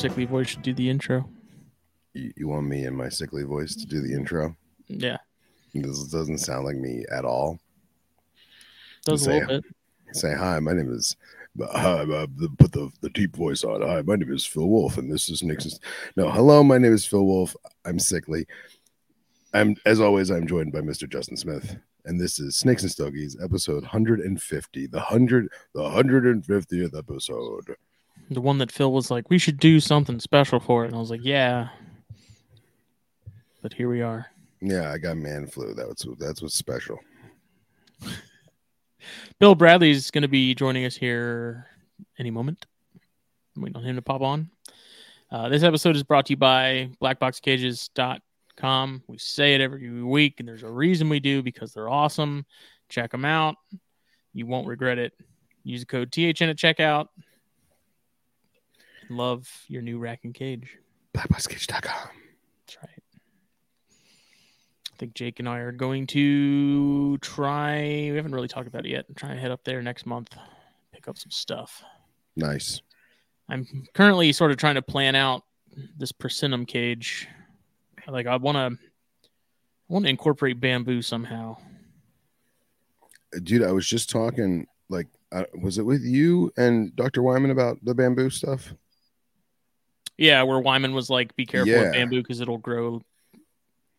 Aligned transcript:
Sickly 0.00 0.24
voice 0.24 0.48
should 0.48 0.62
do 0.62 0.72
the 0.72 0.88
intro. 0.88 1.28
You, 2.14 2.32
you 2.34 2.48
want 2.48 2.66
me 2.66 2.86
in 2.86 2.96
my 2.96 3.10
sickly 3.10 3.42
voice 3.42 3.74
to 3.76 3.86
do 3.86 4.00
the 4.00 4.14
intro? 4.14 4.56
Yeah. 4.86 5.18
This 5.74 6.04
doesn't 6.04 6.38
sound 6.38 6.64
like 6.64 6.76
me 6.76 7.04
at 7.12 7.26
all. 7.26 7.60
Does 9.04 9.24
say, 9.24 9.38
a 9.38 9.40
little 9.40 9.60
bit. 9.60 9.64
Say 10.12 10.34
hi. 10.34 10.58
My 10.58 10.72
name 10.72 10.92
is. 10.92 11.16
Hi, 11.60 12.02
uh, 12.02 12.26
put 12.58 12.72
the, 12.72 12.90
the 13.00 13.10
deep 13.10 13.34
voice 13.34 13.64
on. 13.64 13.82
Hi, 13.82 14.02
my 14.02 14.14
name 14.14 14.32
is 14.32 14.46
Phil 14.46 14.68
Wolf, 14.68 14.98
and 14.98 15.12
this 15.12 15.28
is 15.28 15.42
Nixon. 15.42 15.72
No, 16.16 16.30
hello, 16.30 16.62
my 16.62 16.78
name 16.78 16.94
is 16.94 17.04
Phil 17.04 17.24
Wolf. 17.24 17.56
I'm 17.84 17.98
sickly. 17.98 18.46
I'm 19.52 19.74
as 19.84 20.00
always. 20.00 20.30
I'm 20.30 20.46
joined 20.46 20.72
by 20.72 20.80
Mr. 20.80 21.10
Justin 21.10 21.36
Smith, 21.36 21.76
and 22.04 22.20
this 22.20 22.38
is 22.38 22.56
Snakes 22.56 22.82
and 22.82 22.90
Stogies, 22.90 23.36
episode 23.42 23.82
150, 23.82 24.86
the 24.86 25.00
hundred, 25.00 25.48
the 25.74 25.80
150th 25.82 26.96
episode 26.96 27.74
the 28.30 28.40
one 28.40 28.58
that 28.58 28.70
Phil 28.70 28.92
was 28.92 29.10
like, 29.10 29.28
we 29.28 29.38
should 29.38 29.58
do 29.58 29.80
something 29.80 30.20
special 30.20 30.60
for 30.60 30.84
it. 30.84 30.88
And 30.88 30.96
I 30.96 31.00
was 31.00 31.10
like, 31.10 31.24
yeah. 31.24 31.68
But 33.60 33.72
here 33.72 33.88
we 33.88 34.02
are. 34.02 34.26
Yeah, 34.62 34.92
I 34.92 34.98
got 34.98 35.16
man 35.16 35.46
flu. 35.46 35.74
That's 35.74 36.06
that's 36.18 36.40
what's 36.40 36.54
special. 36.54 36.98
Bill 39.38 39.54
Bradley's 39.54 40.10
going 40.10 40.22
to 40.22 40.28
be 40.28 40.54
joining 40.54 40.84
us 40.84 40.94
here 40.94 41.66
any 42.18 42.30
moment. 42.30 42.66
I'm 43.56 43.62
waiting 43.62 43.76
on 43.76 43.84
him 43.84 43.96
to 43.96 44.02
pop 44.02 44.20
on. 44.20 44.50
Uh, 45.30 45.48
this 45.48 45.62
episode 45.62 45.96
is 45.96 46.02
brought 46.02 46.26
to 46.26 46.34
you 46.34 46.36
by 46.36 46.90
blackboxcages.com. 47.02 49.02
We 49.06 49.18
say 49.18 49.54
it 49.54 49.60
every 49.60 50.02
week, 50.02 50.34
and 50.38 50.48
there's 50.48 50.62
a 50.62 50.70
reason 50.70 51.08
we 51.08 51.20
do 51.20 51.42
because 51.42 51.72
they're 51.72 51.88
awesome. 51.88 52.44
Check 52.88 53.12
them 53.12 53.24
out. 53.24 53.56
You 54.34 54.46
won't 54.46 54.66
regret 54.66 54.98
it. 54.98 55.12
Use 55.62 55.80
the 55.80 55.86
code 55.86 56.12
THN 56.12 56.50
at 56.50 56.56
checkout 56.56 57.06
love 59.10 59.48
your 59.68 59.82
new 59.82 59.98
rack 59.98 60.20
and 60.24 60.34
cage. 60.34 60.78
Blackboxcage.com. 61.14 62.08
That's 62.66 62.78
right. 62.82 63.02
I 63.90 64.96
think 64.98 65.14
Jake 65.14 65.40
and 65.40 65.48
I 65.48 65.58
are 65.58 65.72
going 65.72 66.06
to 66.08 67.18
try. 67.18 67.80
We 68.10 68.16
haven't 68.16 68.32
really 68.32 68.48
talked 68.48 68.68
about 68.68 68.86
it 68.86 68.90
yet. 68.90 69.06
Try 69.16 69.30
and 69.30 69.40
head 69.40 69.50
up 69.50 69.64
there 69.64 69.82
next 69.82 70.06
month, 70.06 70.36
pick 70.92 71.08
up 71.08 71.18
some 71.18 71.30
stuff. 71.30 71.82
Nice. 72.36 72.82
I'm 73.48 73.66
currently 73.94 74.32
sort 74.32 74.52
of 74.52 74.56
trying 74.56 74.76
to 74.76 74.82
plan 74.82 75.16
out 75.16 75.42
this 75.96 76.12
persimmon 76.12 76.66
cage. 76.66 77.28
Like 78.06 78.26
I 78.26 78.36
want 78.36 78.56
to, 78.56 78.78
I 78.82 79.92
want 79.92 80.04
to 80.04 80.10
incorporate 80.10 80.60
bamboo 80.60 81.02
somehow. 81.02 81.56
Dude, 83.42 83.62
I 83.62 83.72
was 83.72 83.86
just 83.86 84.10
talking. 84.10 84.66
Like, 84.88 85.06
uh, 85.32 85.44
was 85.62 85.78
it 85.78 85.86
with 85.86 86.02
you 86.02 86.52
and 86.56 86.94
Dr. 86.96 87.22
Wyman 87.22 87.52
about 87.52 87.78
the 87.84 87.94
bamboo 87.94 88.30
stuff? 88.30 88.74
Yeah, 90.20 90.42
where 90.42 90.60
Wyman 90.60 90.92
was 90.92 91.08
like, 91.08 91.34
"Be 91.34 91.46
careful 91.46 91.72
yeah. 91.72 91.84
with 91.84 91.92
bamboo 91.94 92.22
because 92.22 92.42
it'll 92.42 92.58
grow 92.58 93.00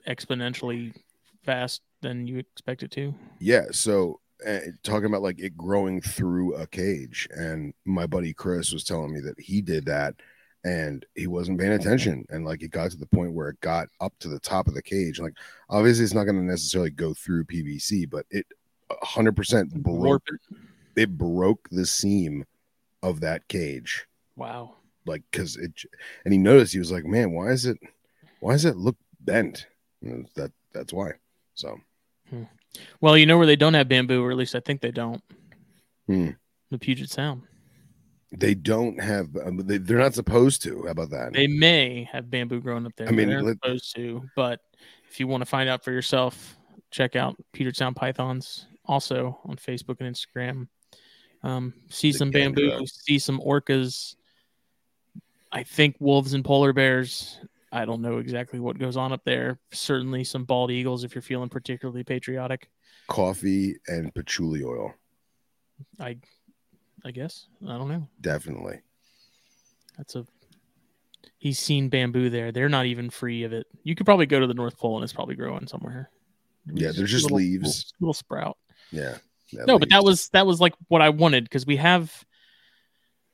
exponentially 0.07 0.94
fast 1.41 1.81
than 2.01 2.28
you 2.28 2.38
expect 2.38 2.84
it 2.84 2.91
to." 2.91 3.16
Yeah. 3.40 3.66
So 3.72 4.19
uh, 4.47 4.59
talking 4.84 5.07
about 5.07 5.23
like 5.23 5.40
it 5.40 5.57
growing 5.57 6.00
through 6.00 6.53
a 6.53 6.68
cage, 6.68 7.28
and 7.31 7.73
my 7.85 8.06
buddy 8.06 8.34
Chris 8.34 8.72
was 8.72 8.84
telling 8.84 9.12
me 9.12 9.19
that 9.22 9.40
he 9.40 9.63
did 9.63 9.84
that, 9.88 10.13
and 10.63 11.03
he 11.16 11.25
wasn't 11.25 11.59
paying 11.59 11.73
attention, 11.73 12.23
and 12.29 12.46
like 12.46 12.62
it 12.62 12.69
got 12.69 12.91
to 12.91 12.97
the 12.97 13.07
point 13.07 13.34
where 13.34 13.50
it 13.50 13.59
got 13.62 13.88
up 14.00 14.13
to 14.19 14.28
the 14.28 14.40
top 14.40 14.67
of 14.67 14.75
the 14.75 14.84
cage. 14.84 15.19
Like 15.19 15.34
obviously, 15.72 16.03
it's 16.03 16.13
not 16.13 16.25
going 16.25 16.38
to 16.38 16.44
necessarily 16.44 16.91
go 16.91 17.16
through 17.16 17.46
PVC, 17.46 18.07
but 18.07 18.28
it 18.29 18.46
100% 18.91 19.72
broke. 19.73 20.28
It 20.96 21.17
broke 21.17 21.67
the 21.72 21.88
seam 21.88 22.46
of 23.01 23.22
that 23.22 23.47
cage. 23.47 24.06
Wow 24.35 24.75
like 25.06 25.23
because 25.31 25.57
it 25.57 25.72
and 26.25 26.34
he 26.34 26.38
noticed 26.38 26.73
he 26.73 26.79
was 26.79 26.91
like 26.91 27.06
man 27.06 27.31
why 27.31 27.47
is 27.47 27.66
it 27.66 27.78
why 28.41 28.53
does 28.53 28.66
it 28.66 28.75
look 28.75 28.97
bent? 29.22 29.67
That 30.01 30.51
that's 30.73 30.91
why 30.91 31.12
so. 31.53 31.79
Hmm. 32.29 32.44
well 33.00 33.17
you 33.17 33.25
know 33.25 33.38
where 33.38 33.45
they 33.45 33.56
don't 33.56 33.73
have 33.73 33.88
bamboo 33.88 34.23
or 34.23 34.31
at 34.31 34.38
least 34.38 34.56
i 34.56 34.59
think 34.59 34.81
they 34.81 34.91
don't. 34.91 35.23
Hmm. 36.07 36.29
the 36.69 36.78
puget 36.78 37.09
sound. 37.09 37.44
They 38.34 38.53
don't 38.53 39.01
have 39.01 39.35
um, 39.45 39.57
they, 39.57 39.78
they're 39.78 39.97
not 39.97 40.13
supposed 40.13 40.63
to. 40.63 40.84
How 40.84 40.91
about 40.91 41.09
that? 41.09 41.34
They 41.34 41.47
may 41.47 42.07
have 42.11 42.31
bamboo 42.31 42.61
growing 42.61 42.85
up 42.85 42.94
there. 42.95 43.07
I 43.07 43.11
mean 43.11 43.29
they're 43.29 43.44
let, 43.44 43.57
supposed 43.61 43.95
to 43.95 44.23
but 44.35 44.59
if 45.09 45.19
you 45.19 45.28
want 45.28 45.41
to 45.41 45.45
find 45.45 45.69
out 45.69 45.84
for 45.84 45.91
yourself 45.91 46.57
check 46.90 47.16
out 47.16 47.35
puget 47.53 47.75
sound 47.75 47.95
pythons 47.95 48.67
also 48.85 49.40
on 49.45 49.56
facebook 49.56 49.97
and 50.00 50.13
instagram. 50.13 50.67
Um, 51.44 51.73
see 51.90 52.11
some 52.11 52.31
bamboo 52.31 52.85
see 52.85 53.19
some 53.19 53.40
orcas 53.40 54.16
I 55.51 55.63
think 55.63 55.95
wolves 56.00 56.34
and 56.34 56.45
polar 56.45 56.73
bears. 56.73 57.39
I 57.72 57.85
don't 57.85 58.01
know 58.01 58.17
exactly 58.17 58.59
what 58.59 58.78
goes 58.78 58.97
on 58.97 59.13
up 59.13 59.23
there. 59.23 59.59
Certainly 59.72 60.25
some 60.25 60.44
bald 60.44 60.72
eagles 60.72 61.03
if 61.03 61.16
you're 61.16 61.22
feeling 61.22 61.50
particularly 61.50 62.03
patriotic. 62.03 62.69
Coffee 63.07 63.75
and 63.88 64.13
patchouli 64.13 64.63
oil. 64.63 64.94
I 66.00 66.17
I 67.03 67.11
guess. 67.11 67.47
I 67.67 67.78
don't 67.78 67.90
know. 67.90 68.07
Definitely. 68.19 68.81
That's 69.97 70.16
a 70.16 70.25
he's 71.38 71.59
seen 71.59 71.90
bamboo 71.90 72.29
there. 72.29 72.51
They're 72.51 72.69
not 72.69 72.85
even 72.85 73.09
free 73.09 73.44
of 73.44 73.53
it. 73.53 73.67
You 73.84 73.95
could 73.95 74.06
probably 74.06 74.25
go 74.25 74.40
to 74.40 74.47
the 74.47 74.53
North 74.53 74.78
Pole 74.78 74.97
and 74.97 75.03
it's 75.03 75.13
probably 75.13 75.35
growing 75.35 75.67
somewhere. 75.67 76.09
Yeah, 76.67 76.91
there's 76.95 77.11
just 77.11 77.23
little, 77.23 77.38
leaves. 77.38 77.63
Little, 77.63 77.81
little 78.00 78.13
sprout. 78.13 78.57
Yeah. 78.91 79.17
No, 79.53 79.73
leaves. 79.73 79.79
but 79.79 79.90
that 79.90 80.03
was 80.03 80.29
that 80.29 80.45
was 80.45 80.59
like 80.61 80.73
what 80.88 81.01
I 81.01 81.09
wanted 81.09 81.45
because 81.45 81.66
we 81.66 81.78
have 81.78 82.25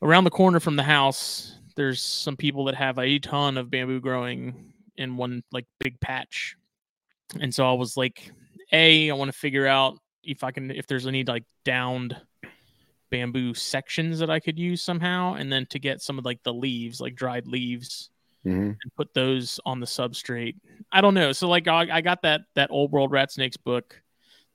around 0.01 0.23
the 0.23 0.29
corner 0.29 0.59
from 0.59 0.75
the 0.75 0.83
house 0.83 1.56
there's 1.77 2.01
some 2.01 2.35
people 2.35 2.65
that 2.65 2.75
have 2.75 2.99
a 2.99 3.19
ton 3.19 3.57
of 3.57 3.71
bamboo 3.71 4.01
growing 4.01 4.73
in 4.97 5.15
one 5.15 5.43
like 5.53 5.65
big 5.79 5.97
patch. 6.01 6.57
And 7.39 7.53
so 7.53 7.69
I 7.69 7.73
was 7.73 7.95
like, 7.95 8.31
A, 8.73 9.09
I 9.09 9.13
want 9.13 9.31
to 9.31 9.37
figure 9.37 9.67
out 9.67 9.97
if 10.23 10.43
I 10.43 10.51
can 10.51 10.71
if 10.71 10.87
there's 10.87 11.07
any 11.07 11.23
like 11.23 11.45
downed 11.63 12.17
bamboo 13.09 13.53
sections 13.53 14.19
that 14.19 14.29
I 14.29 14.41
could 14.41 14.59
use 14.59 14.81
somehow, 14.81 15.35
and 15.35 15.51
then 15.53 15.65
to 15.67 15.79
get 15.79 16.01
some 16.01 16.19
of 16.19 16.25
like 16.25 16.43
the 16.43 16.53
leaves, 16.53 16.99
like 16.99 17.15
dried 17.15 17.47
leaves, 17.47 18.09
mm-hmm. 18.45 18.59
and 18.59 18.95
put 18.97 19.13
those 19.13 19.59
on 19.65 19.79
the 19.79 19.85
substrate. 19.85 20.55
I 20.91 20.99
don't 21.01 21.13
know. 21.13 21.31
So 21.31 21.47
like 21.47 21.67
I, 21.67 21.87
I 21.91 22.01
got 22.01 22.23
that 22.23 22.41
that 22.55 22.71
old 22.71 22.91
world 22.91 23.11
rat 23.11 23.31
snakes 23.31 23.57
book 23.57 24.01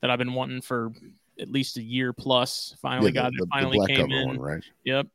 that 0.00 0.10
I've 0.10 0.18
been 0.18 0.34
wanting 0.34 0.60
for 0.60 0.92
at 1.40 1.50
least 1.50 1.76
a 1.76 1.82
year 1.82 2.12
plus. 2.12 2.76
Finally 2.82 3.12
yeah, 3.12 3.22
got 3.22 3.32
the, 3.32 3.44
it. 3.44 3.48
Finally 3.50 3.86
came 3.86 4.10
in. 4.10 4.28
One, 4.28 4.38
right? 4.40 4.64
Yep. 4.84 5.06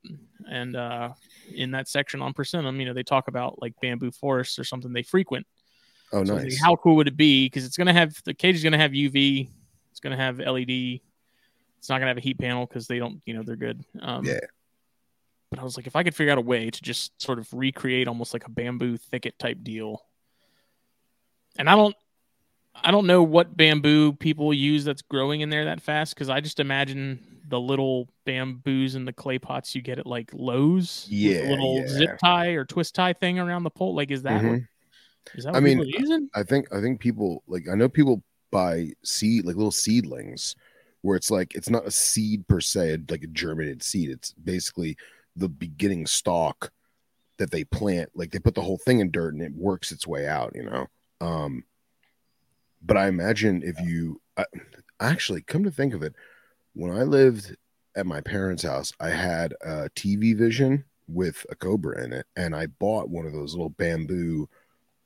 And 0.50 0.76
uh, 0.76 1.10
in 1.54 1.72
that 1.72 1.88
section 1.88 2.22
on 2.22 2.32
Persimmon, 2.32 2.78
you 2.78 2.86
know, 2.86 2.94
they 2.94 3.02
talk 3.02 3.28
about 3.28 3.60
like 3.60 3.74
bamboo 3.80 4.10
forests 4.10 4.58
or 4.58 4.64
something 4.64 4.92
they 4.92 5.02
frequent. 5.02 5.46
Oh, 6.12 6.24
so 6.24 6.36
nice. 6.36 6.60
how 6.60 6.76
cool 6.76 6.96
would 6.96 7.08
it 7.08 7.16
be? 7.16 7.46
Because 7.46 7.64
it's 7.64 7.76
going 7.76 7.86
to 7.86 7.92
have 7.92 8.14
the 8.24 8.34
cage 8.34 8.56
is 8.56 8.62
going 8.62 8.72
to 8.72 8.78
have 8.78 8.92
UV. 8.92 9.48
It's 9.90 10.00
going 10.00 10.16
to 10.16 10.22
have 10.22 10.38
LED. 10.38 11.00
It's 11.78 11.88
not 11.88 11.96
going 11.96 12.02
to 12.02 12.08
have 12.08 12.16
a 12.18 12.22
heat 12.22 12.38
panel 12.38 12.66
because 12.66 12.86
they 12.86 12.98
don't, 12.98 13.20
you 13.26 13.34
know, 13.34 13.42
they're 13.42 13.56
good. 13.56 13.84
Um, 14.00 14.24
yeah. 14.24 14.40
But 15.50 15.60
I 15.60 15.64
was 15.64 15.76
like, 15.76 15.86
if 15.86 15.96
I 15.96 16.02
could 16.02 16.14
figure 16.14 16.32
out 16.32 16.38
a 16.38 16.42
way 16.42 16.70
to 16.70 16.82
just 16.82 17.20
sort 17.20 17.38
of 17.38 17.52
recreate 17.52 18.08
almost 18.08 18.32
like 18.32 18.46
a 18.46 18.50
bamboo 18.50 18.96
thicket 18.96 19.38
type 19.38 19.58
deal, 19.62 20.02
and 21.58 21.68
I 21.68 21.74
don't, 21.74 21.96
I 22.74 22.90
don't 22.90 23.06
know 23.06 23.22
what 23.22 23.56
bamboo 23.56 24.12
people 24.12 24.52
use 24.52 24.84
that's 24.84 25.02
growing 25.02 25.40
in 25.40 25.50
there 25.50 25.64
that 25.64 25.80
fast 25.80 26.14
because 26.14 26.28
I 26.28 26.40
just 26.40 26.60
imagine 26.60 27.27
the 27.48 27.60
little 27.60 28.08
bamboos 28.24 28.94
and 28.94 29.06
the 29.06 29.12
clay 29.12 29.38
pots 29.38 29.74
you 29.74 29.82
get 29.82 29.98
at 29.98 30.06
like 30.06 30.30
Lowe's. 30.32 31.06
Yeah, 31.08 31.42
little 31.48 31.80
yeah. 31.80 31.88
zip 31.88 32.18
tie 32.22 32.50
or 32.50 32.64
twist 32.64 32.94
tie 32.94 33.12
thing 33.12 33.38
around 33.38 33.64
the 33.64 33.70
pole. 33.70 33.94
Like, 33.94 34.10
is 34.10 34.22
that 34.22 34.42
mm-hmm. 34.42 34.48
what? 34.48 34.60
Is 35.34 35.44
that 35.44 35.52
what 35.52 35.58
I 35.58 35.60
mean, 35.60 36.30
I 36.34 36.42
think 36.42 36.72
I 36.72 36.80
think 36.80 37.00
people 37.00 37.42
like 37.46 37.68
I 37.70 37.74
know 37.74 37.88
people 37.88 38.22
buy 38.50 38.90
seed 39.04 39.44
like 39.44 39.56
little 39.56 39.70
seedlings 39.70 40.56
where 41.02 41.16
it's 41.16 41.30
like 41.30 41.54
it's 41.54 41.70
not 41.70 41.86
a 41.86 41.90
seed 41.90 42.46
per 42.48 42.60
se, 42.60 42.98
like 43.10 43.22
a 43.22 43.28
germinated 43.28 43.82
seed. 43.82 44.10
It's 44.10 44.32
basically 44.32 44.96
the 45.36 45.48
beginning 45.48 46.06
stalk 46.06 46.70
that 47.38 47.50
they 47.50 47.64
plant. 47.64 48.10
Like 48.14 48.30
they 48.30 48.38
put 48.38 48.54
the 48.54 48.62
whole 48.62 48.78
thing 48.78 49.00
in 49.00 49.10
dirt 49.10 49.34
and 49.34 49.42
it 49.42 49.54
works 49.54 49.92
its 49.92 50.06
way 50.06 50.26
out. 50.26 50.52
You 50.54 50.64
know. 50.64 50.86
Um, 51.20 51.64
but 52.82 52.96
I 52.96 53.08
imagine 53.08 53.62
if 53.62 53.80
you 53.80 54.20
uh, 54.36 54.44
actually 55.00 55.42
come 55.42 55.64
to 55.64 55.70
think 55.70 55.94
of 55.94 56.02
it, 56.02 56.14
when 56.78 56.96
I 56.96 57.02
lived 57.02 57.56
at 57.96 58.06
my 58.06 58.20
parents' 58.20 58.62
house, 58.62 58.92
I 59.00 59.10
had 59.10 59.52
a 59.62 59.90
TV 59.96 60.36
vision 60.36 60.84
with 61.08 61.44
a 61.50 61.56
cobra 61.56 62.04
in 62.04 62.12
it, 62.12 62.26
and 62.36 62.54
I 62.54 62.66
bought 62.66 63.08
one 63.10 63.26
of 63.26 63.32
those 63.32 63.52
little 63.54 63.70
bamboo 63.70 64.48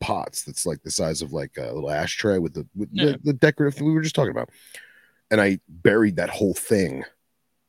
pots 0.00 0.42
that's 0.42 0.66
like 0.66 0.82
the 0.82 0.90
size 0.90 1.22
of 1.22 1.32
like 1.32 1.56
a 1.56 1.72
little 1.72 1.90
ashtray 1.90 2.38
with 2.38 2.52
the 2.54 2.66
with 2.76 2.90
Yeah. 2.92 3.12
the, 3.12 3.20
the 3.24 3.32
decorative 3.32 3.80
we 3.80 3.92
were 3.92 4.02
just 4.02 4.14
talking 4.14 4.32
about. 4.32 4.50
And 5.30 5.40
I 5.40 5.60
buried 5.69 6.16
that 6.16 6.28
whole 6.28 6.54
thing 6.54 7.04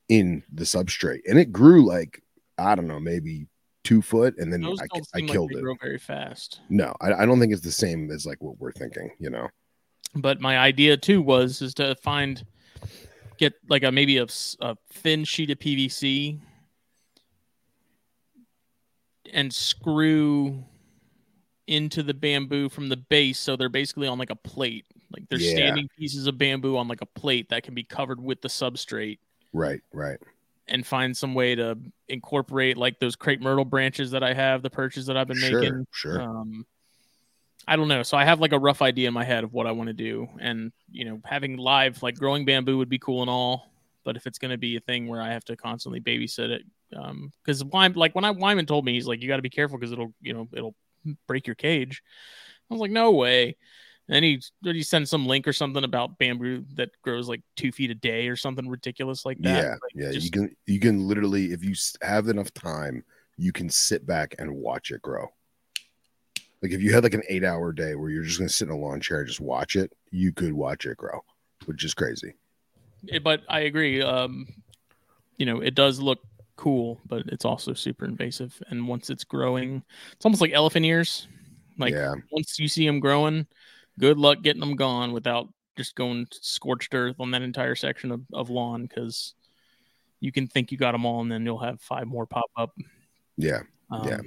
in 0.10 0.44
the 0.52 0.66
substrate, 0.66 1.22
and 1.28 1.40
it 1.40 1.52
grew 1.54 1.86
like 1.86 2.22
I 2.58 2.76
don't 2.76 2.88
know, 2.88 3.00
maybe 3.00 3.48
two 3.86 4.02
foot, 4.02 4.36
and 4.38 4.52
then 4.52 4.62
Those 4.62 4.80
I, 4.82 4.88
I 5.16 5.22
killed 5.22 5.52
like 5.52 5.60
it. 5.60 5.64
grow 5.64 5.76
very 5.82 5.98
fast. 5.98 6.60
No, 6.70 6.94
I, 7.02 7.14
I 7.14 7.26
don't 7.26 7.40
think 7.40 7.54
it's 7.54 7.62
the 7.64 7.72
same 7.72 8.12
as 8.12 8.26
like 8.26 8.42
what 8.42 8.60
we're 8.60 8.72
thinking. 8.74 9.12
You 9.20 9.30
know, 9.30 9.48
But 10.16 10.42
my 10.42 10.58
idea 10.58 10.98
too 10.98 11.22
was 11.22 11.62
is 11.62 11.74
to 11.76 11.96
find 11.96 12.44
get 13.38 13.54
like 13.70 13.84
a 13.84 13.92
maybe 13.92 14.18
a, 14.18 14.28
a 14.62 14.78
thin 14.92 15.24
sheet 15.24 15.50
of 15.50 15.60
PVC 15.60 16.40
and 19.32 19.54
screw 19.54 20.64
into 21.68 22.04
the 22.04 22.14
bamboo 22.14 22.68
from 22.70 22.90
the 22.90 22.98
base 22.98 23.40
so 23.40 23.56
they're 23.56 23.70
basically 23.70 24.08
on 24.08 24.18
like 24.18 24.30
a 24.30 24.36
plate. 24.36 24.86
Like 25.12 25.28
they're 25.30 25.40
Yeah. 25.40 25.56
standing 25.56 25.88
pieces 25.98 26.28
of 26.28 26.38
bamboo 26.38 26.78
on 26.78 26.88
like 26.88 27.02
a 27.02 27.06
plate 27.06 27.50
that 27.50 27.64
can 27.64 27.74
be 27.74 27.84
covered 27.84 28.22
with 28.22 28.42
the 28.42 28.50
substrate 28.50 29.20
right, 29.54 29.82
right. 29.94 30.18
and 30.68 30.86
find 30.86 31.16
some 31.16 31.34
way 31.34 31.56
to 31.56 31.78
incorporate 32.10 32.78
like 32.78 33.00
those 33.00 33.16
crepe 33.16 33.42
myrtle 33.42 33.66
branches 33.66 34.12
that 34.12 34.24
I 34.24 34.34
have, 34.34 34.62
the 34.62 34.70
perches 34.70 35.06
that 35.06 35.16
I've 35.18 35.28
been 35.28 35.38
Sure, 35.38 35.62
making. 35.62 35.88
sure. 35.92 36.22
Um, 36.22 36.66
I 37.68 37.76
don't 37.76 37.88
know. 37.88 38.04
So 38.04 38.18
I 38.18 38.26
have 38.26 38.40
like 38.40 38.52
a 38.52 38.60
rough 38.60 38.82
idea 38.82 39.08
in 39.08 39.14
my 39.14 39.24
head 39.24 39.44
of 39.44 39.54
what 39.54 39.68
I 39.68 39.72
want 39.72 39.88
to 39.88 39.94
do, 39.94 40.28
and 40.40 40.72
you 40.92 41.06
know, 41.06 41.22
having 41.26 41.58
live 41.58 42.02
like 42.04 42.16
growing 42.16 42.46
bamboo 42.46 42.78
would 42.78 42.90
be 42.90 43.00
cool 43.00 43.22
and 43.22 43.30
all, 43.30 43.72
but 44.04 44.18
if 44.18 44.28
it's 44.28 44.40
going 44.40 44.52
to 44.52 44.58
be 44.58 44.76
a 44.76 44.82
thing 44.82 45.08
where 45.08 45.22
I 45.22 45.32
have 45.32 45.46
to 45.46 45.56
constantly 45.56 46.00
babysit 46.00 46.50
it, 46.50 46.64
um, 46.96 47.32
because 47.44 47.64
Wyman, 47.64 47.98
like 47.98 48.16
when 48.16 48.26
I 48.26 48.32
Wyman 48.32 48.66
told 48.66 48.86
me 48.86 48.94
he's 48.94 49.08
like, 49.08 49.22
you 49.22 49.28
got 49.28 49.38
to 49.38 49.42
be 49.42 49.50
careful 49.50 49.78
because 49.78 49.92
it'll 49.92 50.14
you 50.22 50.34
know 50.34 50.48
it'll 50.54 50.76
break 51.28 51.48
your 51.48 51.56
cage. 51.56 52.04
I 52.70 52.74
was 52.74 52.82
like, 52.82 52.92
no 52.92 53.12
way. 53.12 53.56
And 54.08 54.16
then 54.16 54.24
he 54.24 54.42
he 54.64 54.84
send 54.84 55.08
some 55.08 55.26
link 55.26 55.48
or 55.48 55.54
something 55.54 55.84
about 55.84 56.18
bamboo 56.18 56.66
that 56.76 56.90
grows 57.02 57.30
like 57.30 57.42
two 57.56 57.72
feet 57.72 57.92
a 57.92 57.96
day 57.96 58.28
or 58.28 58.36
something 58.36 58.68
ridiculous 58.68 59.26
like 59.26 59.38
that. 59.40 59.64
yeah, 59.64 59.70
Like, 59.70 59.94
yeah. 59.96 60.10
You 60.10 60.30
can 60.30 60.56
you 60.68 60.80
can 60.80 61.08
literally, 61.08 61.54
if 61.54 61.64
you 61.64 61.74
have 62.02 62.28
enough 62.28 62.54
time, 62.54 63.04
you 63.38 63.52
can 63.54 63.70
sit 63.70 64.06
back 64.06 64.36
and 64.40 64.54
watch 64.54 64.92
it 64.92 65.02
grow. 65.02 65.28
Like 66.64 66.72
if 66.72 66.82
you 66.82 66.94
had 66.94 67.04
like 67.04 67.14
an 67.14 67.24
eight 67.28 67.44
hour 67.44 67.74
day 67.74 67.94
where 67.94 68.10
you're 68.10 68.24
just 68.24 68.40
gonna 68.40 68.50
sit 68.50 68.70
in 68.70 68.74
a 68.74 68.78
lawn 68.78 69.02
chair 69.02 69.20
and 69.20 69.28
just 69.28 69.42
watch 69.42 69.76
it, 69.76 69.92
you 70.12 70.32
could 70.32 70.54
watch 70.54 70.86
it 70.86 70.96
grow, 70.96 71.20
which 71.66 71.84
is 71.84 71.94
crazy. 71.94 72.36
but 73.22 73.42
I 73.50 73.62
agree. 73.62 74.02
Um, 74.02 74.48
you 75.38 75.46
know, 75.46 75.60
it 75.60 75.76
does 75.76 76.00
look 76.00 76.20
cool, 76.56 77.02
but 77.06 77.24
it's 77.28 77.44
also 77.44 77.74
super 77.74 78.06
invasive. 78.06 78.64
And 78.70 78.88
once 78.88 79.10
it's 79.10 79.26
growing, 79.26 79.84
it's 80.14 80.26
almost 80.26 80.42
like 80.42 80.54
elephant 80.54 80.86
ears. 80.86 81.28
Like 81.78 81.94
yeah, 81.94 82.14
once 82.32 82.58
you 82.58 82.70
see 82.70 82.88
them 82.88 83.02
growing, 83.02 83.46
good 84.00 84.18
luck 84.18 84.42
getting 84.42 84.62
them 84.62 84.78
gone 84.78 85.12
without 85.12 85.50
just 85.76 85.96
going 85.96 86.28
scorched 86.32 86.96
earth 86.96 87.18
on 87.20 87.32
that 87.32 87.42
entire 87.42 87.76
section 87.76 88.10
of, 88.10 88.22
of 88.32 88.50
lawn 88.50 88.84
because 88.84 89.34
you 90.22 90.32
can 90.32 90.48
think 90.48 90.72
you 90.72 90.78
got 90.78 90.94
them 90.94 91.06
all, 91.06 91.20
and 91.20 91.30
then 91.30 91.46
you'll 91.46 91.60
have 91.60 91.82
five 91.82 92.08
more 92.08 92.26
pop 92.26 92.50
up. 92.56 92.72
yeah. 93.36 93.64
Um, 93.92 94.08
Yeah. 94.08 94.20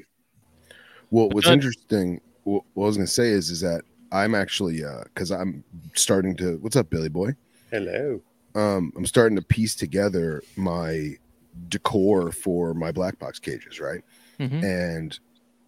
Well, 1.10 1.28
what's 1.30 1.46
interesting, 1.48 2.20
what, 2.44 2.62
what 2.74 2.84
I 2.84 2.86
was 2.88 2.96
gonna 2.96 3.06
say 3.06 3.28
is, 3.28 3.50
is 3.50 3.60
that 3.60 3.82
I'm 4.12 4.34
actually, 4.34 4.84
uh, 4.84 5.04
because 5.04 5.30
I'm 5.30 5.64
starting 5.94 6.36
to. 6.36 6.58
What's 6.58 6.76
up, 6.76 6.90
Billy 6.90 7.08
Boy? 7.08 7.34
Hello. 7.70 8.20
um, 8.54 8.92
I'm 8.96 9.06
starting 9.06 9.36
to 9.36 9.42
piece 9.42 9.74
together 9.74 10.42
my 10.56 11.16
decor 11.68 12.32
for 12.32 12.74
my 12.74 12.92
black 12.92 13.18
box 13.18 13.38
cages, 13.38 13.80
right? 13.80 14.02
mhm. 14.38 14.62
And 14.62 15.18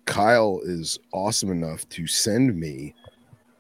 Kyle 0.05 0.61
is 0.63 0.99
awesome 1.13 1.51
enough 1.51 1.89
to 1.91 2.07
send 2.07 2.55
me 2.59 2.95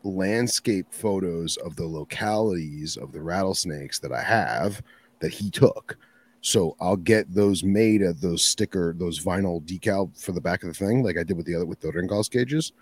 landscape 0.05 0.87
photos 0.91 1.57
of 1.59 1.77
the 1.77 1.87
localities 1.87 2.97
of 2.97 3.13
the 3.13 3.21
rattlesnakes 3.21 3.99
that 3.99 4.13
I 4.13 4.23
have 4.23 4.83
that 5.21 5.33
he 5.33 5.51
took. 5.51 5.97
So 6.41 6.77
I'll 6.81 6.97
get 6.97 7.33
those 7.33 7.65
made 7.65 8.03
at 8.03 8.21
those 8.21 8.45
sticker, 8.45 8.95
those 8.97 9.23
vinyl 9.23 9.63
decal 9.63 10.17
for 10.21 10.33
the 10.33 10.41
back 10.41 10.63
of 10.63 10.69
the 10.69 10.75
thing, 10.75 11.03
like 11.03 11.19
I 11.19 11.25
did 11.25 11.37
with 11.37 11.47
the 11.47 11.55
other 11.55 11.67
with 11.67 11.81
the 11.81 11.91
Ringals 11.91 12.31
cages. 12.31 12.73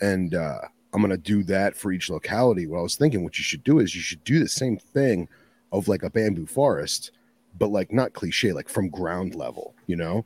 And 0.00 0.34
uh, 0.34 0.60
I'm 0.92 1.02
gonna 1.02 1.16
do 1.16 1.42
that 1.44 1.76
for 1.76 1.92
each 1.92 2.10
locality. 2.10 2.66
What 2.66 2.78
I 2.78 2.82
was 2.82 2.96
thinking, 2.96 3.22
what 3.22 3.38
you 3.38 3.44
should 3.44 3.64
do 3.64 3.78
is 3.78 3.94
you 3.94 4.00
should 4.00 4.24
do 4.24 4.38
the 4.38 4.48
same 4.48 4.78
thing 4.78 5.28
of 5.72 5.88
like 5.88 6.02
a 6.02 6.10
bamboo 6.10 6.46
forest, 6.46 7.10
but 7.58 7.70
like 7.70 7.92
not 7.92 8.12
cliche, 8.12 8.52
like 8.52 8.68
from 8.68 8.88
ground 8.88 9.34
level, 9.34 9.74
you 9.86 9.96
know, 9.96 10.24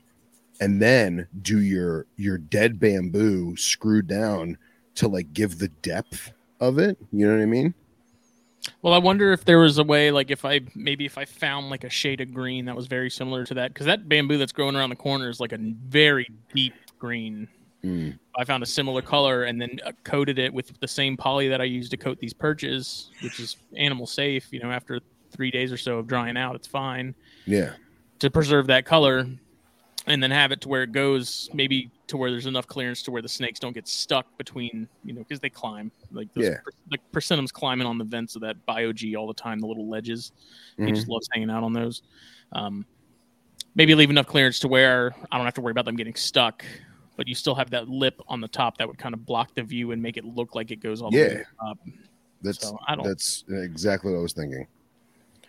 and 0.61 0.81
then 0.81 1.27
do 1.43 1.61
your 1.61 2.07
your 2.17 2.39
dead 2.39 2.79
bamboo 2.79 3.57
screwed 3.57 4.07
down 4.07 4.57
to 4.95 5.09
like 5.09 5.33
give 5.33 5.59
the 5.59 5.69
depth 5.69 6.33
of 6.61 6.79
it. 6.79 6.99
You 7.13 7.27
know 7.27 7.37
what 7.37 7.43
I 7.43 7.47
mean? 7.47 7.75
Well, 8.83 8.93
I 8.93 8.99
wonder 8.99 9.33
if 9.33 9.45
there 9.45 9.59
was 9.59 9.79
a 9.79 9.85
way, 9.85 10.11
like 10.11 10.31
if 10.31 10.45
I 10.45 10.61
maybe 10.75 11.05
if 11.05 11.19
I 11.19 11.25
found 11.25 11.71
like 11.71 11.85
a 11.85 11.91
shade 11.91 12.21
of 12.21 12.33
green 12.33 12.65
that 12.67 12.77
was 12.77 12.87
very 12.87 13.11
similar 13.11 13.45
to 13.47 13.55
that, 13.55 13.73
because 13.73 13.87
that 13.87 14.09
bamboo 14.09 14.39
that's 14.39 14.53
growing 14.53 14.77
around 14.77 14.91
the 14.91 14.97
corner 14.97 15.29
is 15.29 15.41
like 15.41 15.53
a 15.53 15.59
very 15.59 16.29
deep 16.55 16.75
green. 16.99 17.49
Mm, 17.85 18.19
I 18.37 18.45
found 18.45 18.63
a 18.63 18.67
similar 18.67 19.03
color 19.03 19.45
and 19.45 19.61
then 19.61 19.79
uh, 19.87 19.93
coated 20.05 20.39
it 20.39 20.53
with 20.53 20.79
the 20.81 20.89
same 20.89 21.17
poly 21.17 21.49
that 21.49 21.61
I 21.61 21.65
used 21.65 21.91
to 21.93 21.97
coat 21.97 22.19
these 22.19 22.35
perches, 22.35 23.11
which 23.23 23.39
is 23.39 23.57
animal 23.77 24.07
safe. 24.07 24.49
You 24.53 24.61
know, 24.61 24.71
after 24.71 25.01
three 25.31 25.51
days 25.51 25.73
or 25.73 25.77
so 25.77 25.99
of 25.99 26.07
drying 26.07 26.37
out, 26.37 26.55
it's 26.55 26.67
fine 26.67 27.15
yeah, 27.47 27.73
to 28.19 28.31
preserve 28.31 28.67
that 28.69 28.85
color, 28.85 29.27
and 30.09 30.23
then 30.23 30.31
have 30.31 30.53
it 30.53 30.61
to 30.63 30.69
where 30.69 30.83
it 30.83 30.93
goes 30.93 31.49
maybe 31.53 31.91
to 32.07 32.17
where 32.17 32.31
there's 32.31 32.47
enough 32.47 32.67
clearance 32.67 33.03
to 33.03 33.11
where 33.11 33.21
the 33.23 33.29
snakes 33.29 33.61
don't 33.61 33.75
get 33.75 33.87
stuck 33.87 34.27
between, 34.39 34.89
you 35.05 35.13
know, 35.13 35.21
because 35.21 35.39
they 35.41 35.51
climb 35.51 35.93
like 36.11 36.33
those, 36.35 36.45
Yeah. 36.47 36.55
per- 36.65 36.71
like 36.91 37.01
persimmons 37.13 37.53
climbing 37.53 37.87
on 37.87 37.99
the 37.99 38.05
vents 38.05 38.35
of 38.35 38.41
that 38.43 38.57
BioG 38.67 39.15
all 39.17 39.27
the 39.27 39.35
time, 39.35 39.61
the 39.61 39.67
little 39.67 39.89
ledges. 39.89 40.33
He 40.79 40.85
Mhm. 40.85 40.95
just 40.95 41.09
loves 41.09 41.29
hanging 41.33 41.51
out 41.51 41.63
on 41.63 41.73
those. 41.75 42.03
Um, 42.53 42.87
maybe 43.75 43.95
leave 43.95 44.11
enough 44.11 44.27
clearance 44.27 44.59
to 44.61 44.69
where 44.69 45.15
I 45.31 45.37
don't 45.37 45.45
have 45.45 45.55
to 45.55 45.61
worry 45.61 45.73
about 45.73 45.85
them 45.85 45.97
getting 45.97 46.15
stuck, 46.15 46.65
but 47.17 47.29
you 47.29 47.35
still 47.35 47.55
have 47.55 47.71
that 47.71 47.89
lip 47.89 48.21
on 48.29 48.41
the 48.41 48.49
top 48.49 48.79
that 48.79 48.89
would 48.89 48.99
kind 48.99 49.15
of 49.15 49.27
block 49.27 49.55
the 49.55 49.63
view 49.63 49.93
and 49.93 50.01
make 50.03 50.17
it 50.17 50.25
look 50.25 50.55
like 50.55 50.71
it 50.71 50.81
goes 50.81 51.03
all 51.03 51.11
the 51.11 51.19
way 51.19 51.45
up. 51.71 51.79
that's 52.41 52.61
So 52.67 52.79
I 52.87 52.95
don't. 52.97 53.05
that's 53.05 53.45
exactly 53.49 54.13
what 54.13 54.19
I 54.19 54.23
was 54.23 54.33
thinking. 54.33 54.67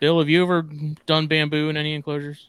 Bill, 0.01 0.19
have 0.19 0.27
you 0.29 0.41
ever 0.41 0.63
done 1.05 1.27
bamboo 1.27 1.69
in 1.69 1.77
any 1.77 1.93
enclosures? 1.93 2.47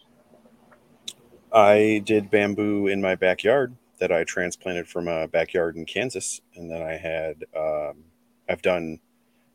I 1.53 2.03
did 2.05 2.31
bamboo 2.31 2.87
in 2.87 3.01
my 3.01 3.15
backyard 3.15 3.75
that 3.99 4.13
I 4.13 4.25
transplanted 4.25 4.89
from 4.89 5.09
a 5.09 5.29
backyard 5.29 5.77
in 5.77 5.85
Kansas, 5.85 6.41
and 6.55 6.71
then 6.71 6.83
I 6.83 6.97
had 6.97 7.45
um, 7.57 8.05
I've 8.49 8.63
done 8.63 9.01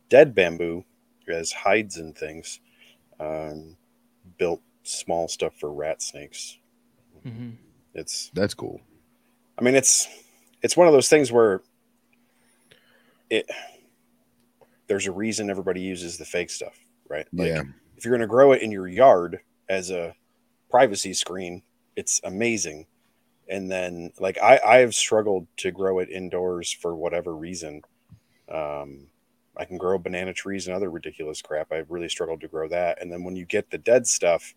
dead 0.09 0.35
bamboo 0.35 0.83
as 1.27 1.51
hides 1.51 1.97
and 1.97 2.15
things. 2.15 2.59
Um, 3.19 3.77
built 4.37 4.61
small 4.83 5.27
stuff 5.27 5.53
for 5.57 5.71
rat 5.71 6.01
snakes. 6.01 6.57
hmm 7.23 7.51
It's 7.93 8.29
That's 8.33 8.53
cool. 8.53 8.81
I 9.57 9.63
mean 9.63 9.75
it's 9.75 10.07
it's 10.61 10.75
one 10.75 10.87
of 10.87 10.93
those 10.93 11.09
things 11.09 11.31
where 11.31 11.61
it 13.29 13.49
there's 14.87 15.07
a 15.07 15.11
reason 15.11 15.49
everybody 15.49 15.81
uses 15.81 16.17
the 16.17 16.25
fake 16.25 16.49
stuff, 16.49 16.77
right? 17.09 17.25
Like, 17.33 17.49
yeah, 17.49 17.63
if 17.97 18.05
you're 18.05 18.11
going 18.11 18.21
to 18.21 18.27
grow 18.27 18.51
it 18.51 18.61
in 18.61 18.71
your 18.71 18.87
yard 18.87 19.39
as 19.67 19.89
a 19.89 20.13
privacy 20.69 21.13
screen, 21.13 21.63
it's 21.95 22.21
amazing. 22.23 22.87
And 23.47 23.71
then, 23.71 24.11
like, 24.19 24.37
I, 24.41 24.59
I 24.65 24.77
have 24.77 24.95
struggled 24.95 25.47
to 25.57 25.71
grow 25.71 25.99
it 25.99 26.09
indoors 26.09 26.71
for 26.71 26.95
whatever 26.95 27.35
reason. 27.35 27.83
Um, 28.49 29.07
I 29.55 29.65
can 29.65 29.77
grow 29.77 29.97
banana 29.97 30.33
trees 30.33 30.67
and 30.67 30.75
other 30.75 30.89
ridiculous 30.89 31.41
crap. 31.41 31.71
I've 31.71 31.91
really 31.91 32.09
struggled 32.09 32.41
to 32.41 32.47
grow 32.47 32.67
that. 32.69 33.01
And 33.01 33.11
then 33.11 33.23
when 33.23 33.35
you 33.35 33.45
get 33.45 33.69
the 33.69 33.77
dead 33.77 34.07
stuff, 34.07 34.55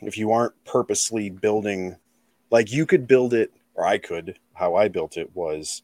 if 0.00 0.16
you 0.16 0.30
aren't 0.30 0.54
purposely 0.64 1.30
building, 1.30 1.96
like, 2.50 2.72
you 2.72 2.86
could 2.86 3.06
build 3.06 3.34
it, 3.34 3.52
or 3.74 3.84
I 3.84 3.98
could, 3.98 4.38
how 4.54 4.76
I 4.76 4.88
built 4.88 5.16
it 5.16 5.34
was 5.34 5.82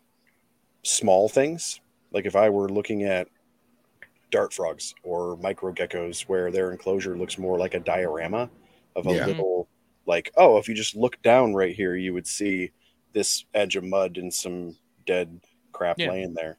small 0.85 1.29
things. 1.29 1.81
Like, 2.13 2.25
if 2.25 2.37
I 2.37 2.51
were 2.51 2.69
looking 2.69 3.03
at 3.03 3.29
dart 4.31 4.53
frogs 4.53 4.95
or 5.03 5.37
micro 5.37 5.73
geckos 5.73 6.23
where 6.23 6.51
their 6.51 6.73
enclosure 6.73 7.17
looks 7.17 7.39
more 7.39 7.59
like 7.59 7.75
a 7.75 7.81
diorama 7.81 8.51
of 8.95 9.07
a 9.07 9.13
Yeah. 9.13 9.27
little 9.27 9.56
like 10.07 10.31
oh 10.37 10.57
if 10.59 10.69
you 10.69 10.75
just 10.75 10.95
look 10.97 11.21
down 11.23 11.55
right 11.55 11.75
here 11.75 11.95
you 11.95 12.13
would 12.15 12.27
see 12.27 12.71
this 13.13 13.45
edge 13.55 13.77
of 13.77 13.85
mud 13.85 14.17
and 14.19 14.33
some 14.33 14.77
dead 15.07 15.41
crap 15.73 15.99
Yeah. 15.99 16.11
laying 16.11 16.35
there 16.35 16.59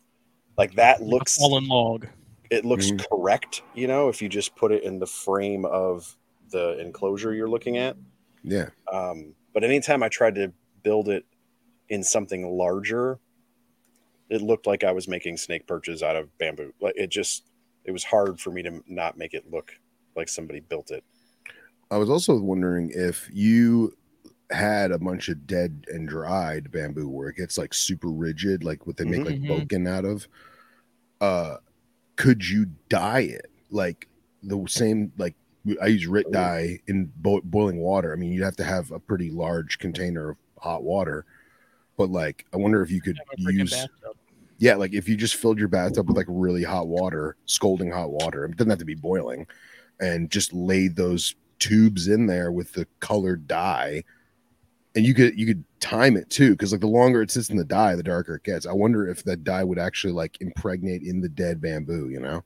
like 0.57 0.73
that 0.75 1.01
looks 1.01 1.37
fallen 1.37 1.67
log. 1.67 2.07
it 2.49 2.65
looks 2.65 2.91
Mhm. 2.91 3.05
correct 3.09 3.61
you 3.73 3.87
know 3.87 4.09
if 4.09 4.21
you 4.21 4.29
just 4.29 4.55
put 4.55 4.71
it 4.71 4.83
in 4.83 4.99
the 4.99 5.07
frame 5.07 5.65
of 5.65 6.15
the 6.49 6.79
enclosure 6.79 7.33
you're 7.33 7.49
looking 7.49 7.77
at 7.77 7.97
yeah, 8.43 8.69
um, 8.93 9.33
but 9.53 9.65
anytime 9.65 10.01
I 10.03 10.07
tried 10.07 10.35
to 10.35 10.53
build 10.81 11.09
it 11.09 11.25
in 11.89 12.01
something 12.01 12.47
larger, 12.57 13.19
it 14.29 14.41
looked 14.41 14.65
like 14.67 14.85
I 14.85 14.93
was 14.93 15.07
making 15.09 15.35
snake 15.35 15.67
perches 15.67 16.01
out 16.01 16.15
of 16.15 16.37
bamboo. 16.37 16.73
Like 16.79 16.93
it 16.95 17.09
just, 17.09 17.43
it 17.83 17.91
was 17.91 18.05
hard 18.05 18.39
for 18.39 18.51
me 18.51 18.61
to 18.63 18.81
not 18.87 19.17
make 19.17 19.33
it 19.33 19.51
look 19.51 19.73
like 20.15 20.29
somebody 20.29 20.61
built 20.61 20.91
it. 20.91 21.03
I 21.89 21.98
was 21.98 22.10
also 22.10 22.38
wondering 22.39 22.91
if 22.94 23.29
you 23.34 23.94
had 24.50 24.91
a 24.91 24.98
bunch 25.00 25.29
of 25.29 25.46
dead 25.48 25.86
and 25.89 26.08
dried 26.08 26.72
bamboo 26.72 27.10
where 27.10 27.29
it 27.29 27.36
gets 27.38 27.58
like 27.58 27.74
super 27.74 28.10
rigid, 28.10 28.63
like 28.63 28.86
what 28.88 28.98
they 28.98 29.06
make 29.06 29.25
like 29.25 29.39
Mhm. 29.41 29.48
boken 29.70 29.88
out 29.88 30.06
of. 30.06 30.27
Uh, 31.22 31.58
could 32.15 32.48
you 32.48 32.67
dye 32.89 33.22
it 33.22 33.50
like 33.70 34.08
the 34.44 34.63
same? 34.67 35.12
Like 35.17 35.36
I 35.82 35.88
use 35.88 36.08
Rit 36.08 36.32
dye 36.32 36.79
in 36.88 37.12
bo- 37.17 37.41
boiling 37.41 37.77
water. 37.77 38.13
I 38.13 38.15
mean, 38.15 38.32
you'd 38.32 38.44
have 38.44 38.56
to 38.58 38.63
have 38.63 38.91
a 38.91 39.00
pretty 39.00 39.29
large 39.32 39.79
container 39.79 40.29
of 40.32 40.38
hot 40.58 40.84
water, 40.84 41.25
but 41.98 42.10
like 42.10 42.46
I 42.53 42.58
wonder 42.58 42.82
if 42.82 42.89
you 42.91 43.01
could 43.01 43.17
Have 43.17 43.27
a 43.39 43.41
freaking 43.41 43.60
use 43.60 43.72
bathtub. 43.72 44.17
yeah, 44.60 44.75
like 44.75 44.94
if 44.94 45.10
you 45.10 45.15
just 45.17 45.36
filled 45.36 45.60
your 45.60 45.67
bathtub 45.67 46.08
with 46.08 46.15
like 46.17 46.27
really 46.29 46.63
hot 46.63 46.88
water, 46.88 47.36
scalding 47.46 47.91
hot 47.91 48.12
water, 48.12 48.46
it 48.46 48.56
doesn't 48.56 48.70
have 48.70 48.79
to 48.79 48.86
be 48.86 48.96
boiling, 48.96 49.46
and 50.00 50.29
just 50.29 50.53
laid 50.53 50.96
those 50.96 51.36
tubes 51.59 52.07
in 52.07 52.27
there 52.27 52.51
with 52.51 52.73
the 52.73 52.87
colored 52.99 53.47
dye, 53.47 54.03
and 54.95 55.05
you 55.05 55.13
could 55.13 55.37
you 55.37 55.45
could 55.45 55.63
time 55.79 56.17
it 56.17 56.29
too, 56.29 56.51
because 56.51 56.71
like 56.71 56.81
the 56.81 56.87
longer 56.87 57.21
it 57.21 57.31
sits 57.31 57.49
in 57.49 57.57
the 57.57 57.63
dye, 57.63 57.95
the 57.95 58.03
darker 58.03 58.35
it 58.35 58.43
gets. 58.43 58.65
I 58.65 58.73
wonder 58.73 59.07
if 59.07 59.23
that 59.23 59.43
dye 59.43 59.63
would 59.63 59.79
actually 59.79 60.13
like 60.13 60.37
impregnate 60.41 61.03
in 61.03 61.21
the 61.21 61.29
dead 61.29 61.61
bamboo, 61.61 62.09
you 62.09 62.19
know? 62.19 62.43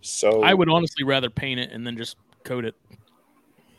So 0.00 0.42
I 0.42 0.54
would 0.54 0.68
honestly 0.68 1.04
rather 1.04 1.30
paint 1.30 1.60
it 1.60 1.72
and 1.72 1.86
then 1.86 1.96
just 1.96 2.16
coat 2.44 2.64
it. 2.64 2.74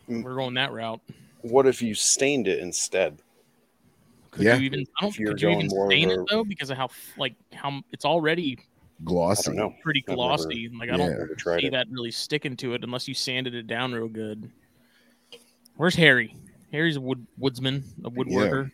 Mm. 0.09 0.23
We're 0.23 0.35
going 0.35 0.55
that 0.55 0.71
route. 0.71 1.01
What 1.41 1.65
if 1.65 1.81
you 1.81 1.93
stained 1.95 2.47
it 2.47 2.59
instead? 2.59 3.21
Could 4.31 4.43
Yeah. 4.45 4.57
you 4.57 4.63
even? 4.63 4.81
I 4.97 5.01
don't. 5.01 5.09
If 5.11 5.19
you're 5.19 5.31
Could 5.31 5.41
you 5.41 5.49
even 5.49 5.67
going 5.67 5.69
more 5.69 5.85
of 5.85 5.91
stain 5.91 6.09
a- 6.09 6.21
it 6.21 6.27
though? 6.29 6.43
Because 6.43 6.69
of 6.69 6.77
how 6.77 6.89
like 7.17 7.35
how 7.53 7.81
it's 7.91 8.05
already 8.05 8.57
I 8.59 8.63
Glossy. 9.03 9.55
don't 9.55 9.79
pretty 9.81 10.01
I've 10.07 10.07
never- 10.09 10.15
glossy. 10.17 10.69
like 10.69 10.89
I 10.89 10.93
Yeah. 10.93 10.97
don't 10.97 11.11
Never 11.19 11.35
tried 11.35 11.61
see 11.61 11.67
it. 11.67 11.71
that 11.71 11.87
really 11.89 12.11
sticking 12.11 12.55
to 12.57 12.73
it 12.73 12.83
unless 12.83 13.07
you 13.07 13.13
sanded 13.13 13.53
it 13.55 13.67
down 13.67 13.93
real 13.93 14.07
good. 14.09 14.51
Where's 15.77 15.95
Harry? 15.95 16.35
Harry's 16.71 16.97
a 16.97 17.01
wood 17.01 17.25
woodsman, 17.37 17.83
a 18.03 18.11
woodworker. 18.11 18.71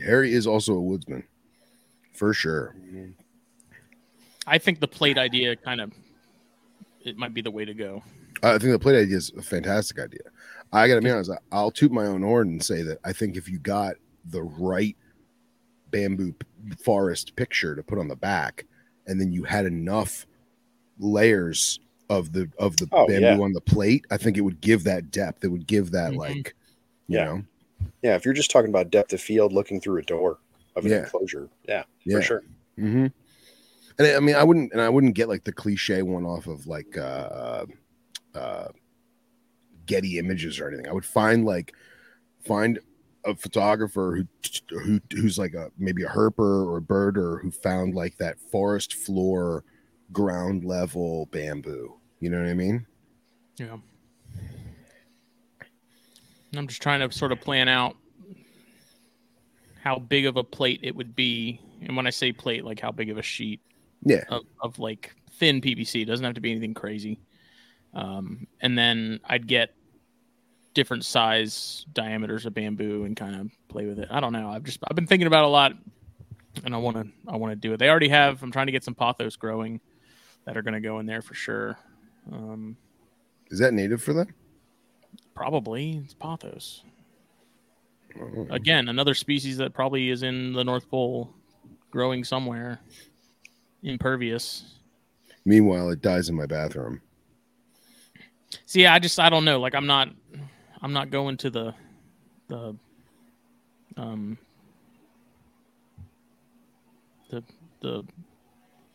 Harry 0.00 0.32
is 0.32 0.46
also 0.46 0.74
a 0.74 0.80
woodsman, 0.80 1.24
for 2.12 2.32
sure. 2.32 2.74
I 4.46 4.58
think 4.58 4.80
the 4.80 4.88
plate 4.88 5.18
idea 5.18 5.56
kind 5.56 5.80
of 5.80 5.92
it 7.04 7.16
might 7.16 7.34
be 7.34 7.42
the 7.42 7.50
way 7.50 7.64
to 7.64 7.74
go. 7.74 8.02
I 8.44 8.58
think 8.58 8.72
the 8.72 8.78
plate 8.78 8.96
idea 9.00 9.16
is 9.16 9.30
a 9.36 9.42
fantastic 9.42 9.98
idea. 9.98 10.20
I 10.72 10.88
got 10.88 10.94
to 10.94 11.00
be 11.02 11.10
honest. 11.10 11.30
I- 11.30 11.38
I'll 11.50 11.70
toot 11.70 11.92
my 11.92 12.06
own 12.06 12.22
horn 12.22 12.48
and 12.48 12.64
say 12.64 12.82
that 12.82 12.98
I 13.04 13.12
think 13.12 13.36
if 13.36 13.48
you 13.48 13.58
got 13.58 13.96
the 14.24 14.42
right 14.42 14.96
bamboo 15.90 16.34
forest 16.82 17.34
picture 17.36 17.74
to 17.76 17.82
put 17.82 17.98
on 17.98 18.08
the 18.08 18.16
back, 18.16 18.64
and 19.06 19.20
then 19.20 19.32
you 19.32 19.42
had 19.44 19.66
enough 19.66 20.26
layers 20.98 21.80
of 22.10 22.32
the 22.32 22.48
of 22.58 22.76
the 22.76 22.88
Oh, 22.92 23.06
bamboo 23.06 23.24
yeah. 23.26 23.38
on 23.38 23.52
the 23.52 23.60
plate, 23.60 24.04
I 24.10 24.16
think 24.16 24.36
it 24.36 24.42
would 24.42 24.60
give 24.60 24.84
that 24.84 25.10
depth. 25.10 25.44
It 25.44 25.48
would 25.48 25.66
give 25.66 25.90
that 25.92 26.12
Mhm. 26.12 26.16
like, 26.16 26.54
you 27.08 27.18
Yeah. 27.18 27.24
know, 27.24 27.44
Yeah, 28.02 28.14
if 28.16 28.24
you're 28.24 28.34
just 28.34 28.50
talking 28.50 28.68
about 28.70 28.90
depth 28.90 29.12
of 29.12 29.20
field 29.20 29.52
looking 29.52 29.80
through 29.80 29.98
a 29.98 30.02
door 30.02 30.38
of 30.76 30.84
an 30.84 30.92
Yeah. 30.92 30.98
enclosure, 31.04 31.48
yeah, 31.68 31.84
yeah. 32.04 32.16
for 32.16 32.22
sure. 32.22 32.42
Mm-hmm. 32.78 33.06
And 33.98 34.06
I 34.08 34.14
I 34.16 34.20
mean, 34.20 34.34
I 34.36 34.44
wouldn't, 34.44 34.72
and 34.72 34.80
I 34.80 34.88
wouldn't 34.88 35.14
get 35.14 35.28
like 35.28 35.44
the 35.44 35.52
cliche 35.52 36.02
one 36.02 36.24
off 36.24 36.46
of 36.46 36.66
like 36.66 36.96
uh, 36.96 37.66
uh, 38.34 38.68
Getty 39.86 40.18
Images 40.18 40.60
or 40.60 40.68
anything. 40.68 40.88
I 40.88 40.92
would 40.92 41.04
find 41.04 41.44
like 41.44 41.74
find 42.44 42.78
a 43.24 43.34
photographer 43.36 44.16
who 44.16 44.78
who 44.80 45.00
who's 45.12 45.38
like 45.38 45.54
a 45.54 45.70
maybe 45.78 46.02
a 46.02 46.08
herper 46.08 46.66
or 46.66 46.78
a 46.78 46.80
birder 46.82 47.40
who 47.40 47.50
found 47.50 47.94
like 47.94 48.16
that 48.18 48.38
forest 48.40 48.94
floor, 48.94 49.64
ground 50.12 50.64
level 50.64 51.26
bamboo. 51.26 51.94
You 52.20 52.30
know 52.30 52.40
what 52.40 52.48
I 52.48 52.54
mean? 52.54 52.86
Yeah. 53.58 53.76
I'm 56.56 56.66
just 56.68 56.82
trying 56.82 57.00
to 57.00 57.16
sort 57.16 57.32
of 57.32 57.40
plan 57.40 57.68
out 57.68 57.96
how 59.82 59.98
big 59.98 60.26
of 60.26 60.36
a 60.36 60.44
plate 60.44 60.80
it 60.82 60.94
would 60.94 61.16
be. 61.16 61.60
And 61.80 61.96
when 61.96 62.06
I 62.06 62.10
say 62.10 62.30
plate, 62.32 62.64
like 62.64 62.78
how 62.78 62.92
big 62.92 63.10
of 63.10 63.18
a 63.18 63.22
sheet 63.22 63.60
Yeah. 64.04 64.24
of, 64.28 64.42
of 64.60 64.78
like 64.78 65.14
thin 65.38 65.60
PVC. 65.60 66.02
It 66.02 66.04
doesn't 66.04 66.24
have 66.24 66.34
to 66.34 66.40
be 66.40 66.50
anything 66.50 66.74
crazy. 66.74 67.18
Um, 67.94 68.46
and 68.60 68.76
then 68.76 69.20
I'd 69.24 69.46
get 69.46 69.74
different 70.74 71.04
size 71.04 71.84
diameters 71.92 72.46
of 72.46 72.54
bamboo 72.54 73.04
and 73.04 73.16
kind 73.16 73.36
of 73.36 73.50
play 73.68 73.86
with 73.86 73.98
it. 73.98 74.08
I 74.10 74.20
don't 74.20 74.32
know. 74.32 74.48
I've 74.48 74.64
just 74.64 74.80
I've 74.88 74.96
been 74.96 75.06
thinking 75.06 75.26
about 75.26 75.44
a 75.44 75.48
lot, 75.48 75.72
and 76.64 76.74
I 76.74 76.78
want 76.78 76.96
to 76.96 77.06
I 77.28 77.36
want 77.36 77.52
to 77.52 77.56
do 77.56 77.72
it. 77.72 77.78
They 77.78 77.88
already 77.88 78.08
have. 78.08 78.42
I'm 78.42 78.52
trying 78.52 78.66
to 78.66 78.72
get 78.72 78.84
some 78.84 78.94
pothos 78.94 79.36
growing 79.36 79.80
that 80.44 80.56
are 80.56 80.62
going 80.62 80.74
to 80.74 80.80
go 80.80 80.98
in 80.98 81.06
there 81.06 81.22
for 81.22 81.34
sure. 81.34 81.78
Um, 82.32 82.76
Is 83.50 83.58
that 83.58 83.74
native 83.74 84.02
for 84.02 84.12
them? 84.12 84.28
probably 85.34 86.02
it's 86.04 86.14
pothos. 86.14 86.82
Oh. 88.20 88.46
Again, 88.50 88.88
another 88.88 89.14
species 89.14 89.56
that 89.56 89.72
probably 89.72 90.10
is 90.10 90.22
in 90.22 90.52
the 90.52 90.62
North 90.62 90.88
Pole, 90.90 91.32
growing 91.90 92.24
somewhere. 92.24 92.80
Impervious. 93.82 94.74
Meanwhile, 95.44 95.90
it 95.90 96.02
dies 96.02 96.28
in 96.28 96.36
my 96.36 96.46
bathroom. 96.46 97.00
See, 98.66 98.86
I 98.86 98.98
just 98.98 99.18
I 99.18 99.30
don't 99.30 99.44
know. 99.44 99.58
Like 99.58 99.74
I'm 99.74 99.86
not 99.86 100.10
I'm 100.82 100.92
not 100.92 101.10
going 101.10 101.36
to 101.38 101.50
the 101.50 101.74
the 102.48 102.76
um 103.96 104.36
the 107.30 107.42
the 107.80 108.04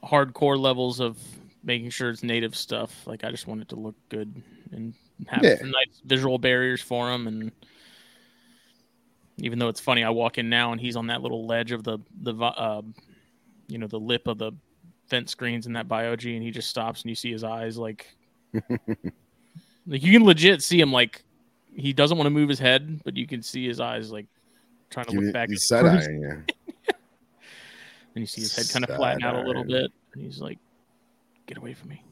hardcore 0.04 0.60
levels 0.60 1.00
of 1.00 1.18
making 1.64 1.90
sure 1.90 2.10
it's 2.10 2.24
native 2.24 2.56
stuff. 2.56 3.06
Like 3.08 3.24
I 3.24 3.32
just 3.32 3.48
want 3.48 3.62
it 3.62 3.70
to 3.70 3.76
look 3.76 3.96
good 4.10 4.42
and 4.72 4.94
have 5.28 5.44
Yeah. 5.44 5.56
some 5.58 5.72
nice 5.72 6.02
visual 6.06 6.38
barriers 6.38 6.82
for 6.82 7.12
him. 7.12 7.28
And 7.28 7.52
even 9.38 9.60
though 9.60 9.70
it's 9.70 9.80
funny, 9.80 10.04
I 10.04 10.10
walk 10.10 10.38
in 10.38 10.50
now 10.50 10.72
and 10.72 10.80
he's 10.80 10.96
on 10.96 11.08
that 11.08 11.22
little 11.22 11.46
ledge 11.46 11.72
of 11.72 11.84
the 11.84 12.00
the 12.22 12.34
uh, 12.36 12.82
you 13.68 13.78
know 13.78 13.88
the 13.88 14.00
lip 14.00 14.28
of 14.28 14.38
the 14.38 14.52
fence 15.10 15.32
screens 15.32 15.68
in 15.68 15.74
that 15.74 15.88
biogy, 15.88 16.36
and 16.36 16.44
he 16.44 16.52
just 16.52 16.70
stops 16.70 17.02
and 17.02 17.10
you 17.10 17.16
see 17.16 17.32
his 17.32 17.44
eyes 17.44 17.78
like 17.78 18.14
like 18.54 20.04
you 20.04 20.12
can 20.12 20.24
legit 20.26 20.62
see 20.62 20.80
him 20.80 20.92
like 20.92 21.24
he 21.78 21.94
doesn't 21.94 22.18
want 22.18 22.26
to 22.26 22.32
move 22.32 22.50
his 22.50 22.60
head, 22.60 23.02
but 23.06 23.16
you 23.16 23.28
can 23.28 23.42
see 23.42 23.68
his 23.68 23.80
eyes 23.80 24.12
like 24.12 24.26
trying 24.90 25.06
to 25.06 25.12
Give 25.12 25.20
look 25.22 25.28
you, 25.28 25.34
back. 25.34 25.50
you 25.50 25.56
at 25.56 25.62
side 25.62 25.86
the 25.86 25.90
eyeing 25.90 26.22
you. 26.22 26.44
and 28.16 28.24
you 28.24 28.26
see 28.26 28.42
his 28.42 28.56
head 28.56 28.66
kind 28.72 28.84
of 28.84 28.96
flatten 28.96 29.24
out 29.24 29.36
a 29.36 29.42
little 29.48 29.64
bit, 29.64 29.92
and 30.14 30.24
he's 30.24 30.42
like, 30.42 30.58
"Get 31.46 31.58
away 31.58 31.74
from 31.74 31.90
me." 31.90 32.04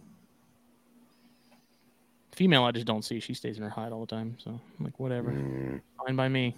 Female, 2.33 2.63
I 2.65 2.71
just 2.71 2.85
don't 2.85 3.03
see. 3.03 3.19
She 3.19 3.33
stays 3.33 3.57
in 3.57 3.63
her 3.63 3.69
hide 3.69 3.91
all 3.91 4.01
the 4.01 4.07
time, 4.15 4.37
so 4.43 4.51
I'm 4.51 4.85
like, 4.85 4.99
whatever, 4.99 5.31
Mm, 5.31 5.81
fine 6.05 6.15
by 6.17 6.27
me. 6.27 6.53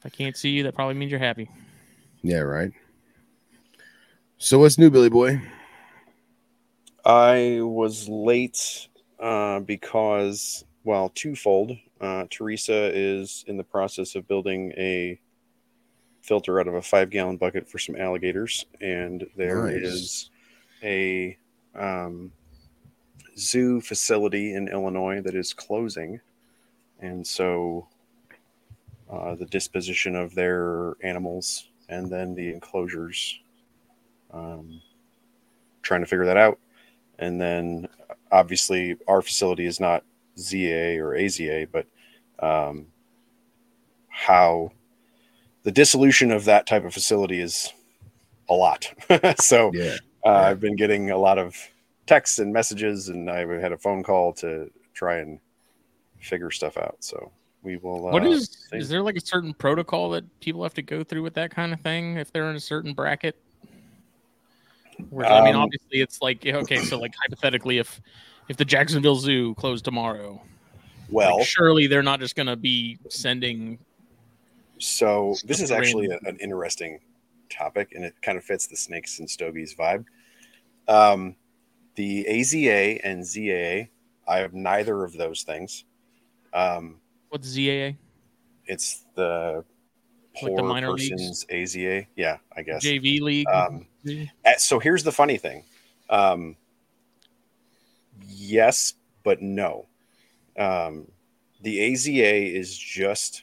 If 0.00 0.06
I 0.06 0.08
can't 0.08 0.36
see 0.36 0.50
you, 0.50 0.64
that 0.64 0.74
probably 0.74 0.94
means 0.94 1.10
you're 1.10 1.20
happy. 1.20 1.48
yeah, 2.22 2.38
right. 2.40 2.72
So 4.38 4.58
what's 4.58 4.78
new, 4.78 4.90
Billy 4.90 5.08
Boy? 5.08 5.40
I 7.04 7.60
was 7.62 8.08
late 8.08 8.88
uh, 9.20 9.60
because, 9.60 10.64
well, 10.86 11.10
twofold. 11.10 11.76
Uh, 12.00 12.24
Teresa 12.30 12.90
is 12.94 13.44
in 13.48 13.56
the 13.56 13.64
process 13.64 14.14
of 14.14 14.28
building 14.28 14.72
a 14.76 15.18
filter 16.22 16.60
out 16.60 16.68
of 16.68 16.74
a 16.74 16.82
five 16.82 17.10
gallon 17.10 17.36
bucket 17.36 17.68
for 17.68 17.78
some 17.78 17.96
alligators, 17.96 18.64
and 18.80 19.26
there 19.36 19.68
is 19.68 20.30
Nice. 20.82 20.84
a 20.84 21.38
um, 21.74 22.32
zoo 23.36 23.80
facility 23.80 24.54
in 24.54 24.68
Illinois 24.68 25.20
that 25.20 25.34
is 25.34 25.52
closing, 25.52 26.20
and 27.00 27.26
so 27.26 27.88
uh, 29.10 29.34
the 29.34 29.46
disposition 29.46 30.14
of 30.14 30.34
their 30.36 30.94
animals 31.02 31.68
and 31.88 32.10
then 32.10 32.34
the 32.34 32.52
enclosures. 32.52 33.40
Um, 34.32 34.80
trying 35.82 36.00
to 36.00 36.06
figure 36.06 36.26
that 36.26 36.36
out 36.36 36.58
and 37.20 37.40
then 37.40 37.86
obviously 38.32 38.96
our 39.06 39.22
facility 39.22 39.66
is 39.66 39.78
not 39.78 40.02
ZA 40.38 40.98
or 40.98 41.14
AZA, 41.16 41.68
but 41.70 41.86
um, 42.40 42.86
how 44.08 44.70
the 45.62 45.72
dissolution 45.72 46.30
of 46.30 46.44
that 46.44 46.66
type 46.66 46.84
of 46.84 46.94
facility 46.94 47.40
is 47.40 47.72
a 48.48 48.54
lot. 48.54 48.92
so 49.40 49.72
Yeah. 49.74 49.96
uh, 50.24 50.30
I've 50.30 50.60
been 50.60 50.76
getting 50.76 51.10
a 51.10 51.18
lot 51.18 51.38
of 51.38 51.56
texts 52.06 52.38
and 52.38 52.52
messages, 52.52 53.08
and 53.08 53.30
I 53.30 53.46
had 53.60 53.72
a 53.72 53.78
phone 53.78 54.02
call 54.02 54.32
to 54.34 54.70
try 54.94 55.18
and 55.18 55.40
figure 56.20 56.50
stuff 56.50 56.76
out. 56.76 56.96
So 57.00 57.32
we 57.62 57.76
will. 57.76 58.00
what 58.00 58.22
uh, 58.22 58.30
is 58.30 58.68
see. 58.70 58.78
is 58.78 58.88
there 58.88 59.02
like 59.02 59.16
a 59.16 59.20
certain 59.20 59.54
protocol 59.54 60.10
that 60.10 60.24
people 60.40 60.62
have 60.62 60.74
to 60.74 60.82
go 60.82 61.02
through 61.02 61.22
with 61.22 61.34
that 61.34 61.50
kind 61.50 61.72
of 61.72 61.80
thing 61.80 62.16
if 62.16 62.32
they're 62.32 62.48
in 62.50 62.56
a 62.56 62.60
certain 62.60 62.94
bracket? 62.94 63.36
Where, 65.10 65.26
I 65.26 65.44
mean, 65.44 65.54
Um, 65.54 65.62
obviously, 65.62 66.00
it's 66.00 66.22
like 66.22 66.46
okay, 66.46 66.78
so 66.78 66.98
like 66.98 67.12
hypothetically, 67.22 67.78
if 67.78 68.00
if 68.48 68.56
the 68.56 68.64
Jacksonville 68.64 69.16
Zoo 69.16 69.54
closed 69.54 69.84
tomorrow, 69.84 70.40
well? 71.10 71.38
like, 71.38 71.46
surely 71.46 71.86
they're 71.86 72.02
not 72.02 72.20
just 72.20 72.36
going 72.36 72.46
to 72.46 72.56
be 72.56 72.98
sending 73.08 73.78
So 74.78 75.34
this 75.44 75.60
is 75.60 75.70
actually 75.70 76.06
a, 76.06 76.18
an 76.28 76.36
interesting 76.38 77.00
topic, 77.50 77.92
and 77.94 78.04
it 78.04 78.14
kind 78.22 78.36
of 78.38 78.44
fits 78.44 78.66
the 78.66 78.76
snakes 78.76 79.18
and 79.18 79.28
stogies 79.28 79.74
vibe. 79.74 80.04
Um, 80.88 81.36
the 81.94 82.26
AZA 82.28 83.00
and 83.02 83.22
ZAA, 83.22 83.88
I 84.28 84.38
have 84.38 84.54
neither 84.54 85.02
of 85.02 85.12
those 85.16 85.42
things. 85.42 85.84
Um, 86.52 86.96
What's 87.30 87.48
ZAA? 87.48 87.96
It's 88.66 89.04
the 89.14 89.64
Like 90.34 90.50
poor 90.50 90.56
the 90.56 90.62
minor 90.62 90.92
person's 90.92 91.44
AZA. 91.46 92.06
Yeah, 92.16 92.38
I 92.56 92.62
guess. 92.62 92.84
JV 92.84 93.20
league. 93.20 93.46
Um, 93.48 93.86
So 94.58 94.78
here's 94.78 95.02
the 95.02 95.12
funny 95.12 95.38
thing. 95.38 95.64
Um, 96.10 96.56
yes, 98.26 98.94
but 99.24 99.42
no. 99.42 99.86
Um, 100.58 101.08
the 101.62 101.78
AZA 101.92 102.54
is 102.54 102.76
just 102.76 103.42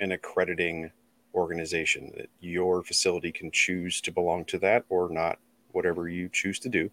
an 0.00 0.12
accrediting 0.12 0.90
organization 1.34 2.12
that 2.16 2.28
your 2.40 2.82
facility 2.82 3.30
can 3.30 3.50
choose 3.50 4.00
to 4.02 4.12
belong 4.12 4.44
to 4.46 4.58
that 4.58 4.84
or 4.88 5.08
not, 5.10 5.38
whatever 5.72 6.08
you 6.08 6.28
choose 6.32 6.58
to 6.60 6.68
do. 6.68 6.90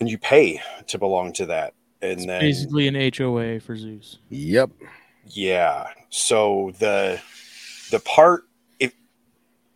And 0.00 0.08
you 0.08 0.18
pay 0.18 0.60
to 0.88 0.98
belong 0.98 1.32
to 1.34 1.46
that. 1.46 1.74
And 2.02 2.12
It's 2.12 2.26
then 2.26 2.40
basically 2.40 2.88
an 2.88 3.12
HOA 3.16 3.60
for 3.60 3.76
zoos. 3.76 4.18
Yep. 4.28 4.70
yeah. 5.26 5.88
So 6.10 6.72
the 6.78 7.20
the 7.90 8.00
part 8.00 8.44
if 8.78 8.94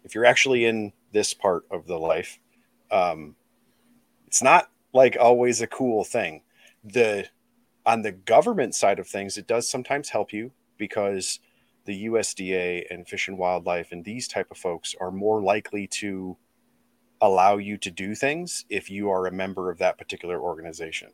if 0.04 0.14
you're 0.14 0.26
actually 0.26 0.66
in 0.66 0.92
this 1.12 1.32
part 1.34 1.64
of 1.70 1.86
the 1.86 1.98
life, 1.98 2.38
um, 2.90 3.34
it's 4.26 4.42
not 4.42 4.69
like 4.92 5.16
always 5.18 5.60
a 5.60 5.66
cool 5.66 6.04
thing. 6.04 6.42
The 6.84 7.28
on 7.86 8.02
the 8.02 8.12
government 8.12 8.74
side 8.74 8.98
of 8.98 9.08
things, 9.08 9.38
it 9.38 9.46
does 9.46 9.68
sometimes 9.68 10.10
help 10.10 10.32
you 10.32 10.52
because 10.76 11.40
the 11.84 12.06
USDA 12.06 12.84
and 12.90 13.08
Fish 13.08 13.28
and 13.28 13.38
Wildlife 13.38 13.92
and 13.92 14.04
these 14.04 14.28
type 14.28 14.50
of 14.50 14.58
folks 14.58 14.94
are 15.00 15.10
more 15.10 15.42
likely 15.42 15.86
to 15.86 16.36
allow 17.20 17.56
you 17.56 17.76
to 17.78 17.90
do 17.90 18.14
things 18.14 18.64
if 18.70 18.90
you 18.90 19.10
are 19.10 19.26
a 19.26 19.32
member 19.32 19.70
of 19.70 19.78
that 19.78 19.98
particular 19.98 20.40
organization. 20.40 21.08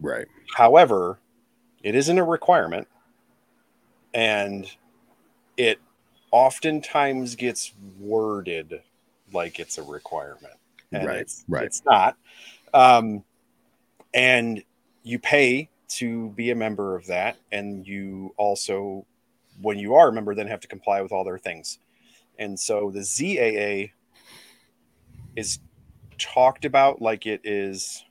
Right. 0.00 0.26
However, 0.54 1.18
it 1.82 1.94
isn't 1.94 2.18
a 2.18 2.24
requirement, 2.24 2.88
and 4.14 4.70
it 5.56 5.78
oftentimes 6.30 7.36
gets 7.36 7.72
worded 7.98 8.82
like 9.32 9.58
it's 9.58 9.78
a 9.78 9.82
requirement, 9.82 10.54
and 10.92 11.06
Right, 11.06 11.20
it's, 11.20 11.44
right. 11.48 11.64
it's 11.64 11.82
not. 11.84 12.16
Um, 12.72 13.24
and 14.12 14.62
you 15.02 15.18
pay 15.18 15.68
to 15.88 16.30
be 16.30 16.50
a 16.50 16.54
member 16.54 16.96
of 16.96 17.06
that, 17.06 17.36
and 17.50 17.86
you 17.86 18.34
also, 18.36 19.06
when 19.60 19.78
you 19.78 19.94
are 19.94 20.08
a 20.08 20.12
member, 20.12 20.34
then 20.34 20.46
have 20.46 20.60
to 20.60 20.68
comply 20.68 21.00
with 21.00 21.12
all 21.12 21.24
their 21.24 21.38
things. 21.38 21.78
And 22.38 22.58
so 22.58 22.90
the 22.90 23.00
ZAA 23.00 23.92
is 25.36 25.58
talked 26.18 26.64
about 26.64 27.00
like 27.00 27.26
it 27.26 27.40
is 27.44 28.04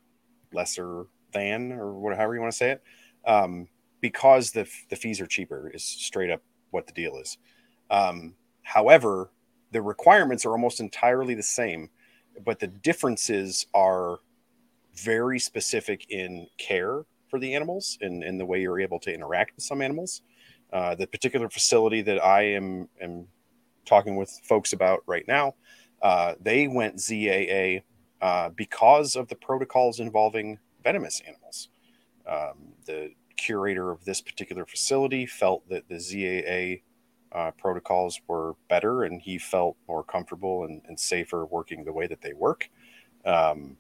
lesser 0.52 1.06
than 1.32 1.72
or 1.72 1.94
whatever 1.94 2.34
you 2.34 2.42
want 2.42 2.52
to 2.52 2.58
say 2.58 2.72
it 2.72 2.84
um, 3.26 3.68
because 4.02 4.52
the, 4.52 4.68
the 4.90 4.96
fees 4.96 5.22
are 5.22 5.28
cheaper 5.28 5.70
is 5.74 5.84
straight 5.84 6.32
up 6.32 6.42
what 6.72 6.88
the 6.88 6.94
deal 6.94 7.18
is 7.18 7.38
um, 7.92 8.34
however 8.64 9.30
the 9.72 9.82
requirements 9.82 10.46
are 10.46 10.52
almost 10.52 10.80
entirely 10.80 11.36
the 11.36 11.44
same 11.44 11.90
but 12.44 12.60
the 12.60 12.68
differences 12.68 13.68
are 13.74 14.20
very 15.04 15.40
specific 15.40 16.06
in 16.10 16.48
care 16.58 17.04
for 17.30 17.40
the 17.40 17.54
animals 17.54 17.98
and, 18.02 18.40
the 18.40 18.46
way 18.46 18.62
you're 18.62 18.80
able 18.80 19.00
to 19.00 19.14
interact 19.14 19.56
with 19.56 19.64
some 19.64 19.82
animals 19.82 20.22
uh, 20.74 20.96
the 20.96 21.08
particular 21.08 21.50
facility 21.50 22.02
that 22.02 22.24
i 22.24 22.42
am, 22.42 22.88
am 23.02 23.28
talking 23.86 24.16
with 24.16 24.30
folks 24.44 24.74
about 24.74 25.00
right 25.06 25.28
now 25.28 25.54
uh, 26.02 26.34
they 26.42 26.68
went 26.68 26.96
zaa 26.98 27.82
uh, 28.22 28.50
because 28.50 29.16
of 29.16 29.28
the 29.30 29.36
protocols 29.36 30.00
involving 30.00 30.60
venomous 30.84 31.22
animals. 31.26 31.70
Um, 32.28 32.74
the 32.86 33.12
curator 33.38 33.92
of 33.92 34.04
this 34.04 34.22
particular 34.22 34.66
facility 34.66 35.26
felt 35.26 35.68
that 35.70 35.88
the 35.88 35.96
ZAA 35.96 36.82
uh, 37.32 37.52
protocols 37.52 38.20
were 38.28 38.56
better 38.68 39.04
and 39.04 39.22
he 39.22 39.38
felt 39.38 39.78
more 39.88 40.04
comfortable 40.04 40.66
and, 40.66 40.82
and 40.88 41.00
safer 41.00 41.46
working 41.46 41.86
the 41.86 41.94
way 41.94 42.08
that 42.08 42.22
they 42.22 42.34
work. 42.34 42.70
Um, 43.26 43.78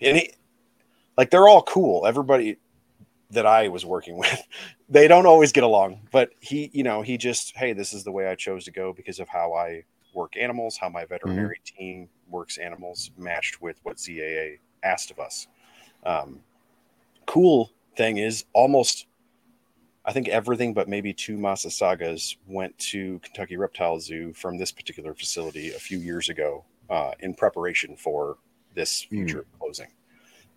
and 0.00 0.16
he, 0.18 0.32
like 1.16 1.30
they're 1.30 1.48
all 1.48 1.62
cool. 1.62 2.06
Everybody 2.06 2.58
that 3.30 3.46
I 3.46 3.68
was 3.68 3.84
working 3.84 4.16
with, 4.18 4.42
they 4.88 5.08
don't 5.08 5.26
always 5.26 5.52
get 5.52 5.64
along, 5.64 6.00
but 6.12 6.30
he, 6.40 6.70
you 6.72 6.82
know, 6.82 7.02
he 7.02 7.16
just, 7.16 7.56
hey, 7.56 7.72
this 7.72 7.92
is 7.92 8.04
the 8.04 8.12
way 8.12 8.28
I 8.28 8.34
chose 8.34 8.64
to 8.64 8.70
go 8.70 8.92
because 8.92 9.18
of 9.18 9.28
how 9.28 9.54
I 9.54 9.84
work 10.14 10.36
animals, 10.36 10.76
how 10.76 10.88
my 10.88 11.04
veterinary 11.04 11.60
team 11.64 12.08
works 12.28 12.58
animals 12.58 13.10
matched 13.18 13.60
with 13.60 13.78
what 13.82 13.98
ZAA 13.98 14.58
asked 14.82 15.10
of 15.10 15.18
us. 15.18 15.46
Um, 16.04 16.40
cool 17.26 17.70
thing 17.96 18.18
is 18.18 18.44
almost, 18.52 19.06
I 20.04 20.12
think 20.12 20.28
everything 20.28 20.72
but 20.72 20.88
maybe 20.88 21.12
two 21.12 21.36
Massasaugas 21.36 22.36
went 22.46 22.76
to 22.78 23.18
Kentucky 23.20 23.56
Reptile 23.56 24.00
Zoo 24.00 24.32
from 24.32 24.56
this 24.56 24.72
particular 24.72 25.14
facility 25.14 25.72
a 25.72 25.78
few 25.78 25.98
years 25.98 26.28
ago 26.28 26.64
uh, 26.88 27.12
in 27.20 27.34
preparation 27.34 27.96
for 27.96 28.38
this 28.76 29.02
future 29.02 29.44
closing. 29.58 29.88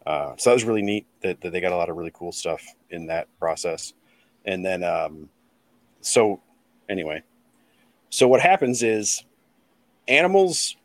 Uh, 0.05 0.35
so 0.37 0.51
that 0.51 0.53
was 0.53 0.63
really 0.63 0.83
neat 0.83 1.07
that, 1.21 1.41
that 1.41 1.51
they 1.51 1.59
got 1.59 1.71
a 1.71 1.75
lot 1.75 1.89
of 1.89 1.97
really 1.97 2.11
cool 2.13 2.31
stuff 2.31 2.63
in 2.91 3.07
that 3.07 3.27
process. 3.39 3.93
And 4.45 4.63
then, 4.63 4.83
um, 4.83 5.29
so 6.01 6.39
anyway, 6.87 7.23
so 8.09 8.27
what 8.27 8.41
happens 8.41 8.83
is 8.83 9.23
animals 10.07 10.75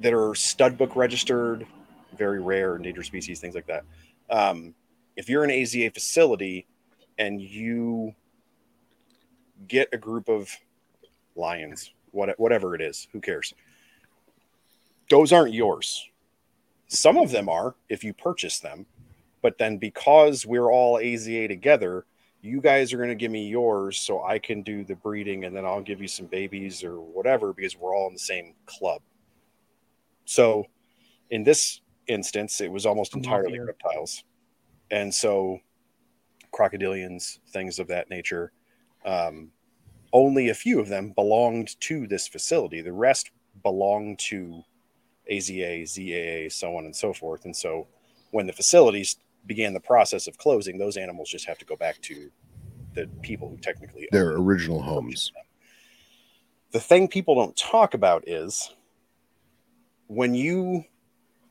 that 0.00 0.12
are 0.12 0.34
stud 0.34 0.76
book 0.76 0.96
registered, 0.96 1.66
very 2.16 2.40
rare, 2.40 2.76
endangered 2.76 3.06
species, 3.06 3.40
things 3.40 3.54
like 3.54 3.66
that. 3.66 3.84
Um, 4.30 4.74
if 5.16 5.28
you're 5.28 5.44
an 5.44 5.50
AZA 5.50 5.94
facility 5.94 6.66
and 7.18 7.40
you 7.40 8.14
get 9.68 9.88
a 9.92 9.98
group 9.98 10.28
of 10.28 10.50
lions, 11.34 11.92
what, 12.10 12.38
whatever 12.38 12.74
it 12.74 12.80
is, 12.80 13.08
who 13.12 13.20
cares? 13.20 13.54
Those 15.08 15.32
aren't 15.32 15.54
yours. 15.54 16.08
Some 16.88 17.16
of 17.16 17.30
them 17.30 17.48
are 17.48 17.74
if 17.88 18.04
you 18.04 18.12
purchase 18.12 18.60
them, 18.60 18.86
but 19.42 19.58
then 19.58 19.78
because 19.78 20.46
we're 20.46 20.70
all 20.70 20.98
AZA 20.98 21.48
together, 21.48 22.06
you 22.42 22.60
guys 22.60 22.92
are 22.92 22.96
going 22.96 23.08
to 23.08 23.14
give 23.14 23.32
me 23.32 23.48
yours 23.48 23.98
so 23.98 24.22
I 24.22 24.38
can 24.38 24.62
do 24.62 24.84
the 24.84 24.94
breeding 24.94 25.44
and 25.44 25.56
then 25.56 25.64
I'll 25.64 25.82
give 25.82 26.00
you 26.00 26.08
some 26.08 26.26
babies 26.26 26.84
or 26.84 27.00
whatever 27.00 27.52
because 27.52 27.76
we're 27.76 27.94
all 27.94 28.06
in 28.06 28.12
the 28.12 28.18
same 28.18 28.54
club. 28.66 29.02
So 30.24 30.66
in 31.30 31.42
this 31.42 31.80
instance, 32.06 32.60
it 32.60 32.70
was 32.70 32.86
almost 32.86 33.16
entirely 33.16 33.58
reptiles. 33.58 34.22
And 34.90 35.12
so 35.12 35.58
crocodilians, 36.52 37.38
things 37.50 37.78
of 37.78 37.88
that 37.88 38.10
nature. 38.10 38.52
Um, 39.04 39.50
only 40.12 40.48
a 40.48 40.54
few 40.54 40.80
of 40.80 40.88
them 40.88 41.10
belonged 41.10 41.78
to 41.80 42.06
this 42.06 42.28
facility. 42.28 42.80
The 42.80 42.92
rest 42.92 43.30
belonged 43.62 44.18
to 44.20 44.62
AZA, 45.30 45.82
ZAA, 45.84 46.52
so 46.52 46.76
on 46.76 46.84
and 46.84 46.94
so 46.94 47.12
forth. 47.12 47.44
And 47.44 47.54
so 47.56 47.86
when 48.30 48.46
the 48.46 48.52
facilities 48.52 49.16
began 49.46 49.74
the 49.74 49.80
process 49.80 50.26
of 50.26 50.38
closing, 50.38 50.78
those 50.78 50.96
animals 50.96 51.28
just 51.28 51.46
have 51.46 51.58
to 51.58 51.64
go 51.64 51.76
back 51.76 52.00
to 52.02 52.30
the 52.94 53.08
people 53.22 53.48
who 53.48 53.56
technically 53.58 54.08
Their 54.10 54.32
original 54.32 54.78
them. 54.78 54.88
homes. 54.88 55.32
The 56.72 56.80
thing 56.80 57.08
people 57.08 57.34
don't 57.34 57.56
talk 57.56 57.94
about 57.94 58.24
is 58.26 58.74
when 60.08 60.34
you 60.34 60.84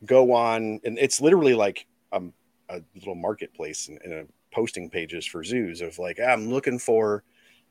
go 0.05 0.33
on, 0.33 0.79
and 0.83 0.97
it's 0.99 1.21
literally 1.21 1.53
like 1.53 1.87
um, 2.11 2.33
a 2.69 2.81
little 2.95 3.15
marketplace 3.15 3.87
and, 3.87 3.99
and 4.03 4.13
a 4.13 4.25
posting 4.51 4.89
pages 4.89 5.25
for 5.25 5.43
zoos 5.43 5.81
of 5.81 5.97
like, 5.99 6.19
"Ah, 6.21 6.27
I'm 6.31 6.49
looking 6.49 6.79
for 6.79 7.23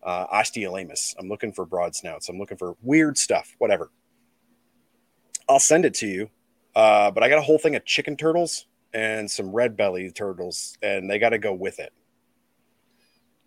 uh, 0.03 0.27
Osteolaemus. 0.29 1.15
I'm 1.19 1.29
looking 1.29 1.53
for 1.53 1.65
broad 1.65 1.95
snouts. 1.95 2.29
I'm 2.29 2.39
looking 2.39 2.57
for 2.59 2.77
weird 2.83 3.17
stuff, 3.19 3.55
whatever. 3.59 3.91
I'll 5.49 5.59
send 5.61 5.85
it 5.85 5.95
to 5.95 6.07
you. 6.07 6.31
Uh, 6.75 7.11
but 7.11 7.23
I 7.23 7.29
got 7.29 7.39
a 7.39 7.43
whole 7.43 7.59
thing 7.59 7.77
of 7.77 7.85
chicken 7.85 8.17
turtles 8.17 8.67
and 8.93 9.31
some 9.31 9.53
red 9.53 9.77
belly 9.77 10.11
turtles, 10.11 10.77
and 10.83 11.11
they 11.11 11.19
got 11.19 11.31
to 11.31 11.39
go 11.39 11.53
with 11.53 11.79
it. 11.79 11.93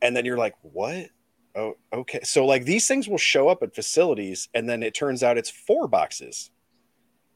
And 0.02 0.16
then 0.16 0.26
you're 0.26 0.38
like, 0.38 0.56
what? 0.62 1.10
Oh, 1.56 1.76
okay. 1.92 2.20
So 2.24 2.46
like 2.46 2.66
these 2.66 2.88
things 2.88 3.08
will 3.08 3.18
show 3.18 3.50
up 3.50 3.64
at 3.64 3.74
facilities, 3.74 4.48
and 4.54 4.70
then 4.70 4.84
it 4.84 4.94
turns 4.94 5.24
out 5.24 5.38
it's 5.38 5.50
four 5.50 5.88
boxes, 5.88 6.52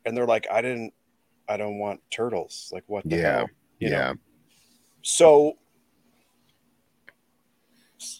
and 0.06 0.15
they're 0.15 0.28
like, 0.28 0.45
I 0.52 0.62
didn't, 0.62 0.93
I 1.50 1.58
don't 1.58 1.80
want 1.80 2.02
turtles. 2.12 2.69
Like 2.71 2.84
what? 2.88 3.10
The 3.10 3.17
Yeah. 3.17 3.38
hell? 3.38 3.50
You 3.80 3.89
know? 3.89 3.97
yeah. 3.97 4.13
So, 5.02 5.58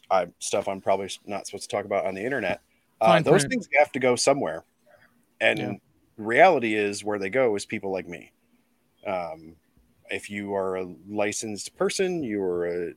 I 0.10 0.28
stuff 0.40 0.68
I'm 0.68 0.82
probably 0.82 1.10
not 1.26 1.46
supposed 1.46 1.70
to 1.70 1.76
talk 1.76 1.86
about 1.86 2.06
on 2.06 2.16
the 2.16 2.24
internet. 2.24 2.62
Uh, 3.00 3.22
those 3.22 3.42
print. 3.42 3.50
things 3.52 3.70
have 3.78 3.92
to 3.92 4.00
go 4.00 4.16
somewhere, 4.16 4.64
and 5.40 5.60
Yeah. 5.60 5.74
Reality 6.18 6.76
is 6.76 7.04
where 7.04 7.20
they 7.20 7.30
go 7.30 7.56
is 7.56 7.66
people 7.66 7.92
like 7.92 8.08
me. 8.08 8.32
Um, 9.06 9.56
if 10.10 10.30
you 10.30 10.54
are 10.56 10.78
a 10.78 10.94
licensed 11.10 11.76
person, 11.76 12.24
you 12.24 12.42
are 12.42 12.66
a, 12.66 12.94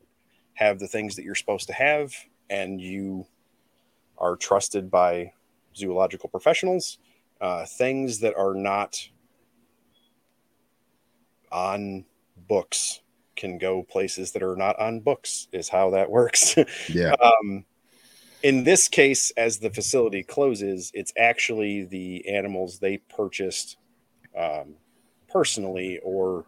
have 0.54 0.78
the 0.78 0.88
things 0.88 1.16
that 1.16 1.24
you're 1.24 1.34
supposed 1.34 1.66
to 1.68 1.72
have, 1.72 2.12
and 2.50 2.80
you 2.80 3.26
are 4.18 4.36
trusted 4.36 4.90
by 4.90 5.32
zoological 5.76 6.28
professionals. 6.28 6.98
Uh, 7.40 7.64
things 7.66 8.20
that 8.20 8.34
are 8.36 8.54
not 8.54 8.96
on 11.50 12.04
books 12.48 13.00
can 13.36 13.58
go 13.58 13.82
places 13.82 14.32
that 14.32 14.42
are 14.42 14.56
not 14.56 14.78
on 14.78 15.00
books 15.00 15.48
is 15.52 15.68
how 15.68 15.90
that 15.90 16.10
works 16.10 16.56
Yeah. 16.88 17.14
um, 17.14 17.64
in 18.44 18.62
this 18.62 18.88
case 18.88 19.32
as 19.36 19.58
the 19.58 19.70
facility 19.70 20.22
closes 20.22 20.90
it's 20.94 21.12
actually 21.18 21.84
the 21.84 22.28
animals 22.28 22.78
they 22.78 22.98
purchased 22.98 23.78
um, 24.38 24.74
personally 25.28 25.98
or 26.04 26.44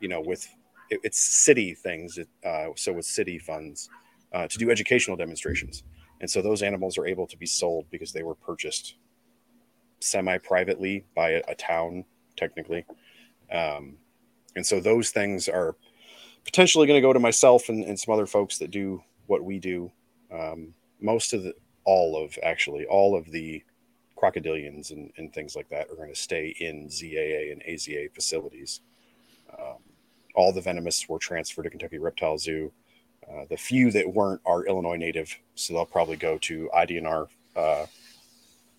you 0.00 0.08
know 0.08 0.20
with 0.20 0.48
it, 0.90 1.00
it's 1.04 1.18
city 1.18 1.74
things 1.74 2.18
uh, 2.44 2.66
so 2.76 2.92
with 2.92 3.04
city 3.04 3.38
funds 3.38 3.88
uh, 4.32 4.48
to 4.48 4.58
do 4.58 4.70
educational 4.70 5.16
demonstrations 5.16 5.84
and 6.20 6.28
so 6.28 6.42
those 6.42 6.62
animals 6.62 6.98
are 6.98 7.06
able 7.06 7.26
to 7.26 7.36
be 7.36 7.46
sold 7.46 7.84
because 7.90 8.12
they 8.12 8.22
were 8.22 8.34
purchased 8.34 8.96
semi 10.00 10.38
privately 10.38 11.04
by 11.14 11.30
a, 11.30 11.42
a 11.48 11.54
town 11.54 12.04
technically 12.36 12.84
um, 13.52 13.96
and 14.56 14.66
so 14.66 14.80
those 14.80 15.10
things 15.10 15.48
are 15.48 15.76
potentially 16.44 16.86
going 16.86 16.98
to 16.98 17.06
go 17.06 17.12
to 17.12 17.18
myself 17.18 17.68
and, 17.68 17.84
and 17.84 17.98
some 17.98 18.14
other 18.14 18.26
folks 18.26 18.58
that 18.58 18.70
do 18.70 19.02
what 19.26 19.42
we 19.42 19.58
do. 19.58 19.90
Um, 20.32 20.74
most 21.04 21.34
of 21.34 21.44
the, 21.44 21.54
all 21.84 22.16
of 22.22 22.36
actually, 22.42 22.86
all 22.86 23.16
of 23.16 23.30
the 23.30 23.62
crocodilians 24.16 24.90
and, 24.90 25.12
and 25.18 25.32
things 25.32 25.54
like 25.54 25.68
that 25.68 25.90
are 25.90 25.96
going 25.96 26.08
to 26.08 26.14
stay 26.14 26.54
in 26.58 26.88
ZAA 26.88 27.52
and 27.52 27.62
AZA 27.68 28.12
facilities. 28.14 28.80
Um, 29.58 29.78
all 30.34 30.52
the 30.52 30.62
venomous 30.62 31.08
were 31.08 31.18
transferred 31.18 31.64
to 31.64 31.70
Kentucky 31.70 31.98
Reptile 31.98 32.38
Zoo. 32.38 32.72
Uh, 33.30 33.44
the 33.50 33.56
few 33.56 33.90
that 33.90 34.12
weren't 34.12 34.40
are 34.46 34.66
Illinois 34.66 34.96
native, 34.96 35.34
so 35.54 35.74
they'll 35.74 35.86
probably 35.86 36.16
go 36.16 36.38
to 36.38 36.70
IDNR 36.74 37.26
uh, 37.54 37.86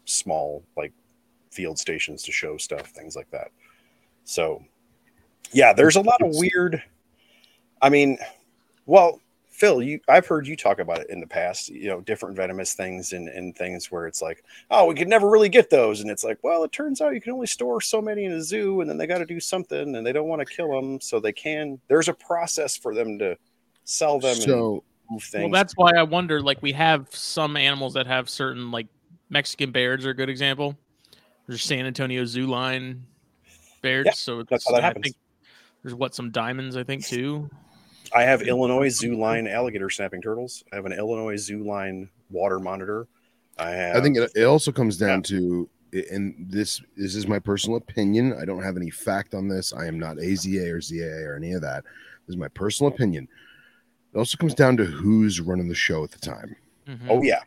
small 0.06 0.64
like 0.76 0.94
field 1.52 1.80
stations 1.80 2.24
to 2.24 2.32
show 2.32 2.58
stuff, 2.58 2.88
things 2.88 3.16
like 3.16 3.30
that. 3.32 3.48
So, 4.24 4.64
yeah, 5.52 5.74
there's 5.74 5.96
a 5.96 6.02
lot 6.02 6.22
of 6.22 6.30
weird. 6.32 6.82
I 7.82 7.90
mean, 7.90 8.18
well, 8.86 9.22
Phil, 9.56 9.82
you 9.82 10.02
I've 10.10 10.28
heard 10.28 10.46
you 10.46 10.58
talk 10.58 10.80
about 10.80 11.00
it 11.00 11.10
in 11.10 11.22
the 11.22 11.28
past. 11.28 11.70
You 11.70 11.88
know, 11.88 12.02
different 12.02 12.36
venomous 12.36 12.74
things 12.74 13.14
and 13.14 13.30
and 13.30 13.56
things 13.56 13.90
where 13.90 14.06
it's 14.06 14.22
like, 14.22 14.44
oh, 14.70 14.86
we 14.86 14.96
could 14.96 15.08
never 15.08 15.30
really 15.30 15.48
get 15.48 15.70
those, 15.70 16.02
and 16.02 16.12
it's 16.12 16.26
like, 16.26 16.38
well, 16.44 16.66
it 16.66 16.74
turns 16.74 17.00
out 17.00 17.14
you 17.14 17.22
can 17.22 17.32
only 17.32 17.48
store 17.48 17.80
so 17.80 18.02
many 18.02 18.26
in 18.26 18.34
a 18.34 18.42
zoo, 18.42 18.82
and 18.82 18.90
then 18.90 18.98
they 18.98 19.08
got 19.08 19.20
to 19.20 19.26
do 19.26 19.40
something, 19.40 19.96
and 19.96 20.06
they 20.06 20.12
don't 20.12 20.28
want 20.28 20.46
to 20.46 20.46
kill 20.46 20.70
them, 20.70 21.00
so 21.00 21.22
they 21.22 21.32
can. 21.32 21.80
There's 21.88 22.10
a 22.10 22.14
process 22.14 22.76
for 22.76 22.94
them 22.94 23.18
to 23.20 23.38
sell 23.86 24.20
them 24.20 24.36
So 24.36 24.84
and 25.08 25.12
move 25.12 25.24
things. 25.24 25.44
Well, 25.44 25.52
that's 25.52 25.74
why 25.78 25.92
I 25.96 26.04
wonder. 26.04 26.42
Like, 26.42 26.62
we 26.62 26.74
have 26.74 27.08
some 27.12 27.56
animals 27.56 27.94
that 27.94 28.08
have 28.08 28.30
certain, 28.30 28.72
like 28.72 28.88
Mexican 29.30 29.72
bears 29.72 30.06
are 30.06 30.10
a 30.10 30.16
good 30.16 30.30
example. 30.30 30.78
There's 31.48 31.64
San 31.64 31.86
Antonio 31.86 32.26
Zoo 32.26 32.48
line 32.48 33.06
bears, 33.82 34.06
Yeah, 34.06 34.12
so 34.12 34.40
it's, 34.42 34.50
that's 34.50 34.68
how 34.68 34.76
that 34.76 34.84
I 34.84 35.00
think 35.00 35.16
there's 35.82 35.96
what 35.96 36.14
some 36.14 36.32
diamonds, 36.32 36.76
I 36.76 36.84
think 36.84 37.06
too. 37.06 37.50
I 38.16 38.24
have 38.24 38.42
Illinois 38.44 38.88
Zoo 38.90 39.16
Line 39.16 39.46
alligator 39.46 39.90
snapping 39.90 40.22
turtles. 40.22 40.64
I 40.72 40.76
have 40.78 40.86
an 40.86 40.94
Illinois 40.94 41.36
Zoo 41.36 41.64
Line 41.66 42.10
water 42.30 42.60
monitor. 42.60 43.08
I 43.58 43.72
have. 43.72 43.98
I 43.98 44.02
think 44.02 44.18
it, 44.18 44.32
it 44.36 44.44
also 44.46 44.72
comes 44.72 44.98
down 44.98 45.22
to, 45.24 45.70
and 46.10 46.34
this 46.40 46.82
this 46.96 47.16
is 47.16 47.28
my 47.28 47.40
personal 47.40 47.78
opinion. 47.78 48.34
I 48.42 48.46
don't 48.46 48.64
have 48.64 48.78
any 48.78 48.90
fact 48.90 49.36
on 49.36 49.50
this. 49.50 49.74
I 49.74 49.86
am 49.86 50.00
not 50.00 50.18
AZA 50.18 50.72
or 50.72 50.80
ZAA 50.80 51.28
or 51.28 51.36
any 51.36 51.54
of 51.54 51.62
that. 51.62 51.84
This 52.26 52.36
is 52.36 52.38
my 52.38 52.48
personal 52.48 52.92
opinion. 52.92 53.28
It 54.14 54.18
also 54.18 54.38
comes 54.38 54.54
down 54.54 54.78
to 54.78 54.86
who's 54.86 55.42
running 55.42 55.68
the 55.68 55.76
show 55.76 56.04
at 56.06 56.12
the 56.12 56.20
time. 56.20 56.56
Mhm. 56.88 57.08
Oh 57.10 57.22
yeah, 57.22 57.42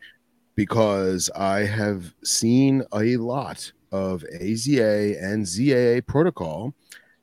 because 0.55 1.31
I 1.35 1.61
have 1.65 2.13
seen 2.23 2.83
a 2.91 3.17
lot 3.17 3.71
of 3.91 4.23
AZA 4.39 5.17
and 5.19 5.43
ZAA 5.45 6.05
protocol 6.05 6.75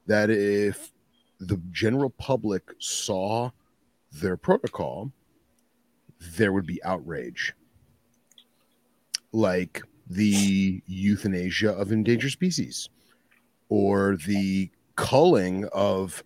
that 0.07 0.31
if 0.31 0.93
the 1.38 1.61
general 1.70 2.11
public 2.11 2.62
saw 2.79 3.51
their 4.12 4.37
protocol, 4.37 5.12
there 6.20 6.53
would 6.53 6.66
be 6.66 6.83
outrage. 6.85 7.55
Like 9.33 9.83
the 10.09 10.83
euthanasia 10.87 11.72
of 11.72 11.92
endangered 11.92 12.31
species 12.33 12.88
or 13.68 14.16
the 14.27 14.70
culling 14.94 15.66
of 15.72 16.22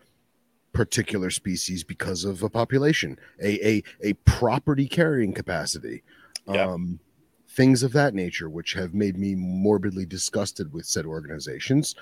particular 0.73 1.31
species 1.31 1.83
because 1.83 2.25
of 2.25 2.43
a 2.43 2.51
population, 2.51 3.19
a, 3.43 3.67
a, 3.69 3.83
a 4.03 4.13
property 4.25 4.87
carrying 4.87 5.33
capacity 5.33 6.03
Yeah. 6.47 6.67
um, 6.67 7.01
things 7.49 7.83
of 7.83 7.93
that 7.95 8.15
nature, 8.15 8.49
which 8.49 8.75
have 8.75 8.95
made 8.95 9.19
me 9.19 9.35
morbidly 9.35 10.07
disgusted 10.07 10.73
with 10.73 10.87
said 10.87 11.07
organizations. 11.07 11.97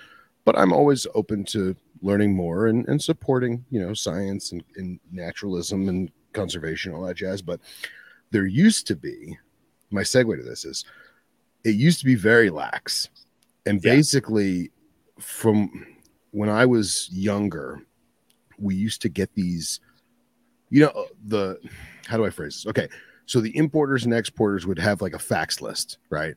But 0.48 0.58
I'm 0.58 0.72
always 0.72 1.06
open 1.14 1.44
to 1.48 1.76
learning 2.00 2.34
more 2.34 2.68
and, 2.68 2.88
and 2.88 3.02
supporting, 3.02 3.66
you 3.68 3.80
know, 3.80 3.92
science 3.92 4.52
and, 4.52 4.64
and 4.76 4.98
naturalism 5.12 5.90
and 5.90 6.10
conservation, 6.32 6.94
all 6.94 7.02
that 7.02 7.18
jazz. 7.18 7.42
But 7.42 7.60
there 8.30 8.46
used 8.46 8.86
to 8.86 8.96
be, 8.96 9.36
my 9.90 10.00
segue 10.00 10.34
to 10.38 10.42
this 10.42 10.64
is, 10.64 10.86
it 11.64 11.74
used 11.74 11.98
to 11.98 12.06
be 12.06 12.14
very 12.14 12.48
lax. 12.48 13.10
And 13.66 13.78
Yeah. 13.84 13.96
basically, 13.96 14.70
from 15.20 15.86
when 16.30 16.48
I 16.48 16.64
was 16.64 17.10
younger, 17.12 17.82
we 18.58 18.74
used 18.74 19.02
to 19.02 19.10
get 19.10 19.34
these, 19.34 19.80
you 20.70 20.80
know, 20.80 21.08
the, 21.26 21.58
how 22.06 22.16
do 22.16 22.24
I 22.24 22.30
phrase 22.30 22.62
this? 22.62 22.66
Okay 22.70 22.88
so 23.26 23.42
the 23.42 23.54
importers 23.58 24.06
and 24.06 24.14
exporters 24.14 24.66
would 24.66 24.78
have 24.78 25.02
like 25.02 25.12
a 25.12 25.18
fax 25.18 25.60
list 25.60 25.98
right 26.08 26.34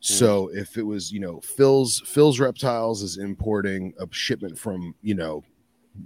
Mm. 0.00 0.04
so 0.04 0.50
if 0.52 0.76
it 0.76 0.84
was 0.84 1.10
you 1.10 1.18
know 1.18 1.40
phil's 1.40 2.00
phil's 2.06 2.38
reptiles 2.38 3.02
is 3.02 3.18
importing 3.18 3.92
a 3.98 4.06
shipment 4.10 4.56
from 4.56 4.94
you 5.02 5.14
know 5.14 5.42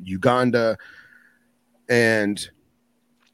uganda 0.03 0.79
and 1.91 2.51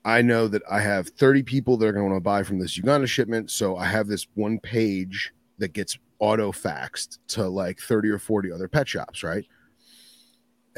i 0.04 0.20
know 0.20 0.48
that 0.48 0.62
i 0.68 0.80
have 0.80 1.08
30 1.10 1.44
people 1.44 1.76
that 1.76 1.86
are 1.86 1.92
going 1.92 2.06
to 2.06 2.10
want 2.10 2.16
to 2.16 2.24
buy 2.24 2.42
from 2.42 2.58
this 2.58 2.76
uganda 2.76 3.06
shipment 3.06 3.50
so 3.50 3.76
i 3.76 3.84
have 3.84 4.08
this 4.08 4.26
one 4.34 4.58
page 4.58 5.32
that 5.58 5.72
gets 5.72 5.96
auto 6.18 6.50
faxed 6.50 7.18
to 7.28 7.46
like 7.46 7.78
30 7.78 8.08
or 8.08 8.18
40 8.18 8.50
other 8.50 8.66
pet 8.66 8.88
shops 8.88 9.22
right 9.22 9.46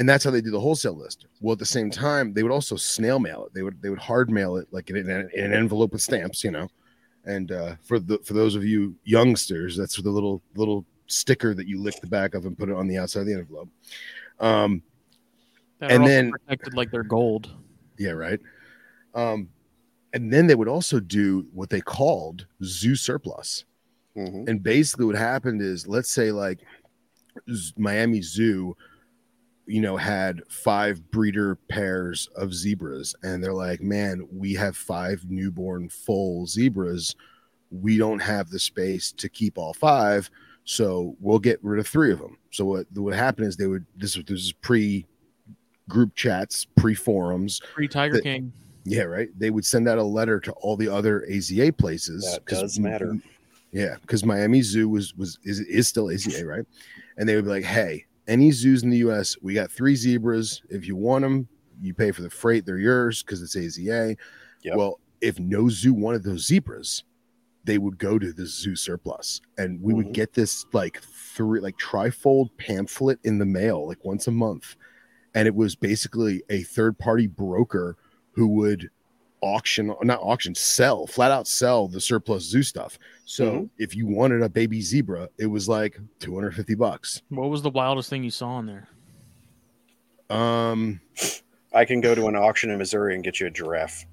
and 0.01 0.09
that's 0.09 0.25
how 0.25 0.31
they 0.31 0.41
do 0.41 0.51
the 0.51 0.59
wholesale 0.59 0.97
list. 0.97 1.27
Well, 1.43 1.53
at 1.53 1.59
the 1.59 1.67
same 1.67 1.91
time, 1.91 2.33
they 2.33 2.43
would 2.43 2.51
also 2.51 2.75
snail 2.75 3.19
mail 3.19 3.45
it. 3.45 3.53
They 3.53 3.63
would 3.63 3.83
they 3.83 3.91
would 3.91 3.99
hard 3.99 4.31
mail 4.31 4.57
it 4.57 4.67
like 4.71 4.89
in 4.89 4.97
an, 4.97 5.29
in 5.35 5.45
an 5.45 5.53
envelope 5.53 5.93
with 5.93 6.01
stamps, 6.01 6.43
you 6.43 6.51
know. 6.51 6.69
And 7.25 7.53
uh, 7.53 7.77
for 7.83 7.99
the 7.99 8.19
for 8.19 8.33
those 8.35 8.55
of 8.57 8.65
you 8.65 8.97
youngsters, 9.05 9.77
that's 9.77 10.01
the 10.01 10.11
little 10.11 10.43
little 10.55 10.85
sticker 11.07 11.55
that 11.55 11.67
you 11.67 11.81
lick 11.81 12.01
the 12.01 12.07
back 12.07 12.35
of 12.35 12.47
and 12.47 12.57
put 12.57 12.69
it 12.69 12.75
on 12.77 12.87
the 12.89 12.97
outside 12.99 13.21
of 13.21 13.27
the 13.27 13.35
envelope. 13.35 13.69
Um, 14.39 14.83
That 15.81 15.91
and 15.93 16.07
then- 16.07 16.31
protected 16.31 16.75
like 16.75 16.91
they're 16.91 17.03
gold. 17.03 17.51
yeah, 17.99 18.13
right. 18.13 18.41
Um, 19.15 19.49
and 20.13 20.33
then 20.33 20.47
they 20.47 20.55
would 20.55 20.69
also 20.69 20.99
do 21.01 21.47
what 21.53 21.69
they 21.71 21.81
called 21.81 22.47
zoo 22.65 22.95
surplus. 22.97 23.65
Mhm. 24.17 24.49
And 24.49 24.63
basically, 24.63 25.05
what 25.05 25.15
happened 25.17 25.61
is, 25.63 25.87
let's 25.87 26.11
say, 26.11 26.33
like 26.33 26.61
Z- 27.53 27.75
Miami 27.77 28.23
Zoo, 28.23 28.77
you 29.67 29.81
know, 29.81 29.97
had 29.97 30.43
five 30.49 31.11
breeder 31.11 31.55
pairs 31.69 32.29
of 32.37 32.53
zebras, 32.55 33.15
and 33.23 33.43
they're 33.43 33.53
like, 33.55 33.81
man, 33.81 34.27
we 34.33 34.55
have 34.55 34.77
five 34.77 35.25
newborn 35.29 35.89
full 35.89 36.47
zebras. 36.47 37.15
We 37.71 37.97
don't 37.99 38.19
have 38.21 38.51
the 38.51 38.59
space 38.59 39.13
to 39.13 39.29
keep 39.29 39.57
all 39.57 39.73
five, 39.73 40.29
so 40.65 41.17
we'll 41.21 41.39
get 41.39 41.63
rid 41.63 41.79
of 41.79 41.87
three 41.87 42.11
of 42.13 42.19
them. 42.19 42.37
So 42.51 42.65
what 42.65 42.87
what 42.95 43.15
happened 43.15 43.47
is 43.47 43.57
they 43.57 43.69
would 43.69 43.87
this 43.97 44.17
was 44.17 44.25
this 44.27 44.41
is 44.41 44.53
pre 44.53 45.07
group 45.89 46.15
chats, 46.17 46.65
pre 46.77 46.95
forums. 46.95 47.61
Free 47.75 47.89
Tiger 47.89 48.17
The- 48.17 48.23
King. 48.23 48.53
Yeah, 48.85 49.03
right. 49.03 49.29
They 49.39 49.51
would 49.51 49.67
send 49.67 49.89
out 49.89 49.99
a 49.99 50.03
letter 50.03 50.41
to 50.41 50.53
all 50.53 50.75
the 50.77 50.89
other 50.89 51.25
AZA 51.31 51.77
places. 51.77 52.25
That 52.25 52.45
'cause 52.47 52.61
does 52.61 52.81
matter. 52.81 53.15
Yeah, 53.73 53.97
because 54.01 54.25
Miami 54.25 54.63
Zoo 54.63 54.89
was 54.89 55.15
was 55.17 55.39
is 55.45 55.61
is 55.61 55.87
still 55.87 56.07
AZA, 56.11 56.45
right? 56.45 56.65
And 57.19 57.29
they 57.29 57.37
would 57.37 57.45
be 57.45 57.51
like, 57.51 57.63
"Hey, 57.65 58.07
any 58.31 58.51
zoos 58.53 58.83
in 58.83 58.91
the 58.91 58.99
U.S., 58.99 59.37
we 59.43 59.53
got 59.55 59.71
three 59.71 59.97
zebras. 59.97 60.63
If 60.71 60.87
you 60.87 60.97
want 60.97 61.23
them, 61.23 61.49
you 61.83 61.93
pay 61.93 62.13
for 62.13 62.23
the 62.23 62.31
freight. 62.31 62.65
They're 62.65 62.79
yours 62.79 63.23
because 63.23 63.43
it's 63.43 63.57
AZA." 63.57 64.17
Yep. 64.63 64.77
Well, 64.77 65.01
if 65.21 65.39
no 65.39 65.69
zoo 65.69 65.93
wanted 65.93 66.23
those 66.23 66.47
zebras, 66.47 67.05
they 67.65 67.77
would 67.77 67.99
go 67.99 68.19
to 68.19 68.33
the 68.33 68.47
zoo 68.47 68.77
surplus, 68.77 69.41
and 69.59 69.83
we 69.83 69.93
Mhm. 69.93 69.97
would 69.97 70.13
get 70.15 70.33
this 70.33 70.65
like 70.73 71.01
three 71.03 71.61
like 71.61 71.77
trifold 71.77 72.57
pamphlet 72.57 73.19
in 73.25 73.39
the 73.39 73.45
mail 73.45 73.87
like 73.87 74.05
once 74.05 74.27
a 74.27 74.31
month, 74.31 74.77
and 75.35 75.47
it 75.47 75.55
was 75.55 75.77
basically 75.77 76.43
a 76.49 76.63
third 76.63 76.99
party 76.99 77.27
broker 77.27 77.97
who 78.33 78.47
would 78.47 78.91
auction 79.43 79.95
not 80.03 80.19
auction 80.21 80.55
sell 80.55 81.07
flat 81.07 81.31
out 81.31 81.49
sell 81.49 81.89
the 81.89 82.01
surplus 82.01 82.43
zoo 82.45 82.63
stuff 82.63 82.99
so 83.25 83.45
Mhm. 83.53 83.71
if 83.79 83.97
you 83.97 84.07
wanted 84.07 84.43
a 84.43 84.49
baby 84.49 84.81
zebra 84.83 85.29
it 85.39 85.47
was 85.47 85.69
like 85.69 85.99
250 86.19 86.75
bucks 86.75 87.23
What 87.31 87.49
was 87.49 87.63
the 87.63 87.71
wildest 87.71 88.11
thing 88.11 88.23
you 88.23 88.31
saw 88.31 88.59
in 88.59 88.67
there? 88.67 88.89
um 90.29 91.01
I 91.73 91.85
can 91.85 92.01
go 92.01 92.15
to 92.15 92.27
an 92.27 92.35
auction 92.37 92.71
in 92.71 92.79
Missouri 92.79 93.15
and 93.15 93.23
get 93.25 93.41
you 93.41 93.47
a 93.47 93.51
giraffe. 93.51 94.05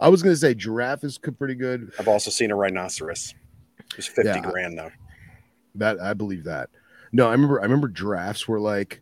i 0.00 0.08
was 0.08 0.22
gonna 0.22 0.36
say 0.36 0.54
giraffe 0.54 1.04
is 1.04 1.18
pretty 1.18 1.54
good 1.54 1.92
I've 1.98 2.08
also 2.08 2.30
seen 2.30 2.50
a 2.50 2.54
rhinoceros. 2.56 3.34
It's 3.98 4.06
fifty 4.06 4.28
Yeah. 4.28 4.40
grand 4.50 4.78
though. 4.78 4.90
that 5.76 6.00
i 6.00 6.14
believe 6.14 6.44
that 6.44 6.70
no 7.12 7.28
i 7.28 7.32
remember 7.32 7.60
i 7.60 7.64
remember 7.64 7.88
giraffes 7.88 8.46
were 8.48 8.60
like 8.60 9.00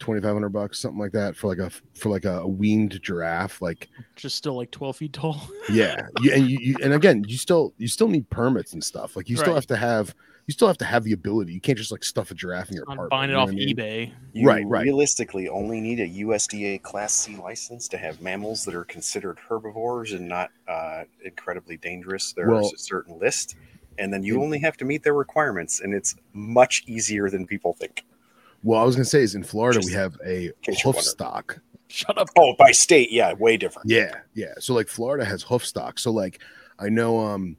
twenty 0.00 0.20
five 0.20 0.32
hundred 0.32 0.48
bucks, 0.48 0.80
something 0.80 0.98
like 0.98 1.12
that 1.12 1.36
for 1.36 1.46
like 1.46 1.58
a 1.58 1.70
for 1.94 2.08
like 2.08 2.24
a 2.24 2.44
weaned 2.46 3.00
giraffe. 3.02 3.62
Like 3.62 3.88
Just 4.16 4.34
still 4.36 4.54
like 4.56 4.70
12 4.72 4.96
feet 4.96 5.12
tall. 5.12 5.40
yeah, 5.70 6.08
you, 6.20 6.32
and 6.32 6.50
you, 6.50 6.58
you 6.60 6.76
and 6.82 6.92
again, 6.92 7.24
you 7.28 7.36
still 7.36 7.72
you 7.78 7.86
still 7.86 8.08
need 8.08 8.28
permits 8.30 8.72
and 8.72 8.82
stuff. 8.82 9.14
Like 9.14 9.28
you 9.28 9.36
still 9.36 9.50
Right. 9.52 9.56
have 9.56 9.66
to 9.68 9.76
have 9.76 10.14
you 10.46 10.52
still 10.52 10.66
have 10.66 10.78
to 10.78 10.84
have 10.84 11.04
the 11.04 11.12
ability. 11.12 11.52
You 11.52 11.60
can't 11.60 11.78
just 11.78 11.92
like 11.92 12.02
stuff 12.02 12.32
a 12.32 12.34
giraffe 12.34 12.70
in 12.70 12.74
your 12.74 12.82
apartment. 12.84 13.10
buying 13.10 13.30
it 13.30 13.34
you 13.34 13.36
know 13.36 13.42
off 13.42 13.48
I 13.50 13.52
mean? 13.52 13.76
eBay. 13.76 14.12
You 14.32 14.48
Right, 14.48 14.66
right. 14.66 14.82
realistically 14.82 15.48
only 15.48 15.80
need 15.80 16.00
a 16.00 16.08
USDA 16.08 16.82
Class 16.82 17.12
C 17.12 17.36
license 17.36 17.86
to 17.88 17.98
have 17.98 18.20
mammals 18.20 18.64
that 18.64 18.74
are 18.74 18.84
considered 18.84 19.38
herbivores 19.48 20.12
and 20.12 20.26
not 20.28 20.50
uh, 20.66 21.04
incredibly 21.24 21.76
dangerous. 21.76 22.32
There's 22.32 22.48
Well- 22.48 22.72
a 22.74 22.78
certain 22.78 23.18
list, 23.20 23.54
and 23.98 24.12
then 24.12 24.24
you 24.24 24.42
only 24.42 24.58
have 24.58 24.76
to 24.78 24.84
meet 24.84 25.04
their 25.04 25.14
requirements, 25.14 25.80
and 25.80 25.94
it's 25.94 26.16
much 26.32 26.82
easier 26.86 27.30
than 27.30 27.46
people 27.46 27.74
think. 27.74 28.04
Well, 28.62 28.80
I 28.80 28.84
was 28.84 28.96
gonna 28.96 29.04
say 29.04 29.22
is 29.22 29.34
in 29.34 29.42
Florida 29.42 29.80
we 29.84 29.92
have 29.92 30.16
a 30.24 30.52
case 30.62 30.80
hoof 30.82 31.00
stock. 31.00 31.58
Shut 31.88 32.16
up. 32.18 32.28
Oh, 32.38 32.54
by 32.58 32.70
state, 32.70 33.10
yeah, 33.10 33.32
way 33.32 33.56
different. 33.56 33.90
Yeah, 33.90 34.14
yeah. 34.34 34.54
So 34.58 34.74
like 34.74 34.88
Florida 34.88 35.24
has 35.24 35.42
hoof 35.42 35.64
stock. 35.64 35.98
So 35.98 36.10
like 36.10 36.40
I 36.78 36.88
know 36.88 37.18
um 37.18 37.56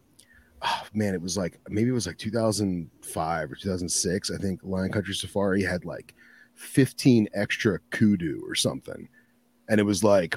oh, 0.62 0.84
man, 0.94 1.14
it 1.14 1.22
was 1.22 1.38
like 1.38 1.60
maybe 1.70 1.90
it 1.90 1.94
was 1.94 2.08
like 2.08 2.18
2005 2.18 3.52
or 3.52 3.56
2006. 3.56 4.32
I 4.32 4.38
think 4.38 4.62
Lion 4.64 4.92
Country 4.92 5.14
Safari 5.14 5.64
had 5.64 5.86
like 5.86 6.14
15 6.56 7.28
extra 7.34 7.80
kudu 7.90 8.42
or 8.48 8.56
something. 8.56 9.10
And 9.70 9.80
it 9.80 9.84
was 9.84 10.04
like 10.04 10.36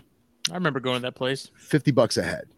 I 0.50 0.54
remember 0.54 0.80
going 0.80 0.96
to 0.96 1.02
that 1.02 1.14
place. 1.14 1.50
50 1.56 1.90
bucks 1.92 2.16
a 2.16 2.22
head. 2.22 2.48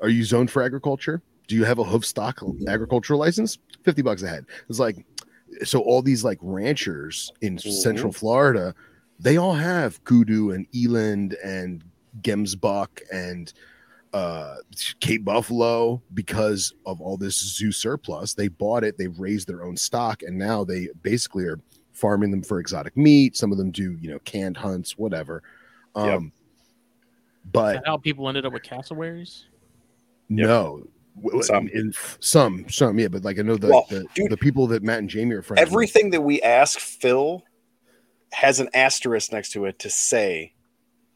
Are 0.00 0.08
you 0.08 0.24
zoned 0.24 0.50
for 0.50 0.62
agriculture? 0.62 1.22
Do 1.46 1.56
you 1.56 1.64
have 1.64 1.78
a 1.78 1.84
hoof 1.84 2.04
stock 2.04 2.42
agricultural 2.68 3.18
license? 3.18 3.58
50 3.82 4.02
bucks 4.02 4.22
a 4.22 4.28
head. 4.28 4.46
It's 4.68 4.78
like 4.78 4.96
so 5.62 5.80
all 5.80 6.02
these 6.02 6.24
like 6.24 6.38
ranchers 6.42 7.30
in 7.40 7.56
Mhm. 7.56 7.72
central 7.72 8.12
Florida, 8.12 8.74
they 9.20 9.36
all 9.36 9.54
have 9.54 10.02
kudu 10.04 10.50
and 10.50 10.66
eland 10.74 11.36
and 11.44 11.84
gemsbok 12.22 12.88
and 13.12 13.52
uh 14.12 14.56
Cape 15.00 15.24
Buffalo 15.24 16.00
because 16.14 16.72
of 16.86 17.00
all 17.00 17.16
this 17.16 17.36
zoo 17.36 17.72
surplus. 17.72 18.34
They 18.34 18.48
bought 18.48 18.84
it, 18.84 18.96
they've 18.98 19.18
raised 19.18 19.48
their 19.48 19.64
own 19.64 19.76
stock, 19.76 20.22
and 20.22 20.38
now 20.38 20.62
they 20.64 20.88
basically 21.02 21.44
are 21.44 21.60
farming 21.92 22.30
them 22.30 22.42
for 22.42 22.58
exotic 22.60 22.96
meat. 22.96 23.36
Some 23.36 23.52
of 23.52 23.58
them 23.58 23.70
do, 23.70 23.96
you 24.00 24.10
know, 24.10 24.18
canned 24.20 24.56
hunts, 24.56 24.96
whatever. 24.98 25.42
Um 25.94 26.06
Yep. 26.06 26.32
But 27.52 27.82
how 27.86 27.98
people 27.98 28.28
ended 28.28 28.46
up 28.46 28.52
with 28.52 28.62
cassowaries? 28.62 29.44
No. 30.28 30.86
Some. 31.42 31.68
in, 31.68 31.92
some, 32.20 32.68
some, 32.68 32.98
yeah, 32.98 33.08
but 33.08 33.24
like 33.24 33.38
I 33.38 33.42
know 33.42 33.56
the 33.56 33.68
Well, 33.68 33.86
the, 33.88 34.04
dude, 34.14 34.30
the 34.30 34.36
people 34.36 34.66
that 34.68 34.82
Matt 34.82 34.98
and 34.98 35.08
Jamie 35.08 35.34
are 35.34 35.42
friends. 35.42 35.60
with- 35.60 35.68
Everything 35.68 36.10
that 36.10 36.20
we 36.22 36.42
ask 36.42 36.78
Phil 36.78 37.42
has 38.32 38.58
an 38.60 38.68
asterisk 38.74 39.32
next 39.32 39.52
to 39.52 39.64
it 39.66 39.78
to 39.80 39.90
say, 39.90 40.52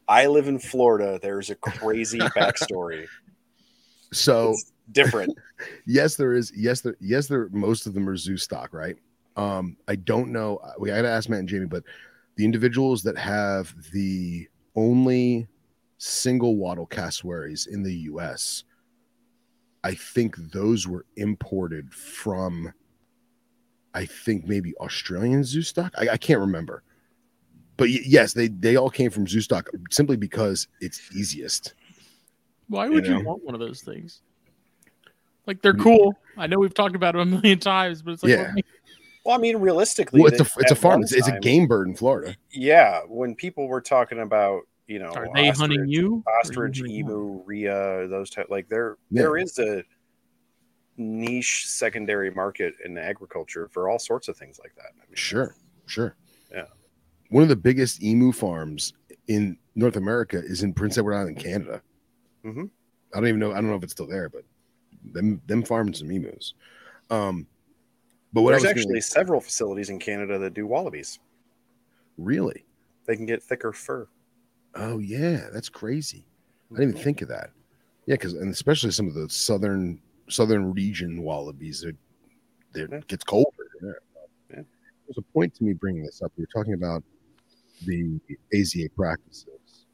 I 0.07 0.27
live 0.27 0.47
in 0.47 0.57
Florida. 0.57 1.19
There's 1.21 1.49
a 1.49 1.55
crazy 1.55 2.17
backstory. 2.37 3.07
So 4.13 4.51
It's 4.51 4.71
different. 4.91 5.37
yes, 5.85 6.15
there 6.15 6.33
is. 6.33 6.51
Yes, 6.55 6.81
there. 6.81 6.95
Yes, 6.99 7.27
there. 7.27 7.49
Most 7.51 7.85
of 7.85 7.93
them 7.93 8.07
are 8.09 8.15
zoo 8.17 8.37
stock, 8.37 8.73
right? 8.73 8.95
Um, 9.35 9.77
I 9.87 9.95
don't 9.95 10.31
know. 10.31 10.59
We 10.79 10.89
got 10.89 11.01
to 11.01 11.09
ask 11.09 11.29
Matt 11.29 11.39
and 11.39 11.49
Jamie, 11.49 11.65
but 11.67 11.83
the 12.37 12.45
individuals 12.45 13.03
that 13.03 13.17
have 13.17 13.73
the 13.91 14.47
only 14.75 15.47
single 15.97 16.55
wattle 16.55 16.85
cassowaries 16.85 17.67
in 17.67 17.83
the 17.83 17.93
U.S., 17.93 18.63
I 19.83 19.93
think 19.95 20.35
those 20.51 20.87
were 20.87 21.05
imported 21.15 21.93
from. 21.93 22.73
I 23.93 24.05
think 24.05 24.45
maybe 24.47 24.75
Australian 24.75 25.43
zoo 25.43 25.61
stock. 25.63 25.93
I, 25.97 26.09
I 26.09 26.17
can't 26.17 26.39
remember, 26.39 26.83
but 27.75 27.87
y- 27.87 28.01
yes, 28.05 28.33
they 28.33 28.47
they 28.47 28.75
all 28.75 28.89
came 28.89 29.09
from 29.09 29.27
zoo 29.27 29.41
stock 29.41 29.69
simply 29.89 30.15
because 30.15 30.67
it's 30.79 31.01
easiest. 31.15 31.73
Why 32.67 32.87
would 32.87 33.07
you, 33.07 33.15
know? 33.15 33.21
want 33.21 33.43
one 33.43 33.55
of 33.55 33.59
those 33.59 33.81
things? 33.81 34.21
Like 35.47 35.61
they're 35.63 35.73
mm. 35.73 35.81
cool. 35.81 36.13
I 36.37 36.45
know 36.45 36.59
we've 36.59 36.73
talked 36.73 36.95
about 36.95 37.15
it 37.15 37.21
a 37.21 37.25
million 37.25 37.57
times, 37.57 38.03
but 38.03 38.11
it's 38.11 38.23
like, 38.23 38.29
Yeah. 38.31 38.53
what- 38.53 38.65
Well, 39.25 39.35
I 39.35 39.41
mean, 39.41 39.57
realistically, 39.57 40.21
Well, 40.21 40.31
it's 40.31 40.39
a 40.39 40.59
it's 40.59 40.71
a 40.71 40.75
farm. 40.75 40.99
one 40.99 41.03
It's, 41.03 41.13
it's 41.13 41.27
a 41.27 41.39
game 41.39 41.67
bird 41.67 41.87
in 41.87 41.95
Florida. 41.95 42.35
Yeah, 42.51 43.01
when 43.07 43.33
people 43.35 43.67
were 43.67 43.81
talking 43.81 44.19
about, 44.19 44.61
you 44.89 44.97
know, 44.97 45.11
are 45.11 45.27
they 45.35 45.49
hunting 45.49 45.81
ostrich- 45.81 45.89
you? 45.91 46.01
you 46.01 46.23
ostrich, 46.41 46.77
hunting 46.79 46.95
emu, 46.95 47.43
rhea, 47.45 48.07
those 48.07 48.29
type 48.31 48.47
like 48.49 48.67
there 48.69 48.97
Yeah. 49.11 49.21
there 49.21 49.37
is 49.37 49.57
a 49.59 49.83
niche 50.97 51.67
secondary 51.67 52.31
market 52.31 52.73
in 52.83 52.97
agriculture 52.97 53.67
for 53.71 53.87
all 53.87 53.99
sorts 53.99 54.27
of 54.27 54.35
things 54.35 54.59
like 54.59 54.73
that. 54.75 54.87
I 54.97 55.05
mean, 55.07 55.15
Sure, 55.15 55.55
sure. 55.85 56.15
Yeah. 56.51 56.65
One 57.29 57.43
of 57.43 57.49
the 57.49 57.55
biggest 57.55 58.01
emu 58.03 58.31
farms 58.31 58.93
in 59.27 59.57
North 59.75 59.95
America 59.95 60.37
is 60.43 60.63
in 60.63 60.73
Prince 60.73 60.97
Edward 60.97 61.13
Island, 61.13 61.37
Canada. 61.37 61.81
Mm-hmm. 62.43 62.65
I 63.13 63.17
don't 63.17 63.27
even 63.27 63.39
know. 63.39 63.51
I 63.51 63.55
don't 63.55 63.67
know 63.67 63.75
if 63.75 63.83
it's 63.83 63.93
still 63.93 64.07
there, 64.07 64.27
but 64.27 64.43
them 65.13 65.39
them 65.45 65.63
farming 65.63 65.93
some 65.93 66.09
emus. 66.11 66.55
Um, 67.11 67.45
but 68.33 68.41
what 68.41 68.51
There's 68.51 68.63
I 68.65 68.67
was 68.67 68.71
actually 68.77 68.93
gonna- 68.93 69.01
several 69.03 69.39
facilities 69.41 69.89
in 69.91 69.99
Canada 69.99 70.37
that 70.39 70.53
do 70.55 70.65
wallabies. 70.65 71.19
really, 72.17 72.65
They 73.05 73.15
can 73.15 73.25
get 73.25 73.41
thicker 73.41 73.71
fur. 73.71 74.07
Oh 74.75 74.99
yeah, 74.99 75.47
that's 75.51 75.69
crazy. 75.69 76.25
I 76.71 76.75
didn't 76.79 76.91
even 76.91 77.03
think 77.03 77.21
of 77.21 77.27
that. 77.29 77.51
Yeah, 78.05 78.15
because 78.15 78.33
and 78.33 78.51
especially 78.51 78.91
some 78.91 79.07
of 79.07 79.13
the 79.13 79.29
southern 79.29 80.01
southern 80.29 80.73
region 80.73 81.23
wallabies, 81.23 81.81
they're 82.73 82.87
Yeah. 82.89 82.97
it 82.97 83.07
gets 83.07 83.23
colder. 83.23 83.49
Yeah. 83.81 83.91
Yeah. 84.51 84.61
There's 85.07 85.17
a 85.17 85.21
point 85.33 85.55
to 85.55 85.63
me 85.63 85.73
bringing 85.73 86.03
this 86.03 86.21
up. 86.21 86.31
We 86.37 86.43
were 86.43 86.49
talking 86.53 86.73
about 86.73 87.03
the 87.85 88.19
AZA 88.53 88.89
practices. 88.95 89.47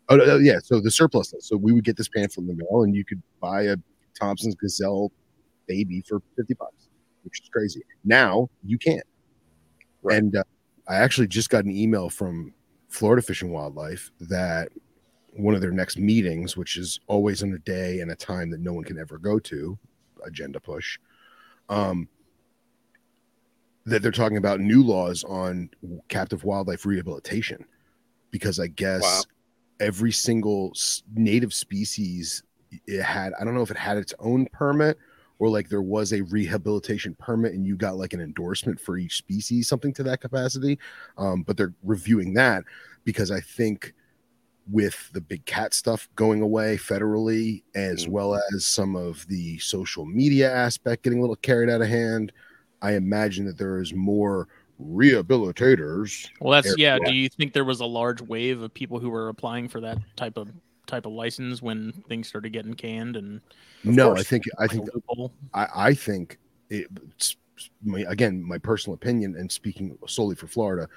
Oh 0.09 0.17
no, 0.17 0.25
no, 0.25 0.37
yeah, 0.37 0.59
so 0.63 0.79
the 0.79 0.91
surplus 0.91 1.33
list. 1.33 1.47
So 1.47 1.57
we 1.57 1.71
would 1.71 1.83
get 1.83 1.97
this 1.97 2.09
pamphlet 2.09 2.47
in 2.47 2.47
the 2.47 2.63
mail, 2.63 2.83
and 2.83 2.95
you 2.95 3.05
could 3.05 3.21
buy 3.41 3.63
a 3.63 3.77
Thomson's 4.19 4.55
Gazelle 4.55 5.11
baby 5.67 6.03
for 6.07 6.21
fifty 6.35 6.53
bucks, 6.55 6.89
which 7.23 7.41
is 7.41 7.49
crazy. 7.49 7.83
Now 8.03 8.49
you 8.63 8.77
can't. 8.77 9.05
Right. 10.03 10.17
And 10.17 10.35
uh, 10.35 10.43
I 10.87 10.95
actually 10.97 11.27
just 11.27 11.49
got 11.49 11.65
an 11.65 11.71
email 11.71 12.09
from 12.09 12.53
Florida 12.95 13.21
Fish 13.21 13.41
and 13.41 13.51
Wildlife 13.51 14.09
that 14.21 14.69
one 15.33 15.53
of 15.53 15.59
their 15.59 15.71
next 15.71 15.97
meetings, 15.97 16.55
which 16.55 16.77
is 16.77 16.97
always 17.07 17.43
on 17.43 17.51
a 17.53 17.59
day 17.59 17.99
and 17.99 18.09
a 18.09 18.15
time 18.15 18.49
that 18.51 18.61
no 18.61 18.71
one 18.71 18.85
can 18.85 18.97
ever 18.97 19.17
go 19.17 19.37
to, 19.39 19.77
agenda 20.25 20.61
push, 20.61 20.97
um, 21.67 22.07
that 23.85 24.01
they're 24.01 24.11
talking 24.11 24.37
about 24.37 24.61
new 24.61 24.81
laws 24.81 25.25
on 25.25 25.69
captive 26.07 26.45
wildlife 26.45 26.85
rehabilitation 26.85 27.65
because 28.31 28.59
I 28.61 28.67
guess 28.67 29.01
Wow. 29.03 29.21
every 29.81 30.13
single 30.13 30.71
native 31.13 31.53
species 31.53 32.43
it 32.87 33.03
had 33.03 33.33
I 33.39 33.43
don't 33.43 33.53
know 33.55 33.61
if 33.61 33.71
it 33.71 33.77
had 33.77 33.97
its 33.97 34.13
own 34.19 34.47
permit 34.53 34.97
or 35.39 35.49
like 35.49 35.67
there 35.69 35.81
was 35.81 36.13
a 36.13 36.21
rehabilitation 36.23 37.15
permit 37.19 37.53
and 37.53 37.65
you 37.65 37.75
got 37.75 37.97
like 37.97 38.13
an 38.13 38.21
endorsement 38.21 38.79
for 38.79 38.97
each 38.97 39.17
species 39.17 39.67
something 39.67 39.93
to 39.93 40.03
that 40.03 40.21
capacity 40.21 40.77
um, 41.17 41.43
but 41.43 41.57
they're 41.57 41.73
reviewing 41.83 42.33
that 42.33 42.63
because 43.03 43.31
I 43.31 43.39
think 43.41 43.93
with 44.71 45.11
the 45.13 45.21
big 45.21 45.45
cat 45.45 45.73
stuff 45.73 46.09
going 46.15 46.41
away 46.41 46.75
federally 46.77 47.61
as 47.75 48.05
Mhm. 48.05 48.09
well 48.09 48.41
as 48.55 48.65
some 48.65 48.95
of 48.95 49.27
the 49.27 49.59
social 49.59 50.05
media 50.05 50.51
aspect 50.51 51.03
getting 51.03 51.19
a 51.19 51.21
little 51.21 51.35
carried 51.35 51.69
out 51.69 51.81
of 51.81 51.87
hand 51.87 52.31
I 52.81 52.93
imagine 52.93 53.45
that 53.45 53.57
there 53.57 53.79
is 53.79 53.93
more 53.93 54.47
rehabilitators 54.81 56.29
Well, 56.39 56.61
that's 56.61 56.77
yeah. 56.77 56.97
yeah. 57.01 57.09
Do 57.09 57.15
you 57.15 57.29
think 57.29 57.53
there 57.53 57.63
was 57.65 57.79
a 57.79 57.85
large 57.85 58.21
wave 58.21 58.61
of 58.61 58.73
people 58.73 58.99
who 58.99 59.09
were 59.09 59.29
applying 59.29 59.67
for 59.69 59.79
that 59.81 59.97
type 60.15 60.37
of 60.37 60.49
type 60.85 61.05
of 61.05 61.13
license 61.13 61.61
when 61.61 61.91
things 62.07 62.27
started 62.27 62.51
getting 62.53 62.73
canned 62.73 63.15
and 63.15 63.41
no 63.83 64.09
course. 64.09 64.21
I 64.21 64.23
think 64.23 64.43
I 64.59 64.67
think 64.67 64.89
loophole? 64.93 65.33
I, 65.53 65.67
I 65.75 65.93
think 65.93 66.37
it, 66.69 66.87
it's 67.11 67.35
my, 67.83 68.05
again 68.07 68.43
my 68.43 68.57
personal 68.57 68.95
opinion 68.95 69.35
and 69.37 69.51
speaking 69.51 69.97
solely 70.07 70.35
for 70.35 70.47
Florida, 70.47 70.87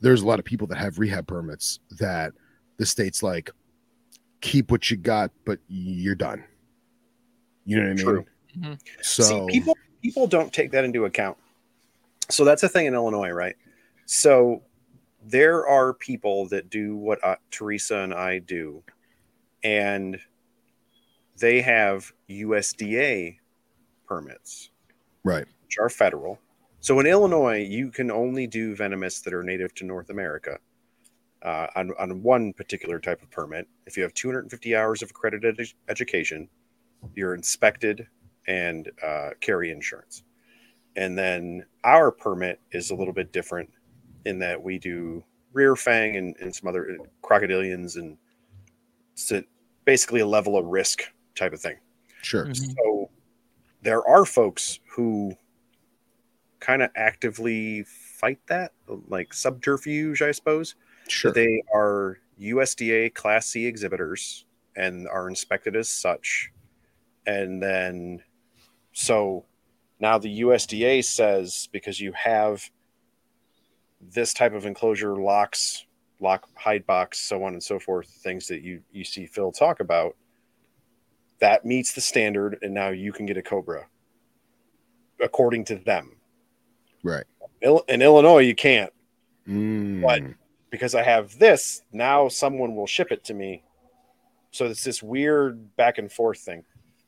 there's 0.00 0.22
a 0.22 0.26
lot 0.26 0.38
of 0.38 0.44
people 0.44 0.66
that 0.68 0.76
have 0.76 0.98
rehab 0.98 1.26
permits 1.26 1.80
that 1.98 2.32
the 2.78 2.86
state's 2.86 3.22
like 3.22 3.50
keep 4.40 4.70
what 4.70 4.90
you 4.90 4.96
got, 4.96 5.30
but 5.44 5.58
you're 5.68 6.14
done. 6.14 6.44
You 7.64 7.76
know 7.76 7.82
what 7.82 7.90
I 7.90 7.94
mean? 7.94 8.04
True. 8.04 8.24
Mhm. 8.58 8.80
So 9.00 9.22
See, 9.22 9.46
people 9.48 9.76
people 10.02 10.26
don't 10.26 10.52
take 10.52 10.72
that 10.72 10.84
into 10.84 11.04
account. 11.04 11.38
So 12.30 12.44
that's 12.44 12.62
a 12.62 12.68
thing 12.68 12.86
in 12.86 12.94
Illinois, 12.94 13.30
right? 13.30 13.56
So 14.06 14.62
there 15.24 15.66
are 15.66 15.94
people 15.94 16.48
that 16.48 16.70
do 16.70 16.96
what 16.96 17.22
uh, 17.24 17.36
Teresa 17.50 17.98
and 17.98 18.12
I 18.12 18.38
do, 18.40 18.82
and 19.62 20.18
they 21.38 21.60
have 21.60 22.12
USDA 22.28 23.36
permits, 24.06 24.70
right, 25.24 25.46
which 25.64 25.78
are 25.78 25.88
federal. 25.88 26.38
So 26.80 26.98
in 26.98 27.06
Illinois, 27.06 27.58
you 27.58 27.90
can 27.90 28.10
only 28.10 28.46
do 28.46 28.74
venomous 28.74 29.20
that 29.20 29.32
are 29.32 29.42
native 29.42 29.72
to 29.76 29.84
North 29.84 30.10
America 30.10 30.58
uh, 31.42 31.68
on, 31.76 31.92
on 31.98 32.22
one 32.22 32.52
particular 32.52 32.98
type 32.98 33.22
of 33.22 33.30
permit. 33.30 33.68
If 33.86 33.96
you 33.96 34.02
have 34.02 34.14
250 34.14 34.76
hours 34.76 35.02
of 35.02 35.10
accredited 35.10 35.58
edu- 35.58 35.74
education, 35.88 36.48
you're 37.14 37.34
inspected 37.34 38.06
and 38.46 38.90
uh, 39.02 39.30
carry 39.40 39.70
insurance. 39.70 40.24
And 40.96 41.16
then 41.16 41.64
our 41.84 42.10
permit 42.10 42.60
is 42.72 42.90
a 42.90 42.94
little 42.94 43.14
bit 43.14 43.32
different 43.32 43.70
in 44.24 44.38
that 44.40 44.62
we 44.62 44.78
do 44.78 45.24
rear 45.52 45.76
fang 45.76 46.16
and, 46.16 46.36
and 46.40 46.54
some 46.54 46.68
other 46.68 46.98
uh, 47.00 47.04
crocodilians 47.26 47.96
and 47.96 48.16
it's 49.12 49.30
a, 49.32 49.44
basically 49.84 50.20
a 50.20 50.26
level 50.26 50.56
of 50.56 50.66
risk 50.66 51.02
type 51.34 51.52
of 51.52 51.60
thing. 51.60 51.78
Sure. 52.22 52.46
Mhm. 52.46 52.74
So 52.74 53.10
there 53.82 54.06
are 54.06 54.24
folks 54.24 54.80
who 54.86 55.36
kind 56.60 56.82
of 56.82 56.90
actively 56.94 57.84
fight 57.84 58.38
that, 58.46 58.72
like 59.08 59.34
subterfuge, 59.34 60.22
I 60.22 60.30
suppose. 60.30 60.76
Sure. 61.08 61.32
They 61.32 61.62
are 61.74 62.18
USDA 62.38 63.14
Class 63.14 63.46
C 63.46 63.66
exhibitors 63.66 64.44
and 64.76 65.08
are 65.08 65.28
inspected 65.28 65.74
as 65.76 65.88
such. 65.88 66.50
And 67.26 67.62
then, 67.62 68.22
so 68.92 69.44
now 70.00 70.18
the 70.18 70.40
USDA 70.40 71.04
says 71.04 71.68
because 71.72 72.00
you 72.00 72.12
have 72.12 72.70
this 74.00 74.32
type 74.32 74.54
of 74.54 74.66
enclosure 74.66 75.16
locks, 75.16 75.86
lock 76.22 76.48
hide 76.56 76.86
box, 76.86 77.18
so 77.20 77.42
on 77.44 77.52
and 77.52 77.62
so 77.62 77.78
forth, 77.78 78.08
things 78.08 78.46
that 78.48 78.62
you 78.62 78.80
you 78.92 79.04
see 79.04 79.26
Phil 79.26 79.52
talk 79.52 79.80
about, 79.80 80.16
that 81.40 81.64
meets 81.66 81.92
the 81.92 82.00
standard, 82.00 82.58
and 82.62 82.72
now 82.72 82.88
you 82.88 83.12
can 83.12 83.26
get 83.26 83.36
a 83.36 83.42
Cobra 83.42 83.86
according 85.20 85.64
to 85.66 85.76
them. 85.76 86.16
right. 87.02 87.24
In 87.60 88.02
Illinois, 88.02 88.38
you 88.40 88.54
can't 88.54 88.92
Mm. 89.48 90.02
But- 90.02 90.22
because 90.70 90.94
I 90.94 91.02
have 91.02 91.38
this. 91.38 91.82
Now 91.92 92.28
someone 92.28 92.74
will 92.76 92.86
ship 92.86 93.10
it 93.12 93.24
to 93.24 93.34
me. 93.34 93.62
So 94.52 94.66
it's 94.66 94.84
this 94.84 95.02
weird 95.02 95.76
back 95.76 95.98
and 95.98 96.10
forth 96.10 96.38
thing. 96.38 96.64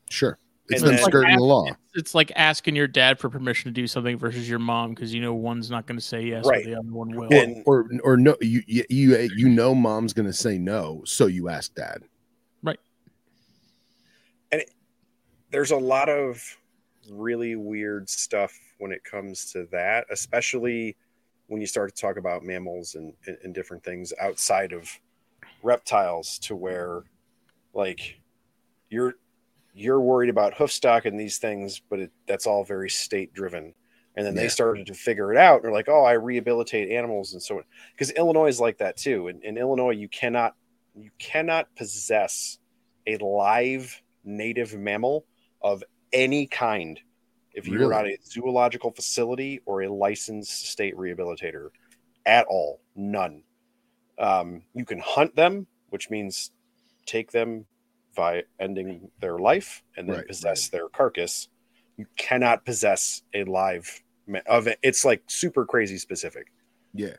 Sure. 0.09 0.37
It's 0.69 0.81
And 0.81 0.89
them 0.89 0.95
then- 0.97 1.05
skirting 1.05 1.35
the 1.37 1.43
law. 1.43 1.67
It's, 1.67 1.77
it's 1.93 2.15
like 2.15 2.31
asking 2.35 2.75
your 2.75 2.87
dad 2.87 3.19
for 3.19 3.29
permission 3.29 3.69
to 3.69 3.73
do 3.73 3.85
something 3.85 4.17
versus 4.17 4.49
your 4.49 4.57
mom 4.59 4.95
because 4.95 5.13
you 5.13 5.21
know 5.21 5.33
one's 5.33 5.69
not 5.69 5.85
going 5.85 5.97
to 5.99 6.03
say 6.03 6.23
yes 6.25 6.45
Right. 6.45 6.65
or 6.65 6.69
the 6.69 6.79
other 6.79 6.91
one 6.91 7.15
will. 7.15 7.31
And- 7.31 7.61
Or 7.67 7.87
or 8.03 8.17
no, 8.17 8.35
you 8.41 8.63
you 8.65 8.83
you, 8.89 9.15
uh, 9.15 9.27
you 9.35 9.47
know 9.49 9.75
mom's 9.75 10.11
gonna 10.13 10.33
say 10.33 10.57
no, 10.57 11.03
so 11.05 11.27
you 11.27 11.49
ask 11.49 11.73
dad. 11.75 12.03
Right. 12.63 12.79
And 14.51 14.61
it, 14.61 14.71
there's 15.51 15.71
a 15.71 15.77
lot 15.77 16.09
of 16.09 16.41
really 17.11 17.55
weird 17.55 18.09
stuff 18.09 18.51
when 18.79 18.91
it 18.91 19.03
comes 19.03 19.51
to 19.53 19.67
that, 19.71 20.05
especially 20.11 20.97
when 21.47 21.61
you 21.61 21.67
start 21.67 21.93
to 21.95 22.01
talk 22.01 22.17
about 22.17 22.41
mammals 22.43 22.95
and, 22.95 23.13
and, 23.27 23.37
and 23.43 23.53
different 23.53 23.83
things 23.83 24.11
outside 24.19 24.73
of 24.73 24.89
reptiles 25.61 26.39
to 26.39 26.55
where 26.55 27.03
like 27.75 28.19
you're 28.89 29.13
you're 29.75 29.99
worried 29.99 30.29
about 30.29 30.53
hoof 30.55 30.71
stock 30.71 31.05
and 31.05 31.19
these 31.19 31.37
things, 31.37 31.81
but 31.89 31.99
it, 31.99 32.11
that's 32.27 32.47
all 32.47 32.63
very 32.63 32.89
state 32.89 33.33
driven. 33.33 33.73
And 34.15 34.25
then 34.25 34.33
Yeah. 34.33 34.43
they 34.43 34.47
started 34.47 34.87
to 34.87 34.93
figure 34.93 35.33
it 35.33 35.37
out. 35.37 35.61
They're 35.61 35.71
like, 35.73 35.89
oh, 35.89 36.05
I 36.05 36.13
rehabilitate 36.13 36.89
animals 36.89 37.33
and 37.33 37.43
so 37.43 37.57
on. 37.57 37.63
Because 37.91 38.11
Illinois 38.11 38.47
is 38.47 38.61
like 38.61 38.77
that 38.77 38.95
too. 38.95 39.27
In, 39.27 39.41
in 39.43 39.57
Illinois, 39.57 39.91
you 39.91 40.07
cannot 40.07 40.55
you 40.97 41.11
cannot 41.19 41.67
possess 41.75 42.57
a 43.05 43.17
live 43.17 44.01
native 44.23 44.73
mammal 44.77 45.25
of 45.61 45.83
any 46.13 46.47
kind 46.47 46.97
if 47.53 47.67
you 47.67 47.75
are 47.75 47.79
Really? 47.79 47.91
not 47.91 48.07
a 48.07 48.17
zoological 48.25 48.91
facility 48.91 49.59
or 49.65 49.81
a 49.81 49.89
licensed 49.91 50.67
state 50.69 50.95
rehabilitator 50.95 51.69
at 52.25 52.45
all. 52.47 52.79
None. 52.95 53.43
Um, 54.17 54.63
you 54.73 54.85
can 54.85 54.99
hunt 54.99 55.35
them, 55.35 55.67
which 55.89 56.09
means 56.09 56.51
take 57.05 57.31
them 57.31 57.65
by 58.15 58.43
ending 58.59 59.09
their 59.19 59.37
life 59.37 59.83
and 59.97 60.07
then 60.09 60.17
Right, 60.17 60.27
possess 60.27 60.69
their 60.69 60.87
carcass. 60.89 61.49
You 61.97 62.05
cannot 62.17 62.65
possess 62.65 63.21
a 63.33 63.43
live 63.43 64.01
of 64.47 64.67
it. 64.67 64.79
It's 64.81 65.05
like 65.05 65.21
super 65.27 65.65
crazy 65.65 65.97
specific. 65.97 66.47
Yeah. 66.93 67.15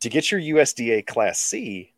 To 0.00 0.08
get 0.08 0.30
your 0.30 0.40
USDA 0.40 1.06
Class 1.06 1.38
C, 1.40 1.92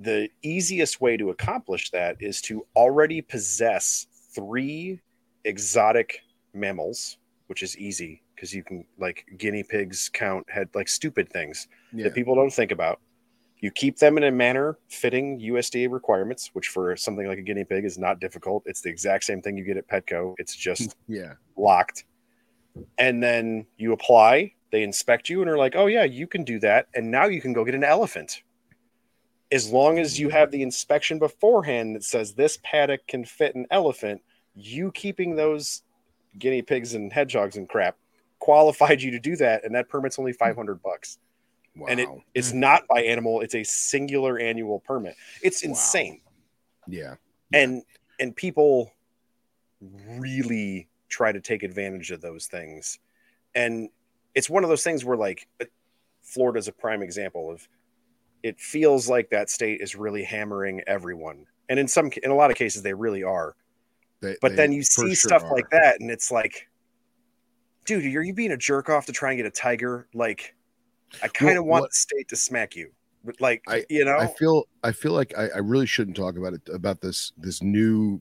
the 0.00 0.28
easiest 0.42 1.00
way 1.00 1.16
to 1.16 1.30
accomplish 1.30 1.90
that 1.90 2.16
is 2.20 2.40
to 2.42 2.66
already 2.74 3.20
possess 3.20 4.06
three 4.34 5.00
exotic 5.44 6.20
mammals, 6.54 7.18
which 7.48 7.62
is 7.62 7.76
easy 7.76 8.22
because 8.34 8.54
you 8.54 8.62
can 8.62 8.84
like 8.98 9.24
guinea 9.36 9.62
pigs 9.64 10.08
count 10.12 10.46
had 10.48 10.68
like 10.74 10.88
stupid 10.88 11.28
things 11.30 11.66
Yeah. 11.92 12.04
that 12.04 12.14
people 12.14 12.34
don't 12.34 12.52
think 12.52 12.70
about. 12.70 13.00
You 13.60 13.70
keep 13.72 13.98
them 13.98 14.16
in 14.16 14.24
a 14.24 14.30
manner 14.30 14.78
fitting 14.88 15.40
USDA 15.40 15.90
requirements, 15.90 16.50
which 16.52 16.68
for 16.68 16.96
something 16.96 17.26
like 17.26 17.38
a 17.38 17.42
guinea 17.42 17.64
pig 17.64 17.84
is 17.84 17.98
not 17.98 18.20
difficult. 18.20 18.62
It's 18.66 18.80
the 18.80 18.88
exact 18.90 19.24
same 19.24 19.42
thing 19.42 19.56
you 19.56 19.64
get 19.64 19.76
at 19.76 19.88
Petco. 19.88 20.34
It's 20.38 20.54
just 20.54 20.96
Yeah. 21.08 21.34
locked. 21.56 22.04
And 22.98 23.20
then 23.22 23.66
you 23.76 23.92
apply, 23.92 24.52
they 24.70 24.82
inspect 24.84 25.28
you 25.28 25.40
and 25.40 25.50
are 25.50 25.58
like, 25.58 25.74
oh, 25.74 25.86
yeah, 25.86 26.04
you 26.04 26.28
can 26.28 26.44
do 26.44 26.60
that. 26.60 26.86
And 26.94 27.10
now 27.10 27.26
you 27.26 27.40
can 27.40 27.52
go 27.52 27.64
get 27.64 27.74
an 27.74 27.82
elephant. 27.82 28.42
As 29.50 29.70
long 29.70 29.98
as 29.98 30.20
you 30.20 30.28
have 30.28 30.50
the 30.50 30.62
inspection 30.62 31.18
beforehand 31.18 31.96
that 31.96 32.04
says 32.04 32.34
this 32.34 32.58
paddock 32.62 33.06
can 33.08 33.24
fit 33.24 33.54
an 33.56 33.66
elephant, 33.70 34.20
you 34.54 34.92
keeping 34.92 35.34
those 35.34 35.82
guinea 36.38 36.62
pigs 36.62 36.94
and 36.94 37.12
hedgehogs 37.12 37.56
and 37.56 37.68
crap 37.68 37.96
qualified 38.38 39.02
you 39.02 39.10
to 39.10 39.18
do 39.18 39.34
that. 39.36 39.64
And 39.64 39.74
that 39.74 39.88
permit's 39.88 40.18
only 40.18 40.32
hmm. 40.32 40.38
500 40.38 40.82
bucks. 40.82 41.18
Wow. 41.78 41.86
And 41.88 42.00
it, 42.00 42.08
it's 42.34 42.52
not 42.52 42.82
by 42.88 43.02
animal, 43.02 43.40
it's 43.40 43.54
a 43.54 43.62
singular 43.64 44.38
annual 44.38 44.80
permit. 44.80 45.14
It's 45.42 45.62
Wow. 45.64 45.70
insane 45.70 46.20
yeah. 46.88 47.14
and 47.52 47.82
and 48.20 48.34
people 48.34 48.92
really 50.18 50.88
try 51.08 51.32
to 51.32 51.40
take 51.40 51.62
advantage 51.62 52.10
of 52.10 52.20
those 52.20 52.46
things 52.46 52.98
and 53.54 53.88
it's 54.34 54.50
one 54.50 54.62
of 54.64 54.68
those 54.68 54.82
things 54.84 55.04
where 55.04 55.16
like 55.16 55.46
uh, 55.60 55.64
florida's 56.22 56.68
a 56.68 56.72
prime 56.72 57.02
example 57.02 57.50
of 57.50 57.66
it 58.42 58.60
feels 58.60 59.08
like 59.08 59.30
that 59.30 59.48
state 59.50 59.80
is 59.80 59.94
really 59.94 60.22
hammering 60.22 60.82
everyone 60.86 61.46
and 61.68 61.78
in 61.78 61.86
some 61.88 62.10
in 62.22 62.30
a 62.30 62.34
lot 62.34 62.50
of 62.50 62.56
cases 62.56 62.82
they 62.82 62.92
really 62.94 63.22
are 63.22 63.54
They- 64.20 64.36
but 64.42 64.50
they 64.50 64.56
then 64.56 64.72
you 64.72 64.82
see 64.82 65.14
sure 65.14 65.28
stuff 65.30 65.44
are. 65.44 65.54
like 65.54 65.70
that 65.70 66.00
and 66.00 66.10
it's 66.10 66.30
like 66.30 66.68
dude 67.84 68.04
are 68.16 68.22
you 68.22 68.34
being 68.34 68.52
a 68.52 68.56
jerk 68.56 68.88
off 68.90 69.06
to 69.06 69.12
try 69.12 69.30
and 69.30 69.38
get 69.38 69.46
a 69.46 69.50
tiger 69.50 70.08
like 70.12 70.54
i 71.22 71.28
kind 71.28 71.58
of 71.58 71.64
Well, 71.64 71.80
want 71.80 71.90
the 71.90 71.96
state 71.96 72.28
to 72.28 72.36
smack 72.36 72.76
you 72.76 72.90
but 73.24 73.40
like 73.40 73.62
I- 73.68 73.84
you 73.88 74.04
know 74.04 74.16
I 74.16 74.26
feel 74.26 74.64
I 74.82 74.92
feel 74.92 75.12
like 75.12 75.36
I, 75.36 75.48
I 75.48 75.58
really 75.58 75.86
shouldn't 75.86 76.16
talk 76.16 76.36
about 76.36 76.54
it 76.54 76.62
about 76.72 77.00
this 77.00 77.32
this 77.36 77.62
new 77.62 78.20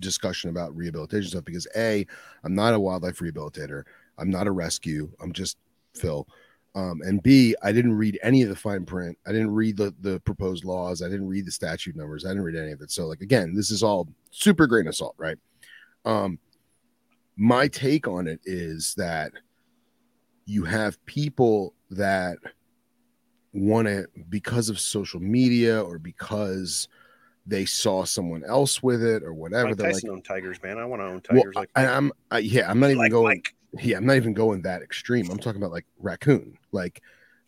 discussion 0.00 0.50
about 0.50 0.76
rehabilitation 0.76 1.30
stuff 1.30 1.44
because 1.44 1.66
a 1.76 2.06
I'm 2.44 2.54
not 2.54 2.74
a 2.74 2.80
wildlife 2.80 3.18
rehabilitator. 3.18 3.84
I'm 4.18 4.30
not 4.30 4.46
a 4.46 4.50
rescue. 4.50 5.10
I'm 5.22 5.32
just 5.32 5.56
Phil. 5.94 6.26
Um, 6.74 7.00
and 7.06 7.22
B, 7.22 7.56
I 7.62 7.72
didn't 7.72 7.94
read 7.94 8.18
any 8.22 8.42
of 8.42 8.50
the 8.50 8.56
fine 8.56 8.84
print. 8.84 9.16
I 9.26 9.32
didn't 9.32 9.52
read 9.52 9.76
the 9.76 9.94
the 10.00 10.20
proposed 10.20 10.64
laws. 10.64 11.00
I 11.00 11.08
didn't 11.08 11.28
read 11.28 11.46
the 11.46 11.52
statute 11.52 11.96
numbers. 11.96 12.26
I 12.26 12.28
didn't 12.30 12.44
read 12.44 12.56
any 12.56 12.72
of 12.72 12.82
it. 12.82 12.90
So 12.90 13.06
like 13.06 13.20
again, 13.20 13.54
this 13.54 13.70
is 13.70 13.82
all 13.82 14.08
super 14.30 14.66
grain 14.66 14.86
of 14.88 14.94
salt, 14.94 15.14
right? 15.16 15.38
Um, 16.04 16.38
my 17.36 17.68
take 17.68 18.06
on 18.06 18.26
it 18.26 18.40
is 18.44 18.94
that 18.96 19.32
you 20.44 20.64
have 20.64 21.04
people 21.06 21.72
that 21.90 22.38
want 23.52 23.88
it 23.88 24.06
because 24.28 24.68
of 24.68 24.78
social 24.78 25.20
media 25.20 25.80
or 25.82 25.98
because 25.98 26.88
they 27.46 27.64
saw 27.64 28.04
someone 28.04 28.42
else 28.44 28.82
with 28.82 29.02
it 29.02 29.22
or 29.22 29.32
whatever. 29.32 29.68
Mike 29.68 29.76
they're 29.78 29.92
Tyson 29.92 30.08
like, 30.10 30.14
owned 30.16 30.24
tigers 30.24 30.60
man 30.62 30.78
i 30.78 30.84
want 30.84 31.00
to 31.00 31.06
own 31.06 31.12
well, 31.30 31.42
tigers 31.42 31.54
like 31.54 31.70
and 31.76 31.86
I'm 31.88 32.12
I, 32.30 32.38
yeah, 32.38 32.68
I'm 32.70 32.80
not 32.80 32.88
even 32.88 32.98
like 32.98 33.10
going. 33.12 33.38
Mike. 33.38 33.54
Yeah, 33.82 33.98
I'm 33.98 34.06
not 34.06 34.16
even 34.16 34.32
going 34.32 34.62
that 34.62 34.80
extreme. 34.82 35.30
I'm 35.30 35.38
talking 35.38 35.60
about 35.60 35.70
like 35.70 35.84
raccoon. 35.98 36.56
Like, 36.72 37.02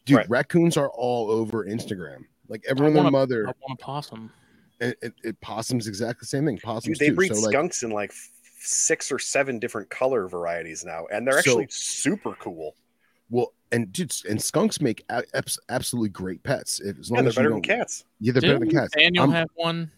dude, 0.05 0.18
Right. 0.18 0.29
raccoons 0.31 0.77
are 0.77 0.90
all 0.90 1.31
over 1.31 1.64
Instagram. 1.64 2.24
Like 2.48 2.64
everyone, 2.68 2.94
their 2.94 3.11
mother, 3.11 3.48
I 3.48 3.53
want 3.66 3.81
a 3.81 3.83
possum. 3.83 4.31
and 4.81 4.94
it, 5.01 5.14
it 5.24 5.40
possums 5.40 5.87
exactly 5.88 6.18
the 6.20 6.27
same 6.27 6.44
thing. 6.44 6.59
Possums 6.59 6.98
Dude, 6.98 7.07
they 7.07 7.11
too. 7.11 7.16
breed 7.16 7.35
so 7.35 7.40
like, 7.40 7.53
skunks 7.53 7.83
in 7.83 7.90
like 7.90 8.12
six 8.61 9.11
or 9.11 9.18
seven 9.18 9.59
different 9.59 9.88
color 9.90 10.29
varieties 10.29 10.85
now, 10.85 11.07
and 11.12 11.27
they're 11.27 11.35
So- 11.35 11.38
actually 11.53 11.66
super 11.70 12.35
cool. 12.35 12.74
well, 13.31 13.53
and 13.72 13.92
dude, 13.92 14.12
and 14.28 14.40
skunks 14.40 14.81
make 14.81 15.04
a- 15.11 15.24
abs- 15.35 15.59
absolutely 15.68 16.09
great 16.11 16.42
pets. 16.42 16.81
If, 16.81 16.98
as 16.98 17.10
long 17.10 17.19
Yeah, 17.19 17.23
they're 17.23 17.29
as 17.29 17.35
you 17.37 17.38
better 17.40 17.48
than 17.50 17.62
don't- 17.62 17.79
cats. 17.79 18.04
Yeah, 18.21 18.33
they're 18.33 18.40
better 18.42 18.54
Didn't 18.58 18.69
than 18.73 18.81
cats. 18.81 18.94
Daniel 18.96 19.23
I'm- 19.25 19.33
have 19.33 19.48
one 19.54 19.90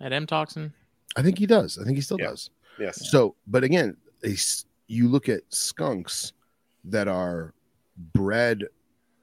at 0.00 0.12
M 0.12 0.26
Toxin. 0.26 0.72
I 1.16 1.22
think 1.22 1.38
he 1.38 1.46
does. 1.46 1.78
I 1.78 1.84
think 1.84 1.96
he 1.96 2.02
still 2.02 2.18
Yeah. 2.20 2.28
does. 2.28 2.50
Yes. 2.78 3.10
So, 3.10 3.34
but 3.46 3.64
again, 3.64 3.96
a 4.24 4.32
s 4.32 4.64
you 4.86 5.08
look 5.08 5.28
at 5.28 5.42
skunks 5.50 6.32
that 6.84 7.08
are 7.08 7.54
bred 8.14 8.64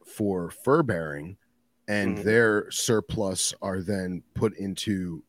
for 0.06 0.50
fur 0.52 0.84
bearing, 0.84 1.38
and 1.88 2.18
Mhm. 2.18 2.24
their 2.24 2.72
surplus 2.72 3.54
are 3.62 3.82
then 3.82 4.22
put 4.34 4.56
into 4.58 5.24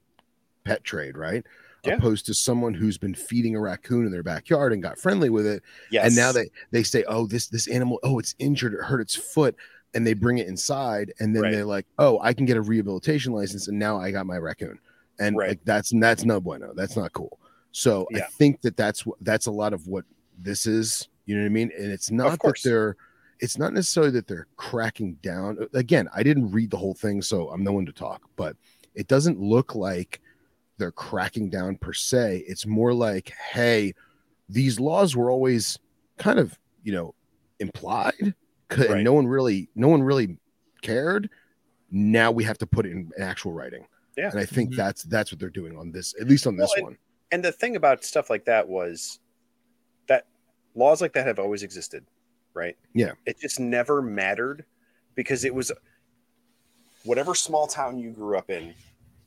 pet 0.64 0.82
trade, 0.84 1.16
right? 1.16 1.44
Yeah. 1.86 1.94
Opposed 1.94 2.26
to 2.26 2.34
someone 2.34 2.74
who's 2.74 2.98
been 2.98 3.14
feeding 3.14 3.54
a 3.56 3.60
raccoon 3.60 4.06
in 4.06 4.12
their 4.12 4.22
backyard 4.22 4.72
and 4.72 4.82
got 4.82 4.98
friendly 4.98 5.30
with 5.30 5.46
it, 5.46 5.62
Yes. 5.90 6.06
and 6.06 6.16
now 6.16 6.32
they 6.32 6.50
they 6.70 6.82
say, 6.82 7.04
"Oh, 7.08 7.26
this 7.26 7.46
this 7.48 7.68
animal, 7.68 7.98
oh, 8.02 8.18
it's 8.18 8.34
injured, 8.38 8.74
it 8.74 8.80
hurt 8.82 9.00
its 9.00 9.14
foot." 9.14 9.54
And 9.94 10.06
they 10.06 10.12
bring 10.14 10.38
it 10.38 10.46
inside, 10.48 11.12
and 11.20 11.34
then 11.34 11.42
Right. 11.44 11.52
they're 11.52 11.64
like, 11.64 11.86
"Oh, 11.98 12.18
I 12.20 12.34
can 12.34 12.44
get 12.44 12.56
a 12.56 12.60
rehabilitation 12.62 13.32
license, 13.32 13.68
and 13.68 13.78
now 13.78 13.98
I 13.98 14.10
got 14.10 14.26
my 14.26 14.36
raccoon." 14.38 14.78
And 15.18 15.36
Right. 15.36 15.48
like 15.50 15.60
that's 15.64 15.92
that's 15.98 16.24
no 16.24 16.40
bueno. 16.40 16.72
That's 16.74 16.96
not 16.96 17.12
cool. 17.12 17.38
So 17.72 18.06
I 18.14 18.20
think 18.20 18.60
that 18.62 18.76
that's 18.76 19.06
what 19.06 19.18
that's 19.22 19.46
a 19.46 19.50
lot 19.50 19.72
of 19.72 19.86
what 19.86 20.04
this 20.38 20.66
is. 20.66 21.08
You 21.24 21.36
know 21.36 21.42
what 21.42 21.46
I 21.46 21.50
mean? 21.50 21.72
And 21.78 21.90
it's 21.92 22.10
not 22.10 22.40
that 22.42 22.60
they're 22.62 22.96
it's 23.40 23.58
not 23.58 23.72
necessarily 23.74 24.12
that 24.12 24.26
they're 24.26 24.46
cracking 24.56 25.14
down. 25.22 25.58
Again, 25.74 26.08
I 26.14 26.22
didn't 26.22 26.50
read 26.52 26.70
the 26.70 26.78
whole 26.78 26.94
thing, 26.94 27.20
so 27.20 27.50
I'm 27.50 27.62
no 27.62 27.72
one 27.72 27.84
to 27.86 27.92
talk, 27.92 28.22
but 28.36 28.56
it 28.94 29.08
doesn't 29.08 29.38
look 29.38 29.74
like 29.74 30.20
they're 30.78 30.92
cracking 30.92 31.48
down 31.50 31.76
per 31.76 31.92
se. 31.92 32.44
It's 32.46 32.66
more 32.66 32.92
like, 32.92 33.32
hey, 33.52 33.94
these 34.48 34.78
laws 34.78 35.16
were 35.16 35.30
always 35.30 35.78
kind 36.18 36.38
of, 36.38 36.58
you 36.82 36.92
know, 36.92 37.14
implied, 37.58 38.34
Right. 38.70 38.90
and 38.90 39.04
no 39.04 39.12
one 39.12 39.26
really, 39.26 39.68
no 39.74 39.88
one 39.88 40.02
really 40.02 40.38
cared. 40.82 41.30
Now 41.90 42.30
we 42.30 42.44
have 42.44 42.58
to 42.58 42.66
put 42.66 42.84
it 42.86 42.92
in 42.92 43.10
actual 43.18 43.52
writing. 43.52 43.86
Yeah. 44.16 44.30
and 44.30 44.40
I 44.40 44.46
think 44.46 44.72
Mhm. 44.72 44.76
that's 44.76 45.02
that's 45.02 45.30
what 45.30 45.38
they're 45.38 45.50
doing 45.50 45.76
on 45.76 45.92
this, 45.92 46.14
at 46.18 46.26
least 46.26 46.46
on 46.46 46.56
this 46.56 46.70
Well, 46.74 46.76
and- 46.78 46.84
one. 46.86 46.98
and 47.32 47.44
the 47.44 47.52
thing 47.52 47.76
about 47.76 48.02
stuff 48.02 48.30
like 48.30 48.46
that 48.46 48.66
was 48.66 49.20
that 50.06 50.26
laws 50.74 51.02
like 51.02 51.12
that 51.12 51.26
have 51.26 51.38
always 51.38 51.62
existed, 51.62 52.02
right? 52.54 52.78
Yeah. 52.94 53.12
It 53.26 53.38
just 53.38 53.60
never 53.60 54.00
mattered 54.00 54.64
because 55.16 55.44
it 55.44 55.54
was 55.54 55.70
whatever 57.04 57.34
small 57.34 57.66
town 57.66 57.98
you 57.98 58.10
grew 58.10 58.38
up 58.38 58.48
in. 58.50 58.74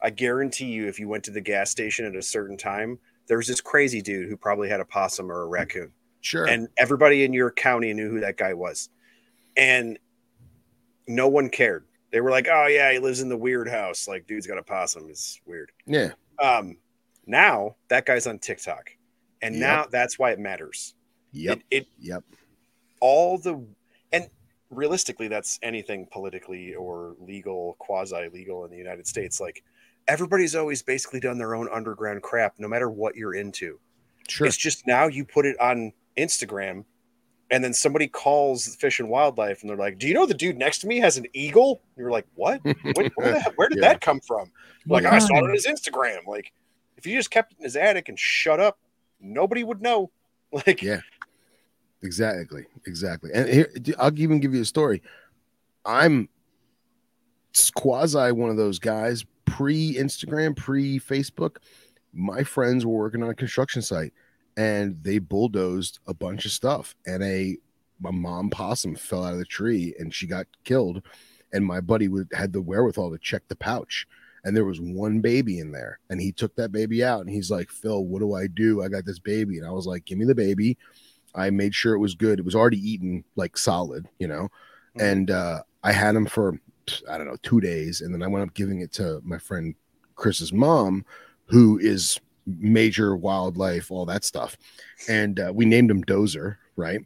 I 0.02 0.10
guarantee 0.10 0.66
you, 0.68 0.88
if 0.88 1.00
you 1.00 1.08
went 1.08 1.24
to 1.26 1.32
the 1.32 1.42
gas 1.42 1.70
station 1.72 2.06
at 2.06 2.16
a 2.16 2.22
certain 2.22 2.58
time, 2.58 3.00
there 3.28 3.38
was 3.38 3.48
this 3.48 3.62
crazy 3.62 4.02
dude 4.02 4.30
who 4.30 4.38
probably 4.38 4.70
had 4.70 4.80
a 4.80 4.86
possum 4.86 5.32
or 5.32 5.42
a 5.42 5.48
raccoon, 5.48 5.92
Sure. 6.22 6.46
and 6.46 6.68
everybody 6.78 7.24
in 7.24 7.34
your 7.34 7.52
county 7.52 7.94
knew 7.94 8.10
who 8.10 8.20
that 8.22 8.38
guy 8.38 8.54
was, 8.54 8.90
and 9.58 10.00
no 11.08 11.28
one 11.28 11.50
cared. 11.50 11.86
They 12.12 12.22
were 12.22 12.32
like, 12.32 12.48
"Oh 12.50 12.68
yeah, 12.68 12.92
he 12.92 13.00
lives 13.00 13.22
in 13.22 13.30
the 13.30 13.38
weird 13.38 13.68
house. 13.68 14.08
Like, 14.08 14.26
dude's 14.28 14.48
got 14.48 14.58
a 14.58 14.64
possum. 14.64 15.10
It's 15.10 15.40
weird." 15.46 15.72
yeah. 15.86 16.12
um 16.42 16.78
now 17.28 17.76
that 17.90 18.06
guy's 18.06 18.26
on 18.26 18.40
tiktok 18.40 18.90
and 19.42 19.54
Yep. 19.56 19.62
now 19.62 19.86
that's 19.92 20.18
why 20.18 20.32
it 20.32 20.40
matters 20.40 20.96
Yep. 21.34 21.60
it, 21.70 21.82
it 21.82 21.88
Yep. 22.00 22.24
all 23.02 23.38
the 23.38 23.62
and 24.14 24.30
realistically 24.72 25.28
that's 25.28 25.60
anything 25.62 26.08
politically 26.12 26.74
or 26.76 27.16
legal 27.20 27.76
quasi 27.78 28.30
legal 28.30 28.64
in 28.66 28.72
the 28.72 28.78
united 28.78 29.06
states 29.06 29.40
like 29.42 29.64
everybody's 30.10 30.56
always 30.56 30.82
basically 30.82 31.20
done 31.22 31.38
their 31.38 31.56
own 31.56 31.70
underground 31.72 32.22
crap 32.22 32.56
no 32.58 32.68
matter 32.68 32.90
what 32.90 33.16
you're 33.16 33.36
into 33.36 33.80
Sure. 34.28 34.46
it's 34.46 34.58
just 34.58 34.86
now 34.86 35.08
you 35.08 35.24
put 35.24 35.46
it 35.46 35.58
on 35.62 35.94
instagram 36.18 36.84
and 37.52 37.64
then 37.64 37.74
somebody 37.74 38.08
calls 38.08 38.76
fish 38.76 39.00
and 39.00 39.10
wildlife 39.10 39.62
and 39.62 39.70
they're 39.70 39.78
like 39.78 39.98
do 39.98 40.08
you 40.08 40.14
know 40.14 40.26
the 40.26 40.34
dude 40.34 40.58
next 40.58 40.80
to 40.80 40.88
me 40.88 40.98
has 41.00 41.18
an 41.18 41.26
eagle 41.34 41.82
And 41.96 42.02
you're 42.04 42.12
like 42.12 42.28
what, 42.36 42.60
what 42.66 43.12
where, 43.16 43.34
the, 43.34 43.54
where 43.56 43.70
did 43.70 43.80
Yeah. 43.82 43.90
that 43.90 44.02
come 44.02 44.20
from 44.20 44.52
like 44.88 45.06
I 45.06 45.20
saw 45.20 45.38
it 45.38 45.44
on 45.44 45.52
his 45.52 45.68
Instagram. 45.68 46.26
Like 46.28 46.52
if 46.98 47.06
you 47.06 47.16
just 47.16 47.30
kept 47.32 47.54
it 47.54 47.60
in 47.60 47.64
his 47.64 47.76
attic 47.76 48.10
and 48.10 48.18
shut 48.20 48.60
up, 48.60 48.80
nobody 49.22 49.64
would 49.64 49.82
know. 49.82 50.10
Like 50.52 50.82
Yeah. 50.82 51.02
Exactly. 52.02 52.66
Exactly. 52.88 53.30
And 53.34 53.48
here, 53.50 53.70
I'll 54.00 54.18
even 54.20 54.40
give 54.40 54.54
you 54.56 54.62
a 54.62 54.66
story. 54.66 55.02
I'm 55.86 56.28
quasi 57.76 58.32
one 58.32 58.50
of 58.50 58.58
those 58.58 58.80
guys 58.80 59.26
pre 59.50 59.96
Instagram, 59.96 60.56
pre 60.56 61.00
Facebook. 61.00 61.58
My 62.14 62.44
friends 62.44 62.86
were 62.86 62.98
working 62.98 63.24
on 63.24 63.30
a 63.30 63.36
construction 63.36 63.82
site 63.82 64.14
and 64.58 64.98
they 65.04 65.20
bulldozed 65.20 66.00
a 66.08 66.14
bunch 66.14 66.46
of 66.46 66.52
stuff. 66.52 66.96
And 67.06 67.24
a, 67.24 67.58
a 68.06 68.12
mom 68.12 68.50
possum 68.50 68.96
fell 68.96 69.26
out 69.26 69.34
of 69.34 69.40
the 69.40 69.46
tree 69.46 69.96
and 70.00 70.14
she 70.14 70.28
got 70.28 70.48
killed. 70.64 71.02
And 71.52 71.66
my 71.66 71.82
buddy 71.82 72.08
would, 72.08 72.30
had 72.34 72.54
the 72.54 72.62
wherewithal 72.62 73.12
to 73.12 73.18
check 73.18 73.44
the 73.48 73.56
pouch. 73.56 74.08
And 74.44 74.56
there 74.56 74.66
was 74.66 74.80
one 74.80 75.20
baby 75.20 75.60
in 75.60 75.72
there. 75.72 76.00
And 76.10 76.22
he 76.22 76.32
took 76.32 76.56
that 76.56 76.72
baby 76.72 77.04
out 77.04 77.22
and 77.22 77.30
he's 77.30 77.52
like, 77.52 77.70
Phil, 77.70 78.06
what 78.06 78.20
do 78.20 78.34
I 78.36 78.48
do? 78.48 78.82
I 78.82 78.88
got 78.88 79.06
this 79.06 79.20
baby. 79.20 79.58
And 79.58 79.68
I 79.68 79.72
was 79.72 79.86
like, 79.86 80.06
give 80.06 80.18
me 80.18 80.26
the 80.26 80.36
baby. 80.36 80.78
I 81.36 81.50
made 81.50 81.76
sure 81.76 81.94
it 81.94 82.00
was 82.00 82.16
good. 82.16 82.40
It 82.40 82.46
was 82.46 82.56
already 82.56 82.78
eaten 82.78 83.24
like 83.36 83.58
solid, 83.58 84.08
you 84.20 84.28
know. 84.28 84.50
Mhm. 84.98 85.12
And 85.12 85.32
uh, 85.32 85.62
I 85.84 85.92
had 85.92 86.16
him 86.16 86.26
for 86.26 86.60
I 87.10 87.18
don't 87.18 87.28
know 87.28 87.38
two 87.44 87.60
days, 87.62 88.02
and 88.02 88.14
then 88.14 88.22
I 88.24 88.28
went 88.28 88.48
up 88.48 88.54
giving 88.54 88.82
it 88.82 88.92
to 88.94 89.22
my 89.24 89.38
friend 89.38 89.76
Chris's 90.16 90.52
mom, 90.54 91.06
who 91.46 91.78
is 91.80 92.20
major 92.46 93.16
wildlife, 93.16 93.92
all 93.92 94.06
that 94.06 94.24
stuff. 94.24 94.58
And 95.08 95.40
uh, 95.40 95.52
we 95.54 95.66
named 95.66 95.92
him 95.92 96.04
Dozer, 96.04 96.58
right? 96.76 97.00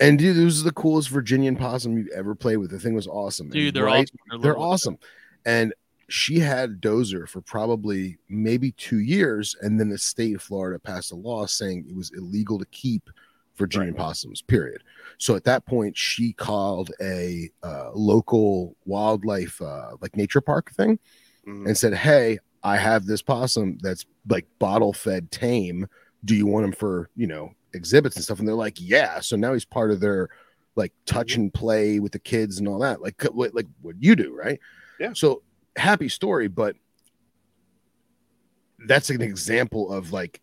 And 0.00 0.18
dude, 0.18 0.36
this 0.36 0.44
was 0.44 0.62
the 0.64 0.72
coolest 0.72 1.08
Virginian 1.10 1.56
possum 1.56 1.96
you've 1.98 2.08
ever 2.08 2.34
played 2.34 2.56
with. 2.56 2.70
The 2.70 2.78
thing 2.78 2.94
was 2.94 3.06
awesome. 3.06 3.46
And 3.46 3.52
Dude, 3.52 3.74
they're 3.74 3.84
right- 3.84 4.08
awesome. 4.30 4.42
they're 4.42 4.52
little. 4.54 4.62
awesome. 4.72 4.98
And 5.44 5.74
she 6.08 6.38
had 6.40 6.80
Dozer 6.80 7.28
for 7.28 7.40
probably 7.42 8.18
maybe 8.28 8.72
two 8.72 8.98
years, 9.00 9.54
and 9.60 9.78
then 9.78 9.88
the 9.90 9.98
state 9.98 10.34
of 10.34 10.42
Florida 10.42 10.78
passed 10.78 11.12
a 11.12 11.16
law 11.16 11.46
saying 11.46 11.86
it 11.88 11.94
was 11.94 12.10
illegal 12.16 12.58
to 12.58 12.64
keep 12.66 13.08
Virginian 13.56 13.92
Right. 13.94 14.00
possums. 14.00 14.42
Period. 14.42 14.82
So 15.20 15.36
at 15.36 15.44
that 15.44 15.66
point, 15.66 15.98
she 15.98 16.32
called 16.32 16.92
a 17.00 17.50
uh, 17.62 17.90
local 17.92 18.74
wildlife, 18.86 19.60
uh, 19.60 19.92
like 20.00 20.16
nature 20.16 20.40
park 20.40 20.72
thing, 20.72 20.98
Mhm. 21.46 21.66
and 21.66 21.76
said, 21.76 21.92
"Hey, 21.94 22.38
I 22.62 22.78
have 22.78 23.04
this 23.04 23.20
possum 23.22 23.76
that's 23.82 24.06
like 24.28 24.46
bottle 24.58 24.94
fed 24.94 25.30
tame. 25.30 25.86
Do 26.24 26.34
you 26.34 26.46
want 26.46 26.64
him 26.64 26.72
for 26.72 27.10
you 27.16 27.26
know 27.26 27.52
exhibits 27.74 28.16
and 28.16 28.24
stuff?" 28.24 28.38
And 28.38 28.48
they're 28.48 28.54
like, 28.54 28.80
"Yeah." 28.80 29.20
So 29.20 29.36
now 29.36 29.52
he's 29.52 29.66
part 29.66 29.90
of 29.90 30.00
their 30.00 30.30
like 30.74 30.92
touch 31.04 31.36
and 31.36 31.52
play 31.52 32.00
with 32.00 32.12
the 32.12 32.18
kids 32.18 32.58
and 32.58 32.66
all 32.66 32.78
that, 32.78 33.02
like 33.02 33.22
what 33.24 33.54
like 33.54 33.66
what 33.82 33.96
you 34.00 34.16
do, 34.16 34.34
right? 34.34 34.58
Yeah. 34.98 35.12
So 35.12 35.42
happy 35.76 36.08
story, 36.08 36.48
but 36.48 36.76
that's 38.86 39.10
an 39.10 39.20
example 39.20 39.92
of 39.92 40.12
like 40.12 40.40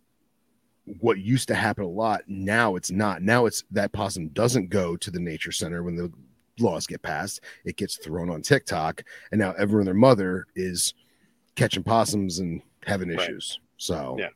what 1.00 1.20
used 1.20 1.48
to 1.50 1.56
happen 1.56 1.84
a 1.84 1.88
lot. 1.88 2.22
Now 2.28 2.76
it's 2.76 2.92
not. 2.92 3.22
Now 3.22 3.46
it's 3.46 3.64
that 3.72 3.92
possum 3.92 4.30
doesn't 4.30 4.70
go 4.70 4.96
to 4.98 5.12
the 5.12 5.20
nature 5.20 5.52
center 5.52 5.84
when 5.84 5.96
the 5.96 6.12
laws 6.60 6.88
get 6.88 7.02
passed. 7.02 7.42
It 7.66 7.76
gets 7.76 7.98
thrown 7.98 8.30
on 8.30 8.42
TikTok, 8.42 9.04
and 9.32 9.40
now 9.40 9.54
everyone 9.58 9.86
their 9.86 9.94
mother 9.94 10.46
is 10.56 10.94
catching 11.56 11.84
possums 11.84 12.40
and 12.40 12.62
having 12.86 13.10
Right. 13.10 13.20
issues. 13.30 13.60
So 13.78 14.16
Yeah. 14.18 14.30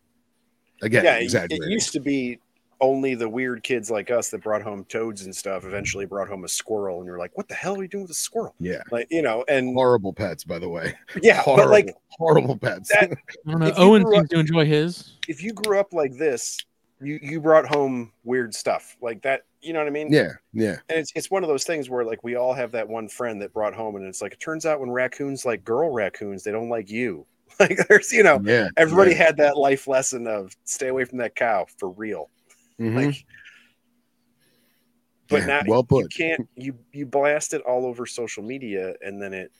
again, 0.82 1.06
yeah, 1.06 1.18
it, 1.18 1.34
it 1.34 1.70
used 1.70 1.94
to 1.94 2.00
be 2.00 2.40
only 2.82 3.16
the 3.16 3.30
weird 3.30 3.64
kids 3.64 3.90
like 3.90 4.12
us 4.12 4.30
that 4.32 4.42
brought 4.44 4.62
home 4.62 4.84
toads 4.86 5.24
and 5.24 5.36
stuff 5.36 5.64
eventually 5.66 6.06
brought 6.06 6.28
home 6.28 6.44
a 6.44 6.48
squirrel 6.48 6.98
and 6.98 7.06
you're 7.06 7.20
like, 7.20 7.32
what 7.38 7.48
the 7.48 7.54
hell 7.56 7.78
are 7.80 7.82
you 7.84 7.88
doing 7.88 8.04
with 8.04 8.12
a 8.12 8.16
squirrel? 8.16 8.56
yeah, 8.60 8.82
Like, 8.92 9.08
you 9.10 9.22
know, 9.22 9.46
and 9.48 9.74
horrible 9.76 10.12
pets, 10.14 10.44
by 10.44 10.60
the 10.60 10.68
way. 10.68 10.94
yeah, 11.22 11.42
Horrible, 11.42 11.64
but 11.66 11.72
like 11.72 11.96
horrible 12.10 12.58
pets. 12.58 12.90
that- 12.90 13.12
I 13.48 13.52
don't 13.52 13.60
know. 13.60 13.72
Owen 13.78 14.04
seems 14.12 14.24
up- 14.26 14.30
to 14.32 14.40
enjoy 14.40 14.66
his. 14.66 15.14
if 15.28 15.42
you 15.44 15.54
grew 15.54 15.80
up 15.80 15.94
like 15.94 16.18
this, 16.18 16.58
you 17.04 17.18
you 17.24 17.42
brought 17.42 17.66
home 17.66 18.12
weird 18.24 18.54
stuff 18.54 18.96
like 19.02 19.24
that. 19.24 19.42
You 19.62 19.74
know 19.74 19.80
what 19.80 19.88
I 19.88 19.92
mean? 19.92 20.12
yeah, 20.14 20.34
yeah, 20.54 20.78
And 20.90 21.00
it's 21.00 21.12
it's 21.16 21.32
one 21.32 21.44
of 21.44 21.50
those 21.50 21.64
things 21.64 21.90
where 21.90 22.04
like 22.06 22.24
we 22.24 22.36
all 22.36 22.54
have 22.54 22.72
that 22.74 22.88
one 22.88 23.08
friend 23.10 23.42
that 23.42 23.54
brought 23.54 23.74
home, 23.74 23.96
and 23.96 24.06
it's 24.06 24.22
like 24.22 24.34
it 24.34 24.40
turns 24.40 24.68
out 24.68 24.80
when 24.80 24.92
raccoons 24.92 25.44
like 25.46 25.64
girl 25.64 25.90
raccoons, 25.92 26.44
they 26.44 26.52
don't 26.52 26.70
like 26.70 26.90
you. 26.90 27.26
Like 27.60 27.78
there's 27.90 28.14
you 28.14 28.24
know 28.24 28.40
yeah. 28.44 28.70
everybody 28.78 29.12
yeah. 29.12 29.18
had 29.18 29.38
that 29.38 29.58
life 29.58 29.88
lesson 29.88 30.26
of 30.26 30.56
stay 30.64 30.88
away 30.88 31.04
from 31.06 31.18
that 31.18 31.36
cow 31.36 31.66
for 31.80 31.90
real. 31.90 32.30
Mhm. 32.82 32.96
Like, 32.96 33.26
but 35.30 35.42
Yeah, 35.42 35.46
now 35.46 35.62
well 35.68 35.80
you 35.92 36.04
put. 36.04 36.14
can't 36.14 36.50
you 36.56 36.78
you 36.92 37.06
blast 37.06 37.54
it 37.54 37.62
all 37.62 37.86
over 37.86 38.06
social 38.06 38.44
media, 38.44 38.96
and 39.02 39.22
then 39.22 39.34
it 39.34 39.52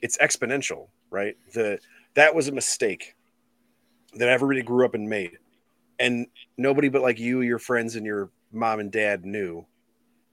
it's 0.00 0.16
exponential, 0.18 0.88
right? 1.10 1.36
The 1.52 1.80
that 2.14 2.34
was 2.34 2.48
a 2.48 2.52
mistake 2.52 3.14
that 4.14 4.28
everybody 4.28 4.62
grew 4.62 4.84
up 4.84 4.94
and 4.94 5.08
made, 5.08 5.38
and 5.98 6.26
nobody 6.56 6.88
but 6.88 7.02
like 7.02 7.18
you, 7.18 7.40
your 7.40 7.58
friends, 7.58 7.96
and 7.96 8.06
your 8.06 8.30
mom 8.52 8.78
and 8.80 8.92
dad 8.92 9.26
knew. 9.26 9.66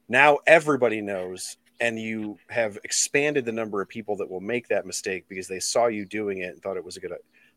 Now 0.08 0.38
everybody 0.46 1.02
knows, 1.02 1.58
and 1.80 2.00
you 2.00 2.38
have 2.50 2.78
expanded 2.84 3.46
the 3.46 3.52
number 3.52 3.82
of 3.82 3.90
people 3.90 4.16
that 4.18 4.30
will 4.30 4.40
make 4.40 4.68
that 4.68 4.86
mistake 4.86 5.26
because 5.28 5.48
they 5.48 5.60
saw 5.60 5.88
you 5.88 6.06
doing 6.06 6.40
it 6.40 6.54
and 6.54 6.62
thought 6.62 6.78
it 6.78 6.86
was 6.86 6.98
a 6.98 7.00
good, 7.00 7.14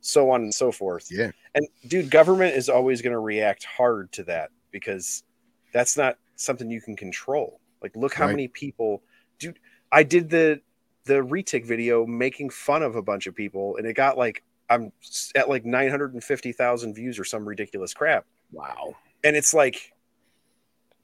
so 0.07 0.31
on 0.31 0.43
and 0.43 0.55
so 0.55 0.71
forth. 0.71 1.09
Yeah. 1.11 1.31
And 1.55 1.67
dude, 1.89 2.11
government 2.11 2.55
is 2.57 2.69
always 2.69 3.03
going 3.03 3.13
to 3.13 3.19
react 3.19 3.65
hard 3.65 4.13
to 4.13 4.25
that 4.25 4.51
because 4.71 5.25
that's 5.73 5.97
not 5.97 6.19
something 6.37 6.71
you 6.71 6.81
can 6.81 6.97
control. 6.97 7.61
Like, 7.83 7.97
look 7.97 8.15
how 8.15 8.27
Right. 8.27 8.33
many 8.33 8.49
people, 8.49 9.03
dude. 9.39 9.59
I 9.93 10.03
did 10.03 10.31
the 10.31 10.61
the 11.05 11.15
retic 11.23 11.65
video 11.65 12.05
making 12.05 12.51
fun 12.51 12.83
of 12.83 12.97
a 12.97 13.03
bunch 13.03 13.27
of 13.27 13.35
people, 13.35 13.77
and 13.77 13.87
it 13.87 13.95
got 13.95 14.19
like 14.19 14.43
I'm 14.69 14.93
at 15.35 15.49
like 15.49 15.65
nine 15.65 15.91
hundred 15.91 16.15
and 16.15 16.23
fifty 16.23 16.53
thousand 16.53 16.95
views 16.95 17.19
or 17.19 17.25
some 17.25 17.47
ridiculous 17.47 17.95
crap. 17.95 18.27
Wow. 18.53 18.95
And 19.25 19.37
it's 19.37 19.55
like, 19.55 19.93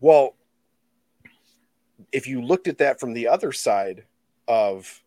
well, 0.00 0.34
if 2.12 2.26
you 2.26 2.42
looked 2.42 2.68
at 2.68 2.78
that 2.78 2.98
from 3.00 3.12
the 3.12 3.28
other 3.28 3.53
side 3.53 4.05
of, 4.48 5.03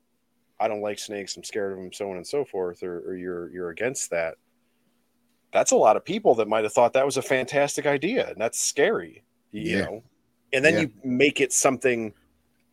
I 0.60 0.68
don't 0.68 0.82
like 0.82 1.00
snakes, 1.00 1.36
I'm 1.36 1.44
scared 1.44 1.74
of 1.74 1.80
them, 1.80 1.92
so 1.92 2.10
on 2.10 2.18
and 2.18 2.26
so 2.26 2.46
forth, 2.46 2.82
or, 2.84 3.00
or 3.10 3.16
you're 3.16 3.50
you're 3.52 3.70
against 3.70 4.10
that. 4.12 4.36
That's 5.52 5.72
a 5.72 5.76
lot 5.76 5.96
of 5.98 6.04
people 6.06 6.36
that 6.36 6.48
might 6.48 6.64
have 6.64 6.74
thought 6.74 6.94
that 6.94 7.06
was 7.06 7.18
a 7.18 7.22
fantastic 7.22 7.86
idea, 7.86 8.30
and 8.30 8.38
that's 8.40 8.60
scary, 8.60 9.24
you 9.52 9.62
Yeah. 9.78 9.82
know. 9.86 10.04
And 10.54 10.64
then 10.64 10.74
Yeah. 10.76 10.80
you 10.82 10.92
make 11.04 11.42
it 11.42 11.52
something 11.54 12.14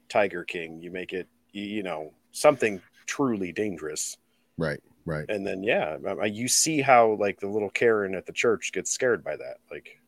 Tiger 0.09 0.45
King, 0.45 0.81
you 0.81 0.91
make 0.91 1.13
it, 1.13 1.27
you- 1.53 1.65
you 1.65 1.83
know, 1.83 2.13
something 2.33 2.81
truly 3.07 3.53
dangerous, 3.53 4.17
Right. 4.59 4.81
Right. 5.05 5.27
and 5.29 5.45
then 5.47 5.63
yeah, 5.65 5.99
I- 6.07 6.11
I- 6.13 6.25
you 6.27 6.47
see 6.49 6.81
how 6.81 7.13
like 7.15 7.41
the 7.41 7.49
little 7.49 7.71
Karen 7.71 8.15
at 8.15 8.27
the 8.27 8.33
church 8.33 8.73
gets 8.73 8.91
scared 8.91 9.25
by 9.25 9.37
that, 9.37 9.59
like. 9.71 9.99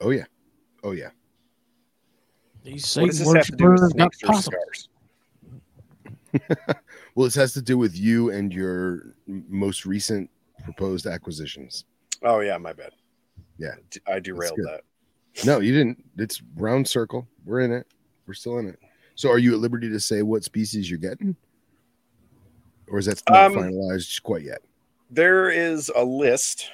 Oh 0.00 0.10
yeah. 0.10 0.24
Oh 0.82 0.90
yeah. 0.92 1.10
These 2.64 2.96
What 2.96 3.06
does 3.06 3.18
Satan 3.18 3.34
this 3.34 3.46
have 3.46 3.46
to 3.46 3.56
do 3.56 3.70
with 3.70 3.80
worshippers 3.80 3.94
got 3.94 4.14
snakes 4.14 4.22
possums. 4.22 4.88
Well, 7.14 7.24
this 7.24 7.34
has 7.34 7.52
to 7.54 7.62
do 7.62 7.76
with 7.76 7.98
you 7.98 8.30
and 8.30 8.52
your 8.52 9.14
most 9.26 9.84
recent 9.84 10.30
proposed 10.64 11.06
acquisitions. 11.06 11.84
Oh 12.22 12.40
yeah, 12.40 12.56
my 12.58 12.72
bad. 12.72 12.92
Yeah. 13.58 13.74
I 14.06 14.18
derailed 14.18 14.58
that. 14.64 14.82
No, 15.44 15.60
you 15.60 15.72
didn't. 15.72 16.02
It's 16.18 16.42
round 16.56 16.86
circle. 16.86 17.26
We're 17.44 17.60
in 17.60 17.72
it. 17.72 17.86
We're 18.26 18.34
still 18.34 18.58
in 18.58 18.68
it. 18.68 18.78
So, 19.14 19.30
are 19.30 19.38
you 19.38 19.52
at 19.54 19.60
liberty 19.60 19.88
to 19.90 20.00
say 20.00 20.22
what 20.22 20.44
species 20.44 20.90
you're 20.90 20.98
getting, 20.98 21.36
or 22.88 22.98
is 22.98 23.06
that 23.06 23.22
not 23.28 23.52
Um, 23.52 23.54
finalized 23.54 24.22
quite 24.22 24.42
yet? 24.42 24.62
There 25.10 25.50
is 25.50 25.90
a 25.94 26.04
list. 26.04 26.70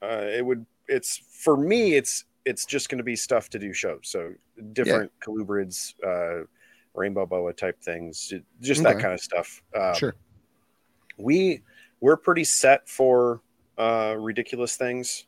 Uh, 0.00 0.26
it 0.28 0.44
would. 0.44 0.64
It's 0.88 1.16
for 1.16 1.56
me. 1.56 1.94
It's 1.94 2.24
it's 2.44 2.64
just 2.64 2.88
going 2.88 2.98
to 2.98 3.04
be 3.04 3.16
stuff 3.16 3.48
to 3.50 3.58
do 3.58 3.72
shows. 3.72 4.00
So 4.04 4.32
different 4.72 5.12
colubrids, 5.20 5.94
uh, 6.04 6.44
rainbow 6.94 7.26
boa 7.26 7.52
type 7.52 7.80
things, 7.80 8.28
ju- 8.28 8.42
just 8.60 8.82
that 8.82 8.98
kind 8.98 9.14
of 9.14 9.20
stuff. 9.20 9.62
Um, 9.74 9.94
sure. 9.94 10.14
we 11.18 11.62
we're 12.00 12.16
pretty 12.16 12.44
set 12.44 12.88
for 12.88 13.40
uh, 13.78 14.16
ridiculous 14.18 14.76
things 14.76 15.26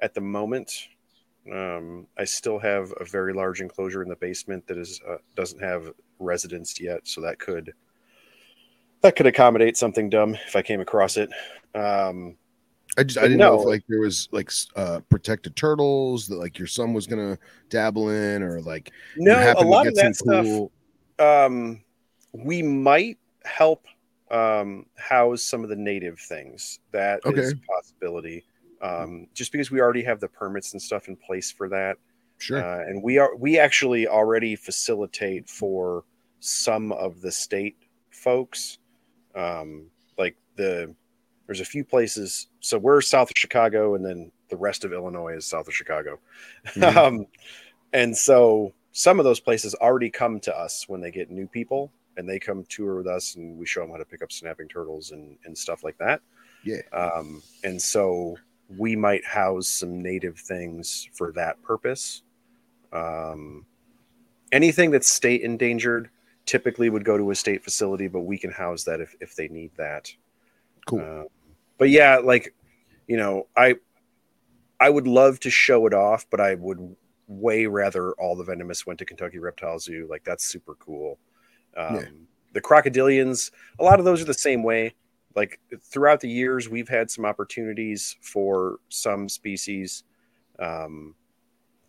at 0.00 0.14
the 0.14 0.20
moment. 0.20 0.88
Um, 1.50 2.06
I 2.16 2.24
still 2.24 2.58
have 2.58 2.92
a 3.00 3.04
very 3.04 3.32
large 3.32 3.60
enclosure 3.60 4.02
in 4.02 4.08
the 4.08 4.16
basement 4.16 4.66
that 4.68 4.78
is 4.78 5.00
uh, 5.08 5.16
doesn't 5.34 5.60
have 5.60 5.92
residents 6.18 6.80
yet, 6.80 7.00
so 7.04 7.20
that 7.22 7.38
could 7.38 7.72
that 9.00 9.16
could 9.16 9.26
accommodate 9.26 9.76
something 9.76 10.08
dumb 10.08 10.36
if 10.46 10.54
I 10.54 10.62
came 10.62 10.80
across 10.80 11.16
it. 11.16 11.30
Um, 11.74 12.36
I 12.96 13.02
just 13.04 13.18
I 13.18 13.22
didn't 13.22 13.38
know 13.38 13.58
if 13.58 13.66
like 13.66 13.82
there 13.88 14.00
was 14.00 14.28
like 14.32 14.52
uh 14.76 15.00
protected 15.08 15.56
turtles 15.56 16.28
that 16.28 16.36
like 16.36 16.58
your 16.58 16.68
son 16.68 16.92
was 16.92 17.06
gonna 17.06 17.38
dabble 17.70 18.10
in, 18.10 18.42
or 18.42 18.60
like 18.60 18.92
no, 19.16 19.54
a 19.56 19.64
lot 19.64 19.86
of 19.86 19.94
that 19.96 20.14
stuff. 20.14 20.44
cool- 20.44 20.70
um, 21.18 21.82
we 22.32 22.62
might 22.62 23.18
help 23.44 23.86
um, 24.30 24.86
house 24.96 25.42
some 25.42 25.62
of 25.62 25.68
the 25.68 25.76
native 25.76 26.18
things. 26.18 26.80
That 26.92 27.20
is 27.26 27.52
Okay. 27.52 27.58
a 27.58 27.72
possibility. 27.72 28.44
Um, 28.80 29.28
just 29.34 29.52
because 29.52 29.70
we 29.70 29.80
already 29.80 30.02
have 30.02 30.18
the 30.20 30.28
permits 30.28 30.72
and 30.72 30.82
stuff 30.82 31.08
in 31.08 31.16
place 31.16 31.50
for 31.52 31.68
that, 31.68 31.98
Sure. 32.38 32.60
uh, 32.60 32.80
and 32.82 33.00
we 33.02 33.18
are 33.18 33.36
we 33.36 33.58
actually 33.58 34.08
already 34.08 34.56
facilitate 34.56 35.48
for 35.48 36.04
some 36.40 36.90
of 36.92 37.20
the 37.20 37.30
state 37.30 37.76
folks. 38.10 38.78
Um, 39.36 39.86
like 40.18 40.36
the 40.56 40.92
there's 41.46 41.60
a 41.60 41.64
few 41.64 41.84
places. 41.84 42.48
So 42.60 42.78
we're 42.78 43.00
south 43.02 43.30
of 43.30 43.36
Chicago, 43.36 43.94
and 43.94 44.04
then 44.04 44.32
the 44.48 44.56
rest 44.56 44.84
of 44.84 44.92
Illinois 44.92 45.36
is 45.36 45.46
south 45.46 45.68
of 45.68 45.74
Chicago. 45.74 46.18
Mhm. 46.74 46.96
um, 46.96 47.26
and 47.92 48.16
so 48.16 48.72
some 48.92 49.18
of 49.18 49.24
those 49.24 49.40
places 49.40 49.74
already 49.74 50.10
come 50.10 50.38
to 50.40 50.56
us 50.56 50.88
when 50.88 51.00
they 51.00 51.10
get 51.10 51.30
new 51.30 51.46
people 51.46 51.90
and 52.16 52.28
they 52.28 52.38
come 52.38 52.64
tour 52.68 52.96
with 52.96 53.06
us 53.06 53.36
and 53.36 53.56
we 53.58 53.66
show 53.66 53.80
them 53.80 53.90
how 53.90 53.96
to 53.96 54.04
pick 54.04 54.22
up 54.22 54.30
snapping 54.30 54.68
turtles 54.68 55.12
and, 55.12 55.36
and 55.44 55.56
stuff 55.56 55.82
like 55.82 55.96
that. 55.98 56.20
Yeah. 56.64 56.82
Um, 56.92 57.42
and 57.64 57.80
so 57.80 58.36
we 58.76 58.94
might 58.94 59.24
house 59.24 59.68
some 59.68 60.02
native 60.02 60.38
things 60.38 61.08
for 61.12 61.32
that 61.32 61.60
purpose. 61.62 62.22
Um, 62.92 63.64
anything 64.52 64.90
that's 64.90 65.10
state 65.10 65.40
endangered 65.40 66.10
typically 66.44 66.90
would 66.90 67.04
go 67.04 67.16
to 67.16 67.30
a 67.30 67.34
state 67.34 67.64
facility, 67.64 68.08
but 68.08 68.20
we 68.20 68.36
can 68.36 68.52
house 68.52 68.84
that 68.84 69.00
if, 69.00 69.14
if 69.20 69.34
they 69.34 69.48
need 69.48 69.70
that. 69.76 70.12
cool. 70.86 71.00
Uh, 71.00 71.24
but 71.78 71.88
yeah, 71.90 72.18
like 72.18 72.54
you 73.08 73.16
know, 73.16 73.46
I 73.56 73.76
I 74.78 74.90
would 74.90 75.06
love 75.06 75.40
to 75.40 75.50
show 75.50 75.86
it 75.86 75.94
off, 75.94 76.26
but 76.30 76.40
I 76.40 76.54
would 76.54 76.96
way 77.28 77.66
rather 77.66 78.12
all 78.12 78.36
the 78.36 78.44
venomous 78.44 78.86
went 78.86 78.98
to 78.98 79.04
Kentucky 79.04 79.38
Reptile 79.38 79.78
Zoo. 79.78 80.06
Like 80.10 80.24
that's 80.24 80.44
super 80.44 80.74
cool. 80.76 81.18
Um, 81.76 81.96
Yeah. 81.96 82.04
The 82.52 82.60
crocodilians, 82.60 83.50
a 83.78 83.84
lot 83.84 83.98
of 83.98 84.04
those 84.04 84.20
are 84.20 84.26
the 84.26 84.34
same 84.34 84.62
way. 84.62 84.94
Like 85.34 85.58
throughout 85.80 86.20
the 86.20 86.28
years, 86.28 86.68
we've 86.68 86.88
had 86.88 87.10
some 87.10 87.24
opportunities 87.24 88.16
for 88.20 88.78
some 88.90 89.28
species. 89.28 90.04
Um, 90.58 91.14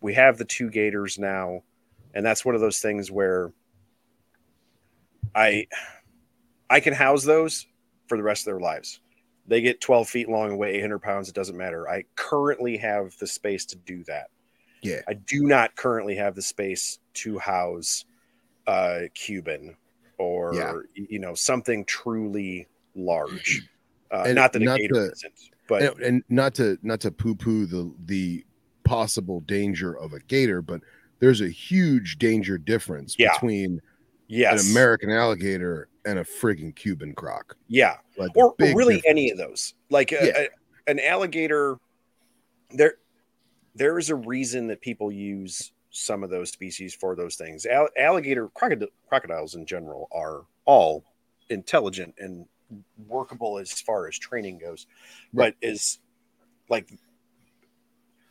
we 0.00 0.14
have 0.14 0.38
the 0.38 0.46
two 0.46 0.70
gators 0.70 1.18
now, 1.18 1.62
and 2.14 2.24
that's 2.24 2.44
one 2.44 2.54
of 2.54 2.62
those 2.62 2.80
things 2.80 3.10
where 3.10 3.52
I 5.34 5.66
I 6.70 6.80
can 6.80 6.94
house 6.94 7.24
those 7.24 7.66
for 8.06 8.16
the 8.16 8.22
rest 8.22 8.42
of 8.42 8.46
their 8.46 8.60
lives. 8.60 9.00
They 9.46 9.60
get 9.60 9.80
12 9.80 10.08
feet 10.08 10.28
long 10.28 10.50
and 10.50 10.58
weigh 10.58 10.76
800 10.76 11.00
pounds. 11.00 11.28
It 11.28 11.34
doesn't 11.34 11.56
matter. 11.56 11.88
I 11.88 12.04
currently 12.16 12.78
have 12.78 13.16
the 13.18 13.26
space 13.26 13.66
to 13.66 13.76
do 13.76 14.02
that. 14.04 14.30
Yeah. 14.84 15.00
I 15.08 15.14
do 15.14 15.42
not 15.44 15.74
currently 15.76 16.14
have 16.16 16.34
the 16.34 16.42
space 16.42 16.98
to 17.14 17.38
house 17.38 18.04
uh, 18.66 19.00
Cuban 19.14 19.76
or 20.18 20.54
Yeah. 20.54 20.74
you 20.94 21.18
know 21.18 21.34
something 21.34 21.84
truly 21.86 22.68
large. 22.94 23.62
Uh, 24.10 24.24
And 24.26 24.36
not 24.36 24.52
that 24.52 24.62
not 24.62 24.78
gator 24.78 24.94
to- 24.94 25.12
isn't, 25.12 25.32
but 25.66 25.82
and, 25.82 26.00
and 26.02 26.24
not 26.28 26.54
to 26.54 26.78
not 26.82 27.00
to 27.00 27.10
poo 27.10 27.34
poo 27.34 27.66
the 27.66 27.92
the 28.04 28.44
possible 28.84 29.40
danger 29.40 29.96
of 29.98 30.12
a 30.12 30.20
gator, 30.20 30.62
but 30.62 30.82
there's 31.18 31.40
a 31.40 31.48
huge 31.48 32.18
danger 32.18 32.56
difference 32.56 33.16
Yeah. 33.18 33.32
between 33.32 33.80
yes, 34.28 34.62
an 34.64 34.70
American 34.70 35.10
alligator 35.10 35.88
and 36.04 36.20
a 36.20 36.22
friggin' 36.22 36.76
Cuban 36.76 37.12
croc. 37.14 37.56
yeah, 37.66 37.96
Like 38.16 38.30
or, 38.36 38.50
or 38.50 38.54
really 38.60 38.96
difference. 38.96 39.04
any 39.08 39.30
of 39.32 39.38
those. 39.38 39.74
Like 39.90 40.12
a, 40.12 40.26
Yeah. 40.26 40.38
a- 40.86 40.90
an 40.90 41.00
alligator, 41.00 41.78
there 42.70 42.98
there 43.74 43.98
is 43.98 44.10
a 44.10 44.14
reason 44.14 44.66
that 44.68 44.80
people 44.80 45.10
use 45.10 45.72
some 45.90 46.22
of 46.24 46.30
those 46.30 46.50
species 46.50 46.94
for 46.94 47.14
those 47.14 47.36
things. 47.36 47.66
Al- 47.66 47.88
alligator 47.96 48.48
crocodile, 48.48 48.88
crocodiles 49.08 49.54
in 49.54 49.64
general 49.66 50.08
are 50.12 50.42
all 50.64 51.04
intelligent 51.50 52.14
and 52.18 52.46
workable 53.06 53.58
as 53.58 53.72
far 53.80 54.08
as 54.08 54.18
training 54.18 54.58
goes, 54.58 54.86
Right. 55.32 55.54
but 55.60 55.68
is 55.68 55.98
like 56.68 56.92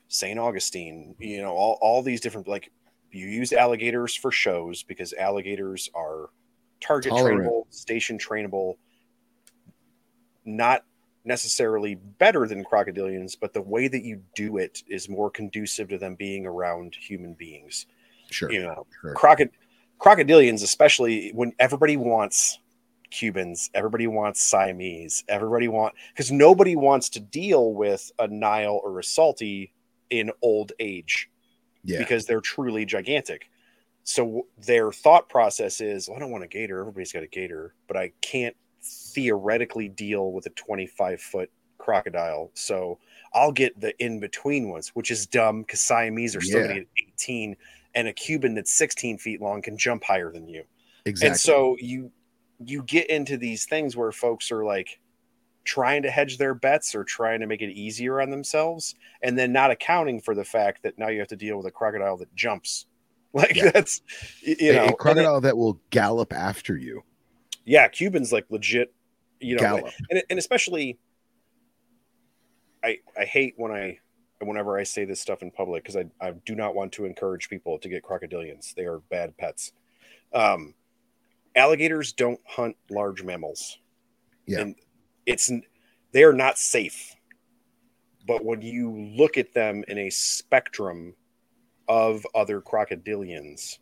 St. 0.07 0.37
Augustine, 0.39 1.15
you 1.19 1.41
know, 1.41 1.53
all, 1.53 1.77
all 1.81 2.01
these 2.01 2.21
different 2.21 2.47
like 2.47 2.71
you 3.11 3.27
use 3.27 3.53
alligators 3.53 4.15
for 4.15 4.31
shows 4.31 4.83
because 4.83 5.13
alligators 5.13 5.89
are 5.93 6.29
target 6.81 7.11
Tolerant. 7.11 7.41
trainable, 7.47 7.63
station 7.69 8.17
trainable, 8.17 8.75
not 10.45 10.83
necessarily 11.25 11.95
better 11.95 12.47
than 12.47 12.63
crocodilians, 12.63 13.37
but 13.39 13.53
the 13.53 13.61
way 13.61 13.87
that 13.87 14.03
you 14.03 14.21
do 14.35 14.57
it 14.57 14.83
is 14.87 15.07
more 15.07 15.29
conducive 15.29 15.89
to 15.89 15.97
them 15.97 16.15
being 16.15 16.45
around 16.45 16.95
human 16.95 17.33
beings. 17.33 17.85
Sure. 18.29 18.51
You 18.51 18.63
know, 18.63 18.85
sure. 19.01 19.13
crocod 19.13 19.49
crocodilians, 19.99 20.63
especially 20.63 21.31
when 21.33 21.53
everybody 21.59 21.95
wants 21.97 22.59
Cubans, 23.09 23.69
everybody 23.73 24.07
wants 24.07 24.41
Siamese, 24.41 25.23
everybody 25.29 25.67
want 25.67 25.93
because 26.13 26.31
nobody 26.31 26.75
wants 26.75 27.09
to 27.09 27.19
deal 27.19 27.73
with 27.73 28.11
a 28.19 28.27
Nile 28.27 28.81
or 28.83 28.99
a 28.99 29.03
Salty 29.03 29.71
in 30.09 30.31
old 30.41 30.71
age 30.79 31.29
Yeah. 31.83 31.99
because 31.99 32.25
they're 32.25 32.41
truly 32.41 32.85
gigantic. 32.85 33.49
So 34.03 34.47
their 34.57 34.91
thought 34.91 35.29
process 35.29 35.79
is, 35.79 36.09
well, 36.09 36.17
I 36.17 36.19
don't 36.19 36.31
want 36.31 36.43
a 36.43 36.47
gator. 36.47 36.79
Everybody's 36.79 37.13
got 37.13 37.23
a 37.23 37.27
gator, 37.27 37.73
but 37.87 37.95
I 37.95 38.11
can't 38.21 38.55
theoretically 38.83 39.89
deal 39.89 40.31
with 40.31 40.45
a 40.45 40.49
25 40.51 41.21
foot 41.21 41.49
crocodile. 41.77 42.51
So 42.53 42.99
I'll 43.33 43.51
get 43.51 43.79
the 43.79 43.93
in 44.03 44.19
between 44.19 44.69
ones, 44.69 44.89
which 44.89 45.11
is 45.11 45.25
dumb 45.25 45.61
because 45.61 45.81
Siamese 45.81 46.35
are 46.35 46.41
still 46.41 46.61
Yeah. 46.67 46.73
get 46.79 46.87
18, 46.97 47.55
and 47.95 48.07
a 48.07 48.13
Cuban 48.13 48.53
that's 48.55 48.71
16 48.71 49.17
feet 49.17 49.41
long 49.41 49.61
can 49.61 49.77
jump 49.77 50.03
higher 50.03 50.31
than 50.31 50.47
you. 50.47 50.63
exactly. 51.05 51.27
And 51.31 51.39
so 51.39 51.75
you 51.79 52.11
you 52.65 52.81
get 52.83 53.09
into 53.09 53.35
these 53.35 53.65
things 53.65 53.97
where 53.97 54.11
folks 54.13 54.49
are 54.51 54.63
like 54.63 54.99
trying 55.65 56.01
to 56.03 56.09
hedge 56.11 56.37
their 56.37 56.53
bets 56.53 56.93
or 56.95 57.03
trying 57.03 57.39
to 57.41 57.47
make 57.47 57.61
it 57.61 57.71
easier 57.71 58.21
on 58.21 58.29
themselves 58.29 58.95
and 59.21 59.37
then 59.37 59.51
not 59.51 59.69
accounting 59.71 60.21
for 60.21 60.33
the 60.35 60.43
fact 60.45 60.81
that 60.83 60.97
now 60.97 61.07
you 61.09 61.19
have 61.19 61.27
to 61.27 61.35
deal 61.35 61.57
with 61.57 61.65
a 61.65 61.71
crocodile 61.71 62.15
that 62.17 62.33
jumps 62.35 62.85
like 63.33 63.55
Yeah. 63.55 63.71
that's 63.71 64.01
you 64.41 64.55
A- 64.59 64.73
know 64.73 64.83
a 64.83 64.85
then- 64.87 64.95
crocodile 64.97 65.41
that 65.41 65.57
will 65.57 65.79
gallop 65.89 66.31
after 66.31 66.77
you. 66.77 67.03
Yeah 67.65 67.87
cubans 67.87 68.31
like 68.31 68.45
legit 68.49 68.93
you 69.39 69.55
know 69.55 69.61
Gallop. 69.61 69.93
and, 70.09 70.23
and 70.29 70.39
especially 70.39 70.97
i 72.83 72.97
i 73.17 73.25
hate 73.25 73.53
when 73.57 73.71
i 73.71 73.97
whenever 74.41 74.77
i 74.77 74.83
say 74.83 75.05
this 75.05 75.21
stuff 75.21 75.41
in 75.41 75.51
public 75.51 75.83
because 75.83 75.95
I, 75.95 76.05
I 76.19 76.31
do 76.45 76.55
not 76.55 76.75
want 76.75 76.91
to 76.93 77.05
encourage 77.05 77.49
people 77.49 77.79
to 77.79 77.89
get 77.89 78.03
crocodilians 78.03 78.73
they 78.75 78.85
are 78.85 78.99
bad 79.09 79.37
pets 79.37 79.71
um 80.33 80.73
alligators 81.55 82.13
don't 82.13 82.39
hunt 82.45 82.75
large 82.89 83.23
mammals 83.23 83.77
Yeah. 84.45 84.61
and 84.61 84.75
it's 85.25 85.51
they 86.11 86.23
are 86.23 86.33
not 86.33 86.57
safe 86.57 87.15
but 88.25 88.43
when 88.43 88.61
you 88.61 88.91
look 89.15 89.37
at 89.37 89.53
them 89.53 89.83
in 89.87 89.97
a 89.97 90.09
spectrum 90.09 91.13
of 91.87 92.25
other 92.35 92.61
crocodilians 92.61 93.77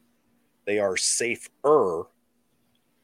they 0.66 0.80
are 0.80 0.98
safer 0.98 2.08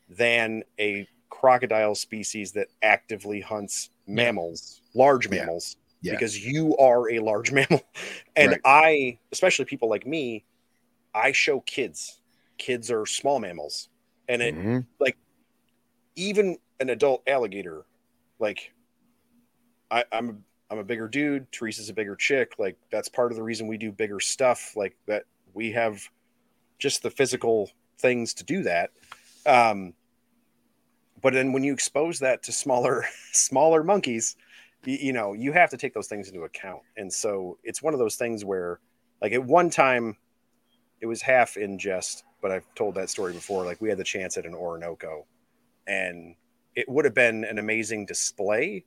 than 0.09 0.63
a 0.79 1.07
crocodile 1.29 1.95
species 1.95 2.51
that 2.53 2.67
actively 2.81 3.41
hunts 3.41 3.89
mammals, 4.07 4.81
large 4.93 5.29
mammals, 5.29 5.77
Yeah. 6.01 6.13
because 6.13 6.43
you 6.45 6.75
are 6.77 7.09
a 7.11 7.19
large 7.19 7.51
mammal. 7.51 7.81
And 8.35 8.51
Right. 8.51 8.61
I, 8.65 9.19
especially 9.31 9.65
people 9.65 9.89
like 9.89 10.05
me, 10.07 10.45
I 11.13 11.31
show 11.31 11.59
kids 11.61 12.19
kids 12.57 12.89
are 12.89 13.05
small 13.05 13.39
mammals, 13.39 13.89
and 14.27 14.41
it 14.41 14.55
Mhm. 14.55 14.85
even 16.15 16.57
an 16.79 16.89
adult 16.89 17.21
alligator, 17.27 17.85
like 18.39 18.73
I, 19.91 20.03
I'm 20.11 20.43
I'm 20.69 20.79
a 20.79 20.83
bigger 20.83 21.07
dude. 21.07 21.49
Teresa's 21.51 21.89
a 21.89 21.93
bigger 21.93 22.15
chick. 22.15 22.53
Like 22.59 22.75
that's 22.89 23.07
part 23.07 23.31
of 23.31 23.37
the 23.37 23.43
reason 23.43 23.67
we 23.67 23.77
do 23.77 23.91
bigger 23.91 24.19
stuff. 24.19 24.75
Like 24.75 24.97
that 25.05 25.23
we 25.53 25.71
have 25.71 26.01
just 26.77 27.03
the 27.03 27.09
physical 27.09 27.71
things 27.99 28.33
to 28.35 28.43
do 28.43 28.63
that. 28.63 28.91
Um, 29.45 29.93
but 31.21 31.33
then 31.33 31.51
when 31.53 31.63
you 31.63 31.73
expose 31.73 32.19
that 32.19 32.43
to 32.43 32.51
smaller 32.51 33.05
smaller 33.33 33.83
monkeys, 33.83 34.35
you, 34.85 34.97
you 35.01 35.13
know 35.13 35.33
you 35.33 35.51
have 35.51 35.69
to 35.71 35.77
take 35.77 35.93
those 35.93 36.07
things 36.07 36.27
into 36.29 36.43
account. 36.43 36.81
And 36.97 37.11
so 37.11 37.57
it's 37.63 37.81
one 37.81 37.93
of 37.93 37.99
those 37.99 38.15
things 38.15 38.45
where, 38.45 38.79
like 39.21 39.31
at 39.33 39.43
one 39.43 39.69
time, 39.69 40.15
it 41.01 41.05
was 41.05 41.21
half 41.21 41.57
in 41.57 41.77
jest, 41.79 42.23
but 42.41 42.51
I've 42.51 42.65
told 42.75 42.95
that 42.95 43.09
story 43.09 43.33
before. 43.33 43.65
Like 43.65 43.79
we 43.81 43.89
had 43.89 43.97
the 43.97 44.03
chance 44.03 44.37
at 44.37 44.45
an 44.45 44.53
Orinoco, 44.53 45.25
and 45.87 46.35
it 46.75 46.87
would 46.89 47.05
have 47.05 47.13
been 47.15 47.43
an 47.43 47.57
amazing 47.57 48.05
display, 48.05 48.85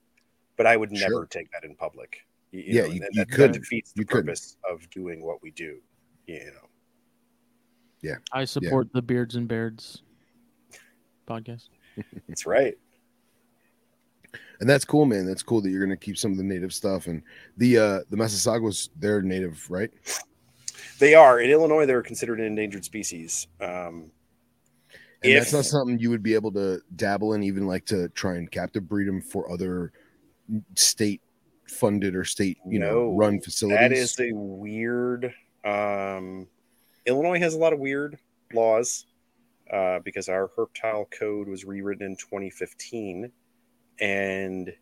but 0.57 0.65
I 0.65 0.77
would 0.77 0.95
Sure. 0.97 1.09
never 1.09 1.25
take 1.25 1.51
that 1.51 1.63
in 1.63 1.75
public. 1.75 2.19
You, 2.51 2.63
Yeah, 2.65 2.81
know, 2.81 2.87
you- 2.87 2.91
and 2.91 2.93
you 3.13 3.19
that, 3.21 3.27
that 3.29 3.35
couldn't. 3.35 3.61
defeats 3.61 3.91
the 3.93 4.01
You 4.01 4.05
couldn't. 4.05 4.25
purpose 4.27 4.57
of 4.69 4.89
doing 4.89 5.21
what 5.23 5.41
we 5.41 5.51
do. 5.51 5.81
You 6.27 6.45
know, 6.45 6.69
Yeah. 8.01 8.15
I 8.31 8.45
support 8.45 8.91
the 8.93 9.01
Beards 9.01 9.35
and 9.35 9.47
Beards 9.47 10.03
podcast. 11.27 11.69
That's 12.27 12.45
right. 12.45 12.77
and 14.59 14.69
that's 14.69 14.85
cool, 14.85 15.05
man. 15.05 15.25
That's 15.25 15.43
cool 15.43 15.61
that 15.61 15.69
you're 15.69 15.83
gonna 15.83 15.97
keep 15.97 16.17
some 16.17 16.31
of 16.31 16.37
the 16.37 16.43
native 16.43 16.73
stuff 16.73 17.07
and 17.07 17.21
the 17.57 17.77
uh 17.77 17.99
the 18.09 18.17
Massasaugas. 18.17 18.89
They're 18.99 19.21
native, 19.21 19.69
right? 19.69 19.91
They 20.99 21.15
are 21.15 21.39
in 21.39 21.49
Illinois. 21.49 21.85
They're 21.85 22.03
considered 22.03 22.39
an 22.39 22.45
endangered 22.45 22.85
species. 22.85 23.47
Um, 23.59 24.11
And 25.23 25.33
If- 25.33 25.39
that's 25.43 25.53
not 25.53 25.65
something 25.65 25.99
you 25.99 26.09
would 26.09 26.23
be 26.23 26.33
able 26.35 26.51
to 26.53 26.81
dabble 26.95 27.33
in, 27.33 27.43
even 27.43 27.67
like 27.67 27.85
to 27.85 28.09
try 28.09 28.37
and 28.37 28.49
captive 28.49 28.87
breed 28.87 29.07
them 29.07 29.21
for 29.21 29.51
other 29.51 29.91
state 30.75 31.21
funded 31.67 32.15
or 32.15 32.23
state, 32.23 32.57
you 32.67 32.79
know, 32.79 33.15
run 33.15 33.39
facilities. 33.39 33.79
that 33.79 33.91
is 33.93 34.19
a 34.19 34.31
weird. 34.33 35.33
Um, 35.63 36.47
Illinois 37.05 37.39
has 37.39 37.53
a 37.53 37.57
lot 37.57 37.71
of 37.73 37.79
weird 37.79 38.17
laws 38.53 39.05
uh, 39.71 39.99
because 39.99 40.29
our 40.29 40.51
herptile 40.55 41.05
code 41.17 41.47
was 41.47 41.65
rewritten 41.65 42.05
in 42.05 42.15
2015, 42.15 43.31
and 43.99 44.73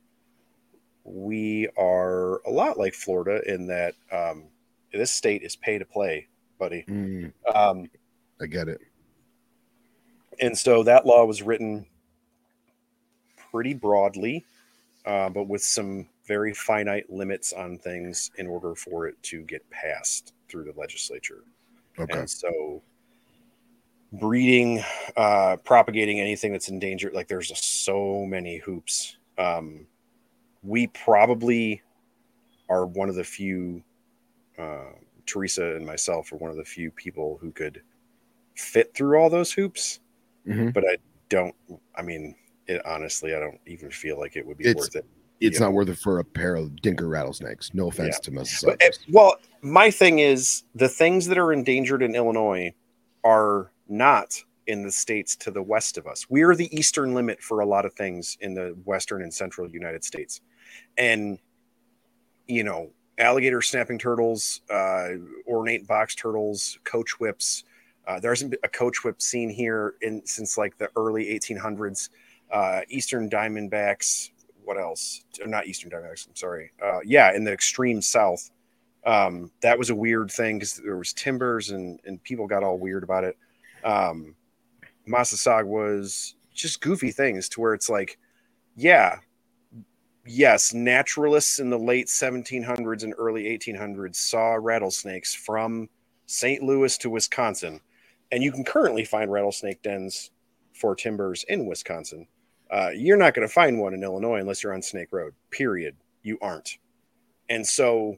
we 1.03 1.67
are 1.77 2.41
a 2.45 2.49
lot 2.51 2.77
like 2.77 2.93
Florida 2.93 3.41
in 3.51 3.67
that 3.67 3.95
um, 4.11 4.45
this 4.93 5.11
state 5.11 5.43
is 5.43 5.55
pay 5.55 5.77
to 5.77 5.85
play, 5.85 6.27
buddy. 6.57 6.85
Mm, 6.87 7.31
Um, 7.53 7.89
I 8.41 8.45
get 8.45 8.67
it. 8.67 8.79
and 10.39 10.57
so 10.57 10.83
that 10.83 11.05
law 11.05 11.25
was 11.25 11.41
written 11.41 11.85
pretty 13.51 13.73
broadly, 13.73 14.45
uh, 15.05 15.29
but 15.29 15.47
with 15.47 15.61
some 15.63 16.07
very 16.27 16.53
finite 16.53 17.09
limits 17.09 17.53
on 17.53 17.77
things 17.77 18.31
in 18.37 18.47
order 18.47 18.75
for 18.75 19.07
it 19.07 19.21
to 19.23 19.41
get 19.43 19.67
passed 19.71 20.33
through 20.47 20.63
the 20.63 20.79
legislature. 20.79 21.43
Okay. 21.97 22.19
And 22.19 22.29
so, 22.29 22.81
breeding, 24.13 24.83
uh, 25.17 25.57
propagating 25.63 26.19
anything 26.19 26.51
that's 26.51 26.69
endangered, 26.69 27.13
like 27.13 27.27
there's 27.27 27.55
so 27.63 28.25
many 28.25 28.57
hoops. 28.57 29.17
Um, 29.37 29.85
we 30.63 30.87
probably 30.87 31.81
are 32.69 32.85
one 32.85 33.09
of 33.09 33.15
the 33.15 33.23
few, 33.23 33.83
uh, 34.57 34.91
Teresa 35.25 35.75
and 35.75 35.85
myself 35.85 36.31
are 36.33 36.37
one 36.37 36.49
of 36.51 36.57
the 36.57 36.65
few 36.65 36.89
people 36.91 37.37
who 37.39 37.51
could 37.51 37.81
fit 38.55 38.93
through 38.93 39.17
all 39.19 39.29
those 39.29 39.51
hoops 39.51 39.99
Mhm. 40.47 40.73
but 40.73 40.83
I 40.85 40.97
don't. 41.29 41.53
I 41.95 42.01
mean, 42.01 42.35
it 42.67 42.83
honestly, 42.85 43.35
I 43.35 43.39
don't 43.39 43.59
even 43.67 43.91
feel 43.91 44.17
like 44.17 44.35
it 44.35 44.45
would 44.45 44.57
be 44.57 44.65
It's- 44.65 44.75
worth 44.75 44.95
it. 44.95 45.05
It's 45.41 45.59
not 45.59 45.71
worth 45.73 45.87
it 45.89 45.97
for 45.97 46.19
a 46.19 46.23
pair 46.23 46.55
of 46.55 46.71
dinker 46.81 47.09
rattlesnakes. 47.09 47.73
No 47.73 47.87
offense 47.87 48.19
Yeah. 48.25 48.41
to. 48.43 48.65
But, 48.65 48.81
eh, 48.81 48.89
well, 49.11 49.35
my 49.61 49.89
thing 49.91 50.19
is 50.19 50.63
the 50.75 50.89
things 50.89 51.27
that 51.27 51.37
are 51.37 51.53
endangered 51.53 52.01
in 52.01 52.15
Illinois 52.15 52.73
are 53.23 53.71
not 53.89 54.41
in 54.67 54.83
the 54.83 54.91
states 54.91 55.35
to 55.35 55.51
the 55.51 55.63
west 55.63 55.97
of 55.97 56.05
us. 56.05 56.29
We 56.29 56.43
are 56.43 56.55
the 56.55 56.73
eastern 56.75 57.15
limit 57.15 57.41
for 57.41 57.61
a 57.61 57.65
lot 57.65 57.85
of 57.85 57.93
things 57.93 58.37
in 58.41 58.53
the 58.53 58.77
western 58.85 59.23
and 59.23 59.33
central 59.33 59.69
United 59.69 60.03
States, 60.03 60.41
and 60.97 61.39
you 62.47 62.63
know, 62.63 62.89
alligator 63.19 63.61
snapping 63.61 63.99
turtles, 63.99 64.61
uh, 64.71 65.09
ornate 65.47 65.87
box 65.87 66.15
turtles, 66.15 66.79
coach 66.83 67.19
whips. 67.19 67.63
Uh, 68.07 68.19
there 68.19 68.31
hasn't 68.31 68.51
been 68.51 68.59
a 68.63 68.69
coach 68.69 69.03
whip 69.03 69.21
seen 69.21 69.49
here 69.49 69.95
in 70.01 70.25
since 70.25 70.57
like 70.57 70.77
the 70.77 70.89
early 70.95 71.25
1800s. 71.25 72.09
Uh, 72.51 72.81
eastern 72.89 73.29
diamondbacks. 73.29 74.31
What 74.63 74.79
else? 74.79 75.23
Not 75.45 75.67
eastern 75.67 75.91
diamondbacks. 75.91 76.27
I'm 76.27 76.35
sorry. 76.35 76.71
Uh, 76.83 76.99
yeah, 77.05 77.33
in 77.35 77.43
the 77.43 77.53
extreme 77.53 78.01
south. 78.01 78.49
Um, 79.05 79.51
that 79.61 79.77
was 79.77 79.91
a 79.91 79.95
weird 79.95 80.31
thing 80.31 80.57
because 80.57 80.75
there 80.75 80.97
was 80.97 81.13
timbers 81.13 81.69
and 81.69 81.99
and 82.05 82.21
people 82.23 82.47
got 82.47 82.63
all 82.63 82.77
weird 82.77 83.03
about 83.03 83.23
it. 83.23 83.37
Um, 83.83 84.35
Massasauga 85.07 85.65
was 85.65 86.35
just 86.53 86.81
goofy 86.81 87.11
things 87.11 87.49
to 87.49 87.61
where 87.61 87.73
it's 87.73 87.89
like, 87.89 88.17
yeah, 88.75 89.17
yes, 90.25 90.73
naturalists 90.73 91.59
in 91.59 91.69
the 91.69 91.79
late 91.79 92.07
1700s 92.07 93.03
and 93.03 93.13
early 93.17 93.45
1800s 93.45 94.15
saw 94.15 94.57
rattlesnakes 94.59 95.33
from 95.33 95.89
St. 96.27 96.61
Louis 96.61 96.97
to 96.99 97.09
Wisconsin, 97.09 97.81
and 98.31 98.43
you 98.43 98.51
can 98.51 98.63
currently 98.63 99.03
find 99.03 99.31
rattlesnake 99.31 99.81
dens 99.81 100.31
for 100.73 100.95
timbers 100.95 101.43
in 101.47 101.65
Wisconsin. 101.65 102.27
Uh, 102.71 102.91
you're 102.95 103.17
not 103.17 103.33
going 103.33 103.47
to 103.47 103.53
find 103.53 103.79
one 103.79 103.95
in 103.95 104.03
Illinois 104.03 104.39
unless 104.39 104.63
you're 104.63 104.75
on 104.75 104.81
Snake 104.81 105.09
Road. 105.11 105.33
Period. 105.49 105.95
You 106.21 106.37
aren't. 106.41 106.77
And 107.49 107.65
so 107.65 108.17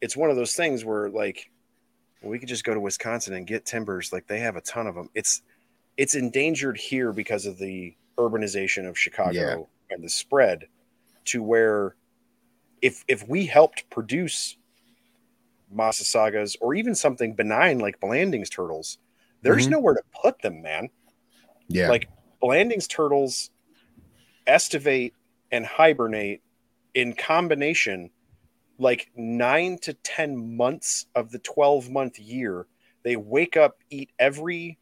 it's 0.00 0.16
one 0.16 0.28
of 0.28 0.36
those 0.36 0.54
things 0.54 0.84
where 0.84 1.08
like 1.08 1.51
we 2.22 2.38
could 2.38 2.48
just 2.48 2.64
go 2.64 2.74
to 2.74 2.80
Wisconsin 2.80 3.34
and 3.34 3.46
get 3.46 3.64
timbers. 3.64 4.12
Like 4.12 4.26
they 4.26 4.38
have 4.40 4.56
a 4.56 4.60
ton 4.60 4.86
of 4.86 4.94
them. 4.94 5.08
It's 5.14 5.42
it's 5.96 6.14
endangered 6.14 6.76
here 6.78 7.12
because 7.12 7.44
of 7.46 7.58
the 7.58 7.94
urbanization 8.18 8.88
of 8.88 8.98
Chicago 8.98 9.32
Yeah. 9.32 9.94
and 9.94 10.02
the 10.04 10.08
spread 10.08 10.66
to 11.26 11.42
where 11.42 11.96
if 12.80 13.04
if 13.08 13.26
we 13.28 13.46
helped 13.46 13.88
produce 13.90 14.56
Massasaugas 15.74 16.56
or 16.60 16.74
even 16.74 16.94
something 16.94 17.34
benign 17.34 17.78
like 17.78 17.98
Blanding's 18.00 18.50
turtles, 18.50 18.98
there's 19.42 19.66
Mhm. 19.66 19.70
nowhere 19.72 19.94
to 19.94 20.02
put 20.22 20.40
them, 20.42 20.62
man. 20.62 20.88
yeah. 21.68 21.88
Like 21.88 22.08
Blanding's 22.40 22.86
turtles 22.88 23.50
estivate 24.46 25.14
and 25.50 25.64
hibernate 25.64 26.42
in 26.94 27.14
combination 27.14 28.10
like 28.82 29.10
nine 29.16 29.78
to 29.82 29.94
10 29.94 30.56
months 30.56 31.06
of 31.14 31.30
the 31.30 31.38
12 31.38 31.88
month 31.88 32.18
year. 32.18 32.66
They 33.04 33.16
wake 33.16 33.56
up, 33.56 33.78
eat 33.90 34.10
every 34.18 34.78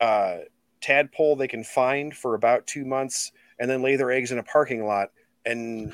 uh, 0.00 0.38
tadpole 0.80 1.36
they 1.36 1.48
can 1.48 1.64
find 1.64 2.16
for 2.16 2.34
about 2.34 2.66
two 2.66 2.84
months, 2.84 3.32
and 3.58 3.70
then 3.70 3.82
lay 3.82 3.96
their 3.96 4.10
eggs 4.10 4.32
in 4.32 4.38
a 4.38 4.42
parking 4.42 4.84
lot. 4.86 5.08
And 5.44 5.92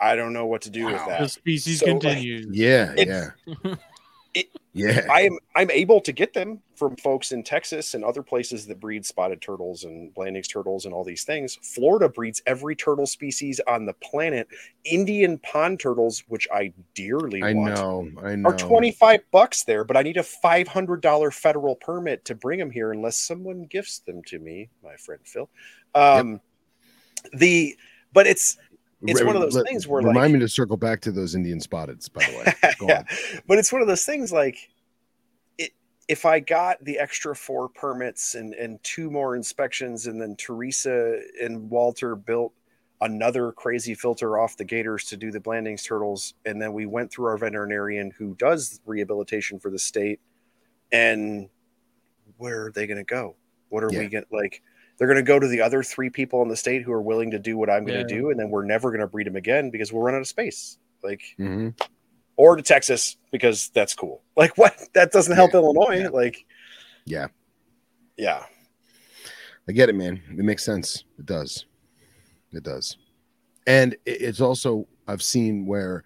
I 0.00 0.14
don't 0.16 0.32
know 0.32 0.46
what 0.46 0.62
to 0.62 0.70
do 0.70 0.86
with 0.86 1.04
that. 1.06 1.20
The 1.20 1.28
species 1.28 1.80
So, 1.80 1.86
like, 1.86 2.00
continues. 2.00 2.46
yeah, 2.56 2.92
it's- 2.96 3.32
yeah. 3.64 3.74
it- 4.38 4.48
yeah. 4.74 5.06
I 5.10 5.22
am 5.22 5.38
I'm 5.56 5.70
able 5.72 6.00
to 6.02 6.12
get 6.12 6.32
them 6.32 6.60
from 6.76 6.94
folks 6.96 7.32
in 7.32 7.42
Texas 7.42 7.94
and 7.94 8.04
other 8.04 8.22
places 8.22 8.66
that 8.66 8.78
breed 8.78 9.04
spotted 9.04 9.40
turtles 9.40 9.82
and 9.84 10.14
Blanding's 10.14 10.46
turtles 10.46 10.84
and 10.84 10.94
all 10.94 11.02
these 11.02 11.24
things. 11.24 11.58
Florida 11.62 12.08
breeds 12.08 12.40
every 12.46 12.76
turtle 12.76 13.06
species 13.06 13.60
on 13.66 13.86
the 13.86 13.94
planet. 13.94 14.46
Indian 14.84 15.38
pond 15.38 15.80
turtles, 15.80 16.22
which 16.28 16.46
I 16.52 16.72
dearly 16.94 17.42
I 17.42 17.54
want, 17.54 17.74
know. 17.74 18.08
I 18.22 18.36
know. 18.36 18.50
are 18.50 18.56
25 18.56 19.20
bucks 19.32 19.64
there, 19.64 19.82
but 19.82 19.96
I 19.96 20.02
need 20.02 20.16
a 20.16 20.22
$500 20.22 21.32
federal 21.34 21.74
permit 21.74 22.24
to 22.26 22.36
bring 22.36 22.60
them 22.60 22.70
here 22.70 22.92
unless 22.92 23.18
someone 23.18 23.64
gifts 23.64 23.98
them 24.00 24.22
to 24.26 24.38
me, 24.38 24.68
my 24.84 24.94
friend 24.96 25.20
Phil. 25.24 25.48
Um 25.94 26.40
the 27.32 27.76
but 28.12 28.26
it's 28.26 28.58
it's 29.02 29.22
one 29.22 29.36
of 29.36 29.42
those 29.42 29.54
Let- 29.54 29.66
things 29.66 29.86
where, 29.86 30.02
like 30.02 30.08
remind 30.08 30.32
like- 30.32 30.40
me 30.40 30.46
to 30.46 30.48
circle 30.48 30.76
back 30.76 31.00
to 31.02 31.12
those 31.12 31.34
Indian 31.34 31.60
spotteds, 31.60 32.12
by 32.12 32.24
the 32.24 32.36
way. 32.38 32.72
Go 32.78 32.86
yeah, 32.88 32.98
on. 32.98 33.06
but 33.46 33.58
it's 33.58 33.72
one 33.72 33.80
of 33.82 33.88
those 33.88 34.04
things 34.04 34.32
like 34.32 34.56
it 35.58 35.72
if 36.08 36.24
I 36.26 36.40
got 36.40 36.84
the 36.84 36.98
extra 36.98 37.34
four 37.36 37.68
permits 37.68 38.34
and 38.34 38.54
and 38.54 38.82
two 38.82 39.10
more 39.10 39.36
inspections 39.36 40.06
and 40.06 40.20
then 40.20 40.34
Teresa 40.36 41.20
and 41.40 41.70
Walter 41.70 42.16
built 42.16 42.52
another 43.00 43.52
crazy 43.52 43.94
filter 43.94 44.38
off 44.38 44.56
the 44.56 44.64
gators 44.64 45.04
to 45.04 45.16
do 45.16 45.30
the 45.30 45.38
Blandings 45.38 45.84
turtles 45.84 46.34
and 46.44 46.60
then 46.60 46.72
we 46.72 46.84
went 46.84 47.12
through 47.12 47.26
our 47.26 47.36
veterinarian 47.38 48.10
who 48.18 48.34
does 48.34 48.80
rehabilitation 48.86 49.60
for 49.60 49.70
the 49.70 49.78
state 49.78 50.18
and 50.90 51.48
where 52.38 52.66
are 52.66 52.72
they 52.72 52.88
going 52.88 52.98
to 52.98 53.04
go 53.04 53.36
what 53.68 53.84
are 53.84 53.90
Yeah. 53.92 54.00
we 54.00 54.08
going 54.08 54.24
to 54.24 54.34
like 54.36 54.62
they're 54.98 55.08
going 55.08 55.16
to 55.16 55.22
go 55.22 55.38
to 55.38 55.46
the 55.46 55.60
other 55.60 55.82
three 55.82 56.10
people 56.10 56.42
in 56.42 56.48
the 56.48 56.56
state 56.56 56.82
who 56.82 56.92
are 56.92 57.00
willing 57.02 57.30
to 57.30 57.38
do 57.38 57.56
what 57.56 57.70
I'm 57.70 57.84
going 57.86 58.04
to 58.06 58.14
Yeah. 58.14 58.20
do 58.20 58.30
and 58.30 58.38
then 58.38 58.50
we're 58.50 58.64
never 58.64 58.90
going 58.90 59.00
to 59.00 59.06
breed 59.06 59.26
them 59.26 59.36
again 59.36 59.70
because 59.70 59.92
we'll 59.92 60.02
run 60.02 60.14
out 60.14 60.20
of 60.20 60.26
space 60.28 60.78
like 61.02 61.22
Mhm. 61.38 61.80
or 62.36 62.56
to 62.56 62.62
Texas 62.62 63.16
because 63.32 63.70
that's 63.70 63.94
cool. 63.94 64.22
Like 64.36 64.56
what? 64.58 64.76
That 64.94 65.12
doesn't 65.12 65.34
help 65.34 65.54
Illinois. 65.54 66.00
Yeah. 66.00 66.08
Like 66.08 66.44
Yeah. 67.04 67.28
Yeah. 68.16 68.44
I 69.68 69.72
get 69.72 69.88
it, 69.88 69.94
man. 69.94 70.20
It 70.30 70.44
makes 70.44 70.64
sense. 70.64 71.04
It 71.18 71.26
does. 71.26 71.66
It 72.52 72.62
does. 72.62 72.96
And 73.66 73.96
it's 74.06 74.40
also 74.40 74.88
I've 75.06 75.22
seen 75.22 75.66
where 75.66 76.04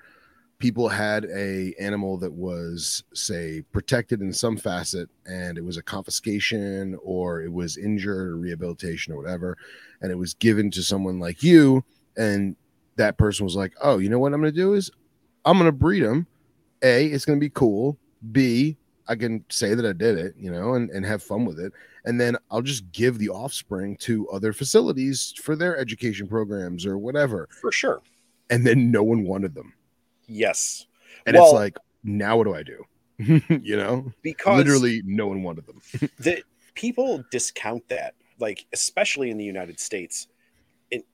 people 0.63 0.89
had 0.89 1.25
a 1.25 1.75
animal 1.81 2.17
that 2.17 2.33
was 2.33 3.03
say 3.13 3.63
protected 3.73 4.21
in 4.21 4.33
some 4.33 4.57
facet 4.57 5.11
and 5.27 5.59
it 5.59 5.65
was 5.65 5.77
a 5.77 5.83
confiscation 5.83 6.97
or 7.03 7.43
it 7.43 7.53
was 7.53 7.77
injured 7.77 8.29
or 8.29 8.37
rehabilitation 8.37 9.13
or 9.13 9.17
whatever 9.17 9.59
and 10.03 10.13
it 10.13 10.15
was 10.15 10.35
given 10.35 10.71
to 10.71 10.81
someone 10.81 11.19
like 11.19 11.43
you 11.43 11.85
and 12.17 12.55
that 12.95 13.19
person 13.19 13.43
was 13.43 13.57
like 13.57 13.73
oh 13.83 13.99
you 13.99 14.09
know 14.09 14.21
what 14.21 14.33
i'm 14.33 14.41
going 14.41 14.53
to 14.53 14.57
do 14.57 14.75
is 14.75 14.89
i'm 15.45 15.59
going 15.59 15.67
to 15.67 15.73
breed 15.73 16.05
them 16.05 16.29
a 16.85 17.07
it's 17.07 17.25
going 17.25 17.39
to 17.39 17.45
be 17.45 17.51
cool. 17.51 17.99
B 18.31 18.77
i 19.09 19.17
can 19.17 19.45
say 19.51 19.75
that 19.75 19.85
i 19.85 19.93
did 19.93 20.17
it 20.17 20.33
you 20.39 20.53
know 20.53 20.75
and, 20.75 20.91
and 20.91 21.05
have 21.05 21.25
fun 21.25 21.45
with 21.45 21.59
it. 21.59 21.73
And 22.05 22.21
then 22.21 22.37
i'll 22.53 22.63
just 22.63 22.91
give 22.93 23.19
the 23.19 23.31
offspring 23.31 23.97
to 24.03 24.29
other 24.29 24.53
facilities 24.53 25.35
for 25.43 25.57
their 25.57 25.77
education 25.77 26.29
programs 26.29 26.87
or 26.87 26.99
whatever. 26.99 27.49
For 27.61 27.73
sure. 27.73 28.01
and 28.49 28.65
then 28.65 28.93
no 28.93 29.03
one 29.03 29.25
wanted 29.25 29.57
them 29.57 29.75
Yes. 30.27 30.87
and 31.27 31.35
Well- 31.37 31.47
it's 31.47 31.55
like 31.55 31.77
now 32.05 32.37
what 32.37 32.45
do 32.45 32.55
i 32.55 32.63
do? 32.63 32.85
You 33.63 33.77
know? 33.77 34.13
Because 34.23 34.57
literally 34.59 35.03
no 35.05 35.29
one 35.29 35.43
wanted 35.43 35.67
them. 35.67 35.81
the 36.19 36.43
people 36.75 37.23
discount 37.31 37.89
that 37.89 38.15
like 38.41 38.65
especially 38.73 39.31
in 39.31 39.37
the 39.39 39.45
united 39.45 39.79
states. 39.79 40.27
It 40.91 41.05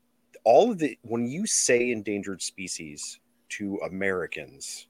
all 0.45 0.71
of 0.71 0.79
the 0.79 0.99
when 1.03 1.27
you 1.27 1.47
say 1.47 1.91
endangered 1.91 2.41
species 2.43 3.21
to 3.51 3.79
americans 3.85 4.87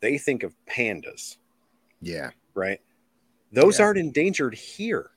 they 0.00 0.18
think 0.18 0.42
of 0.42 0.54
pandas. 0.66 1.38
Yeah. 2.02 2.30
Right? 2.54 2.80
Those 3.52 3.78
Yeah. 3.78 3.86
aren't 3.86 3.98
endangered 3.98 4.54
here. 4.54 5.10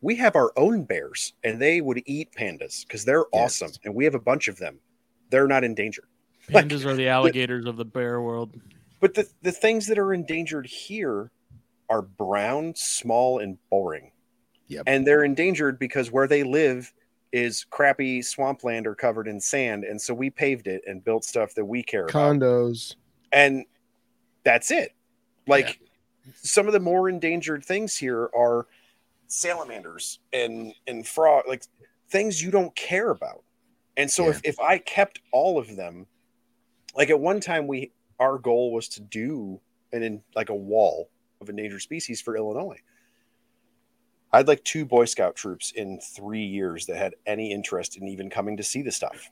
We 0.00 0.16
have 0.16 0.34
our 0.34 0.52
own 0.56 0.84
bears 0.84 1.34
and 1.44 1.60
they 1.62 1.80
would 1.80 2.02
eat 2.06 2.32
pandas 2.36 2.84
because 2.86 3.04
they're 3.04 3.26
Yes. 3.32 3.62
awesome 3.62 3.72
and 3.84 3.94
we 3.94 4.04
have 4.04 4.14
a 4.16 4.20
bunch 4.20 4.48
of 4.48 4.56
them. 4.58 4.80
They're 5.30 5.46
not 5.46 5.62
endangered 5.64 6.08
Like- 6.50 6.66
Pandas 6.66 6.84
are 6.84 6.94
the 6.94 7.08
alligators 7.08 7.66
of 7.66 7.76
the 7.76 7.84
bear 7.84 8.20
world. 8.20 8.54
but 9.00 9.14
the, 9.14 9.26
the 9.42 9.52
things 9.52 9.86
that 9.86 9.98
are 9.98 10.12
endangered 10.14 10.66
here 10.66 11.30
are 11.88 12.02
brown 12.02 12.74
small 12.76 13.38
and 13.38 13.58
boring. 13.70 14.10
Yep. 14.68 14.84
and 14.86 15.06
they're 15.06 15.24
endangered 15.24 15.78
because 15.78 16.10
where 16.10 16.26
they 16.26 16.42
live 16.42 16.90
is 17.32 17.64
crappy 17.68 18.22
swampland 18.22 18.86
or 18.86 18.94
covered 18.94 19.28
in 19.28 19.38
sand. 19.38 19.84
And 19.84 20.00
so 20.00 20.14
we 20.14 20.30
paved 20.30 20.66
it 20.68 20.82
and 20.86 21.04
built 21.04 21.22
stuff 21.24 21.54
that 21.56 21.64
we 21.66 21.82
care 21.82 22.04
about. 22.06 22.14
Condos. 22.40 22.94
And 23.30 23.66
that's 24.42 24.70
it. 24.70 24.92
Like 25.46 25.80
some 26.36 26.66
of 26.66 26.72
the 26.72 26.80
more 26.80 27.10
endangered 27.10 27.62
things 27.62 27.94
here 27.94 28.30
are 28.34 28.66
salamanders 29.26 30.20
and 30.32 30.72
and 30.86 31.06
frog 31.06 31.44
like 31.48 31.64
things 32.08 32.42
you 32.42 32.50
don't 32.50 32.74
care 32.74 33.10
about. 33.10 33.42
And 33.98 34.10
so 34.10 34.24
Yeah. 34.24 34.30
if, 34.30 34.40
if 34.44 34.60
i 34.60 34.78
kept 34.78 35.20
all 35.32 35.58
of 35.58 35.76
them 35.76 36.06
like 36.96 37.10
at 37.10 37.18
one 37.18 37.40
time 37.40 37.66
we 37.66 37.92
our 38.20 38.38
goal 38.38 38.72
was 38.72 38.88
to 38.88 39.00
do 39.00 39.60
an 39.92 40.02
in 40.02 40.22
like 40.34 40.48
a 40.48 40.54
wall 40.54 41.08
of 41.40 41.48
endangered 41.48 41.82
species 41.82 42.20
for 42.20 42.36
illinois 42.36 42.80
i 44.32 44.38
had 44.38 44.48
like 44.48 44.62
two 44.64 44.84
boy 44.84 45.04
scout 45.04 45.36
troops 45.36 45.72
in 45.72 45.98
three 46.00 46.44
years 46.44 46.86
that 46.86 46.96
had 46.96 47.14
any 47.26 47.52
interest 47.52 47.96
in 47.96 48.08
even 48.08 48.30
coming 48.30 48.56
to 48.56 48.62
see 48.62 48.82
the 48.82 48.92
stuff 48.92 49.30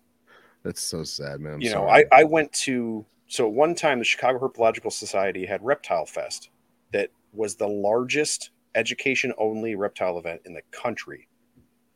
that's 0.62 0.82
so 0.82 1.02
sad 1.02 1.40
man 1.40 1.54
I'm 1.54 1.60
you 1.60 1.70
know, 1.70 1.86
sorry. 1.86 2.04
I, 2.12 2.20
I 2.20 2.24
went 2.24 2.52
to 2.52 3.04
so 3.32 3.46
at 3.46 3.54
one 3.54 3.74
time 3.74 3.98
the 3.98 4.04
Chicago 4.04 4.38
Herpetological 4.38 4.92
Society 4.92 5.46
had 5.46 5.64
Reptile 5.64 6.04
Fest 6.04 6.50
that 6.92 7.08
was 7.32 7.54
the 7.56 7.66
largest 7.66 8.50
education 8.74 9.32
only 9.38 9.74
reptile 9.74 10.18
event 10.18 10.42
in 10.44 10.52
the 10.52 10.60
country. 10.70 11.28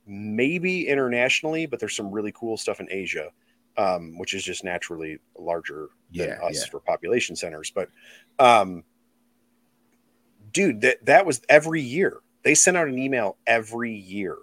Maybe 0.07 0.89
internationally, 0.89 1.67
but 1.67 1.79
there's 1.79 1.95
some 1.95 2.11
really 2.11 2.33
cool 2.33 2.57
stuff 2.57 2.81
in 2.81 2.89
Asia, 2.91 3.31
um, 3.77 4.19
which 4.19 4.35
is 4.35 4.43
just 4.43 4.65
naturally 4.65 5.19
larger 5.39 5.89
than 6.15 6.29
yeah 6.29 6.47
us 6.47 6.65
yeah 6.65 6.71
for 6.71 6.81
population 6.81 7.37
centers. 7.37 7.71
But 7.71 7.89
um 8.39 8.85
dude, 10.57 10.81
that 10.81 11.05
that 11.05 11.27
was 11.27 11.43
every 11.51 11.83
year. 11.83 12.21
They 12.43 12.55
sent 12.55 12.79
out 12.79 12.89
an 12.89 12.99
email 12.99 13.37
every 13.47 13.93
year. 13.93 14.39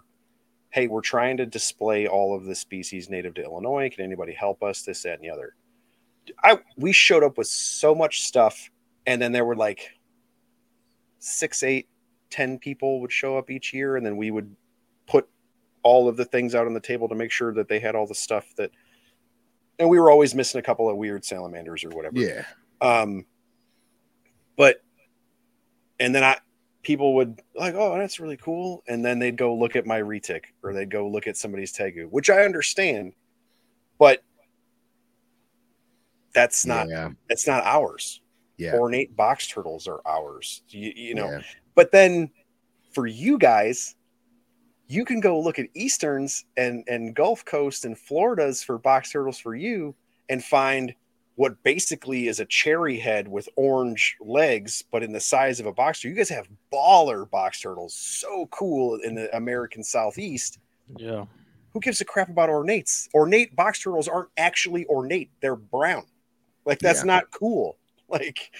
Hey, 0.70 0.88
we're 0.88 1.02
trying 1.02 1.38
to 1.38 1.46
display 1.46 2.08
all 2.08 2.36
of 2.36 2.46
the 2.46 2.54
species 2.54 3.10
native 3.10 3.34
to 3.36 3.44
Illinois. 3.44 3.90
Can 3.90 4.04
anybody 4.04 4.34
help 4.34 4.62
us? 4.62 4.84
This, 4.84 5.04
that, 5.04 5.14
and 5.14 5.24
the 5.24 5.30
other. 5.32 5.56
I 6.44 6.60
we 6.78 6.92
showed 6.92 7.24
up 7.24 7.38
with 7.38 7.48
so 7.48 7.96
much 7.96 8.22
stuff, 8.24 8.70
and 9.08 9.20
then 9.20 9.32
there 9.32 9.44
were 9.44 9.56
like 9.56 9.98
six, 11.18 11.64
eight, 11.64 11.88
ten 12.30 12.60
people 12.60 13.02
would 13.02 13.12
show 13.12 13.38
up 13.38 13.50
each 13.50 13.74
year, 13.74 13.96
and 13.96 14.06
then 14.06 14.16
we 14.16 14.30
would 14.30 14.56
put 15.08 15.28
all 15.82 16.08
of 16.08 16.16
the 16.16 16.26
things 16.26 16.54
out 16.54 16.68
on 16.68 16.74
the 16.74 16.80
table 16.80 17.10
to 17.10 17.16
make 17.16 17.32
sure 17.32 17.54
that 17.54 17.68
they 17.68 17.80
had 17.80 17.96
all 17.96 18.06
the 18.06 18.16
stuff 18.16 18.46
that 18.58 18.70
and 19.80 19.90
we 19.90 20.00
were 20.00 20.12
always 20.12 20.36
missing 20.36 20.60
a 20.60 20.62
couple 20.62 20.90
of 20.90 20.98
weird 20.98 21.26
salamanders 21.26 21.84
or 21.84 21.90
whatever. 21.90 22.20
yeah 22.20 22.46
Um, 22.82 23.26
but 24.58 24.82
and 26.00 26.14
then 26.14 26.24
I 26.24 26.38
people 26.84 27.16
would 27.16 27.42
like, 27.56 27.76
oh, 27.76 27.98
that's 27.98 28.20
really 28.20 28.38
cool, 28.38 28.84
and 28.88 29.04
then 29.04 29.20
they'd 29.20 29.38
go 29.38 29.56
look 29.56 29.76
at 29.76 29.86
my 29.86 30.02
retic 30.02 30.44
or 30.62 30.74
they'd 30.74 30.92
go 30.92 31.08
look 31.08 31.28
at 31.28 31.38
somebody's 31.38 31.74
tegu, 31.74 32.08
which 32.10 32.30
I 32.30 32.44
understand, 32.44 33.14
but 33.98 34.24
that's 36.34 36.66
not 36.66 36.90
yeah 36.90 37.10
that's 37.30 37.48
not 37.48 37.64
ours. 37.64 38.22
yeah 38.58 38.76
Ornate 38.76 39.16
box 39.16 39.48
turtles 39.48 39.88
are 39.88 40.02
ours. 40.06 40.62
You, 40.70 40.92
you 40.96 41.16
know, 41.16 41.30
yeah. 41.30 41.42
but 41.76 41.92
then 41.92 42.32
for 42.92 43.08
you 43.08 43.38
guys, 43.38 43.96
you 44.94 45.06
can 45.06 45.20
go 45.20 45.40
look 45.40 45.60
at 45.60 45.68
Easterns 45.74 46.46
and, 46.58 46.84
and 46.88 47.16
Gulf 47.16 47.44
Coast 47.46 47.86
and 47.86 47.98
Florida's 47.98 48.62
for 48.64 48.78
box 48.78 49.12
turtles 49.12 49.40
for 49.40 49.56
you 49.56 49.96
and 50.30 50.44
find 50.44 50.94
what 51.36 51.62
basically 51.64 52.28
is 52.28 52.40
a 52.40 52.46
cherry 52.46 53.00
head 53.00 53.28
with 53.28 53.50
orange 53.56 54.16
legs, 54.22 54.84
but 54.92 55.02
in 55.02 55.12
the 55.12 55.20
size 55.20 55.60
of 55.60 55.66
a 55.66 55.74
box 55.74 56.00
turtle. 56.02 56.12
You 56.12 56.18
guys 56.18 56.30
have 56.30 56.48
baller 56.72 57.28
box 57.30 57.60
turtles. 57.62 57.96
So 57.96 58.48
cool 58.52 59.00
in 59.04 59.16
the 59.16 59.36
American 59.36 59.84
Southeast. 59.84 60.60
Yeah. 60.96 61.26
Who 61.74 61.80
gives 61.80 62.02
a 62.02 62.06
crap 62.06 62.30
about 62.30 62.50
ornates? 62.50 63.08
Ornate 63.16 63.56
box 63.56 63.82
turtles 63.82 64.08
aren't 64.08 64.30
actually 64.38 64.86
ornate, 64.86 65.32
they're 65.42 65.56
brown. 65.56 66.06
Like, 66.66 66.78
that's 66.80 67.00
Yeah. 67.00 67.06
not 67.06 67.32
cool. 67.32 67.78
Like, 68.10 68.52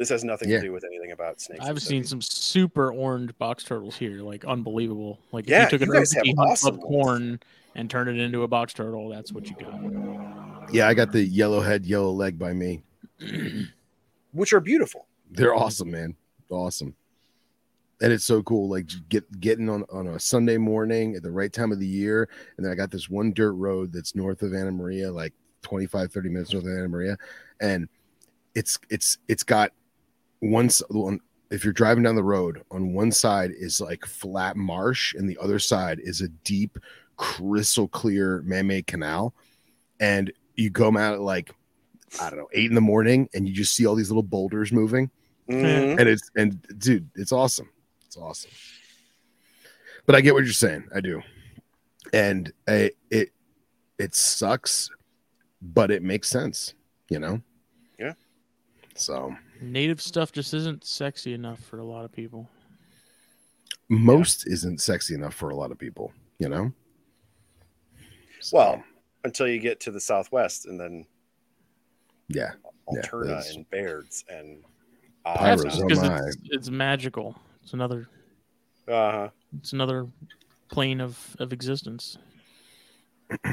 this 0.00 0.08
has 0.08 0.24
nothing 0.24 0.48
Yeah. 0.48 0.56
to 0.60 0.62
do 0.64 0.72
with 0.72 0.82
anything 0.82 1.12
about 1.12 1.42
snakes. 1.42 1.62
I've 1.66 1.80
seen 1.82 2.04
some 2.04 2.22
super 2.22 2.90
orange 2.90 3.36
box 3.36 3.64
turtles 3.64 3.96
here, 3.96 4.22
like 4.22 4.46
unbelievable. 4.46 5.18
Like 5.30 5.46
Yeah, 5.46 5.66
if 5.66 5.72
you 5.72 5.78
took 5.78 5.86
you 5.88 5.92
an 5.92 5.98
guys 6.00 6.12
have 6.14 6.24
Okie 6.24 6.36
Hunt 6.38 6.50
awesome 6.52 6.78
Club 6.78 6.90
ones. 6.90 7.04
corn 7.04 7.40
and 7.74 7.90
turned 7.90 8.08
it 8.08 8.18
into 8.18 8.42
a 8.42 8.48
box 8.48 8.72
turtle, 8.72 9.10
that's 9.10 9.30
what 9.30 9.50
you 9.50 9.56
got. 9.56 10.72
yeah 10.72 10.88
i 10.88 10.94
got 10.94 11.12
the 11.12 11.22
yellow 11.22 11.60
head 11.60 11.84
yellow 11.84 12.10
leg 12.12 12.38
by 12.38 12.52
me 12.54 12.82
which 14.32 14.52
are 14.54 14.60
beautiful. 14.60 15.06
they're 15.32 15.54
awesome 15.54 15.90
man 15.90 16.14
awesome 16.48 16.94
and 18.00 18.10
it's 18.12 18.24
so 18.24 18.42
cool 18.42 18.68
like 18.70 18.86
get 19.08 19.24
getting 19.40 19.68
on 19.68 19.84
on 19.92 20.06
a 20.08 20.18
sunday 20.18 20.56
morning 20.56 21.14
at 21.14 21.22
the 21.22 21.30
right 21.30 21.52
time 21.52 21.70
of 21.72 21.78
the 21.80 21.86
year 21.86 22.28
and 22.56 22.64
then 22.64 22.72
i 22.72 22.74
got 22.74 22.90
this 22.90 23.08
one 23.10 23.32
dirt 23.32 23.52
road 23.52 23.92
that's 23.92 24.14
north 24.16 24.42
of 24.42 24.54
anna 24.54 24.70
maria 24.72 25.10
like 25.12 25.32
25 25.62 26.10
30 26.12 26.28
minutes 26.30 26.52
north 26.52 26.64
of 26.64 26.70
anna 26.72 26.88
maria 26.88 27.16
and 27.60 27.88
it's 28.54 28.78
it's 28.90 29.18
it's 29.28 29.42
got 29.42 29.72
one 30.40 30.70
if 31.50 31.64
you're 31.64 31.72
driving 31.72 32.02
down 32.04 32.14
the 32.14 32.22
road 32.22 32.62
on 32.70 32.92
one 32.92 33.10
side 33.10 33.50
is 33.56 33.80
like 33.80 34.04
flat 34.06 34.56
marsh 34.56 35.14
and 35.14 35.28
the 35.28 35.36
other 35.40 35.58
side 35.58 35.98
is 36.02 36.20
a 36.20 36.28
deep 36.28 36.78
crystal 37.16 37.88
clear 37.88 38.40
man-made 38.42 38.86
canal. 38.86 39.34
And 39.98 40.32
you 40.54 40.70
go 40.70 40.88
out 40.96 41.14
at 41.14 41.20
like 41.20 41.50
i 42.20 42.28
don't 42.30 42.38
know 42.38 42.48
eight 42.52 42.68
in 42.68 42.74
the 42.74 42.80
morning 42.80 43.28
and 43.34 43.48
you 43.48 43.54
just 43.54 43.74
see 43.76 43.86
all 43.86 43.94
these 43.94 44.10
little 44.10 44.22
boulders 44.22 44.72
moving. 44.72 45.10
Mhm. 45.48 45.98
and 45.98 46.08
it's 46.08 46.30
and 46.36 46.64
dude 46.78 47.08
it's 47.16 47.32
awesome. 47.32 47.68
It's 48.06 48.16
awesome. 48.16 48.50
But 50.06 50.14
i 50.16 50.20
get 50.20 50.34
what 50.34 50.44
you're 50.44 50.52
saying. 50.52 50.88
I 50.94 51.00
do. 51.00 51.22
And 52.12 52.52
I, 52.66 52.90
it 53.10 53.30
it 53.98 54.14
sucks 54.14 54.88
but 55.62 55.90
it 55.90 56.02
makes 56.02 56.28
sense 56.28 56.74
you 57.10 57.18
know? 57.18 57.40
Yeah. 57.98 58.14
so 58.94 59.34
Native 59.60 60.00
stuff 60.00 60.32
just 60.32 60.54
isn't 60.54 60.84
sexy 60.84 61.34
enough 61.34 61.60
for 61.60 61.78
a 61.78 61.84
lot 61.84 62.04
of 62.04 62.12
people. 62.12 62.48
most 63.88 64.46
isn't 64.46 64.80
sexy 64.80 65.14
enough 65.14 65.34
for 65.34 65.50
a 65.50 65.54
lot 65.56 65.70
of 65.72 65.78
people 65.78 66.12
you 66.38 66.48
know 66.48 66.72
So, 68.40 68.56
Well, 68.56 68.84
until 69.24 69.48
you 69.48 69.58
get 69.58 69.80
to 69.80 69.90
the 69.90 70.00
Southwest 70.00 70.66
and 70.66 70.78
then 70.80 71.04
yeah 72.28 72.52
Yeah, 72.92 73.02
Alterna 73.02 73.26
that's- 73.26 73.54
and 73.54 73.68
Baird's 73.70 74.24
and 74.28 74.62
Pyros, 75.26 75.62
That's 75.64 75.78
oh 75.78 75.86
because 75.88 76.02
my. 76.08 76.16
it's, 76.26 76.36
it's 76.44 76.70
magical. 76.70 77.36
It's 77.62 77.74
another 77.74 78.08
uh, 78.88 79.28
it's 79.58 79.72
another 79.74 80.06
plane 80.70 81.00
of, 81.00 81.36
of 81.38 81.52
existence. 81.52 82.16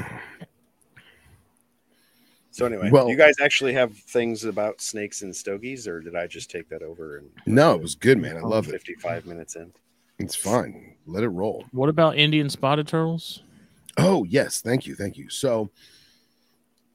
So 2.58 2.66
anyway, 2.66 2.90
Well- 2.90 3.08
you 3.08 3.14
guys 3.16 3.36
actually 3.40 3.72
have 3.74 3.96
things 3.96 4.42
about 4.42 4.80
snakes 4.80 5.22
and 5.22 5.34
stogies, 5.34 5.86
or 5.86 6.00
did 6.00 6.16
I 6.16 6.26
just 6.26 6.50
take 6.50 6.68
that 6.70 6.82
over? 6.82 7.18
And 7.18 7.30
No, 7.46 7.74
it 7.76 7.80
was 7.80 7.94
good, 7.94 8.18
man. 8.18 8.36
I 8.36 8.40
love 8.40 8.66
it. 8.66 8.72
Fifty-five 8.72 9.26
minutes 9.26 9.54
in. 9.54 9.72
It's 10.18 10.34
fine. 10.34 10.96
Let 11.06 11.22
it 11.22 11.28
roll. 11.28 11.66
What 11.70 11.88
about 11.88 12.16
Indian 12.16 12.50
spotted 12.50 12.88
turtles? 12.88 13.44
Oh 13.96 14.24
yes, 14.24 14.60
thank 14.60 14.88
you, 14.88 14.96
thank 14.96 15.16
you. 15.16 15.30
So, 15.30 15.70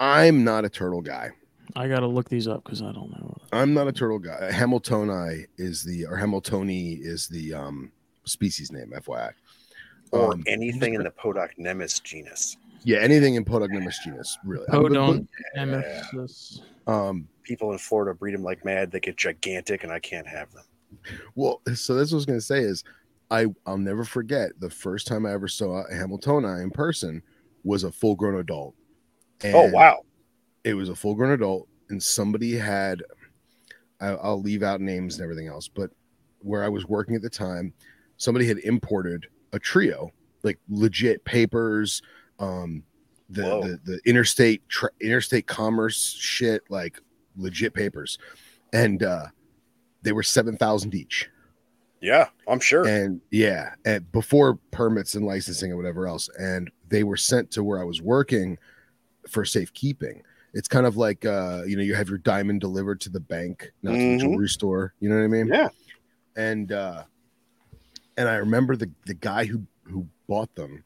I'm 0.02 0.44
not 0.44 0.66
a 0.66 0.70
turtle 0.70 1.02
guy. 1.02 1.32
I 1.78 1.88
gotta 1.88 2.08
look 2.08 2.28
these 2.28 2.46
up 2.50 2.66
because 2.66 2.82
I 2.82 2.92
don't 2.92 3.12
know. 3.12 3.38
I'm 3.54 3.74
not 3.74 3.88
a 3.88 3.94
turtle 3.94 4.20
guy. 4.20 4.50
Hamiltoni 4.52 5.46
is 5.58 5.82
the 5.84 6.06
or 6.08 6.18
Hamiltoni 6.18 7.00
is 7.02 7.30
the 7.30 7.54
um 7.54 7.94
species 8.26 8.70
name, 8.70 8.92
FYI. 8.94 9.32
Or 10.12 10.34
Um, 10.34 10.44
anything 10.46 10.94
in 10.94 11.04
the 11.04 11.10
Podocnemis 11.12 12.04
genus. 12.04 12.58
Yeah, 12.84 12.98
anything 13.00 13.36
in 13.36 13.46
Podocnemis 13.46 13.96
genus, 14.04 14.38
really. 14.46 14.66
But- 14.70 14.82
Podon 14.82 15.28
Yeah. 15.56 16.04
um, 16.88 17.28
People 17.44 17.72
in 17.74 17.78
Florida 17.78 18.14
breed 18.18 18.34
them 18.34 18.44
like 18.44 18.64
mad. 18.64 18.90
They 18.92 19.00
get 19.02 19.18
gigantic, 19.18 19.84
and 19.84 19.92
I 19.92 20.00
can't 20.00 20.28
have 20.28 20.52
them. 20.54 20.64
well, 21.36 21.62
so 21.74 21.94
this 21.96 22.12
was 22.12 22.14
I 22.14 22.16
was 22.16 22.26
gonna 22.26 22.42
say 22.42 22.60
is 22.60 22.84
I 23.32 23.48
I'll 23.66 23.78
never 23.78 24.04
forget 24.06 24.52
the 24.60 24.70
first 24.70 25.08
time 25.08 25.26
I 25.26 25.34
ever 25.34 25.48
saw 25.48 25.82
a 25.84 25.92
Hamiltoni 25.94 26.64
in 26.64 26.72
person 26.72 27.22
was 27.64 27.84
a 27.84 27.92
full 27.92 28.16
grown 28.16 28.40
adult. 28.40 28.76
oh 29.46 29.70
wow! 29.72 30.00
it 30.64 30.74
was 30.74 30.88
a 30.90 30.96
full 30.96 31.16
grown 31.16 31.32
adult 31.32 31.68
and 31.90 32.02
somebody 32.02 32.56
had 32.56 33.04
I, 34.00 34.10
i'll 34.10 34.42
leave 34.42 34.64
out 34.64 34.80
names 34.82 35.16
and 35.16 35.24
everything 35.24 35.48
else 35.48 35.68
but 35.68 35.90
where 36.40 36.64
i 36.64 36.70
was 36.70 36.86
working 36.86 37.16
at 37.16 37.22
the 37.22 37.30
time 37.30 37.74
somebody 38.18 38.48
had 38.48 38.60
imported 38.60 39.28
a 39.52 39.60
trio 39.60 40.12
like 40.44 40.58
legit 40.70 41.24
papers 41.26 42.02
um 42.40 42.84
the 43.30 43.44
Whoa. 43.44 43.62
the, 43.64 43.80
the 43.86 44.00
interstate 44.06 44.68
tra- 44.70 44.90
interstate 45.02 45.48
commerce 45.48 46.14
shit 46.20 46.64
like 46.70 47.00
legit 47.38 47.74
papers. 47.74 48.18
And 48.74 49.02
uh 49.04 49.28
they 50.02 50.12
were 50.12 50.24
7000 50.24 50.94
each. 50.94 51.30
Yeah, 52.02 52.28
I'm 52.48 52.60
sure. 52.60 52.86
and 52.86 53.22
yeah 53.32 53.76
and 53.86 54.12
before 54.12 54.56
permits 54.72 55.16
and 55.16 55.26
licensing 55.26 55.72
and 55.72 55.78
whatever 55.78 56.08
else. 56.08 56.30
And 56.38 56.70
they 56.90 57.04
were 57.04 57.18
sent 57.18 57.50
to 57.52 57.64
where 57.64 57.80
i 57.80 57.84
was 57.86 58.02
working 58.02 58.58
for 59.30 59.46
safekeeping. 59.46 60.22
It's 60.54 60.68
kind 60.68 60.86
of 60.86 60.98
like 60.98 61.26
uh 61.26 61.64
you 61.66 61.78
know 61.78 61.82
you 61.84 61.96
have 61.96 62.10
your 62.10 62.18
diamond 62.20 62.60
delivered 62.62 63.00
to 63.02 63.10
the 63.10 63.20
bank 63.22 63.72
not 63.82 63.94
to 63.94 63.98
Mhm. 63.98 64.18
the 64.20 64.26
jewelry 64.26 64.50
store. 64.50 64.94
You 65.00 65.10
know 65.10 65.16
what 65.16 65.24
i 65.24 65.28
mean? 65.28 65.48
Yeah, 65.48 65.70
and 66.36 66.72
uh 66.72 67.04
and 68.18 68.28
i 68.30 68.36
remember 68.36 68.76
the 68.76 68.92
the 69.06 69.14
guy 69.16 69.46
who 69.46 69.66
who 69.86 70.06
bought 70.28 70.54
them 70.56 70.84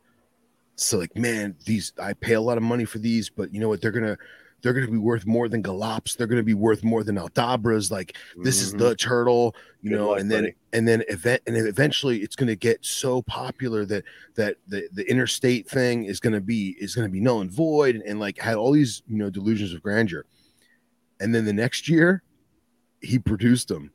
so 0.80 0.98
like 0.98 1.16
man 1.18 1.56
these 1.66 1.92
i 2.00 2.14
pay 2.14 2.34
a 2.34 2.42
lot 2.42 2.56
of 2.58 2.64
money 2.64 2.86
for 2.86 3.00
these 3.00 3.30
but 3.30 3.54
you 3.54 3.60
know 3.60 3.68
what 3.68 3.82
they're 3.82 3.92
gonna 3.92 4.16
they're 4.62 4.74
gonna 4.74 4.88
be 4.88 4.98
worth 4.98 5.26
more 5.26 5.50
than 5.50 5.62
galops 5.64 6.16
they're 6.16 6.28
gonna 6.28 6.44
be 6.44 6.54
worth 6.54 6.84
more 6.84 7.04
than 7.04 7.16
aldabras 7.16 7.90
like 7.92 8.16
this 8.44 8.62
is 8.62 8.74
Mhm. 8.74 8.78
the 8.80 8.96
turtle 8.96 9.56
you 9.82 9.90
Good 9.90 9.96
know 9.98 10.10
luck, 10.12 10.20
and 10.22 10.32
then 10.32 10.44
buddy. 10.44 10.56
and 10.74 10.88
then 10.88 11.04
event 11.10 11.42
and 11.48 11.56
then 11.56 11.66
eventually 11.68 12.22
it's 12.22 12.36
to 12.48 12.56
get 12.56 12.86
so 12.86 13.22
popular 13.24 13.86
that 13.86 14.04
that 14.36 14.58
the, 14.68 14.88
the 14.94 15.10
interstate 15.10 15.68
thing 15.68 16.06
is 16.06 16.20
to 16.34 16.42
be 16.42 16.76
is 16.80 16.94
to 17.08 17.12
be 17.12 17.20
null 17.22 17.42
and 17.42 17.52
void 17.52 17.96
and, 17.96 18.04
and 18.04 18.20
like 18.20 18.38
had 18.40 18.56
all 18.56 18.72
these 18.72 19.02
you 19.08 19.18
know 19.18 19.30
delusions 19.32 19.74
of 19.74 19.82
grandeur 19.82 20.26
and 21.20 21.34
then 21.34 21.44
the 21.46 21.54
next 21.54 21.90
year 21.90 22.22
he 23.02 23.18
produced 23.18 23.68
them 23.68 23.92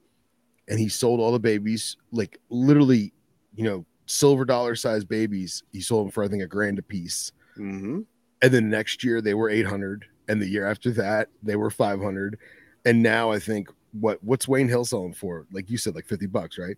and 0.69 0.79
he 0.81 0.89
sold 0.89 1.21
all 1.21 1.31
the 1.33 1.39
babies 1.39 1.97
like 2.11 2.39
literally 2.51 3.13
you 3.55 3.63
know 3.65 3.85
silver 4.07 4.45
dollar 4.45 4.75
size 4.75 5.05
babies 5.05 5.63
he 5.73 5.81
sold 5.81 6.07
them 6.07 6.11
for 6.11 6.23
i 6.25 6.29
think 6.29 6.43
a 6.43 6.47
grand 6.47 6.79
a 6.79 6.83
piece 6.83 7.33
Mhm. 7.59 8.05
and 8.43 8.53
then 8.53 8.69
next 8.71 9.05
year 9.05 9.21
they 9.21 9.35
were 9.35 9.49
800 9.51 10.05
and 10.29 10.41
the 10.41 10.49
year 10.49 10.67
after 10.67 10.91
that 10.93 11.29
they 11.43 11.57
were 11.57 11.71
500 11.71 12.39
and 12.85 13.03
now 13.03 13.31
i 13.31 13.39
think 13.39 13.69
what 13.93 14.23
what's 14.25 14.49
wayne 14.49 14.69
hill 14.69 14.85
selling 14.85 15.13
for 15.15 15.47
like 15.53 15.71
you 15.71 15.77
said 15.79 15.95
like 15.95 16.07
50 16.07 16.27
bucks 16.27 16.59
right 16.59 16.77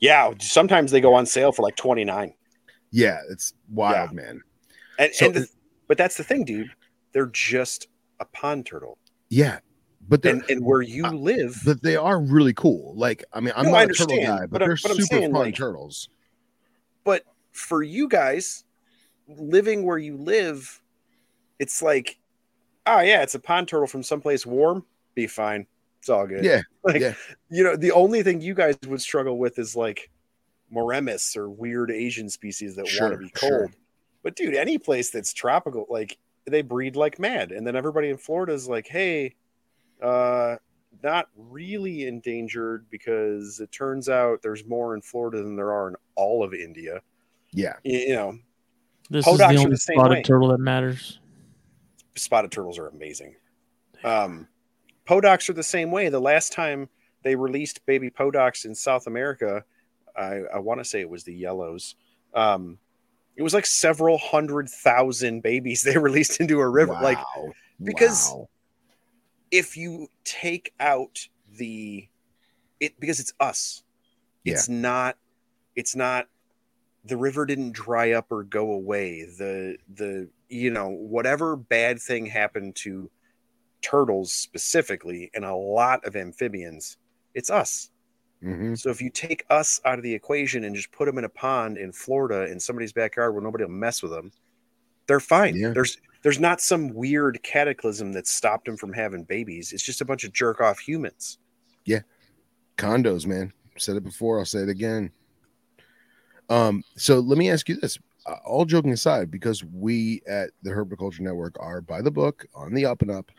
yeah. 0.00 0.30
Sometimes 0.38 0.92
they 0.92 1.00
go 1.00 1.12
on 1.14 1.26
sale 1.26 1.50
for 1.50 1.62
like 1.62 1.74
twenty 1.74 2.04
nine. 2.04 2.32
yeah 2.92 3.18
it's 3.30 3.52
wild 3.68 4.12
man 4.12 4.42
And, 4.96 5.12
So- 5.12 5.26
and 5.26 5.34
the, 5.34 5.48
but 5.88 5.98
that's 5.98 6.16
the 6.16 6.22
thing, 6.22 6.44
dude. 6.44 6.70
They're 7.12 7.26
just 7.26 7.88
a 8.20 8.24
pond 8.26 8.64
turtle, 8.66 8.96
yeah 9.28 9.58
but 10.08 10.24
and 10.24 10.44
and 10.48 10.64
where 10.64 10.82
you 10.82 11.04
Uh, 11.04 11.12
live, 11.12 11.60
but 11.64 11.82
they 11.82 11.96
are 11.96 12.20
really 12.20 12.52
cool 12.54 12.94
like 12.96 13.24
i 13.32 13.40
mean 13.40 13.52
i'm 13.56 13.64
No, 13.66 13.72
not 13.72 13.90
a 13.90 13.92
turtle 13.92 14.16
guy 14.22 14.40
but, 14.42 14.50
but 14.50 14.58
they're 14.60 14.68
but 14.70 14.78
super 14.92 15.02
saying, 15.02 15.32
fun 15.32 15.40
like- 15.46 15.54
turtles 15.56 16.08
but 17.08 17.24
for 17.52 17.82
you 17.82 18.06
guys 18.06 18.64
living 19.28 19.82
where 19.82 19.96
you 19.96 20.18
live, 20.18 20.78
it's 21.58 21.80
like, 21.80 22.18
oh 22.84 23.00
yeah, 23.00 23.22
it's 23.22 23.34
a 23.34 23.38
pond 23.38 23.66
turtle 23.66 23.86
from 23.86 24.02
someplace 24.02 24.44
warm. 24.44 24.84
Be 25.14 25.26
fine. 25.26 25.66
It's 26.00 26.10
all 26.10 26.26
good. 26.26 26.44
yeah 26.44 26.60
Like, 26.84 27.00
yeah. 27.00 27.14
you 27.48 27.64
know, 27.64 27.76
the 27.76 27.92
only 27.92 28.22
thing 28.22 28.42
you 28.42 28.52
guys 28.52 28.76
would 28.86 29.00
struggle 29.00 29.38
with 29.38 29.58
is 29.58 29.74
like 29.74 30.10
Mauremys 30.70 31.34
or 31.34 31.48
weird 31.48 31.90
Asian 31.90 32.28
species 32.28 32.76
that 32.76 32.84
want 33.00 33.14
to 33.14 33.18
be 33.18 33.30
cold. 33.30 33.50
sure. 33.50 33.70
But 34.22 34.36
dude, 34.36 34.54
any 34.54 34.76
place 34.76 35.08
that's 35.08 35.32
tropical, 35.32 35.86
like 35.88 36.18
they 36.44 36.60
breed 36.60 36.94
like 36.94 37.18
mad. 37.18 37.52
And 37.52 37.66
then 37.66 37.74
everybody 37.74 38.10
in 38.10 38.18
Florida 38.18 38.52
is 38.52 38.68
like, 38.68 38.86
hey, 38.86 39.34
uh, 40.02 40.56
not 41.02 41.28
really 41.36 42.06
endangered 42.06 42.86
because 42.90 43.60
it 43.60 43.70
turns 43.72 44.08
out 44.08 44.42
there's 44.42 44.64
more 44.66 44.94
in 44.94 45.00
Florida 45.02 45.42
than 45.42 45.54
there 45.56 45.72
are 45.72 45.88
in 45.88 45.96
all 46.16 46.42
of 46.42 46.52
India. 46.54 47.00
yeah 47.52 47.74
You, 47.84 47.98
you 47.98 48.14
know, 48.14 48.38
This 49.10 49.24
Podocks 49.26 49.32
is 49.32 49.38
the 49.38 49.46
the 49.48 49.56
only 49.64 49.76
same 49.76 49.94
spotted 49.96 50.14
way. 50.14 50.22
turtle 50.22 50.48
that 50.48 50.58
matters. 50.58 51.20
spotted 52.16 52.50
turtles 52.50 52.78
are 52.78 52.88
amazing. 52.88 53.36
Um, 54.04 54.48
Podocs 55.06 55.48
are 55.48 55.52
the 55.54 55.62
same 55.62 55.90
way. 55.90 56.08
The 56.08 56.20
last 56.20 56.52
time 56.52 56.88
they 57.22 57.34
released 57.36 57.84
baby 57.86 58.10
Podocs 58.10 58.64
in 58.64 58.74
South 58.74 59.06
America, 59.06 59.64
I, 60.16 60.42
I 60.54 60.58
want 60.58 60.80
to 60.80 60.84
say 60.84 61.00
it 61.00 61.08
was 61.08 61.24
the 61.24 61.34
yellows. 61.34 61.94
Um, 62.34 62.78
it 63.36 63.42
was 63.42 63.54
like 63.54 63.66
several 63.66 64.18
hundred 64.18 64.68
thousand 64.68 65.42
babies 65.42 65.82
they 65.86 65.96
released 65.96 66.40
into 66.40 66.58
a 66.60 66.68
river. 66.68 66.92
Like 67.00 67.18
because- 67.82 68.32
Wow. 68.34 68.48
If 69.50 69.76
you 69.76 70.08
take 70.24 70.72
out 70.80 71.26
the 71.56 72.08
it 72.80 72.98
because 73.00 73.20
it's 73.20 73.32
us 73.40 73.82
it's 74.44 74.68
not 74.68 75.16
it's 75.76 75.94
not 75.96 76.26
the 77.04 77.16
river 77.16 77.44
didn't 77.44 77.72
dry 77.72 78.12
up 78.12 78.30
or 78.30 78.42
go 78.44 78.72
away 78.72 79.24
the 79.24 79.76
the 79.94 80.28
you 80.48 80.70
know 80.70 80.88
whatever 80.88 81.56
bad 81.56 81.98
thing 82.00 82.24
happened 82.26 82.74
to 82.76 83.10
turtles 83.82 84.32
specifically 84.32 85.30
and 85.34 85.44
a 85.44 85.54
lot 85.54 86.04
of 86.06 86.16
amphibians 86.16 86.96
it's 87.34 87.50
us 87.50 87.90
Mhm. 88.42 88.78
so 88.78 88.90
if 88.90 89.02
you 89.02 89.10
take 89.10 89.44
us 89.50 89.80
out 89.84 89.98
of 89.98 90.04
the 90.04 90.14
equation 90.14 90.62
and 90.62 90.76
just 90.76 90.92
put 90.92 91.06
them 91.06 91.18
in 91.18 91.24
a 91.24 91.28
pond 91.28 91.76
in 91.76 91.90
Florida 91.90 92.48
in 92.50 92.60
somebody's 92.60 92.92
backyard 92.92 93.34
where 93.34 93.42
nobody 93.42 93.64
will 93.64 93.72
mess 93.72 94.00
with 94.00 94.12
them, 94.12 94.30
they're 95.08 95.18
fine. 95.18 95.56
Yeah. 95.56 95.70
There's 95.70 95.98
there's 96.22 96.40
not 96.40 96.60
some 96.60 96.92
weird 96.94 97.40
cataclysm 97.42 98.12
that 98.12 98.26
stopped 98.26 98.66
them 98.66 98.76
from 98.76 98.92
having 98.92 99.24
babies. 99.24 99.72
It's 99.72 99.82
just 99.82 100.00
a 100.00 100.04
bunch 100.04 100.24
of 100.24 100.32
jerk 100.32 100.60
off 100.60 100.78
humans. 100.78 101.38
Yeah. 101.84 102.00
Condos 102.76 103.26
man 103.26 103.52
said 103.80 103.96
it 103.96 104.04
before 104.04 104.38
i'll 104.38 104.44
say 104.44 104.60
it 104.60 104.68
again 104.68 105.10
um 106.48 106.82
so 106.96 107.18
let 107.20 107.38
me 107.38 107.50
ask 107.50 107.68
you 107.68 107.76
this 107.76 107.98
uh, 108.26 108.36
all 108.44 108.64
joking 108.64 108.92
aside 108.92 109.30
because 109.30 109.64
we 109.64 110.20
at 110.26 110.50
the 110.62 110.70
Herpetoculture 110.70 111.20
Network 111.20 111.56
are 111.60 111.80
by 111.80 112.02
the 112.02 112.10
book 112.10 112.46
on 112.54 112.74
the 112.74 112.84
up 112.84 113.02
and 113.02 113.10
up 113.10 113.30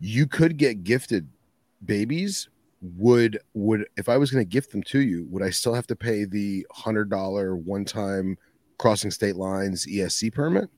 you 0.00 0.26
could 0.26 0.56
get 0.56 0.84
gifted 0.84 1.28
babies 1.84 2.48
would 2.96 3.38
would 3.54 3.86
if 3.96 4.08
i 4.08 4.16
was 4.16 4.30
going 4.30 4.44
to 4.44 4.48
gift 4.48 4.70
them 4.70 4.82
to 4.82 5.00
you 5.00 5.26
would 5.30 5.42
i 5.42 5.50
still 5.50 5.74
have 5.74 5.86
to 5.86 5.96
pay 5.96 6.24
the 6.24 6.66
hundred 6.70 7.10
dollar 7.10 7.56
one 7.56 7.84
time 7.84 8.36
crossing 8.78 9.10
state 9.10 9.36
lines 9.36 9.86
esc 9.86 10.32
permit 10.32 10.68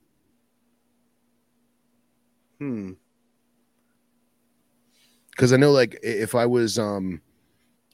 Hmm. 2.59 2.93
because 5.31 5.53
I 5.53 5.57
know 5.57 5.71
like 5.71 5.99
if 6.03 6.35
I 6.35 6.45
was 6.45 6.79
um 6.79 7.21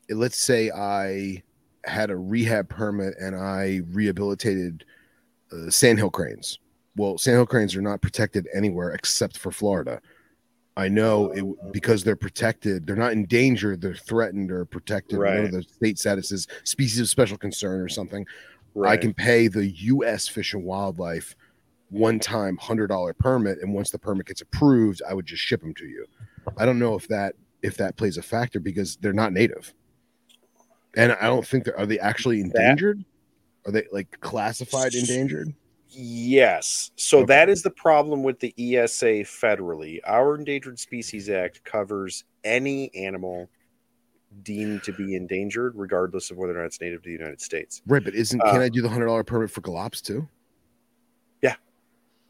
let's 0.09 0.39
say 0.39 0.71
I 0.71 1.43
had 1.85 2.11
a 2.11 2.17
rehab 2.17 2.69
permit 2.69 3.15
and 3.21 3.37
I 3.37 3.83
rehabilitated 3.91 4.85
uh, 5.53 5.71
sandhill 5.71 6.11
cranes. 6.11 6.59
Well, 6.97 7.19
sandhill 7.19 7.47
cranes 7.47 7.77
are 7.77 7.83
not 7.83 8.01
protected 8.01 8.49
anywhere 8.55 8.93
except 8.93 9.37
for 9.39 9.51
Florida. 9.51 10.01
I 10.77 10.89
know 10.89 11.31
it 11.31 11.73
because 11.73 12.03
they're 12.03 12.17
protected. 12.17 12.87
They're 12.87 12.97
not 12.97 13.13
endangered. 13.13 13.81
They're 13.81 13.95
threatened 13.95 14.51
or 14.51 14.65
protected. 14.65 15.19
Right. 15.19 15.51
the 15.51 15.63
state 15.63 15.99
status 15.99 16.33
is, 16.33 16.49
species 16.65 17.01
of 17.01 17.09
special 17.09 17.39
concern 17.39 17.81
or 17.81 17.89
something. 17.89 18.27
Right. 18.75 18.93
I 18.93 18.97
can 18.97 19.15
pay 19.15 19.47
the 19.47 19.69
U.S. 19.69 20.27
Fish 20.27 20.53
and 20.53 20.65
Wildlife 20.65 21.37
one 21.91 22.19
time 22.19 22.57
hundred 22.57 22.89
dollar 22.89 23.15
permit, 23.15 23.59
and 23.61 23.73
once 23.73 23.91
the 23.91 23.99
permit 23.99 24.27
gets 24.27 24.41
approved, 24.41 25.03
I 25.09 25.15
would 25.15 25.27
just 25.27 25.43
ship 25.43 25.61
them 25.61 25.75
to 25.75 25.87
you. 25.87 26.07
I 26.57 26.67
don't 26.67 26.79
know 26.79 26.95
if 26.95 27.09
that 27.09 27.35
if 27.63 27.77
that 27.79 27.97
plays 27.97 28.17
a 28.19 28.23
factor 28.23 28.61
because 28.61 28.97
they're 28.97 29.13
not 29.13 29.33
native, 29.33 29.73
and 30.97 31.13
I 31.13 31.27
don't 31.27 31.47
think 31.47 31.65
they're 31.65 31.79
are 31.79 31.87
they 31.87 31.99
actually 31.99 32.41
endangered? 32.41 33.05
Are 33.67 33.73
they 33.73 33.85
like 33.93 34.21
classified 34.21 34.95
endangered? 34.95 35.55
Yes. 35.89 36.91
So 36.97 37.19
Okay. 37.19 37.27
that 37.27 37.49
is 37.49 37.63
the 37.63 37.71
problem 37.71 38.25
with 38.25 38.41
the 38.41 38.53
ESA 38.59 39.23
federally. 39.23 40.01
Our 40.05 40.35
Endangered 40.35 40.79
Species 40.81 41.31
Act 41.31 41.63
covers 41.63 42.25
any 42.43 42.93
animal 42.97 43.49
deemed 44.43 44.83
to 44.83 44.93
be 44.93 45.15
endangered, 45.15 45.75
regardless 45.77 46.33
of 46.33 46.37
whether 46.37 46.53
or 46.53 46.63
not 46.63 46.67
it's 46.67 46.81
native 46.81 47.03
to 47.03 47.09
the 47.09 47.13
United 47.13 47.41
States. 47.41 47.81
Right, 47.87 48.03
but 48.03 48.15
isn't 48.15 48.41
Uh, 48.41 48.51
can 48.51 48.61
I 48.61 48.69
do 48.69 48.83
the 48.83 48.89
hundred 48.89 49.07
dollar 49.07 49.23
permit 49.23 49.53
for 49.53 49.61
galops 49.61 50.03
too? 50.03 50.29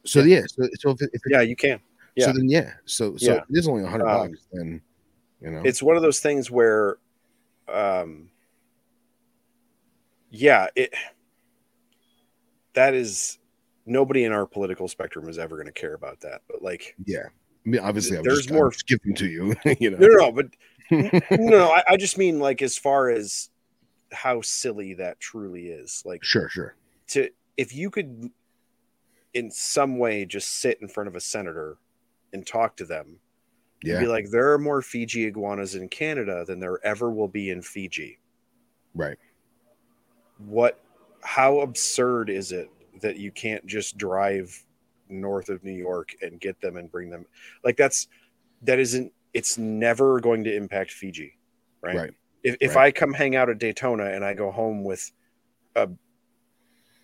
Yeah. 0.05 0.11
So 0.11 0.21
yeah, 0.23 0.43
so, 0.47 0.69
so 0.79 0.91
if, 0.91 1.03
it, 1.03 1.11
if 1.13 1.23
it, 1.27 1.33
Yeah, 1.33 1.41
you 1.41 1.57
can. 1.57 1.81
yeah. 2.15 2.27
so 2.27 2.33
then 2.33 2.49
yeah, 2.49 2.75
so 2.85 3.17
so 3.17 3.33
Yeah. 3.35 3.39
it 3.49 3.59
is 3.59 3.67
only 3.69 3.85
a 3.85 3.87
hundred 3.89 4.09
Um, 4.09 4.31
bucks. 4.31 4.47
Then 4.53 4.81
you 5.41 5.51
know, 5.51 5.63
It's 5.65 5.83
one 5.83 5.97
of 5.97 6.03
those 6.03 6.21
things 6.21 6.51
where, 6.51 6.97
um, 7.69 8.31
yeah, 10.31 10.69
it 10.75 10.93
that 12.75 12.95
is 12.95 13.39
nobody 13.87 14.25
in 14.25 14.33
our 14.33 14.47
political 14.47 14.89
spectrum 14.89 15.29
is 15.29 15.39
ever 15.39 15.57
going 15.57 15.67
to 15.67 15.73
care 15.73 15.95
about 15.95 16.21
that. 16.21 16.43
But 16.49 16.63
like, 16.63 16.95
yeah. 17.05 17.27
I 17.67 17.69
mean, 17.69 17.81
obviously, 17.81 18.17
I'm 18.19 18.25
there's 18.25 18.39
just, 18.47 18.51
more- 18.53 18.73
giving 18.87 19.15
to 19.17 19.27
you. 19.27 19.55
you 19.81 19.91
know, 19.91 19.99
no, 19.99 20.07
no, 20.09 20.17
no 20.17 20.33
but 20.33 20.47
no, 21.41 21.71
I, 21.71 21.83
I 21.91 21.97
just 21.97 22.19
mean 22.19 22.39
like 22.41 22.61
as 22.63 22.77
far 22.77 23.09
as 23.11 23.49
how 24.13 24.41
silly 24.43 24.95
that 24.95 25.19
truly 25.21 25.69
is. 25.69 26.03
Like 26.05 26.23
sure, 26.25 26.49
sure. 26.49 26.75
to 27.09 27.31
if 27.57 27.75
you 27.75 27.91
could 27.91 28.31
in 29.35 29.51
some 29.51 29.99
way 29.99 30.25
just 30.25 30.61
sit 30.61 30.79
in 30.81 30.89
front 30.89 31.09
of 31.09 31.17
a 31.17 31.21
senator 31.21 31.77
and 32.33 32.47
talk 32.47 32.77
to 32.77 32.85
them 32.85 33.19
Yeah, 33.83 34.01
be 34.01 34.07
like 34.07 34.31
there 34.31 34.53
are 34.53 34.59
more 34.59 34.81
fiji 34.81 35.25
iguanas 35.27 35.75
in 35.75 35.89
canada 35.89 36.45
than 36.47 36.61
there 36.61 36.85
ever 36.85 37.11
will 37.11 37.29
be 37.29 37.51
in 37.51 37.61
fiji 37.63 38.19
right. 38.95 39.19
what 40.39 40.81
how 41.23 41.61
absurd 41.61 42.31
is 42.31 42.53
it 42.53 42.71
that 43.01 43.17
you 43.17 43.31
can't 43.33 43.65
just 43.67 43.97
drive 43.97 44.65
north 45.09 45.49
of 45.49 45.63
new 45.65 45.73
york 45.73 46.15
and 46.23 46.41
get 46.41 46.61
them 46.61 46.77
and 46.77 46.91
bring 46.91 47.11
them 47.11 47.27
like 47.65 47.77
that's 47.77 48.09
that 48.63 48.79
isn't 48.79 49.13
it's 49.33 49.59
never 49.59 50.21
going 50.21 50.45
to 50.45 50.55
impact 50.55 50.91
fiji 50.93 51.37
right, 51.83 51.97
Right. 51.97 52.11
if, 52.43 52.57
if 52.61 52.77
Right. 52.77 52.87
i 52.87 52.93
come 52.93 53.13
hang 53.13 53.37
out 53.37 53.51
at 53.51 53.59
daytona 53.59 54.05
and 54.07 54.25
i 54.25 54.33
go 54.35 54.51
home 54.51 54.85
with 54.85 55.11
a 55.77 55.89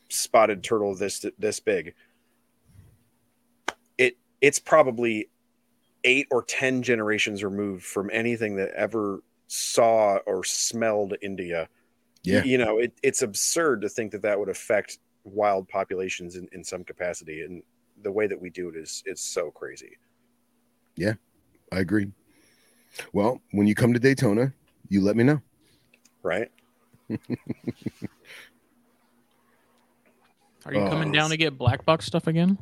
spotted 0.09 0.62
turtle 0.64 0.95
this 0.95 1.24
this 1.39 1.61
big 1.61 1.95
it's 4.41 4.59
probably 4.59 5.28
eight 6.05 6.26
or 6.30 6.43
ten 6.43 6.82
generations 6.82 7.45
removed 7.45 7.84
from 7.84 8.09
anything 8.12 8.57
that 8.57 8.70
ever 8.74 9.22
saw 9.49 10.16
or 10.26 10.45
smelled 10.45 11.14
india 11.22 11.68
Yeah. 12.22 12.43
you 12.45 12.57
know 12.59 12.78
it, 12.78 12.93
it's 13.03 13.22
absurd 13.22 13.80
to 13.82 13.88
think 13.88 14.12
that 14.12 14.22
that 14.22 14.38
would 14.38 14.49
affect 14.49 14.99
wild 15.24 15.68
populations 15.68 16.36
in, 16.36 16.49
in 16.53 16.64
some 16.64 16.84
capacity 16.84 17.43
and 17.43 17.62
the 18.03 18.11
way 18.12 18.26
that 18.26 18.41
we 18.41 18.49
do 18.51 18.68
it 18.70 18.76
is 18.76 19.03
is 19.07 19.20
so 19.20 19.51
crazy 19.51 19.99
Yeah, 20.97 21.14
I 21.72 21.80
agree. 21.80 22.11
Well, 23.12 23.41
when 23.53 23.66
you 23.66 23.74
come 23.74 23.93
to 23.93 24.01
Daytona, 24.01 24.53
you 24.88 25.01
let 25.03 25.16
me 25.16 25.24
know. 25.24 25.41
right 26.22 26.51
Are 30.66 30.74
you 30.74 30.80
coming 30.88 31.09
Oh. 31.11 31.12
down 31.12 31.30
to 31.30 31.36
get 31.36 31.57
black 31.59 31.84
box 31.84 32.05
stuff 32.07 32.26
again? 32.26 32.59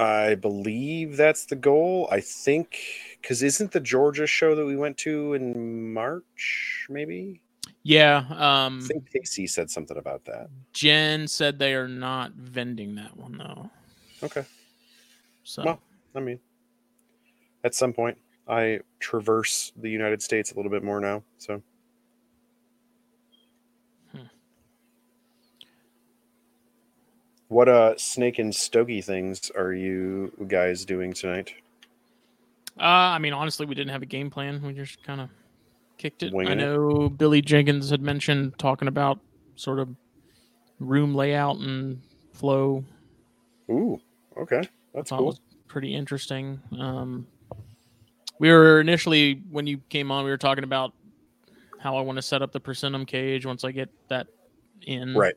I 0.00 0.34
believe 0.34 1.16
that's 1.16 1.44
the 1.46 1.56
goal. 1.56 2.08
I 2.10 2.20
think 2.20 2.78
because 3.20 3.42
isn't 3.42 3.72
the 3.72 3.80
georgia 3.80 4.26
show 4.26 4.54
that 4.54 4.64
we 4.64 4.76
went 4.76 4.96
to 4.98 5.34
in 5.34 5.92
march 5.92 6.86
maybe? 6.88 7.42
Yeah. 7.82 8.24
um, 8.30 8.80
i 8.82 8.86
think 8.86 9.10
casey 9.12 9.46
said 9.46 9.70
something 9.70 9.96
about 9.96 10.24
that. 10.24 10.48
Jen 10.72 11.28
said 11.28 11.58
they 11.58 11.74
are 11.74 11.88
not 11.88 12.32
vending 12.32 12.94
that 12.96 13.16
one 13.16 13.38
though. 13.38 13.70
okay. 14.22 14.44
So. 15.44 15.62
Well, 15.64 15.80
i 16.14 16.20
mean 16.20 16.40
at 17.64 17.74
some 17.74 17.92
point 17.92 18.16
i 18.48 18.80
traverse 19.00 19.72
the 19.76 19.90
united 19.90 20.22
states 20.22 20.52
a 20.52 20.56
little 20.56 20.70
bit 20.70 20.82
more 20.82 21.00
now 21.00 21.22
so 21.38 21.62
what 27.50 27.68
uh 27.68 27.94
snake 27.98 28.38
and 28.38 28.54
stogie 28.54 29.00
things 29.02 29.50
are 29.56 29.72
you 29.72 30.32
guys 30.48 30.84
doing 30.84 31.12
tonight 31.12 31.52
Uh, 32.78 33.12
I 33.14 33.18
mean, 33.18 33.34
honestly, 33.34 33.66
we 33.66 33.74
didn't 33.74 33.90
have 33.90 34.00
a 34.02 34.06
game 34.06 34.30
plan. 34.30 34.62
We 34.62 34.72
just 34.72 35.02
kind 35.02 35.20
of 35.20 35.28
kicked 35.98 36.22
it. 36.22 36.32
I 36.32 36.36
Winging 36.36 36.60
it. 36.60 36.64
know 36.64 37.10
Billy 37.10 37.42
Jenkins 37.42 37.90
had 37.90 38.00
mentioned 38.00 38.54
talking 38.58 38.88
about 38.88 39.18
sort 39.56 39.78
of 39.78 39.88
room 40.78 41.14
layout 41.14 41.56
and 41.58 42.00
flow. 42.32 42.82
ooh 43.70 44.00
okay 44.38 44.62
that's 44.94 45.10
cool 45.10 45.26
was 45.26 45.40
pretty 45.68 45.94
interesting. 45.94 46.58
Um, 46.78 47.26
we 48.38 48.50
were 48.50 48.80
initially 48.80 49.42
when 49.50 49.66
you 49.66 49.78
came 49.90 50.10
on, 50.10 50.24
we 50.24 50.30
were 50.30 50.38
talking 50.38 50.64
about 50.64 50.94
how 51.80 51.96
I 51.98 52.00
want 52.00 52.16
to 52.16 52.22
set 52.22 52.40
up 52.40 52.52
the 52.52 52.60
persimmon 52.60 53.04
cage 53.04 53.44
once 53.44 53.62
I 53.64 53.72
get 53.72 53.90
that 54.08 54.26
in. 54.82 55.14
right 55.14 55.34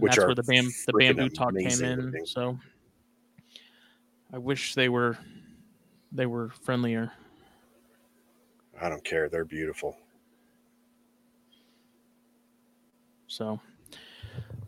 Which 0.00 0.12
that's 0.12 0.24
are 0.24 0.26
where 0.28 0.34
the 0.34 0.42
bam 0.42 0.68
the 0.86 0.92
bamboo 0.92 1.28
talk 1.28 1.54
came 1.54 1.84
in. 1.84 2.06
looking. 2.06 2.26
So 2.26 2.58
I 4.32 4.38
wish 4.38 4.74
they 4.74 4.88
were 4.88 5.18
they 6.12 6.26
were 6.26 6.50
friendlier. 6.62 7.12
i 8.80 8.88
don't 8.88 9.04
care 9.04 9.28
they're 9.28 9.44
beautiful 9.44 9.96
So 13.30 13.60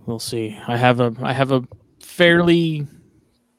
we'll 0.07 0.21
see. 0.21 0.57
I 0.69 0.77
have 0.77 1.01
a 1.01 1.13
I 1.21 1.33
have 1.33 1.51
a 1.51 1.65
fairly 1.99 2.87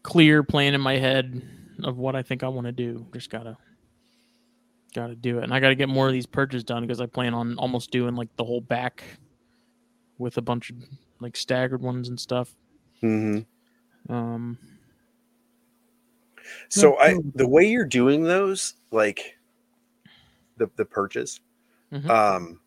clear 0.01 0.43
plan 0.43 0.73
in 0.73 0.79
my 0.79 0.97
head 0.97 1.41
of 1.83 1.97
what 1.97 2.15
I 2.15 2.23
think 2.23 2.41
I 2.41 2.47
want 2.47 2.67
to 2.67 2.71
do. 2.71 3.05
Just 3.13 3.29
gotta 3.29 3.57
gotta 4.95 5.15
do 5.15 5.39
it, 5.39 5.43
and 5.43 5.53
I 5.53 5.59
gotta 5.59 5.75
get 5.75 5.89
more 5.89 6.07
of 6.07 6.13
these 6.13 6.25
perches 6.25 6.63
done 6.63 6.83
because 6.83 7.01
I 7.01 7.05
plan 7.05 7.33
on 7.33 7.57
almost 7.57 7.91
doing 7.91 8.15
like 8.15 8.33
the 8.37 8.45
whole 8.45 8.61
back 8.61 9.03
with 10.17 10.37
a 10.37 10.41
bunch 10.41 10.69
of 10.69 10.77
like 11.19 11.35
staggered 11.37 11.81
ones 11.81 12.09
and 12.09 12.19
stuff. 12.19 12.55
mm-hmm. 13.01 13.39
Um, 14.13 14.57
so 16.69 16.97
i 16.97 17.09
Yeah. 17.11 17.19
the 17.35 17.47
way 17.47 17.65
you're 17.65 17.85
doing 17.85 18.23
those 18.23 18.75
like 18.91 19.37
the 20.57 20.69
the 20.75 20.85
perches 20.85 21.39
Mhm. 21.91 22.09
um 22.09 22.59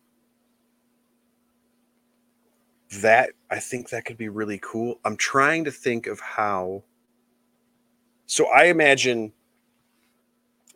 that 3.01 3.31
i 3.51 3.59
think 3.59 3.89
that 3.89 4.05
could 4.05 4.17
be 4.17 4.29
really 4.29 4.59
cool 4.63 4.99
i'm 5.05 5.17
trying 5.17 5.63
to 5.65 5.71
think 5.71 6.07
of 6.07 6.19
how 6.19 6.83
so 8.25 8.47
i 8.47 8.65
imagine 8.65 9.31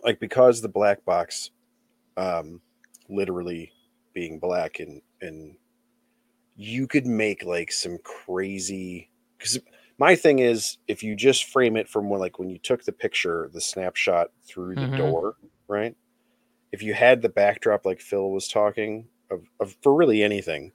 like 0.03 0.19
because 0.19 0.61
the 0.61 0.67
black 0.69 1.03
box 1.05 1.51
um 2.17 2.61
literally 3.09 3.71
being 4.13 4.39
black 4.39 4.79
and 4.79 5.01
and 5.21 5.55
you 6.55 6.87
could 6.87 7.05
make 7.05 7.43
like 7.45 7.71
some 7.71 7.97
crazy 7.99 9.09
because 9.37 9.59
my 9.97 10.15
thing 10.15 10.39
is 10.39 10.77
if 10.87 11.03
you 11.03 11.15
just 11.15 11.45
frame 11.45 11.77
it 11.77 11.89
from 11.89 12.09
when 12.09 12.19
like 12.19 12.39
when 12.39 12.49
you 12.49 12.57
took 12.59 12.83
the 12.83 12.91
picture 12.91 13.49
the 13.53 13.61
snapshot 13.61 14.31
through 14.43 14.75
the 14.75 14.87
Mhm. 14.87 14.95
door 14.97 15.35
right 15.67 15.95
if 16.71 16.83
you 16.83 16.93
had 16.93 17.21
the 17.21 17.29
backdrop 17.29 17.85
like 17.85 18.01
phil 18.01 18.31
was 18.31 18.47
talking 18.47 19.07
of, 19.31 19.43
of 19.59 19.75
for 19.81 19.95
really 19.95 20.23
anything 20.23 20.71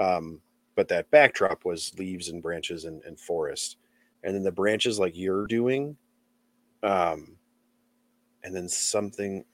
um 0.00 0.40
but 0.76 0.88
that 0.88 1.10
backdrop 1.10 1.64
was 1.64 1.94
leaves 1.98 2.28
and 2.28 2.42
branches 2.42 2.84
and, 2.84 3.02
and 3.04 3.20
forest 3.20 3.78
and 4.24 4.34
then 4.34 4.42
the 4.42 4.52
branches 4.52 4.98
like 4.98 5.16
you're 5.16 5.46
doing 5.46 5.96
um 6.82 7.36
and 8.44 8.54
then 8.54 8.68
something 8.68 9.44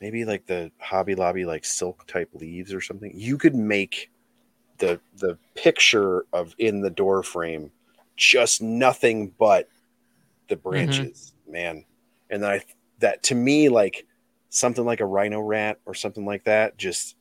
maybe 0.00 0.24
like 0.24 0.46
the 0.46 0.70
hobby 0.78 1.14
lobby 1.14 1.44
like 1.44 1.64
silk 1.64 2.06
type 2.06 2.30
leaves 2.34 2.74
or 2.74 2.80
something 2.80 3.12
you 3.14 3.38
could 3.38 3.54
make 3.56 4.11
the 4.82 5.00
the 5.18 5.38
picture 5.54 6.26
of 6.32 6.54
in 6.58 6.80
the 6.80 6.90
door 6.90 7.22
frame 7.22 7.70
just 8.16 8.60
nothing 8.60 9.32
but 9.38 9.68
the 10.48 10.56
branches 10.56 11.32
man. 11.48 11.84
And 12.30 12.42
then 12.42 12.50
i 12.50 12.64
that 12.98 13.22
to 13.24 13.34
me 13.34 13.68
like 13.68 14.06
something 14.48 14.84
like 14.84 15.00
a 15.00 15.06
rhino 15.06 15.40
rat 15.40 15.78
or 15.86 15.94
something 15.94 16.26
like 16.26 16.44
that 16.44 16.76
just 16.76 17.16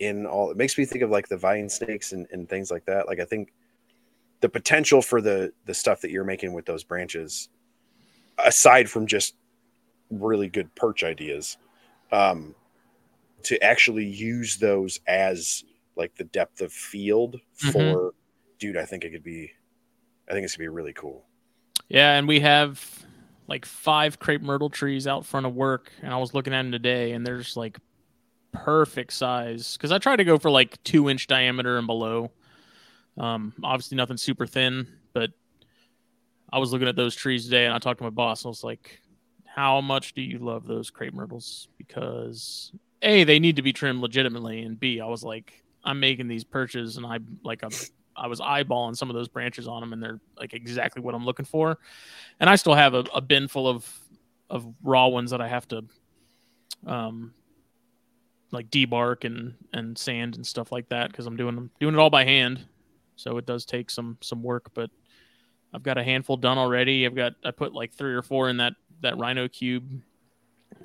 in 0.00 0.26
all 0.26 0.50
it 0.50 0.56
makes 0.56 0.76
me 0.76 0.84
think 0.84 1.02
of 1.02 1.10
like 1.10 1.28
the 1.28 1.36
vine 1.36 1.68
snakes 1.68 2.12
and, 2.12 2.26
and 2.32 2.48
things 2.48 2.70
like 2.70 2.84
that. 2.86 3.06
Like 3.06 3.20
i 3.20 3.24
think 3.24 3.52
the 4.40 4.48
potential 4.48 5.00
for 5.02 5.20
the 5.20 5.52
the 5.66 5.74
stuff 5.74 6.00
that 6.00 6.10
you're 6.10 6.24
making 6.24 6.52
with 6.52 6.66
those 6.66 6.82
branches 6.82 7.48
aside 8.44 8.90
from 8.90 9.06
just 9.06 9.36
really 10.10 10.48
good 10.48 10.74
perch 10.74 11.04
ideas 11.04 11.58
um 12.10 12.56
to 13.44 13.62
actually 13.62 14.04
use 14.04 14.56
those 14.56 14.98
as 15.06 15.64
like 16.00 16.14
the 16.16 16.24
depth 16.24 16.60
of 16.62 16.72
field 16.72 17.38
Mhm. 17.58 17.72
for 17.72 18.14
dude 18.58 18.76
i 18.76 18.84
think 18.84 19.04
it 19.04 19.10
could 19.10 19.22
be 19.22 19.50
i 20.28 20.32
think 20.32 20.44
it's 20.44 20.56
gonna 20.56 20.64
be 20.64 20.68
really 20.68 20.92
cool 20.94 21.26
yeah, 21.88 22.16
and 22.16 22.28
we 22.28 22.38
have 22.40 23.04
like 23.48 23.64
five 23.66 24.18
crepe 24.20 24.42
myrtle 24.42 24.70
trees 24.70 25.08
out 25.08 25.26
front 25.26 25.44
of 25.44 25.56
work, 25.56 25.90
and 26.02 26.14
I 26.14 26.18
was 26.18 26.34
looking 26.34 26.52
at 26.52 26.62
them 26.62 26.70
today, 26.70 27.10
and 27.12 27.26
there's 27.26 27.56
like 27.56 27.78
perfect 28.52 29.12
size 29.12 29.76
because 29.76 29.90
I 29.90 29.98
try 29.98 30.14
to 30.14 30.22
go 30.22 30.38
for 30.38 30.50
like 30.52 30.80
two 30.84 31.08
inch 31.10 31.26
diameter 31.26 31.78
and 31.78 31.88
below. 31.88 32.30
Um, 33.18 33.54
obviously 33.64 33.96
nothing 33.96 34.18
super 34.18 34.46
thin, 34.46 34.86
but 35.12 35.30
I 36.52 36.58
was 36.60 36.72
looking 36.72 36.86
at 36.86 36.94
those 36.94 37.16
trees 37.16 37.44
today 37.44 37.64
and 37.64 37.74
I 37.74 37.78
talked 37.80 37.98
to 37.98 38.04
my 38.04 38.10
boss 38.10 38.42
and 38.42 38.48
I 38.48 38.50
was 38.50 38.62
like, 38.62 39.00
how 39.44 39.80
much 39.80 40.14
do 40.14 40.22
you 40.22 40.38
love 40.38 40.66
those 40.68 40.90
crepe 40.90 41.12
myrtles? 41.14 41.68
Because 41.76 42.70
A, 43.02 43.24
they 43.24 43.40
need 43.40 43.56
to 43.56 43.62
be 43.62 43.72
trimmed 43.72 44.00
legitimately, 44.00 44.62
and 44.62 44.78
B, 44.78 45.00
I 45.00 45.06
was 45.06 45.24
like, 45.24 45.59
I'm 45.84 46.00
making 46.00 46.28
these 46.28 46.44
perches 46.44 46.96
and 46.96 47.06
I 47.06 47.18
like 47.42 47.62
I'm 47.62 47.72
I 48.16 48.26
was 48.26 48.40
eyeballing 48.40 48.96
some 48.96 49.08
of 49.08 49.14
those 49.14 49.28
branches 49.28 49.66
on 49.66 49.80
them 49.80 49.92
and 49.92 50.02
they're 50.02 50.20
like 50.38 50.52
exactly 50.52 51.00
what 51.02 51.14
I'm 51.14 51.24
looking 51.24 51.46
for. 51.46 51.78
And 52.38 52.50
I 52.50 52.56
still 52.56 52.74
have 52.74 52.94
a, 52.94 53.04
a 53.14 53.20
bin 53.20 53.48
full 53.48 53.68
of 53.68 53.98
of 54.50 54.66
raw 54.82 55.06
ones 55.08 55.30
that 55.30 55.40
I 55.40 55.48
have 55.48 55.66
to 55.68 55.84
um 56.86 57.32
like 58.50 58.70
debark 58.70 59.24
and 59.24 59.54
and 59.72 59.96
sand 59.96 60.36
and 60.36 60.46
stuff 60.46 60.72
like 60.72 60.88
that 60.88 61.10
because 61.10 61.26
I'm 61.26 61.36
doing 61.36 61.54
them 61.54 61.70
doing 61.80 61.94
it 61.94 61.98
all 61.98 62.10
by 62.10 62.24
hand. 62.24 62.66
So 63.16 63.36
it 63.38 63.46
does 63.46 63.64
take 63.64 63.90
some 63.90 64.18
some 64.20 64.42
work, 64.42 64.70
but 64.74 64.90
I've 65.72 65.82
got 65.82 65.98
a 65.98 66.04
handful 66.04 66.36
done 66.36 66.58
already. 66.58 67.06
I've 67.06 67.14
got 67.14 67.34
I 67.44 67.52
put 67.52 67.72
like 67.74 67.92
three 67.92 68.14
or 68.14 68.22
four 68.22 68.48
in 68.48 68.56
that 68.58 68.74
that 69.02 69.16
rhino 69.18 69.46
cube, 69.48 70.02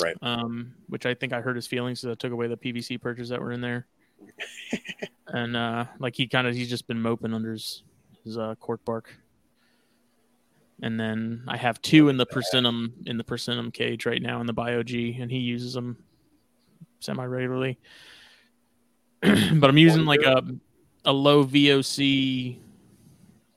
Right. 0.02 0.16
um, 0.22 0.74
which 0.88 1.06
I 1.06 1.14
think 1.14 1.34
I 1.34 1.42
hurt 1.42 1.56
his 1.56 1.68
feelings, 1.68 2.02
so 2.02 2.12
I 2.12 2.16
took 2.16 2.32
away 2.32 2.48
the 2.48 2.58
PVC 2.58 3.02
perches 3.02 3.30
that 3.30 3.42
were 3.42 3.52
in 3.52 3.62
there. 3.62 3.88
and 5.28 5.56
uh, 5.56 5.86
like 6.00 6.16
he 6.16 6.28
kind 6.28 6.48
of 6.48 6.56
he's 6.56 6.70
just 6.70 6.88
been 6.88 7.02
moping 7.02 7.34
under 7.34 7.52
his 7.52 7.84
his 8.24 8.38
uh, 8.38 8.56
cork 8.60 8.84
bark. 8.86 9.14
And 10.82 11.00
then 11.00 11.44
I 11.48 11.56
have 11.56 11.82
two 11.82 12.10
in 12.10 12.18
the 12.18 12.26
persimmon 12.26 12.94
in 13.06 13.18
the 13.18 13.24
persimmon 13.24 13.72
cage 13.72 14.06
right 14.06 14.22
now 14.22 14.42
in 14.42 14.48
the 14.48 14.54
bio 14.54 14.84
G, 14.84 15.18
and 15.20 15.32
he 15.32 15.38
uses 15.38 15.74
them 15.74 15.98
semi 17.00 17.24
regularly. 17.24 17.80
but 19.22 19.70
I'm 19.70 19.78
using 19.78 20.06
like 20.06 20.24
a 20.24 20.44
a 21.06 21.14
low 21.14 21.46
VOC 21.46 22.58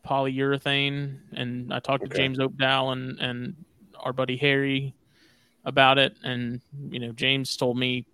polyurethane, 0.07 1.19
and 1.33 1.73
I 1.73 1.81
talked 1.81 2.09
to 2.09 2.16
James 2.16 2.39
Oakdale 2.39 2.91
and 2.93 3.19
and 3.19 3.57
our 3.99 4.12
buddy 4.12 4.37
Harry 4.37 4.95
about 5.64 5.99
it, 5.99 6.16
and 6.23 6.61
you 6.89 7.01
know 7.01 7.12
James 7.12 7.57
told 7.57 7.77
me 7.77 8.07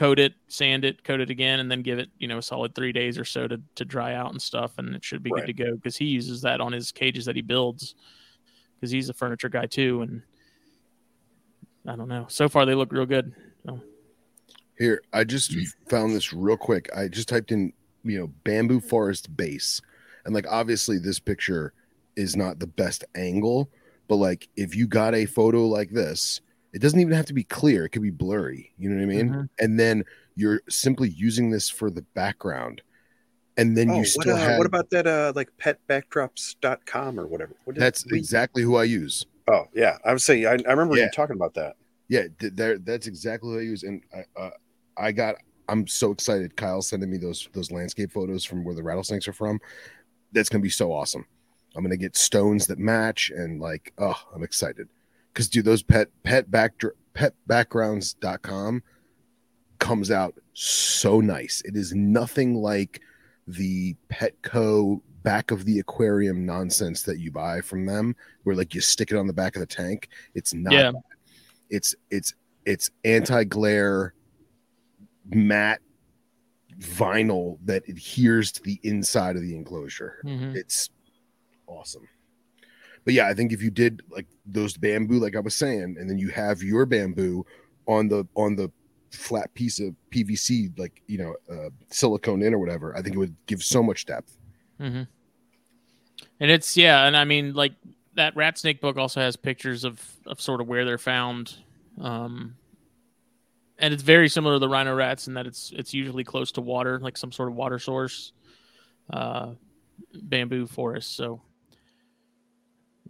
coat 0.00 0.18
it, 0.18 0.32
sand 0.48 0.86
it, 0.86 1.04
coat 1.04 1.20
it 1.20 1.28
again, 1.28 1.60
and 1.60 1.70
then 1.70 1.82
give 1.82 1.98
it 1.98 2.08
you 2.18 2.26
know 2.26 2.38
a 2.38 2.42
solid 2.42 2.74
three 2.74 2.90
days 2.90 3.18
or 3.18 3.24
so 3.26 3.46
to 3.46 3.60
to 3.74 3.84
dry 3.84 4.14
out 4.14 4.30
and 4.30 4.40
stuff, 4.40 4.72
and 4.78 4.96
it 4.96 5.04
should 5.04 5.22
be 5.22 5.30
Right. 5.30 5.42
good 5.42 5.58
to 5.58 5.64
go 5.64 5.76
because 5.76 5.94
he 5.94 6.06
uses 6.06 6.40
that 6.40 6.58
on 6.58 6.72
his 6.72 6.90
cages 6.90 7.26
that 7.26 7.36
he 7.36 7.42
builds 7.42 7.94
because 8.74 8.90
he's 8.90 9.10
a 9.10 9.12
furniture 9.14 9.50
guy 9.50 9.66
too, 9.66 10.00
and 10.00 10.22
I 11.86 11.96
don't 11.96 12.08
know. 12.08 12.24
So 12.30 12.48
far 12.48 12.64
they 12.64 12.74
look 12.74 12.92
real 12.92 13.04
good. 13.04 13.34
Here, 14.78 15.02
I 15.12 15.24
just 15.24 15.54
found 15.90 16.14
this 16.14 16.32
real 16.32 16.56
quick. 16.56 16.88
I 16.96 17.08
just 17.08 17.28
typed 17.28 17.52
in, 17.52 17.74
you 18.02 18.18
know, 18.18 18.28
bamboo 18.44 18.80
forest 18.80 19.36
base. 19.36 19.82
And 20.24 20.34
like 20.34 20.46
obviously 20.48 20.98
this 20.98 21.20
picture 21.20 21.74
is 22.16 22.34
not 22.34 22.58
the 22.58 22.66
best 22.66 23.04
angle, 23.14 23.68
but 24.08 24.16
like 24.16 24.48
if 24.56 24.74
you 24.74 24.86
got 24.86 25.14
a 25.14 25.26
photo 25.26 25.66
like 25.66 25.90
this, 25.90 26.40
it 26.72 26.80
doesn't 26.80 27.00
even 27.00 27.12
have 27.12 27.26
to 27.26 27.34
be 27.34 27.44
clear. 27.44 27.84
It 27.84 27.90
could 27.90 28.02
be 28.02 28.10
blurry. 28.10 28.72
You 28.78 28.90
know 28.90 28.96
what 28.96 29.02
I 29.12 29.16
mean? 29.16 29.28
Mhm. 29.30 29.48
And 29.58 29.78
then 29.80 30.04
you're 30.36 30.62
simply 30.68 31.08
using 31.10 31.50
this 31.50 31.68
for 31.68 31.90
the 31.90 32.02
background. 32.14 32.82
And 33.56 33.76
then 33.76 33.90
Oh, 33.90 33.94
you 33.94 33.98
what, 34.00 34.08
still 34.08 34.36
uh, 34.36 34.38
have 34.38 34.58
what 34.58 34.66
about 34.66 34.88
that? 34.90 35.06
Uh, 35.06 35.32
like 35.34 35.50
petbackdrops.com 35.58 37.18
or 37.18 37.26
whatever. 37.26 37.54
What 37.64 37.76
is- 37.76 37.80
that's 37.80 38.06
we- 38.10 38.18
exactly 38.18 38.62
who 38.62 38.76
I 38.76 38.84
use. 38.84 39.26
Oh 39.48 39.64
yeah, 39.74 39.98
I 40.04 40.12
would 40.12 40.22
say 40.22 40.44
I, 40.46 40.52
I 40.52 40.70
remember 40.70 40.96
Yeah. 40.96 41.04
you 41.04 41.10
talking 41.14 41.34
about 41.36 41.54
that. 41.54 41.76
Yeah, 42.08 42.26
th- 42.38 42.52
there. 42.54 42.78
That's 42.78 43.06
exactly 43.06 43.52
who 43.52 43.58
I 43.58 43.62
use, 43.62 43.82
and 43.82 44.02
I, 44.14 44.24
uh, 44.40 44.50
I 44.96 45.12
got. 45.12 45.36
I'm 45.68 45.86
so 45.86 46.10
excited. 46.10 46.56
Kyle 46.56 46.82
sending 46.82 47.10
me 47.10 47.16
those 47.18 47.48
those 47.52 47.70
landscape 47.70 48.12
photos 48.12 48.44
from 48.44 48.64
where 48.64 48.74
the 48.74 48.82
rattlesnakes 48.82 49.26
are 49.28 49.32
from. 49.32 49.60
That's 50.32 50.48
gonna 50.48 50.62
be 50.62 50.70
so 50.70 50.92
awesome. 50.92 51.24
I'm 51.74 51.82
gonna 51.82 51.96
get 51.96 52.16
stones 52.16 52.66
that 52.68 52.78
match, 52.78 53.30
and 53.34 53.60
like, 53.60 53.92
oh, 53.98 54.20
I'm 54.34 54.42
excited. 54.42 54.88
Because 55.32 55.48
dude, 55.48 55.64
those 55.64 55.82
pet 55.82 56.08
pet 56.22 56.50
back 56.50 56.74
petbackgrounds.com 57.14 58.82
comes 59.78 60.10
out 60.10 60.34
so 60.52 61.20
nice. 61.20 61.62
It 61.64 61.76
is 61.76 61.94
nothing 61.94 62.54
like 62.54 63.00
the 63.46 63.96
Petco 64.10 65.00
back 65.22 65.50
of 65.50 65.64
the 65.64 65.78
aquarium 65.80 66.46
nonsense 66.46 67.02
that 67.02 67.18
you 67.18 67.30
buy 67.30 67.60
from 67.60 67.84
them, 67.86 68.14
where 68.44 68.56
like 68.56 68.74
you 68.74 68.80
stick 68.80 69.10
it 69.10 69.16
on 69.16 69.26
the 69.26 69.32
back 69.32 69.54
of 69.56 69.60
the 69.60 69.66
tank. 69.66 70.08
It's 70.34 70.54
not 70.54 70.72
Yeah. 70.72 70.92
it's 71.68 71.94
it's 72.10 72.34
it's 72.64 72.90
anti-glare 73.04 74.14
matte 75.26 75.80
vinyl 76.78 77.58
that 77.64 77.82
adheres 77.88 78.50
to 78.52 78.62
the 78.62 78.78
inside 78.82 79.36
of 79.36 79.42
the 79.42 79.54
enclosure 79.54 80.18
Mhm. 80.24 80.54
it's 80.56 80.88
awesome 81.66 82.08
but 83.04 83.14
yeah 83.14 83.26
i 83.28 83.34
think 83.34 83.52
if 83.52 83.62
you 83.62 83.70
did 83.70 84.02
like 84.10 84.26
those 84.46 84.76
bamboo 84.76 85.18
like 85.18 85.36
i 85.36 85.40
was 85.40 85.54
saying 85.54 85.96
and 85.98 86.08
then 86.08 86.18
you 86.18 86.28
have 86.28 86.62
your 86.62 86.86
bamboo 86.86 87.44
on 87.86 88.08
the 88.08 88.26
on 88.34 88.56
the 88.56 88.70
flat 89.10 89.52
piece 89.54 89.80
of 89.80 89.94
pvc 90.10 90.78
like 90.78 91.02
you 91.06 91.18
know 91.18 91.34
uh, 91.52 91.68
silicone 91.90 92.42
in 92.42 92.54
or 92.54 92.58
whatever 92.58 92.96
i 92.96 93.02
think 93.02 93.14
it 93.14 93.18
would 93.18 93.34
give 93.46 93.62
so 93.62 93.82
much 93.82 94.06
depth 94.06 94.38
hmm 94.78 95.02
And 96.40 96.50
it's 96.50 96.76
yeah, 96.76 97.06
and 97.06 97.16
I 97.16 97.24
mean 97.24 97.54
like 97.54 97.72
that 98.14 98.34
rat 98.36 98.58
snake 98.58 98.80
book 98.80 98.96
also 98.96 99.20
has 99.20 99.36
pictures 99.36 99.84
of 99.84 100.00
of 100.26 100.40
sort 100.40 100.60
of 100.60 100.68
where 100.68 100.84
they're 100.84 100.98
found, 100.98 101.56
um, 102.00 102.56
and 103.78 103.92
it's 103.92 104.02
very 104.02 104.28
similar 104.28 104.54
to 104.54 104.58
the 104.58 104.68
rhino 104.68 104.94
rats 104.94 105.28
in 105.28 105.34
that 105.34 105.46
it's 105.46 105.72
it's 105.74 105.92
usually 105.92 106.24
close 106.24 106.52
to 106.52 106.60
water, 106.60 106.98
like 106.98 107.16
some 107.16 107.32
sort 107.32 107.50
of 107.50 107.56
water 107.56 107.78
source, 107.78 108.32
uh, 109.12 109.52
bamboo 110.14 110.66
forest. 110.66 111.14
So 111.16 111.42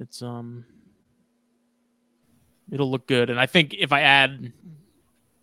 it's 0.01 0.23
um, 0.23 0.65
it'll 2.73 2.91
look 2.91 3.07
good, 3.07 3.31
and 3.31 3.39
I 3.39 3.47
think 3.47 3.75
if 3.75 3.93
I 3.93 4.01
add. 4.03 4.53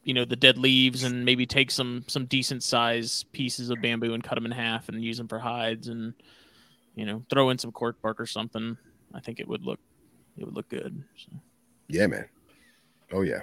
You 0.03 0.13
know 0.13 0.23
the 0.23 0.37
dead 0.37 0.57
leaves, 0.57 1.03
and 1.03 1.25
maybe 1.25 1.45
take 1.45 1.69
some 1.69 2.05
some 2.07 2.27
decent 2.27 2.63
size 2.63 3.25
pieces 3.33 3.69
of 3.69 3.81
bamboo 3.81 4.13
and 4.13 4.23
cut 4.23 4.35
them 4.35 4.45
in 4.45 4.53
half, 4.53 4.87
and 4.87 5.03
use 5.03 5.17
them 5.17 5.27
for 5.27 5.37
hides, 5.37 5.89
and 5.89 6.13
you 6.95 7.05
know, 7.05 7.25
throw 7.29 7.49
in 7.49 7.57
some 7.57 7.73
cork 7.73 8.01
bark 8.01 8.17
or 8.21 8.25
something. 8.25 8.77
I 9.13 9.19
think 9.19 9.41
it 9.41 9.47
would 9.49 9.63
look 9.65 9.81
it 10.37 10.45
would 10.45 10.55
look 10.55 10.69
good. 10.69 11.03
So. 11.17 11.33
yeah 11.89 12.07
man 12.07 12.29
oh 13.11 13.21
yeah 13.23 13.41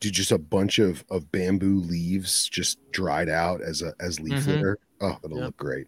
Dude, 0.00 0.14
just 0.14 0.32
a 0.32 0.38
bunch 0.38 0.78
of 0.78 1.04
of 1.10 1.30
bamboo 1.30 1.80
leaves 1.80 2.48
just 2.48 2.78
dried 2.90 3.28
out 3.28 3.60
as 3.60 3.82
a 3.82 3.92
as 4.00 4.18
leaf 4.18 4.44
Mhm. 4.44 4.46
litter 4.46 4.78
oh 5.02 5.18
that'll 5.22 5.36
Yep. 5.36 5.46
look 5.46 5.56
great 5.58 5.86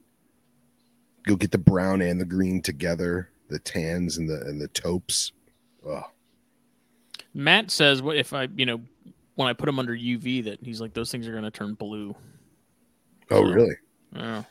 go 1.27 1.37
get 1.37 1.51
the 1.51 1.59
brown 1.59 2.01
and 2.03 2.21
the 2.21 2.25
green 2.25 2.61
together 2.63 3.31
the 3.49 3.59
tans 3.59 4.19
and 4.19 4.29
the 4.29 4.41
and 4.47 4.61
the 4.61 4.69
taupes 4.69 5.33
oh 5.87 6.03
Matt 7.37 7.71
says, 7.73 8.01
"What 8.01 8.17
if 8.17 8.33
I, 8.33 8.47
you 8.55 8.65
know, 8.65 8.81
when 9.35 9.49
I 9.49 9.55
put 9.55 9.67
them 9.67 9.81
under 9.81 9.93
UV, 9.93 10.45
that 10.45 10.61
he's 10.63 10.81
like 10.81 10.95
those 10.95 11.11
things 11.11 11.27
are 11.27 11.33
going 11.33 11.43
to 11.43 11.51
turn 11.51 11.75
blue." 11.75 12.15
oh 13.33 13.43
So, 13.43 13.43
really 13.43 13.77
Yeah, 14.15 14.45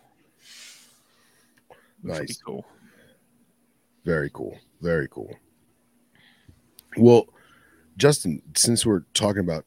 Nice. 2.03 2.38
cool. 2.45 2.65
Very 4.03 4.30
cool. 4.34 4.57
Very 4.81 5.07
cool. 5.10 5.34
Well, 6.98 7.27
Justin, 7.95 8.41
since 8.56 8.85
we're 8.85 9.03
talking 9.14 9.39
about, 9.39 9.65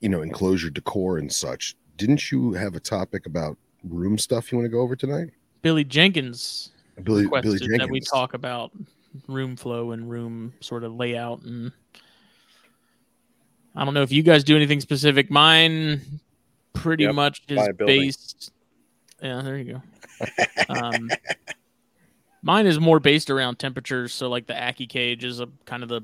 you 0.00 0.08
know, 0.08 0.22
enclosure 0.22 0.70
decor 0.70 1.18
and 1.18 1.32
such, 1.32 1.74
didn't 1.96 2.30
you 2.30 2.52
have 2.52 2.76
a 2.76 2.80
topic 2.80 3.26
about 3.26 3.58
room 3.82 4.18
stuff 4.18 4.52
you 4.52 4.58
want 4.58 4.66
to 4.66 4.70
go 4.70 4.80
over 4.80 4.94
tonight? 4.94 5.30
Billy 5.62 5.84
Jenkins 5.84 6.70
Billy 7.02 7.26
Billy 7.26 7.58
Jenkins. 7.58 7.78
that 7.78 7.88
we 7.90 8.00
talk 8.00 8.34
about 8.34 8.72
room 9.28 9.56
flow 9.56 9.92
and 9.92 10.10
room 10.10 10.52
sort 10.60 10.84
of 10.84 10.94
layout 10.94 11.42
and 11.42 11.72
I 13.74 13.84
don't 13.84 13.94
know 13.94 14.02
if 14.02 14.12
you 14.12 14.22
guys 14.22 14.44
do 14.44 14.54
anything 14.54 14.80
specific. 14.80 15.30
Mine 15.30 16.02
pretty 16.74 17.04
Yep, 17.04 17.14
much 17.14 17.42
is 17.48 17.68
based. 17.78 18.52
Yeah, 19.22 19.40
there 19.40 19.56
you 19.56 19.80
go. 20.20 20.26
um, 20.68 21.10
mine 22.42 22.66
is 22.66 22.78
more 22.78 23.00
based 23.00 23.30
around 23.30 23.58
temperatures. 23.58 24.12
So 24.12 24.28
like 24.28 24.46
the 24.46 24.52
Ackie 24.52 24.88
cage 24.88 25.24
is 25.24 25.40
a 25.40 25.48
kind 25.64 25.82
of 25.82 25.88
the 25.88 26.02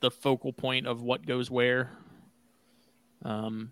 the 0.00 0.10
focal 0.10 0.52
point 0.52 0.86
of 0.86 1.02
what 1.02 1.26
goes 1.26 1.50
where. 1.50 1.90
Um, 3.22 3.70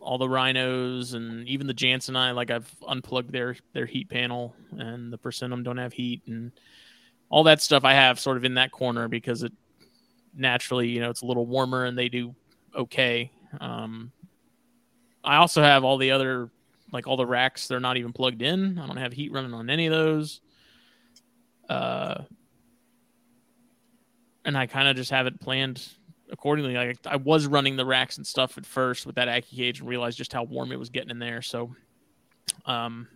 all 0.00 0.18
the 0.18 0.28
rhinos 0.28 1.14
and 1.14 1.46
even 1.48 1.66
the 1.66 1.74
Jansenite, 1.74 2.34
like 2.34 2.50
I've 2.50 2.74
unplugged 2.86 3.32
their 3.32 3.56
their 3.72 3.86
heat 3.86 4.08
panel, 4.08 4.54
and 4.78 5.12
the 5.12 5.18
Persimmon 5.18 5.62
don't 5.62 5.76
have 5.76 5.92
heat, 5.92 6.22
and 6.26 6.52
all 7.28 7.44
that 7.44 7.62
stuff 7.62 7.84
I 7.84 7.94
have 7.94 8.18
sort 8.18 8.36
of 8.36 8.44
in 8.44 8.54
that 8.54 8.72
corner 8.72 9.08
because 9.08 9.42
it 9.42 9.52
naturally, 10.34 10.88
you 10.88 11.00
know, 11.00 11.10
it's 11.10 11.22
a 11.22 11.26
little 11.26 11.46
warmer 11.46 11.84
and 11.84 11.96
they 11.96 12.08
do 12.08 12.34
okay. 12.74 13.30
Um, 13.60 14.12
I 15.22 15.36
also 15.36 15.62
have 15.62 15.84
all 15.84 15.96
the 15.96 16.10
other, 16.10 16.50
like 16.92 17.06
all 17.06 17.16
the 17.16 17.26
racks, 17.26 17.68
they're 17.68 17.80
not 17.80 17.96
even 17.96 18.12
plugged 18.12 18.42
in. 18.42 18.78
I 18.78 18.86
don't 18.86 18.96
have 18.96 19.12
heat 19.12 19.32
running 19.32 19.54
on 19.54 19.70
any 19.70 19.86
of 19.86 19.92
those. 19.92 20.40
Uh, 21.68 22.22
and 24.44 24.56
I 24.56 24.66
kind 24.66 24.88
of 24.88 24.96
just 24.96 25.10
have 25.10 25.26
it 25.26 25.40
planned 25.40 25.86
accordingly. 26.30 26.74
Like 26.74 26.98
I 27.06 27.16
was 27.16 27.46
running 27.46 27.76
the 27.76 27.84
racks 27.84 28.16
and 28.16 28.26
stuff 28.26 28.58
at 28.58 28.66
first 28.66 29.06
with 29.06 29.16
that 29.16 29.28
Ackie 29.28 29.56
cage 29.56 29.80
and 29.80 29.88
realized 29.88 30.18
just 30.18 30.32
how 30.32 30.44
warm 30.44 30.72
it 30.72 30.78
was 30.78 30.90
getting 30.90 31.10
in 31.10 31.18
there. 31.18 31.42
So, 31.42 31.74
um, 32.66 33.08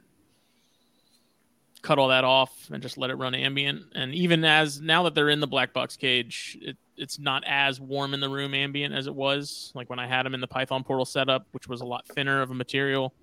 cut 1.82 1.98
all 1.98 2.08
that 2.08 2.24
off 2.24 2.70
and 2.72 2.82
just 2.82 2.96
let 2.96 3.10
it 3.10 3.14
run 3.16 3.34
ambient. 3.34 3.82
And 3.94 4.14
even 4.14 4.44
as 4.44 4.80
now 4.80 5.02
that 5.04 5.14
they're 5.14 5.28
in 5.28 5.40
the 5.40 5.46
black 5.46 5.72
box 5.74 5.96
cage, 5.96 6.56
it, 6.60 6.76
it's 6.96 7.18
not 7.18 7.44
as 7.46 7.80
warm 7.80 8.14
in 8.14 8.20
the 8.20 8.28
room 8.28 8.54
ambient 8.54 8.94
as 8.94 9.06
it 9.06 9.14
was 9.14 9.70
like 9.74 9.90
when 9.90 9.98
I 9.98 10.06
had 10.06 10.24
them 10.24 10.34
in 10.34 10.40
the 10.40 10.46
Python 10.46 10.82
portal 10.82 11.04
setup, 11.04 11.46
which 11.52 11.68
was 11.68 11.82
a 11.82 11.84
lot 11.84 12.06
thinner 12.08 12.40
of 12.40 12.50
a 12.50 12.54
material. 12.54 13.14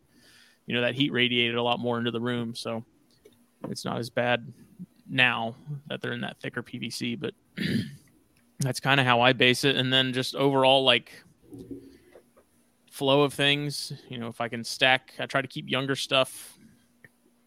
You 0.67 0.75
know 0.75 0.81
that 0.81 0.93
heat 0.93 1.11
radiated 1.11 1.55
a 1.55 1.63
lot 1.63 1.79
more 1.79 1.97
into 1.97 2.11
the 2.11 2.21
room, 2.21 2.53
so 2.53 2.85
it's 3.69 3.83
not 3.83 3.97
as 3.97 4.09
bad 4.09 4.53
now 5.09 5.55
that 5.87 6.01
they're 6.01 6.13
in 6.13 6.21
that 6.21 6.39
thicker 6.39 6.61
PVC. 6.61 7.19
But 7.19 7.33
that's 8.61 8.79
kind 8.79 8.99
of 8.99 9.05
how 9.05 9.21
I 9.21 9.33
base 9.33 9.63
it. 9.63 9.75
And 9.75 9.91
then 9.91 10.13
just 10.13 10.35
overall, 10.35 10.83
like 10.83 11.11
flow 12.89 13.23
of 13.23 13.33
things. 13.33 13.93
You 14.09 14.17
know, 14.17 14.27
if 14.27 14.41
I 14.41 14.47
can 14.47 14.63
stack, 14.63 15.13
I 15.19 15.25
try 15.25 15.41
to 15.41 15.47
keep 15.47 15.69
younger 15.69 15.95
stuff 15.95 16.57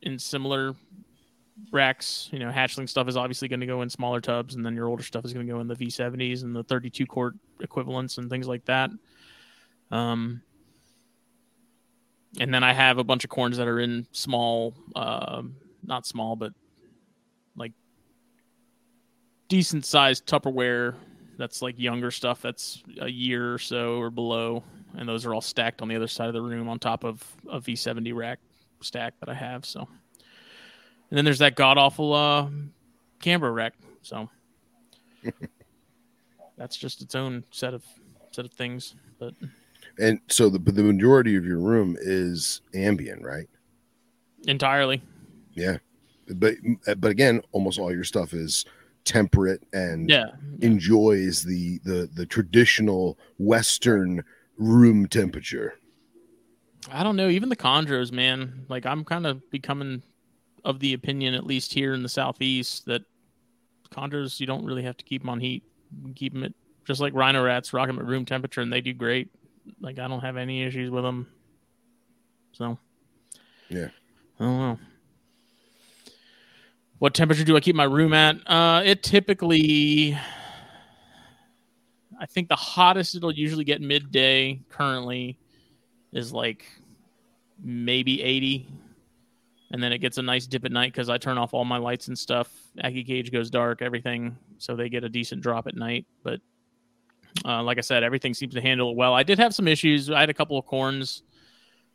in 0.03 0.19
similar 0.19 0.75
racks. 1.71 2.29
You 2.33 2.39
know, 2.39 2.51
hatchling 2.51 2.89
stuff 2.89 3.09
is 3.09 3.17
obviously 3.17 3.49
going 3.49 3.61
to 3.61 3.67
go 3.67 3.83
in 3.83 3.91
smaller 3.91 4.21
tubs, 4.21 4.55
and 4.55 4.65
then 4.65 4.75
your 4.75 4.89
older 4.89 5.03
stuff 5.03 5.25
is 5.25 5.33
going 5.33 5.47
to 5.47 5.53
go 5.53 5.61
in 5.61 5.69
the 5.69 5.77
V70s 5.77 6.43
and 6.43 6.55
the 6.55 6.65
32 6.65 7.07
quart 7.07 7.35
equivalents 7.61 8.19
and 8.19 8.29
things 8.29 8.49
like 8.49 8.65
that. 8.65 8.91
Um, 9.91 10.43
and 12.41 12.53
then 12.53 12.65
I 12.65 12.73
have 12.73 12.99
a 12.99 13.05
bunch 13.05 13.25
of 13.25 13.31
corns 13.31 13.57
that 13.59 13.69
are 13.69 13.79
in 13.79 14.07
small, 14.13 14.75
uh, 14.97 15.43
not 15.85 16.07
small, 16.07 16.35
but 16.35 16.53
decent 19.55 19.87
sized 19.87 20.27
Tupperware. 20.27 20.97
That's 21.39 21.63
like 21.63 21.79
younger 21.79 22.11
stuff. 22.11 22.43
That's 22.43 22.83
a 23.01 23.09
year 23.09 23.55
or 23.55 23.59
so 23.59 24.01
or 24.01 24.11
below, 24.11 24.65
and 24.97 25.09
those 25.09 25.25
are 25.25 25.33
all 25.33 25.41
stacked 25.41 25.81
on 25.81 25.87
the 25.87 25.95
other 25.95 26.09
side 26.09 26.27
of 26.27 26.35
the 26.35 26.43
room 26.43 26.69
on 26.69 26.81
top 26.81 27.05
of 27.05 27.23
a 27.49 27.61
V70 27.61 28.13
rack 28.17 28.41
stack 28.81 29.15
that 29.21 29.29
I 29.29 29.35
have. 29.35 29.65
So, 29.65 29.87
and 31.09 31.17
then 31.17 31.25
there's 31.25 31.39
that 31.39 31.55
god 31.55 31.79
awful 31.79 32.13
uh, 32.13 32.49
Canberra 33.21 33.53
rack. 33.53 33.75
So 34.03 34.29
that's 36.59 36.77
just 36.77 37.01
its 37.01 37.15
own 37.15 37.45
set 37.53 37.75
of 37.75 37.85
set 38.33 38.45
of 38.45 38.53
things. 38.53 38.97
But 39.21 39.35
And 40.01 40.19
so 40.29 40.51
the 40.51 40.59
the 40.59 40.83
majority 40.83 41.37
of 41.37 41.45
your 41.45 41.61
room 41.61 41.97
is 42.01 42.61
ambient, 42.75 43.23
right? 43.23 43.49
entirely, 44.49 45.01
Yeah. 45.55 45.77
But 46.29 46.57
but 46.99 47.11
again, 47.13 47.41
almost 47.53 47.79
all 47.79 47.93
your 47.93 48.03
stuff 48.03 48.35
is 48.35 48.65
temperate 49.05 49.63
and 49.73 50.09
yeah, 50.09 50.27
enjoys 50.61 51.43
the 51.43 51.79
the 51.85 52.09
the 52.15 52.27
traditional 52.27 53.19
western 53.39 54.25
room 54.57 55.07
temperature. 55.07 55.75
I 56.91 57.03
don't 57.03 57.17
know. 57.17 57.29
Even 57.29 57.49
the 57.49 57.57
chondros, 57.57 58.13
man. 58.13 58.67
Like 58.69 58.87
I'm 58.87 59.05
kind 59.05 59.27
of 59.27 59.49
becoming 59.51 60.03
of 60.65 60.81
the 60.81 60.95
opinion, 60.95 61.35
at 61.35 61.47
least 61.47 61.73
here 61.73 61.95
in 61.95 62.03
the 62.03 62.09
southeast, 62.09 62.87
that 62.87 63.03
chondros 63.91 64.41
you 64.41 64.47
don't 64.47 64.65
really 64.65 64.83
have 64.83 64.97
to 64.97 65.05
keep 65.05 65.23
them 65.23 65.29
on 65.31 65.41
heat. 65.41 65.63
Keep 66.17 66.33
them 66.33 66.45
at 66.45 66.53
just 66.85 67.01
like 67.01 67.15
rhino 67.15 67.43
rats, 67.43 67.73
rock 67.73 67.87
them 67.87 67.99
at 67.99 68.05
room 68.05 68.25
temperature, 68.25 68.61
and 68.61 68.73
they 68.73 68.81
do 68.81 68.93
great. 68.93 69.29
Like 69.81 69.99
I 69.99 70.09
don't 70.09 70.21
have 70.21 70.37
any 70.37 70.63
issues 70.63 70.91
with 70.91 71.05
them. 71.05 71.27
So, 72.53 72.79
Yeah. 73.69 73.89
I 74.39 74.45
don't 74.45 74.59
know. 74.59 74.79
What 76.99 77.15
temperature 77.15 77.45
do 77.45 77.57
I 77.57 77.61
keep 77.61 77.77
my 77.77 77.85
room 77.85 78.15
at? 78.15 78.37
Uh, 78.47 78.83
it 78.85 79.03
typically, 79.03 80.17
I 82.19 82.27
think 82.27 82.49
the 82.49 82.57
hottest 82.57 83.15
it'll 83.15 83.33
usually 83.33 83.65
get 83.65 83.81
midday 83.81 84.61
currently 84.71 85.39
is 86.13 86.33
like 86.33 86.65
maybe 87.63 88.23
80 88.23 88.69
and 89.75 89.83
then 89.83 89.93
it 89.93 89.99
gets 89.99 90.19
a 90.19 90.23
nice 90.23 90.47
dip 90.47 90.65
at 90.65 90.71
night 90.71 90.93
because 90.93 91.09
i 91.09 91.19
turn 91.19 91.37
off 91.37 91.53
all 91.53 91.65
my 91.65 91.79
lights 91.79 92.07
and 92.07 92.17
stuff. 92.17 92.49
Ackie 92.85 93.05
cage 93.05 93.33
goes 93.33 93.51
dark 93.51 93.83
everything 93.83 94.37
so 94.59 94.77
they 94.77 94.89
get 94.89 95.03
a 95.03 95.09
decent 95.09 95.43
drop 95.43 95.67
at 95.67 95.75
night. 95.75 96.07
But 96.23 96.39
uh, 97.45 97.61
like 97.65 97.79
i 97.79 97.81
said 97.81 98.05
everything 98.05 98.35
seems 98.35 98.55
to 98.55 98.61
handle 98.61 98.91
it 98.93 98.97
well. 98.97 99.15
I 99.15 99.25
did 99.25 99.41
have 99.41 99.53
some 99.53 99.67
issues. 99.67 100.11
I 100.11 100.21
had 100.21 100.31
a 100.31 100.35
couple 100.35 100.57
of 100.57 100.65
corns 100.65 101.24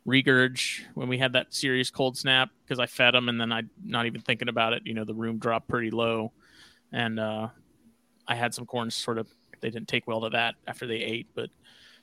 regurge 0.06 0.82
when 0.94 1.08
we 1.08 1.18
had 1.18 1.34
that 1.34 1.52
serious 1.52 1.90
cold 1.90 2.16
snap 2.16 2.48
because 2.64 2.78
i 2.78 2.86
fed 2.86 3.12
them 3.14 3.28
and 3.28 3.40
then 3.40 3.52
i 3.52 3.62
not 3.84 4.06
even 4.06 4.20
thinking 4.20 4.48
about 4.48 4.72
it 4.72 4.82
you 4.86 4.94
know 4.94 5.04
the 5.04 5.14
room 5.14 5.38
dropped 5.38 5.68
pretty 5.68 5.90
low 5.90 6.32
and 6.92 7.20
uh, 7.20 7.48
i 8.26 8.34
had 8.34 8.54
some 8.54 8.64
corns 8.64 8.94
sort 8.94 9.18
of 9.18 9.28
they 9.60 9.68
didn't 9.68 9.88
take 9.88 10.06
well 10.06 10.22
to 10.22 10.30
that 10.30 10.54
after 10.66 10.86
they 10.86 10.96
ate 10.96 11.26
but 11.34 11.50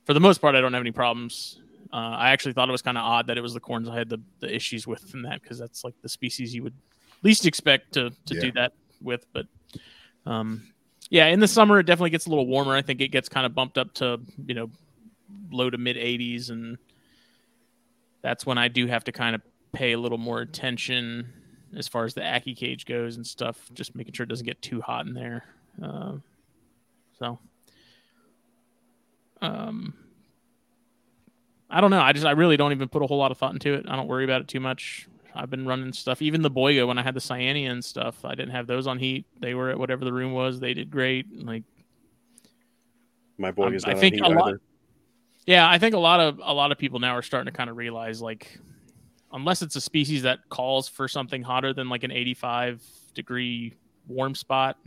for 0.05 0.13
the 0.13 0.19
most 0.19 0.39
part 0.39 0.55
i 0.55 0.61
don't 0.61 0.73
have 0.73 0.81
any 0.81 0.91
problems 0.91 1.59
uh, 1.93 1.95
I 2.19 2.31
actually 2.31 2.51
thought 2.51 2.67
it 2.67 2.73
was 2.73 2.81
kind 2.81 2.97
of 2.97 3.05
odd 3.05 3.27
that 3.27 3.37
it 3.37 3.41
was 3.41 3.53
the 3.53 3.61
corns 3.61 3.87
I 3.87 3.95
had 3.95 4.09
the, 4.09 4.21
the 4.41 4.53
issues 4.53 4.85
with 4.85 5.13
in 5.13 5.21
that 5.21 5.41
because 5.41 5.57
that's 5.57 5.85
like 5.85 5.93
the 6.01 6.09
species 6.09 6.53
you 6.53 6.61
would 6.63 6.73
least 7.23 7.45
expect 7.45 7.93
to 7.93 8.09
to 8.25 8.33
Yeah. 8.35 8.41
do 8.41 8.51
that 8.53 8.73
with. 9.01 9.25
But 9.31 9.45
um, 10.25 10.67
yeah, 11.09 11.27
in 11.27 11.39
the 11.39 11.47
summer 11.47 11.79
it 11.79 11.85
definitely 11.85 12.09
gets 12.09 12.25
a 12.25 12.29
little 12.29 12.45
warmer. 12.45 12.75
I 12.75 12.81
think 12.81 12.99
it 12.99 13.07
gets 13.07 13.29
kind 13.29 13.45
of 13.45 13.55
bumped 13.55 13.77
up 13.77 13.93
to 13.95 14.19
you 14.45 14.53
know 14.53 14.69
low 15.49 15.69
to 15.69 15.77
mid 15.77 15.95
80s, 15.95 16.49
and 16.49 16.77
that's 18.21 18.45
when 18.45 18.57
I 18.57 18.67
do 18.67 18.87
have 18.87 19.03
to 19.05 19.11
kind 19.11 19.35
of 19.35 19.41
pay 19.73 19.93
a 19.93 19.97
little 19.99 20.17
more 20.17 20.41
attention 20.41 21.31
as 21.75 21.87
far 21.87 22.05
as 22.05 22.13
the 22.13 22.21
Ackie 22.21 22.55
cage 22.55 22.85
goes 22.85 23.15
and 23.17 23.25
stuff, 23.27 23.69
just 23.73 23.95
making 23.95 24.13
sure 24.13 24.23
it 24.23 24.29
doesn't 24.29 24.45
get 24.45 24.61
too 24.61 24.81
hot 24.81 25.05
in 25.05 25.13
there. 25.13 25.43
Uh, 25.81 26.13
so. 27.19 27.39
Um, 29.41 29.93
I 31.69 31.81
don't 31.81 31.91
know. 31.91 32.01
I 32.01 32.13
just 32.13 32.25
I 32.25 32.31
really 32.31 32.57
don't 32.57 32.71
even 32.71 32.87
put 32.89 33.03
a 33.03 33.07
whole 33.07 33.17
lot 33.17 33.31
of 33.31 33.37
thought 33.37 33.53
into 33.53 33.73
it. 33.73 33.85
I 33.87 33.95
don't 33.95 34.07
worry 34.07 34.23
about 34.23 34.41
it 34.41 34.47
too 34.47 34.59
much. 34.59 35.07
I've 35.35 35.49
been 35.51 35.67
running 35.67 35.93
stuff. 35.93 36.21
Even 36.21 36.41
the 36.41 36.49
Boiga 36.49 36.87
when 36.87 36.97
I 36.97 37.03
had 37.03 37.13
the 37.13 37.19
Cyanea 37.19 37.69
and 37.69 37.83
stuff, 37.85 38.25
I 38.25 38.33
didn't 38.33 38.51
have 38.51 38.65
those 38.65 38.87
on 38.87 38.97
heat. 38.97 39.25
They 39.39 39.53
were 39.53 39.69
at 39.69 39.77
whatever 39.77 40.03
the 40.05 40.13
room 40.13 40.31
was. 40.33 40.59
They 40.59 40.73
did 40.73 40.89
great. 40.89 41.27
Like 41.45 41.63
My 43.37 43.51
boy 43.51 43.67
Um, 43.67 43.75
is 43.75 43.85
I 43.85 43.89
not 43.93 43.97
on 43.97 44.03
heat 44.11 44.21
a 44.21 44.27
lot- 44.29 44.47
either. 44.47 44.61
Yeah, 45.47 45.67
I 45.67 45.79
think 45.79 45.95
a 45.95 45.99
lot 45.99 46.19
of 46.19 46.39
a 46.43 46.53
lot 46.53 46.71
of 46.71 46.77
people 46.77 46.99
now 46.99 47.15
are 47.15 47.23
starting 47.23 47.51
to 47.51 47.57
kind 47.57 47.69
of 47.69 47.77
realize 47.77 48.21
like 48.21 48.59
unless 49.33 49.61
it's 49.61 49.75
a 49.75 49.81
species 49.81 50.21
that 50.23 50.39
calls 50.49 50.87
for 50.87 51.07
something 51.07 51.41
hotter 51.41 51.73
than 51.73 51.89
like 51.89 52.03
an 52.03 52.11
85 52.11 52.81
degree 53.13 53.73
warm 54.07 54.35
spot, 54.35 54.77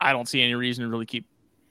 I 0.00 0.12
don't 0.12 0.28
see 0.28 0.40
any 0.40 0.54
reason 0.54 0.84
to 0.84 0.90
really 0.90 1.06
keep 1.06 1.26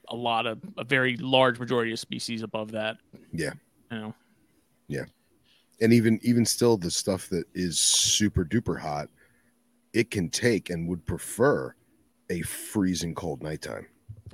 a 0.09 0.15
lot 0.15 0.45
of 0.45 0.59
a 0.77 0.83
very 0.83 1.17
large 1.17 1.59
majority 1.59 1.91
of 1.91 1.99
species 1.99 2.41
above 2.41 2.71
that. 2.71 2.97
Yeah. 3.31 3.53
You 3.91 3.97
know. 3.97 4.13
And 5.79 5.93
even 5.93 6.19
even 6.23 6.45
still 6.45 6.77
the 6.77 6.89
stuff 6.89 7.29
that 7.29 7.45
is 7.53 7.79
super 7.79 8.43
duper 8.43 8.79
hot, 8.79 9.09
it 9.93 10.09
can 10.09 10.29
take 10.29 10.69
and 10.69 10.87
would 10.87 11.05
prefer 11.05 11.75
a 12.29 12.41
freezing 12.41 13.13
cold 13.13 13.43
nighttime. 13.43 13.85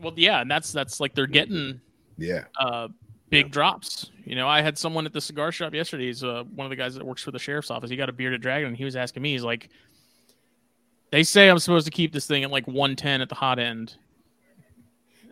Well, 0.02 0.14
yeah, 0.16 0.42
and 0.42 0.50
that's 0.50 0.72
that's 0.72 1.00
like 1.00 1.16
they're 1.16 1.28
getting 1.28 1.82
Yeah. 2.18 2.44
uh, 2.60 2.88
big 3.34 3.52
drops. 3.52 4.11
You 4.26 4.35
know, 4.35 4.48
I 4.48 4.61
had 4.61 4.77
someone 4.77 5.06
at 5.06 5.14
the 5.14 5.22
cigar 5.22 5.52
shop 5.52 5.73
yesterday. 5.73 6.06
He's 6.06 6.23
uh, 6.23 6.44
one 6.56 6.65
of 6.65 6.69
the 6.69 6.76
guys 6.76 6.95
that 6.95 7.06
works 7.06 7.23
for 7.23 7.31
the 7.31 7.40
sheriff's 7.40 7.72
office. 7.72 7.90
He 7.90 7.95
got 7.95 8.10
a 8.10 8.14
bearded 8.14 8.41
dragon, 8.41 8.69
and 8.69 8.77
he 8.77 8.85
was 8.85 8.95
asking 8.95 9.23
me, 9.23 9.31
he's 9.31 9.44
like, 9.44 9.69
"They 11.11 11.23
say 11.23 11.49
I'm 11.49 11.60
supposed 11.60 11.85
to 11.85 11.91
keep 11.91 12.14
this 12.14 12.27
thing 12.27 12.44
at 12.44 12.52
like 12.52 12.68
110 12.68 13.22
at 13.22 13.30
the 13.30 13.35
hot 13.35 13.60
end," 13.60 13.95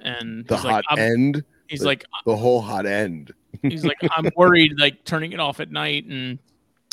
and 0.02 0.46
The 0.48 0.58
hot 0.58 0.84
like, 0.90 1.00
end, 1.00 1.44
he's 1.68 1.84
like, 1.84 2.06
the 2.26 2.36
whole 2.36 2.62
hot 2.62 2.86
end. 2.86 3.34
he's 3.62 3.86
like, 3.86 3.98
I'm 4.16 4.30
worried 4.36 4.80
like 4.80 5.04
turning 5.06 5.34
it 5.34 5.40
off 5.40 5.60
at 5.60 5.72
night, 5.72 6.06
and 6.06 6.40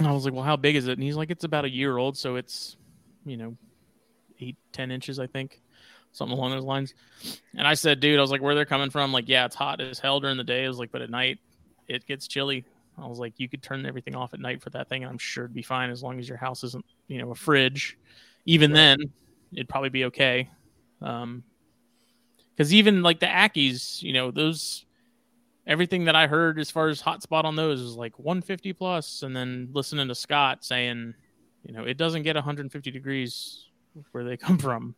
I 0.05 0.13
was 0.13 0.25
like, 0.25 0.35
"Well, 0.35 0.45
how 0.45 0.57
big 0.57 0.77
is 0.77 0.87
it?" 0.89 0.93
And 0.93 1.03
he's 1.03 1.17
like, 1.17 1.31
"It's 1.31 1.45
about 1.45 1.65
a 1.65 1.71
year 1.71 1.97
old, 1.97 2.17
so 2.17 2.37
it's, 2.37 2.77
you 3.25 3.37
know, 3.37 3.57
eight, 4.41 4.57
ten 4.73 4.91
inches, 4.91 5.19
I 5.19 5.27
think." 5.27 5.63
Something 6.19 6.37
along 6.37 6.51
those 6.51 6.65
lines. 6.65 6.95
And 7.57 7.67
I 7.67 7.75
said, 7.75 8.01
dude, 8.01 8.19
I 8.19 8.21
was 8.21 8.33
like, 8.33 8.43
where 8.43 8.57
they're 8.57 8.65
coming 8.65 8.91
from? 8.91 9.13
Like, 9.13 9.29
yeah, 9.29 9.45
it's 9.45 9.55
hot 9.55 9.81
as 9.81 10.01
hell 10.01 10.19
during 10.19 10.37
the 10.37 10.45
day. 10.45 10.65
I 10.65 10.69
was 10.69 10.79
like, 10.79 10.91
but 10.91 11.01
at 11.01 11.11
night 11.11 11.39
it 11.87 12.07
gets 12.07 12.27
chilly. 12.27 12.65
I 12.99 13.07
was 13.07 13.21
like, 13.21 13.35
you 13.37 13.49
could 13.49 13.63
turn 13.63 13.87
everything 13.87 14.17
off 14.17 14.35
at 14.35 14.41
night 14.41 14.61
for 14.61 14.71
that 14.71 14.89
thing, 14.89 15.05
and 15.05 15.11
I'm 15.11 15.19
sure 15.19 15.45
it'd 15.45 15.55
be 15.55 15.63
fine 15.63 15.91
as 15.91 16.03
long 16.03 16.19
as 16.19 16.29
your 16.29 16.37
house 16.37 16.65
isn't, 16.65 16.85
you 17.07 17.19
know, 17.19 17.31
a 17.31 17.35
fridge. 17.37 17.97
Even 18.45 18.73
then, 18.73 18.99
it'd 19.53 19.69
probably 19.69 19.91
be 19.91 20.07
okay. 20.07 20.51
Um, 21.01 21.45
because 22.57 22.75
even 22.75 23.03
like 23.03 23.21
the 23.21 23.27
Ackies, 23.27 24.03
you 24.03 24.13
know, 24.13 24.33
those 24.33 24.85
everything 25.69 26.07
that 26.07 26.17
I 26.17 26.27
heard 26.27 26.59
as 26.59 26.73
far 26.73 26.89
as 26.89 27.01
hotspot 27.01 27.45
on 27.45 27.55
those 27.55 27.81
was 27.81 27.95
like 27.95 28.19
150 28.19 28.73
plus, 28.73 29.23
and 29.23 29.37
then 29.37 29.69
listening 29.73 30.09
to 30.09 30.15
Scott 30.17 30.65
saying, 30.65 31.15
you 31.63 31.73
know, 31.73 31.85
it 31.85 31.97
doesn't 31.97 32.23
get 32.23 32.35
150 32.35 32.91
degrees 32.91 33.67
where 34.11 34.25
they 34.25 34.37
come 34.37 34.59
from, 34.59 34.97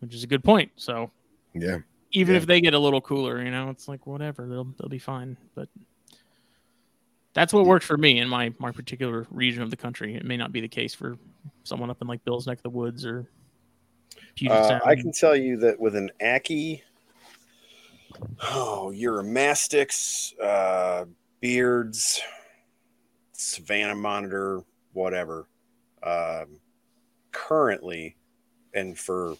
which 0.00 0.14
is 0.14 0.22
a 0.24 0.26
good 0.26 0.44
point. 0.44 0.70
So 0.76 1.10
Yeah. 1.54 1.78
even 2.12 2.34
Yeah. 2.34 2.40
if 2.40 2.46
they 2.46 2.60
get 2.60 2.74
a 2.74 2.78
little 2.78 3.00
cooler, 3.00 3.42
you 3.42 3.50
know, 3.50 3.70
it's 3.70 3.88
like 3.88 4.06
whatever, 4.06 4.46
they'll 4.48 4.64
they'll 4.78 4.88
be 4.88 4.98
fine. 4.98 5.36
But 5.54 5.68
that's 7.34 7.52
what 7.52 7.66
works 7.66 7.86
for 7.86 7.96
me 7.96 8.18
in 8.18 8.28
my 8.28 8.52
my 8.58 8.72
particular 8.72 9.26
region 9.30 9.62
of 9.62 9.70
the 9.70 9.76
country. 9.76 10.14
It 10.14 10.24
may 10.24 10.36
not 10.36 10.52
be 10.52 10.60
the 10.60 10.68
case 10.68 10.94
for 10.94 11.18
someone 11.64 11.90
up 11.90 12.00
in 12.00 12.08
like 12.08 12.24
Bill's 12.24 12.46
neck 12.46 12.58
of 12.58 12.62
the 12.62 12.70
woods 12.70 13.04
or 13.04 13.28
Uh, 14.48 14.78
I 14.84 14.94
can 14.94 15.12
tell 15.12 15.36
you 15.36 15.56
that 15.58 15.78
with 15.80 15.96
an 15.96 16.10
Ackie, 16.20 16.82
oh, 18.40 18.92
Uromastyx, 18.94 20.32
uh, 20.40 21.06
Beards, 21.40 22.20
Savannah 23.32 23.96
Monitor, 23.96 24.62
whatever. 24.92 25.48
Um, 26.02 26.60
currently, 27.32 28.16
and 28.74 28.96
for 28.98 29.36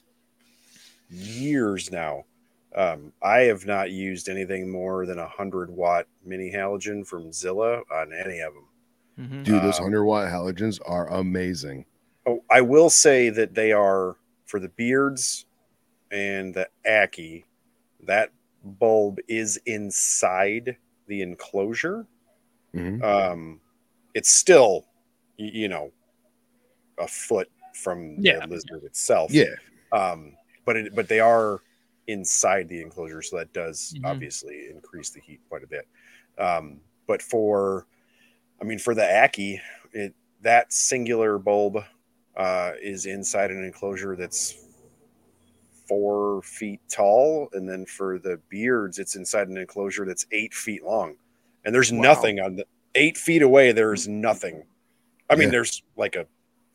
years 1.11 1.91
now, 1.91 2.25
um, 2.75 3.13
I 3.23 3.41
have 3.41 3.67
not 3.67 3.91
used 3.91 4.29
anything 4.29 4.71
more 4.71 5.07
than 5.07 5.19
a 5.19 5.27
hundred 5.29 5.71
watt 5.71 6.07
mini 6.25 6.53
halogen 6.53 7.07
from 7.07 7.33
Zilla 7.33 7.83
on 7.91 8.13
any 8.13 8.41
of 8.41 8.53
them. 8.55 8.65
Mhm. 9.19 9.45
Dude, 9.45 9.63
those 9.63 9.79
Um, 9.79 9.85
100 9.87 10.05
watt 10.05 10.29
halogens 10.31 10.79
are 10.87 11.09
amazing. 11.13 11.87
Oh, 12.27 12.45
I 12.51 12.61
will 12.61 12.91
say 12.91 13.31
that 13.31 13.55
they 13.55 13.73
are 13.73 14.17
for 14.47 14.61
the 14.61 14.69
beards 14.69 15.47
and 16.11 16.55
the 16.55 16.69
Ackie. 16.87 17.45
That 18.03 18.31
bulb 18.63 19.19
is 19.29 19.57
inside 19.67 20.77
the 21.07 21.23
enclosure. 21.23 22.07
Mhm. 22.75 23.03
Um, 23.03 23.61
it's 24.15 24.31
still, 24.31 24.87
you 25.37 25.69
know, 25.69 25.91
a 26.99 27.09
foot 27.09 27.51
from 27.75 28.17
Yeah. 28.19 28.41
the 28.41 28.47
lizard 28.49 28.85
itself. 28.85 29.31
Yeah. 29.33 29.55
Um, 29.93 30.37
but 30.69 30.77
it, 30.77 30.95
but 30.95 31.09
they 31.09 31.19
are 31.19 31.63
inside 32.09 32.69
the 32.69 32.83
enclosure, 32.83 33.23
so 33.23 33.39
that 33.39 33.51
does 33.55 33.95
Mhm. 33.97 34.05
obviously 34.05 34.69
increase 34.69 35.09
the 35.09 35.21
heat 35.21 35.41
quite 35.49 35.65
a 35.65 35.67
bit. 35.67 35.89
Um, 36.37 36.83
but 37.07 37.23
for, 37.23 37.87
I 38.61 38.65
mean, 38.65 38.79
for 38.79 38.95
the 38.95 39.01
Ackie, 39.01 39.63
it 39.95 40.15
that 40.43 40.71
singular 40.71 41.39
bulb 41.39 41.83
uh, 42.37 42.73
is 42.83 43.07
inside 43.07 43.51
an 43.51 43.65
enclosure 43.65 44.15
that's 44.15 44.63
four 45.89 46.43
feet 46.43 46.81
tall, 46.91 47.49
and 47.55 47.67
then 47.67 47.87
for 47.87 48.19
the 48.19 48.39
beards, 48.51 48.99
it's 48.99 49.17
inside 49.17 49.49
an 49.49 49.57
enclosure 49.57 50.05
that's 50.05 50.27
eight 50.33 50.53
feet 50.53 50.85
long, 50.85 51.17
and 51.65 51.75
there's 51.75 51.91
Wow. 51.91 52.03
nothing 52.03 52.41
on 52.41 52.57
the 52.57 52.67
eight 52.95 53.17
feet 53.17 53.41
away. 53.41 53.73
There's 53.73 54.07
nothing. 54.07 54.65
I 55.31 55.35
mean, 55.35 55.45
Yeah. 55.49 55.53
there's 55.53 55.83
like 55.97 56.15
a 56.15 56.27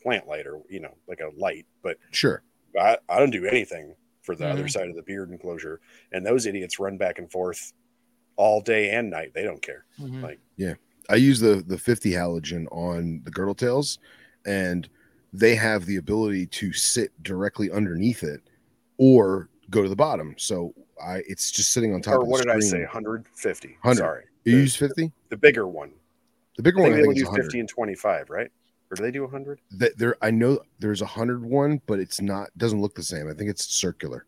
plant 0.02 0.26
light 0.26 0.48
or 0.48 0.60
you 0.68 0.80
know, 0.80 0.94
like 1.06 1.20
a 1.20 1.30
light, 1.36 1.64
but 1.80 1.96
Sure. 2.10 2.42
I, 2.80 2.98
I 3.08 3.18
don't 3.18 3.30
do 3.30 3.46
anything 3.46 3.94
for 4.22 4.34
the 4.34 4.46
other 4.48 4.64
Mhm. 4.64 4.70
side 4.70 4.88
of 4.88 4.96
the 4.96 5.02
beard 5.02 5.30
enclosure. 5.30 5.80
And 6.12 6.24
those 6.24 6.46
idiots 6.46 6.78
run 6.78 6.96
back 6.96 7.18
and 7.18 7.30
forth 7.30 7.72
all 8.36 8.60
day 8.60 8.90
and 8.90 9.10
night. 9.10 9.32
They 9.34 9.42
don't 9.42 9.60
care. 9.62 9.84
Mhm. 10.00 10.22
Like, 10.22 10.38
yeah, 10.56 10.74
I 11.08 11.16
use 11.16 11.40
the 11.40 11.56
the 11.66 11.78
50 11.78 12.10
halogen 12.12 12.66
on 12.72 13.20
the 13.24 13.30
girdle 13.30 13.54
tails, 13.54 13.98
and 14.46 14.88
they 15.32 15.54
have 15.56 15.84
the 15.86 15.96
ability 15.96 16.46
to 16.46 16.72
sit 16.72 17.10
directly 17.22 17.70
underneath 17.70 18.22
it 18.22 18.40
or 18.98 19.48
go 19.70 19.82
to 19.82 19.88
the 19.88 19.96
bottom. 19.96 20.34
So 20.38 20.74
I 21.02 21.18
it's 21.28 21.50
just 21.50 21.72
sitting 21.72 21.92
on 21.94 22.00
top 22.02 22.14
or 22.18 22.22
of 22.22 22.28
what 22.28 22.42
did 22.42 22.50
I 22.50 22.60
say? 22.60 22.80
150. 22.82 23.68
100. 23.82 23.96
Sorry. 23.98 24.24
You 24.44 24.52
The- 24.56 24.60
use 24.62 24.76
50? 24.76 25.12
The 25.28 25.36
bigger 25.36 25.66
one. 25.68 25.92
The 26.56 26.62
bigger 26.62 26.78
I 26.78 26.82
one 26.82 26.90
think 26.90 26.94
I 26.94 26.96
they 26.96 27.02
think 27.02 27.08
only 27.08 27.16
is 27.20 27.22
do 27.22 27.28
100. 27.30 27.42
50 27.44 27.60
and 27.60 27.68
25, 27.68 28.30
right? 28.30 28.50
Or 28.94 28.96
do 28.96 29.02
they 29.02 29.10
do 29.10 29.22
100? 29.22 29.60
That 29.72 29.98
there 29.98 30.16
I 30.22 30.30
know 30.30 30.60
there's 30.78 31.00
a 31.00 31.04
100 31.04 31.44
one, 31.44 31.80
but 31.86 31.98
it's 31.98 32.20
not 32.20 32.48
doesn't 32.56 32.80
look 32.80 32.94
the 32.94 33.02
same. 33.02 33.28
I 33.28 33.34
think 33.34 33.50
it's 33.50 33.66
circular. 33.66 34.24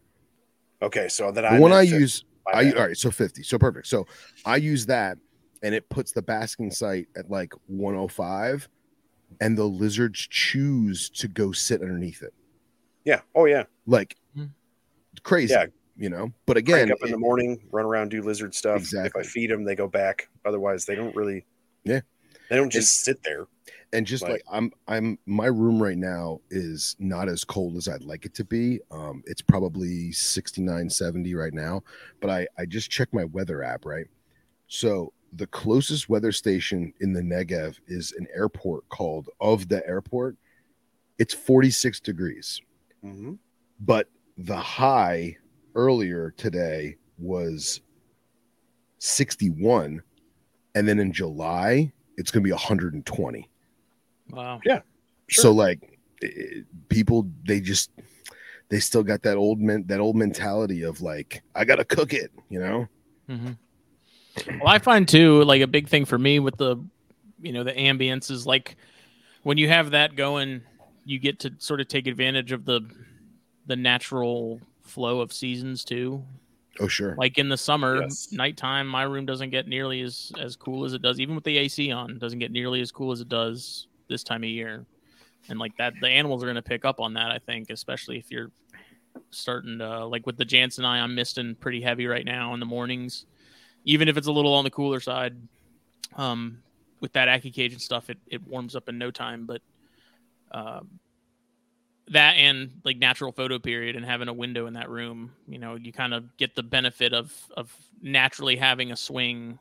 Okay. 0.83 1.07
So 1.09 1.31
that 1.31 1.43
The 1.43 1.47
I 1.49 1.61
one 1.61 1.73
I 1.73 1.83
use 1.83 2.25
I 2.53 2.73
all 2.73 2.87
right, 2.87 2.97
so 2.97 3.11
50. 3.11 3.45
So 3.45 3.59
perfect. 3.59 3.87
So 3.87 4.07
I 4.45 4.57
use 4.57 4.87
that 4.87 5.19
and 5.63 5.73
it 5.75 5.89
puts 5.89 6.11
the 6.13 6.23
basking 6.23 6.71
site 6.73 7.07
at 7.17 7.31
like 7.31 7.53
105 7.67 8.69
and 9.41 9.57
the 9.57 9.65
lizards 9.65 10.27
choose 10.29 11.09
to 11.11 11.29
go 11.29 11.53
sit 11.53 11.81
underneath 11.81 12.23
it. 12.23 12.35
Yeah. 13.05 13.21
Oh, 13.37 13.45
yeah. 13.45 13.65
Like 13.87 14.17
Hmm. 14.35 14.47
crazy, 15.23 15.55
Yeah. 15.55 15.67
you 15.97 16.09
know. 16.11 16.33
But 16.47 16.55
Crank 16.55 16.69
again, 16.69 16.93
up 16.93 16.99
in 17.05 17.13
the 17.13 17.19
morning, 17.19 17.61
run 17.71 17.85
around, 17.85 18.11
do 18.11 18.21
lizard 18.21 18.53
stuff. 18.55 18.79
Exactly. 18.79 19.21
If 19.21 19.27
I 19.27 19.31
feed 19.31 19.51
them, 19.51 19.65
they 19.65 19.77
go 19.77 19.87
back. 19.87 20.29
Otherwise, 20.45 20.87
they 20.87 20.97
don't 20.97 21.15
really. 21.15 21.47
Yeah. 21.85 22.01
They 22.51 22.57
don't 22.57 22.71
just 22.71 23.05
sit 23.05 23.23
there. 23.23 23.47
And 23.93 24.07
just 24.07 24.23
like- 24.25 24.33
like 24.33 24.43
I'm 24.51 24.71
I'm 24.89 25.19
my 25.27 25.47
room 25.47 25.83
right 25.83 25.97
now 25.99 26.41
is 26.51 26.97
not 26.99 27.29
as 27.29 27.45
cold 27.45 27.77
as 27.77 27.89
I'd 27.89 28.03
like 28.03 28.25
it 28.27 28.35
to 28.35 28.45
be. 28.45 28.81
Um 28.91 29.23
it's 29.27 29.43
probably 29.43 30.13
69 30.13 30.91
70 30.91 31.35
right 31.35 31.55
now, 31.55 31.83
but 32.21 32.31
I 32.31 32.47
I 32.59 32.67
just 32.67 32.91
checked 32.91 33.15
my 33.15 33.25
weather 33.25 33.63
app, 33.63 33.85
right? 33.87 34.07
So 34.69 35.13
the 35.33 35.47
closest 35.49 36.09
weather 36.09 36.33
station 36.33 36.93
in 37.01 37.13
the 37.13 37.21
Negev 37.21 37.79
is 37.89 38.13
an 38.19 38.27
airport 38.35 38.89
called 38.89 39.29
of 39.41 39.69
the 39.69 39.87
airport. 39.87 40.37
It's 41.19 41.35
46 41.35 42.01
degrees. 42.01 42.61
hmm 43.03 43.35
but 43.81 44.09
the 44.39 44.57
high 44.57 45.37
earlier 45.75 46.31
today 46.39 46.97
was 47.19 47.81
61 48.99 50.03
and 50.75 50.89
then 50.89 50.99
in 50.99 51.13
july 51.13 51.93
it's 52.17 52.31
going 52.31 52.43
to 52.43 52.47
be 52.47 52.53
120 52.53 53.49
Wow. 54.31 54.61
Yeah. 54.65 54.81
So 55.31 55.53
like 55.53 55.99
people 56.89 57.29
they 57.45 57.61
just 57.61 57.91
they 58.71 58.81
still 58.81 59.03
got 59.03 59.23
that 59.23 59.37
old 59.37 59.61
men 59.61 59.85
that 59.87 60.01
old 60.01 60.17
mentality 60.17 60.83
of 60.83 61.03
like 61.03 61.43
i 61.55 61.65
gotta 61.65 61.85
cook 61.85 62.15
it 62.15 62.33
you 62.49 62.59
know 62.59 62.89
hmm 63.29 63.51
Well, 64.61 64.69
I 64.69 64.79
find 64.79 65.07
too, 65.09 65.45
like 65.45 65.63
a 65.63 65.67
big 65.67 65.89
thing 65.89 66.05
for 66.05 66.19
me 66.19 66.39
with 66.39 66.57
the, 66.57 66.77
you 67.41 67.53
know, 67.53 67.65
the 67.65 67.73
ambience 67.73 68.31
is 68.31 68.47
like 68.47 68.77
when 69.43 69.59
you 69.59 69.69
have 69.69 69.91
that 69.91 70.17
going, 70.17 70.63
you 71.05 71.19
get 71.19 71.41
to 71.41 71.53
sort 71.59 71.81
of 71.81 71.89
take 71.89 72.07
advantage 72.07 72.53
of 72.53 72.65
the, 72.65 72.81
the 73.67 73.77
natural 73.77 74.61
flow 74.85 75.21
of 75.21 75.33
seasons 75.33 75.85
too. 75.85 76.23
oh 76.81 76.89
sure 76.89 77.15
Like 77.17 77.39
in 77.39 77.49
the 77.49 77.57
summer, 77.57 78.01
Yes. 78.03 78.29
nighttime, 78.33 78.87
my 78.87 79.03
room 79.03 79.27
doesn't 79.27 79.51
get 79.51 79.69
nearly 79.69 80.01
as 80.03 80.33
as 80.41 80.57
cool 80.57 80.85
as 80.85 80.93
it 80.95 81.03
does, 81.03 81.21
even 81.21 81.35
with 81.35 81.45
the 81.45 81.59
AC 81.59 81.91
on. 81.93 82.19
Doesn't 82.19 82.39
get 82.39 82.53
nearly 82.53 82.81
as 82.81 82.91
cool 82.93 83.13
as 83.13 83.21
it 83.21 83.29
does 83.29 83.87
this 84.09 84.23
time 84.25 84.43
of 84.43 84.51
year, 84.51 84.87
and 85.49 85.59
like 85.59 85.77
that, 85.79 85.95
the 86.01 86.09
animals 86.09 86.43
are 86.43 86.47
going 86.47 86.57
to 86.57 86.63
pick 86.63 86.85
up 86.85 87.01
on 87.01 87.15
that. 87.15 87.31
I 87.31 87.39
think, 87.39 87.71
especially 87.71 88.19
if 88.19 88.31
you're 88.31 88.51
starting 89.31 89.79
to 89.79 90.07
like 90.07 90.27
with 90.27 90.37
the 90.37 90.45
Janseni, 90.45 90.85
I'm 90.85 91.15
misting 91.15 91.55
pretty 91.57 91.81
heavy 91.81 92.07
right 92.07 92.25
now 92.25 92.55
in 92.55 92.61
the 92.61 92.67
mornings, 92.67 93.27
even 93.85 94.09
if 94.09 94.17
it's 94.17 94.27
a 94.27 94.33
little 94.33 94.55
on 94.55 94.65
the 94.65 94.71
cooler 94.71 95.01
side. 95.01 95.37
Um, 96.17 96.63
with 97.01 97.13
that 97.13 97.29
Ackie 97.29 97.53
cage 97.53 97.73
and 97.73 97.83
stuff, 97.83 98.11
it 98.11 98.19
it 98.27 98.47
warms 98.47 98.77
up 98.77 98.89
in 98.89 98.99
no 98.99 99.11
time, 99.11 99.47
but. 99.47 99.63
Um, 100.53 101.01
that 102.09 102.35
and 102.35 102.71
like 102.85 102.99
natural 102.99 103.33
photo 103.33 103.59
period 103.59 103.97
and 103.97 104.05
having 104.05 104.29
a 104.29 104.33
window 104.33 104.67
in 104.67 104.75
that 104.75 104.89
room 104.89 105.33
you 105.49 105.59
know 105.59 105.75
you 105.75 105.93
kind 105.93 106.15
of 106.15 106.37
get 106.37 106.55
the 106.55 106.63
benefit 106.63 107.13
of 107.13 107.33
of 107.57 107.75
naturally 108.01 108.57
having 108.57 108.93
a 108.93 108.97
swing 108.97 109.59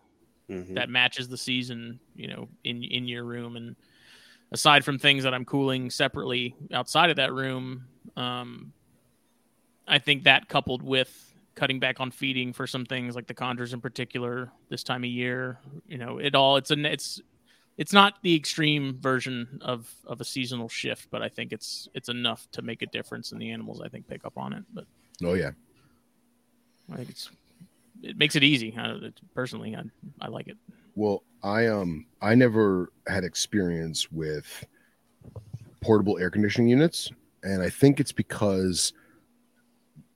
hmm 0.47 0.76
that 0.76 0.89
matches 0.89 1.27
the 1.27 1.38
season 1.38 1.99
you 2.15 2.27
know 2.27 2.47
in 2.63 2.84
in 2.84 3.07
your 3.07 3.23
room 3.23 3.55
and 3.55 3.76
aside 4.51 4.84
from 4.85 4.97
things 4.97 5.23
that 5.23 5.34
i'm 5.34 5.45
cooling 5.45 5.89
separately 5.89 6.55
outside 6.73 7.09
of 7.09 7.15
that 7.17 7.34
room 7.34 7.85
um 8.15 8.72
i 9.88 9.97
think 9.97 10.23
that 10.23 10.47
coupled 10.47 10.81
with 10.81 11.34
cutting 11.55 11.80
back 11.80 11.99
on 11.99 12.11
feeding 12.11 12.51
for 12.51 12.67
some 12.67 12.85
things 12.85 13.15
like 13.15 13.27
the 13.27 13.34
conjures 13.34 13.73
in 13.73 13.81
particular 13.81 14.51
this 14.69 14.84
time 14.84 15.03
of 15.03 15.09
year 15.09 15.59
you 15.88 15.97
know 15.97 16.17
it 16.17 16.35
all 16.35 16.57
it's 16.57 16.72
a 16.72 16.91
it's 16.91 17.22
it's 17.77 17.91
not 17.91 18.22
the 18.22 18.35
extreme 18.35 18.97
version 18.99 19.59
of 19.61 19.93
of 20.05 20.22
a 20.22 20.26
seasonal 20.26 20.67
shift 20.67 21.07
but 21.11 21.22
i 21.22 21.30
think 21.30 21.53
it's 21.53 21.88
it's 21.93 22.09
enough 22.09 22.47
to 22.51 22.61
make 22.61 22.81
a 22.81 22.88
difference 22.88 23.31
in 23.31 23.38
the 23.38 23.51
animals 23.51 23.81
i 23.81 23.88
think 23.88 24.07
pick 24.07 24.26
up 24.26 24.38
on 24.38 24.53
it 24.53 24.63
but 24.73 24.85
oh 25.23 25.34
yeah. 25.34 25.51
I 26.91 26.97
think 26.97 27.09
it's 27.09 27.30
it 28.03 28.17
makes 28.17 28.35
it 28.35 28.43
easy. 28.43 28.76
I, 28.77 29.11
personally 29.34 29.76
I, 29.76 29.84
I 30.22 30.27
like 30.27 30.47
it. 30.47 30.57
Well, 30.95 31.23
I 31.45 31.67
um 31.67 32.07
I 32.22 32.34
never 32.34 32.91
had 33.07 33.23
experience 33.23 34.11
with 34.11 34.65
portable 35.81 36.17
air 36.17 36.31
conditioning 36.31 36.67
units, 36.69 37.11
and 37.43 37.61
I 37.61 37.69
think 37.69 37.99
it's 37.99 38.11
because 38.11 38.93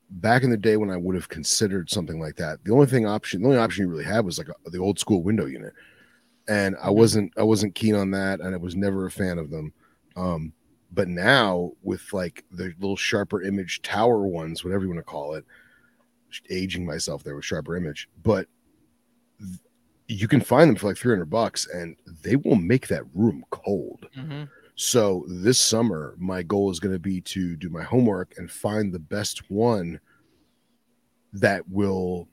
back 0.09 0.43
in 0.43 0.49
the 0.49 0.57
day 0.57 0.75
when 0.75 0.89
I 0.89 0.97
would 0.97 1.15
have 1.15 1.29
considered 1.29 1.89
something 1.89 2.19
like 2.19 2.35
that, 2.37 2.63
the 2.63 2.73
only 2.73 2.87
thing 2.87 3.05
option, 3.05 3.41
the 3.41 3.47
only 3.47 3.59
option 3.59 3.85
you 3.85 3.91
really 3.91 4.03
had 4.03 4.25
was 4.25 4.39
like 4.39 4.49
a, 4.49 4.69
the 4.71 4.79
old 4.79 4.97
school 4.99 5.21
window 5.21 5.45
unit, 5.45 5.73
and 6.47 6.75
I 6.81 6.89
Mhm. 6.89 6.95
wasn't 6.95 7.33
I 7.37 7.43
wasn't 7.43 7.75
keen 7.75 7.95
on 7.95 8.11
that, 8.11 8.41
and 8.41 8.55
I 8.55 8.57
was 8.57 8.75
never 8.75 9.05
a 9.05 9.11
fan 9.11 9.37
of 9.37 9.51
them. 9.51 9.73
Um, 10.15 10.53
but 10.91 11.07
now 11.07 11.73
with 11.83 12.11
like 12.13 12.45
the 12.51 12.73
little 12.79 12.97
sharper 12.97 13.43
image 13.43 13.83
tower 13.83 14.25
ones, 14.27 14.63
whatever 14.63 14.83
you 14.83 14.89
want 14.89 14.99
to 14.99 15.03
call 15.03 15.35
it, 15.35 15.45
aging 16.49 16.85
myself 16.85 17.23
there 17.23 17.35
with 17.35 17.45
sharper 17.45 17.77
image, 17.77 18.09
but 18.23 18.47
you 20.09 20.27
can 20.27 20.41
find 20.41 20.67
them 20.67 20.75
for 20.75 20.87
like 20.87 20.97
300 20.97 21.29
bucks 21.29 21.67
and 21.67 21.95
they 22.23 22.35
will 22.35 22.55
make 22.55 22.87
that 22.87 23.03
room 23.13 23.45
cold. 23.51 24.07
mm-hmm. 24.17 24.43
So 24.75 25.25
this 25.27 25.59
summer, 25.59 26.15
my 26.17 26.41
goal 26.41 26.71
is 26.71 26.79
going 26.79 26.95
to 26.95 26.99
be 26.99 27.19
to 27.21 27.57
do 27.57 27.69
my 27.69 27.83
homework 27.83 28.33
and 28.37 28.49
find 28.49 28.93
the 28.93 28.99
best 28.99 29.51
one 29.51 29.99
that 31.33 31.67
will, 31.69 32.29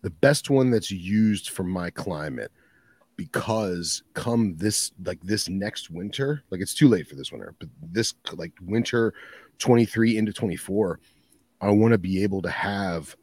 the 0.00 0.10
best 0.10 0.48
one 0.48 0.70
that's 0.70 0.90
used 0.90 1.50
for 1.50 1.64
my 1.64 1.90
climate. 1.90 2.50
Because 3.16 4.02
come 4.14 4.56
this, 4.56 4.90
like 5.04 5.20
this 5.20 5.50
next 5.50 5.90
winter, 5.90 6.42
like 6.50 6.62
it's 6.62 6.74
too 6.74 6.88
late 6.88 7.06
for 7.06 7.14
this 7.14 7.30
winter, 7.30 7.54
but 7.60 7.68
this 7.82 8.14
like 8.32 8.52
winter 8.62 9.12
23 9.58 10.16
into 10.16 10.32
24, 10.32 10.98
I 11.60 11.70
want 11.70 11.92
to 11.92 11.98
be 11.98 12.22
able 12.22 12.40
to 12.40 12.50
have 12.50 13.14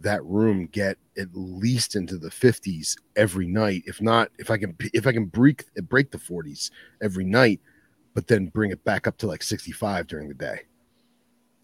that 0.00 0.24
room 0.24 0.66
get 0.66 0.96
at 1.18 1.28
least 1.32 1.94
into 1.94 2.16
the 2.16 2.30
50s 2.30 2.96
every 3.16 3.46
night 3.46 3.82
if 3.86 4.00
not 4.00 4.30
if 4.38 4.50
i 4.50 4.56
can 4.56 4.74
if 4.94 5.06
i 5.06 5.12
can 5.12 5.26
break 5.26 5.64
break 5.82 6.10
the 6.10 6.18
40s 6.18 6.70
every 7.02 7.24
night 7.24 7.60
but 8.14 8.26
then 8.26 8.46
bring 8.46 8.70
it 8.70 8.84
back 8.84 9.06
up 9.06 9.16
to 9.18 9.26
like 9.26 9.42
65 9.42 10.06
during 10.06 10.28
the 10.28 10.34
day. 10.34 10.62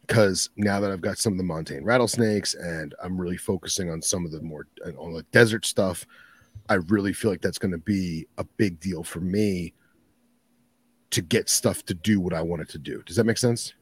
Because 0.02 0.50
now 0.56 0.78
that 0.80 0.92
I've 0.92 1.00
got 1.00 1.18
some 1.18 1.32
of 1.32 1.38
the 1.38 1.44
montane 1.44 1.84
rattlesnakes 1.84 2.54
and 2.54 2.94
I'm 3.02 3.20
really 3.20 3.36
focusing 3.36 3.90
on 3.90 4.00
some 4.00 4.24
of 4.24 4.30
the 4.30 4.40
more 4.40 4.66
uh, 4.84 4.90
on 4.98 5.12
the 5.12 5.24
desert 5.32 5.66
stuff, 5.66 6.06
I 6.68 6.74
really 6.74 7.12
feel 7.12 7.30
like 7.30 7.42
that's 7.42 7.58
going 7.58 7.72
to 7.72 7.78
be 7.78 8.26
a 8.38 8.44
big 8.44 8.78
deal 8.78 9.02
for 9.02 9.20
me 9.20 9.74
to 11.10 11.22
get 11.22 11.48
stuff 11.48 11.84
to 11.86 11.94
do 11.94 12.20
what 12.20 12.34
I 12.34 12.42
want 12.42 12.62
it 12.62 12.68
to 12.70 12.78
do. 12.78 13.02
Does 13.04 13.16
that 13.16 13.26
make 13.26 13.38
sense? 13.38 13.74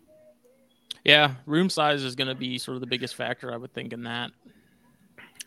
Yeah, 1.03 1.35
room 1.47 1.69
size 1.69 2.03
is 2.03 2.15
going 2.15 2.29
to 2.29 2.35
be 2.35 2.59
sort 2.59 2.77
of 2.77 2.81
the 2.81 2.87
biggest 2.87 3.15
factor, 3.15 3.53
I 3.53 3.57
would 3.57 3.73
think, 3.75 3.93
in 3.93 4.05
that. 4.05 4.31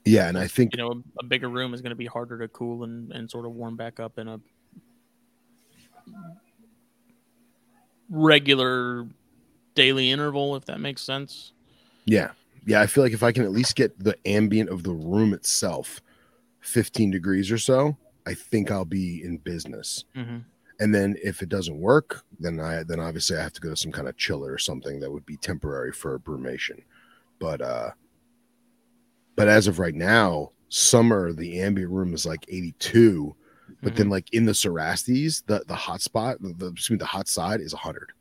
Yeah, 0.06 0.28
and 0.28 0.38
I 0.38 0.48
think 0.48 0.74
you 0.74 0.78
know 0.78 0.91
a, 0.91 1.19
a 1.19 1.26
bigger 1.26 1.49
room 1.49 1.74
is 1.74 1.82
going 1.82 1.90
to 1.91 1.95
be 1.95 2.06
harder 2.06 2.40
to 2.40 2.48
cool 2.48 2.84
and, 2.84 3.11
and 3.11 3.30
sort 3.30 3.45
of 3.45 3.53
warm 3.53 3.76
back 3.76 3.99
up 3.99 4.18
in 4.18 4.28
a 4.28 4.40
regular 8.10 9.07
daily 9.76 10.11
interval, 10.11 10.56
if 10.56 10.65
that 10.65 10.80
makes 10.80 11.02
sense. 11.02 11.52
Yeah, 12.06 12.32
yeah, 12.65 12.82
I 12.82 12.88
feel 12.88 13.03
like 13.03 13.14
if 13.14 13.24
I 13.24 13.32
can 13.32 13.44
at 13.44 13.52
least 13.52 13.76
get 13.76 13.98
the 13.99 14.15
ambient 14.26 14.69
of 14.69 14.84
the 14.84 14.94
room 14.94 15.34
itself 15.34 16.02
15 16.61 17.11
degrees 17.11 17.52
or 17.52 17.57
so, 17.57 17.98
I 18.26 18.34
think 18.34 18.72
I'll 18.72 18.86
be 18.86 19.24
in 19.24 19.38
business. 19.38 20.03
Mm-hmm. 20.15 20.38
And 20.80 20.94
then 20.94 21.16
if 21.24 21.41
it 21.41 21.49
doesn't 21.49 21.80
work, 21.80 22.24
then 22.40 22.60
I 22.60 22.84
then 22.84 22.99
obviously 22.99 23.38
I 23.38 23.44
have 23.44 23.54
to 23.54 23.62
go 23.62 23.70
to 23.70 23.76
some 23.78 23.91
kind 23.91 24.08
of 24.08 24.18
chiller 24.18 24.52
or 24.54 24.58
something 24.60 24.99
that 24.99 25.12
would 25.12 25.26
be 25.26 25.38
temporary 25.38 25.91
for 25.91 26.20
brumation. 26.20 26.84
But 27.40 27.62
uh 27.62 27.91
but 29.36 29.48
as 29.48 29.68
of 29.68 29.80
right 29.80 29.95
now, 29.95 30.52
summer 30.70 31.34
the 31.34 31.62
ambient 31.62 31.91
room 31.91 32.14
is 32.14 32.26
like 32.26 32.45
82, 32.49 33.36
but 33.82 33.94
Mm-hmm. 33.94 33.98
then 33.98 34.10
like 34.10 34.34
in 34.34 34.45
the 34.45 34.54
Cerastes, 34.54 35.44
the 35.45 35.64
the 35.68 35.76
hot 35.76 36.02
spot, 36.02 36.41
the, 36.41 36.54
the 36.58 36.68
excuse 36.68 36.91
me, 36.91 36.98
the 36.98 37.06
hot 37.06 37.28
side 37.28 37.62
is 37.62 37.74
100. 37.74 38.12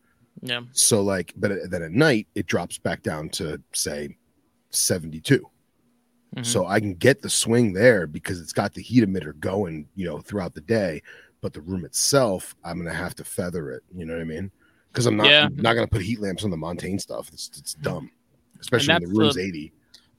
Yeah. 0.42 0.62
So 0.72 1.02
like, 1.02 1.32
but 1.36 1.70
then 1.70 1.82
at 1.82 1.92
night 1.92 2.28
it 2.34 2.46
drops 2.46 2.78
back 2.78 3.02
down 3.02 3.30
to 3.30 3.62
say 3.72 4.16
72. 4.70 5.48
Mhm. 6.36 6.44
So 6.44 6.66
I 6.66 6.80
can 6.80 6.94
get 6.94 7.22
the 7.22 7.30
swing 7.30 7.72
there 7.72 8.06
because 8.06 8.40
it's 8.40 8.52
got 8.52 8.74
the 8.74 8.82
heat 8.82 9.04
emitter 9.04 9.38
going, 9.38 9.88
you 9.94 10.04
know, 10.06 10.18
throughout 10.20 10.54
the 10.54 10.60
day. 10.60 11.02
But 11.46 11.52
the 11.52 11.60
room 11.60 11.84
itself, 11.84 12.56
I'm 12.64 12.76
gonna 12.76 12.92
have 12.92 13.14
to 13.14 13.22
feather 13.24 13.70
it. 13.70 13.84
You 13.94 14.04
know 14.04 14.14
what 14.14 14.20
I 14.20 14.24
mean? 14.24 14.50
Because 14.90 15.06
I'm 15.06 15.16
not 15.16 15.28
Yeah. 15.28 15.44
I'm 15.46 15.54
not 15.54 15.74
gonna 15.74 15.86
put 15.86 16.02
heat 16.02 16.18
lamps 16.18 16.42
on 16.42 16.50
the 16.50 16.56
Montane 16.56 16.98
stuff. 17.00 17.30
It's 17.32 17.52
it's 17.56 17.74
dumb, 17.74 18.10
especially 18.60 18.94
when 18.94 19.02
the 19.04 19.08
room's 19.20 19.36
the- 19.36 19.42
80. 19.42 19.72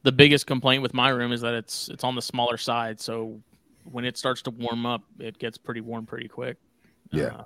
the 0.04 0.14
biggest 0.14 0.48
complaint 0.48 0.82
with 0.84 0.94
my 0.94 1.10
room 1.10 1.34
is 1.34 1.42
that 1.42 1.54
it's 1.54 1.90
it's 1.90 2.06
on 2.06 2.16
the 2.16 2.22
smaller 2.22 2.56
side, 2.56 3.02
so 3.02 3.42
when 3.84 4.06
it 4.06 4.16
starts 4.18 4.42
to 4.44 4.52
warm 4.52 4.86
up, 4.86 5.04
it 5.20 5.38
gets 5.38 5.58
pretty 5.58 5.82
warm 5.82 6.06
pretty 6.06 6.30
quick. 6.30 6.56
Yeah. 7.12 7.26
Uh, 7.26 7.44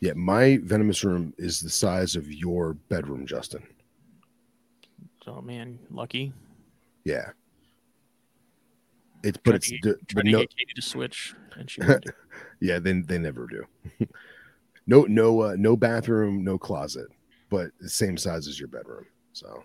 Yeah, 0.00 0.14
my 0.16 0.58
venomous 0.64 1.04
room 1.04 1.34
is 1.38 1.60
the 1.60 1.70
size 1.70 2.16
of 2.16 2.32
your 2.32 2.74
bedroom, 2.74 3.26
Justin. 3.28 3.62
Oh 5.24 5.40
man, 5.40 5.78
lucky. 5.88 6.32
Yeah. 7.04 7.30
It's 9.24 9.38
but 9.44 9.56
it's 9.56 9.68
to 9.68 9.78
d- 9.78 9.94
but 10.14 10.24
to 10.24 10.30
no 10.30 10.38
get 10.40 10.56
Katie 10.56 10.72
to 10.76 10.82
switch, 10.82 11.34
and 11.56 11.68
she. 11.70 11.80
yeah, 12.60 12.78
then 12.78 13.04
they 13.06 13.18
never 13.18 13.46
do. 13.46 13.64
no 14.86 15.02
no 15.04 15.40
uh, 15.42 15.56
no 15.58 15.76
bathroom, 15.76 16.42
no 16.44 16.58
closet, 16.58 17.06
but 17.50 17.70
the 17.80 17.88
same 17.88 18.16
size 18.16 18.46
as 18.48 18.58
your 18.58 18.68
bedroom. 18.68 19.06
So 19.32 19.62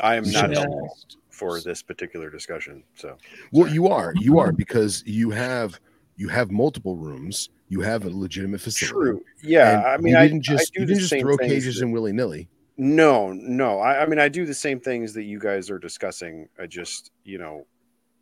I 0.00 0.14
am 0.16 0.30
not 0.30 0.50
Yeah. 0.52 0.64
for 1.30 1.60
this 1.60 1.82
particular 1.82 2.30
discussion. 2.30 2.82
So 2.94 3.16
Well, 3.52 3.68
you 3.72 3.88
are, 3.88 4.12
you 4.16 4.38
are, 4.38 4.52
because 4.52 5.02
you 5.06 5.30
have 5.30 5.80
you 6.16 6.28
have 6.28 6.50
multiple 6.50 6.96
rooms. 6.96 7.48
You 7.68 7.80
have 7.82 8.04
a 8.04 8.10
legitimate 8.10 8.60
facility. 8.60 8.94
true. 8.94 9.24
Yeah, 9.42 9.74
And 9.78 9.86
I 9.86 9.96
mean, 9.98 10.12
you 10.14 10.18
I 10.18 10.22
didn't 10.28 10.42
just 10.42 10.72
I 10.72 10.78
do 10.78 10.80
you 10.80 10.86
didn't 10.86 11.00
just 11.00 11.20
throw 11.20 11.36
cages 11.38 11.76
that- 11.76 11.82
in 11.84 11.92
willy 11.92 12.12
nilly. 12.12 12.48
No, 12.78 13.32
no. 13.32 13.80
I, 13.80 14.02
I 14.02 14.06
mean, 14.06 14.20
I 14.20 14.28
do 14.28 14.46
the 14.46 14.54
same 14.54 14.78
things 14.78 15.12
that 15.14 15.24
you 15.24 15.40
guys 15.40 15.68
are 15.68 15.80
discussing. 15.80 16.48
I 16.60 16.66
just, 16.66 17.10
you 17.24 17.36
know, 17.38 17.66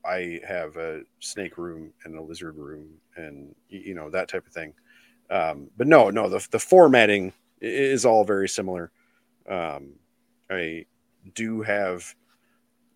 I 0.05 0.41
have 0.49 0.77
a 0.77 1.03
snake 1.21 1.59
room 1.59 1.93
and 2.05 2.17
a 2.17 2.23
lizard 2.23 2.57
room, 2.57 2.89
and 3.17 3.55
you 3.69 3.95
know 3.95 4.09
that 4.11 4.29
type 4.29 4.47
of 4.47 4.53
thing. 4.53 4.73
Um, 5.31 5.69
but 5.77 5.87
no, 5.87 6.11
no. 6.11 6.29
The 6.31 6.47
the 6.51 6.59
formatting 6.59 7.35
is 7.61 8.07
all 8.07 8.25
very 8.25 8.49
similar. 8.49 8.93
Um, 9.49 9.95
I 10.51 10.87
do 11.35 11.61
have 11.63 12.15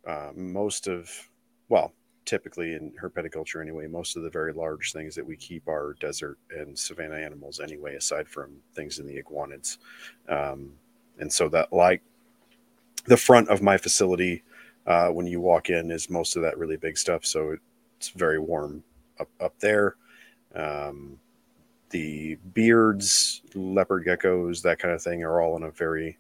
uh, 0.07 0.31
most 0.35 0.87
of, 0.89 1.11
well, 1.69 1.93
typically 2.25 2.75
in 2.75 2.93
herpetoculture 3.03 3.61
anyway, 3.61 3.87
most 3.87 4.17
of 4.17 4.23
the 4.23 4.31
very 4.31 4.53
large 4.53 4.93
things 4.93 5.15
that 5.17 5.27
we 5.27 5.37
keep 5.37 5.67
are 5.69 5.97
desert 6.01 6.39
and 6.57 6.79
savanna 6.79 7.17
animals 7.17 7.61
anyway, 7.61 7.97
aside 7.97 8.29
from 8.29 8.57
things 8.75 8.99
in 8.99 9.07
the 9.07 9.21
iguanids. 9.21 9.79
Um, 10.29 10.73
and 11.21 11.33
so 11.33 11.49
that 11.49 11.73
like 11.73 12.03
the 13.07 13.17
front 13.17 13.49
of 13.49 13.63
my 13.63 13.77
facility 13.77 14.43
uh, 14.87 15.09
when 15.09 15.27
you 15.27 15.41
walk 15.41 15.71
in 15.71 15.91
is 15.91 16.11
most 16.11 16.37
of 16.37 16.43
that 16.43 16.59
really 16.59 16.77
big 16.77 16.99
stuff. 16.99 17.25
So 17.25 17.57
it's 17.97 18.09
very 18.11 18.39
warm 18.39 18.83
up, 19.19 19.29
up 19.41 19.59
there. 19.61 19.97
Um, 20.55 21.19
the 21.91 22.37
beards 22.55 23.43
leopard 23.55 24.07
geckos 24.07 24.63
that 24.63 24.79
kind 24.79 24.95
of 24.95 25.03
thing 25.03 25.23
are 25.23 25.41
all 25.41 25.57
in 25.57 25.65
a 25.65 25.71
very 25.71 26.19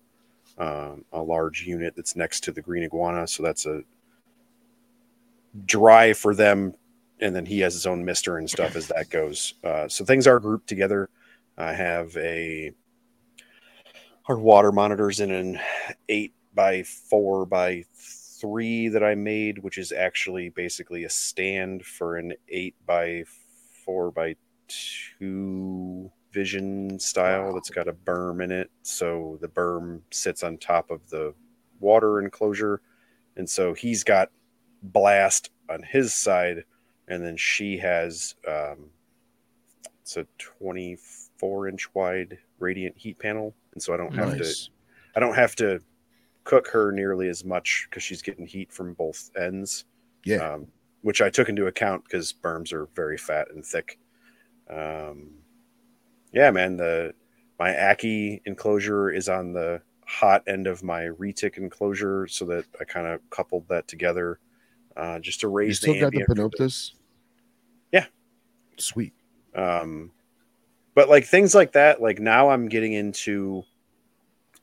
um, 0.59 1.05
a 1.13 1.23
large 1.23 1.63
unit 1.63 1.95
that's 1.97 2.17
next 2.17 2.41
to 2.45 2.53
the 2.53 2.61
green 2.61 2.85
iguana. 2.85 3.27
So 3.27 3.43
that's 3.43 3.67
a 3.67 3.83
dry 5.65 6.13
for 6.13 6.35
them. 6.35 6.75
And 7.21 7.35
then 7.35 7.47
he 7.47 7.61
has 7.61 7.75
his 7.75 7.87
own 7.87 8.05
mister 8.05 8.39
and 8.39 8.49
stuff 8.49 8.77
as 8.77 8.89
that 8.89 9.11
goes. 9.11 9.55
Uh, 9.63 9.89
so 9.89 10.05
things 10.05 10.27
are 10.27 10.41
grouped 10.41 10.69
together. 10.69 11.09
I 11.57 11.73
have 11.73 12.17
a 12.17 12.73
our 14.27 14.39
water 14.39 14.73
monitors 14.73 15.21
in 15.21 15.31
an 15.31 15.61
eight 16.09 16.35
by 16.55 16.83
four 16.83 17.47
by 17.47 17.85
three 17.95 18.89
that 18.89 19.05
I 19.05 19.15
made, 19.15 19.59
which 19.59 19.79
is 19.79 19.93
actually 19.93 20.49
basically 20.49 21.05
a 21.05 21.11
stand 21.11 21.85
for 21.85 22.17
an 22.17 22.35
eight 22.49 22.75
by 22.87 23.25
four 23.85 24.11
by 24.11 24.37
two 24.69 26.11
vision 26.33 26.99
style 26.99 27.53
that's 27.55 27.71
got 27.71 27.89
a 27.89 27.93
Burm 27.93 28.41
in 28.41 28.53
it. 28.53 28.71
So 28.83 29.39
the 29.41 29.49
Burm 29.49 30.03
sits 30.11 30.43
on 30.43 30.59
top 30.59 30.91
of 30.91 31.09
the 31.11 31.35
water 31.81 32.21
enclosure. 32.21 32.81
And 33.37 33.49
so 33.49 33.75
he's 33.75 34.05
got 34.05 34.31
blast 34.83 35.51
on 35.69 35.83
his 35.83 36.15
side, 36.15 36.65
and 37.09 37.25
then 37.25 37.37
she 37.37 37.79
has 37.79 38.35
um, 38.47 38.91
it's 40.03 40.17
a 40.17 40.27
24 40.39 41.69
inch 41.69 41.95
wide 41.95 42.39
radiant 42.59 42.97
heat 42.99 43.19
panel. 43.19 43.55
And 43.73 43.83
so 43.83 43.95
I 43.95 43.97
don't 43.97 44.15
have 44.15 44.37
to 44.39 44.55
I 45.17 45.21
don't 45.21 45.35
have 45.35 45.55
to 45.57 45.81
cook 46.45 46.69
her 46.69 46.91
nearly 46.93 47.29
as 47.29 47.45
much 47.45 47.87
because 47.89 48.03
she's 48.03 48.23
getting 48.23 48.47
heat 48.47 48.73
from 48.73 48.95
both 48.95 49.31
ends. 49.39 49.85
Yeah. 50.25 50.37
Um, 50.55 50.67
which 51.03 51.23
I 51.23 51.31
took 51.31 51.49
into 51.49 51.67
account 51.67 52.05
because 52.05 52.33
Burms 52.33 52.73
are 52.73 52.87
very 52.95 53.17
fat 53.17 53.49
and 53.55 53.65
thick. 53.65 53.99
Um, 54.69 55.31
yeah, 56.33 56.51
man. 56.51 56.77
The 56.77 57.15
my 57.59 57.71
Ackie 57.71 58.41
enclosure 58.45 59.11
is 59.11 59.29
on 59.29 59.53
the 59.53 59.81
hot 60.07 60.43
end 60.47 60.67
of 60.67 60.83
my 60.83 61.03
retic 61.03 61.57
enclosure, 61.57 62.27
so 62.27 62.45
that 62.47 62.65
I 62.81 62.85
kind 62.85 63.07
of 63.07 63.21
coupled 63.31 63.67
that 63.69 63.89
together 63.89 64.39
uh, 64.97 65.19
just 65.21 65.41
to 65.41 65.49
raise. 65.49 65.69
You 65.69 65.75
still 65.75 65.95
the 65.95 66.01
got 66.19 66.29
the- 66.29 66.35
Panoptes? 66.35 66.93
Yeah. 67.93 68.07
Sweet. 68.77 69.13
um 69.55 70.11
but 71.01 71.09
like 71.09 71.25
things 71.25 71.55
like 71.55 71.73
that 71.73 72.03
like 72.03 72.19
now 72.19 72.51
i'm 72.51 72.69
getting 72.69 72.93
into 72.93 73.63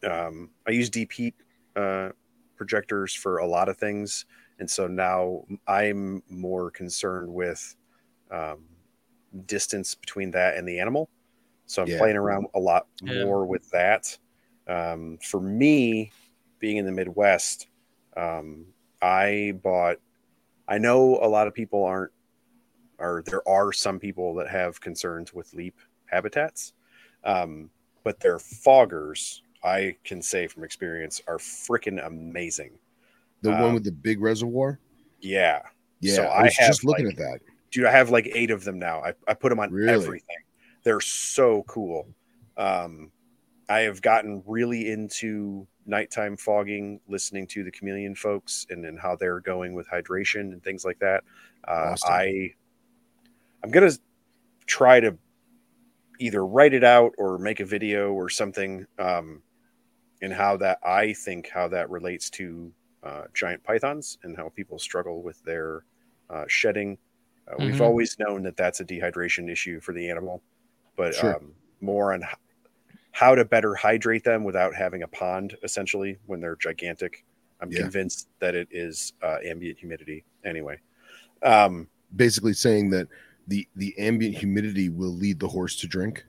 um 0.03 0.51
i 0.68 0.72
use 0.72 0.88
deep 0.88 1.11
heat 1.11 1.34
uh 1.76 2.09
projectors 2.55 3.11
for 3.11 3.39
a 3.39 3.47
lot 3.47 3.68
of 3.69 3.76
things 3.77 4.26
and 4.59 4.69
so 4.69 4.85
now 4.85 5.43
i'm 5.68 6.22
more 6.30 6.69
concerned 6.69 7.27
with 7.34 7.76
um 8.30 8.65
distance 9.47 9.95
between 9.95 10.30
that 10.30 10.57
and 10.57 10.68
the 10.68 10.80
animal 10.80 11.09
so 11.65 11.81
i'm 11.81 11.89
Yeah. 11.89 11.97
playing 11.97 12.18
around 12.18 12.45
a 12.53 12.59
lot 12.59 12.85
Yeah. 13.01 13.23
more 13.23 13.47
with 13.47 13.68
that 13.72 14.15
um 14.68 15.18
for 15.23 15.41
me 15.41 16.11
being 16.59 16.77
in 16.77 16.85
the 16.85 16.91
midwest 16.91 17.68
um 18.15 18.64
i 19.01 19.53
bought 19.64 19.97
i 20.68 20.77
know 20.77 21.18
a 21.19 21.27
lot 21.27 21.47
of 21.47 21.55
people 21.55 21.84
aren't 21.84 22.11
or 22.99 23.23
there 23.26 23.47
are 23.49 23.72
some 23.72 23.99
people 23.99 24.35
that 24.35 24.47
have 24.49 24.80
concerns 24.81 25.34
with 25.34 25.51
leap 25.55 25.80
habitats 26.10 26.74
um, 27.24 27.70
but 28.04 28.20
their 28.20 28.38
foggers 28.38 29.42
i 29.64 29.96
can 30.04 30.22
say 30.22 30.48
from 30.48 30.64
experience 30.64 31.22
are 31.28 31.38
freaking 31.38 32.06
amazing 32.06 32.72
The 33.42 33.54
Um, 33.54 33.62
one 33.62 33.74
with 33.74 33.84
the 33.84 33.92
big 33.92 34.22
reservoir? 34.22 34.80
yeah 35.22 35.62
Yeah. 36.00 36.16
so 36.16 36.24
I 36.26 36.40
I 36.40 36.44
was 36.44 36.56
just 36.56 36.84
looking 36.84 37.06
like- 37.08 37.20
at 37.20 37.20
that. 37.20 37.40
dude 37.72 37.86
i 37.86 37.92
have 37.92 38.10
like 38.10 38.30
eight 38.34 38.52
of 38.52 38.64
them 38.64 38.80
now 38.80 39.02
i, 39.02 39.14
I 39.28 39.34
put 39.34 39.50
them 39.50 39.60
on 39.60 39.72
Really? 39.72 39.94
everything 40.06 40.38
they're 40.84 41.02
so 41.02 41.64
cool 41.68 42.08
um, 42.58 43.12
i 43.70 43.80
have 43.82 44.02
gotten 44.02 44.42
really 44.46 44.90
into 44.92 45.68
nighttime 45.90 46.36
fogging, 46.36 47.00
listening 47.08 47.48
to 47.48 47.64
the 47.64 47.72
chameleon 47.72 48.14
folks 48.14 48.68
and, 48.70 48.86
and 48.86 49.00
how 49.00 49.16
they're 49.16 49.40
going 49.40 49.74
with 49.74 49.88
hydration 49.88 50.52
and 50.52 50.62
things 50.62 50.84
like 50.84 51.00
that. 51.00 51.24
Uh. 51.66 51.96
I 52.04 52.54
I'm 53.64 53.72
gonna 53.72 53.92
try 54.66 55.00
to 55.00 55.18
either 56.19 56.45
write 56.45 56.73
it 56.73 56.84
out 56.84 57.14
or 57.18 57.38
make 57.38 57.60
a 57.60 57.65
video 57.65 58.11
or 58.14 58.30
something 58.30 58.85
um, 58.99 59.41
and 60.22 60.34
how 60.34 60.57
that 60.57 60.80
I 60.84 61.14
think 61.14 61.49
how 61.49 61.68
that 61.69 61.89
relates 61.89 62.30
to 62.31 62.72
uh, 63.03 63.23
giant 63.34 63.64
pythons 63.64 64.18
and 64.23 64.35
how 64.35 64.49
people 64.49 64.80
struggle 64.80 65.22
with 65.22 65.41
their 65.44 65.84
uh, 66.30 66.45
shedding. 66.48 66.98
Uh, 67.48 67.60
We've 67.60 67.76
Mhm. 67.76 67.81
always 67.81 68.18
known 68.19 68.44
that 68.44 68.57
that's 68.57 68.80
a 68.80 68.85
dehydration 68.85 69.49
issue 69.49 69.80
for 69.80 69.94
the 69.94 70.10
animal, 70.10 70.41
but 70.95 71.14
Sure. 71.14 71.35
um, 71.35 71.53
more 71.80 72.14
on 72.14 72.23
how 73.11 73.34
to 73.35 73.45
better 73.45 73.73
hydrate 73.76 74.23
them 74.23 74.44
without 74.44 74.76
having 74.76 75.03
a 75.03 75.07
pond. 75.07 75.56
Essentially, 75.64 76.18
when 76.26 76.39
they're 76.39 76.56
gigantic, 76.56 77.23
I'm 77.61 77.72
Yeah. 77.72 77.81
convinced 77.81 78.30
that 78.39 78.56
it 78.56 78.68
is 78.72 79.14
uh, 79.22 79.38
ambient 79.44 79.80
humidity. 79.80 80.26
Anyway, 80.44 80.80
um, 81.44 81.88
Basically 82.15 82.53
saying 82.53 82.89
that 82.91 83.07
the 83.48 83.68
the 83.76 83.98
ambient 83.98 84.38
humidity 84.38 84.90
will 84.90 85.14
lead 85.14 85.40
the 85.40 85.48
horse 85.48 85.76
to 85.78 85.88
drink. 85.88 86.26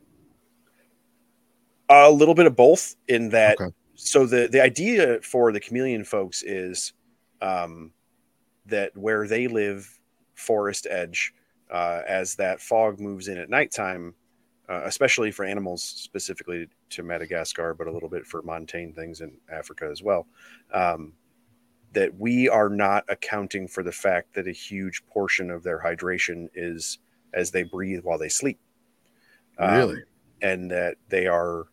A 1.89 2.11
little 2.11 2.35
bit 2.35 2.47
of 2.47 2.55
both 2.55 2.97
in 3.09 3.31
that. 3.31 3.61
Okay. 3.61 3.73
So 3.95 4.27
the 4.27 4.49
the 4.51 4.62
idea 4.62 5.20
for 5.23 5.53
the 5.53 5.61
chameleon 5.61 6.05
folks 6.05 6.43
is 6.43 6.93
um, 7.40 7.93
that 8.66 8.97
where 8.97 9.27
they 9.27 9.49
live, 9.49 9.99
forest 10.35 10.86
edge, 10.89 11.35
uh, 11.70 12.03
as 12.07 12.36
that 12.36 12.61
fog 12.61 13.01
moves 13.01 13.28
in 13.28 13.39
at 13.39 13.51
nighttime, 13.51 14.15
uh, 14.69 14.82
especially 14.85 15.31
for 15.31 15.45
animals 15.45 15.82
specifically 15.82 16.69
to 16.90 17.03
Madagascar, 17.03 17.74
but 17.74 17.86
a 17.86 17.93
little 17.93 18.09
bit 18.09 18.27
for 18.27 18.43
montane 18.43 18.93
things 18.93 19.20
in 19.20 19.32
Africa 19.51 19.89
as 19.90 20.03
well. 20.03 20.27
Um, 20.73 21.15
that 21.95 22.15
we 22.19 22.49
are 22.49 22.69
not 22.69 23.05
accounting 23.09 23.66
for 23.66 23.82
the 23.82 23.93
fact 23.93 24.35
that 24.35 24.47
a 24.47 24.53
huge 24.53 25.05
portion 25.07 25.51
of 25.51 25.62
their 25.62 25.81
hydration 25.81 26.49
is 26.55 26.99
as 27.35 27.51
they 27.51 27.63
breathe 27.63 28.01
while 28.03 28.19
they 28.19 28.29
sleep. 28.29 28.59
Um, 29.59 29.75
Really? 29.75 30.03
and 30.41 30.71
that 30.71 30.97
they 31.09 31.27
are 31.27 31.67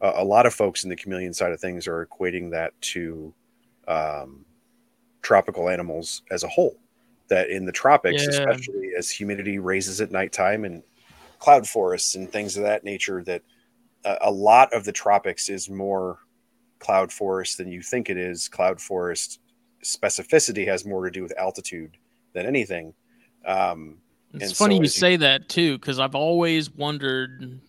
a, 0.00 0.12
a 0.16 0.24
lot 0.24 0.46
of 0.46 0.54
folks 0.54 0.84
in 0.84 0.90
the 0.90 0.96
chameleon 0.96 1.32
side 1.32 1.52
of 1.52 1.60
things 1.60 1.88
are 1.88 2.06
equating 2.06 2.50
that 2.50 2.78
to 2.80 3.32
um, 3.88 4.44
tropical 5.22 5.68
animals 5.68 6.22
as 6.30 6.42
a 6.42 6.48
whole. 6.48 6.76
That 7.28 7.48
in 7.48 7.64
the 7.64 7.72
tropics, 7.72 8.22
Yeah. 8.22 8.28
especially 8.28 8.90
as 8.96 9.10
humidity 9.10 9.58
raises 9.58 10.00
at 10.00 10.10
nighttime 10.10 10.64
and 10.64 10.82
cloud 11.38 11.66
forests 11.66 12.14
and 12.14 12.30
things 12.30 12.56
of 12.56 12.62
that 12.64 12.84
nature, 12.84 13.22
that 13.24 13.42
a, 14.04 14.18
a 14.22 14.30
lot 14.30 14.72
of 14.74 14.84
the 14.84 14.92
tropics 14.92 15.48
is 15.48 15.70
more 15.70 16.18
cloud 16.78 17.10
forest 17.10 17.56
than 17.56 17.72
you 17.72 17.80
think 17.80 18.10
it 18.10 18.18
is. 18.18 18.48
Cloud 18.48 18.80
forest 18.80 19.40
specificity 19.82 20.66
has 20.66 20.84
more 20.84 21.04
to 21.04 21.10
do 21.10 21.22
with 21.22 21.32
altitude 21.38 21.96
than 22.34 22.44
anything. 22.44 22.92
Um, 23.46 23.98
It's 24.34 24.44
And 24.50 24.56
funny 24.56 24.76
so 24.76 24.80
you 24.80 24.84
as 24.84 24.96
you- 24.96 25.00
say 25.00 25.16
that 25.16 25.48
too, 25.48 25.78
because 25.78 25.98
I've 25.98 26.14
always 26.14 26.70
wondered. 26.70 27.60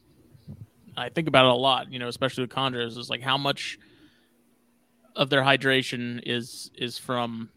I 0.97 1.09
think 1.09 1.27
about 1.27 1.45
it 1.45 1.51
a 1.51 1.55
lot, 1.55 1.91
you 1.91 1.99
know, 1.99 2.07
especially 2.07 2.43
with 2.43 2.51
chondros. 2.51 2.97
Is 2.97 3.09
like 3.09 3.21
how 3.21 3.37
much 3.37 3.77
of 5.15 5.29
their 5.29 5.41
hydration 5.41 6.21
is 6.25 6.71
is 6.75 6.97
from 6.97 7.49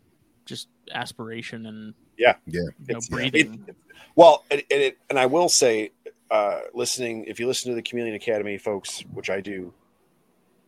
just 0.45 0.69
aspiration 0.93 1.67
and 1.67 1.95
Yeah. 2.17 2.37
Yeah. 2.47 2.63
you 2.87 2.95
know, 2.95 3.01
breathing. 3.11 3.65
it- 3.69 3.77
well, 4.15 4.45
and, 4.51 4.63
and, 4.71 4.83
it, 4.83 4.99
and 5.11 5.19
I 5.19 5.27
will 5.27 5.49
say, 5.49 5.93
uh, 6.31 6.61
listening, 6.75 7.25
if 7.27 7.39
you 7.39 7.47
listen 7.47 7.71
to 7.71 7.77
the 7.77 7.83
Chameleon 7.83 8.15
Academy 8.17 8.59
folks, 8.59 9.01
which 9.13 9.31
I 9.31 9.41
do, 9.41 9.73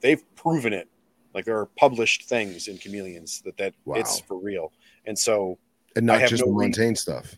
they've 0.01 0.23
proven 0.37 0.73
it. 0.73 0.89
Like 1.35 1.45
there 1.45 1.59
are 1.59 1.67
published 1.67 2.25
things 2.25 2.69
in 2.69 2.79
chameleons 2.79 3.41
that 3.43 3.57
that 3.59 3.75
it's 3.87 4.21
for 4.21 4.37
real. 4.39 4.73
And 5.07 5.19
so, 5.19 5.59
And 5.97 6.09
I 6.11 6.15
not 6.15 6.21
have 6.23 6.31
just 6.31 6.45
no 6.45 6.53
the 6.53 6.73
re- 6.89 6.95
stuff. 6.95 7.37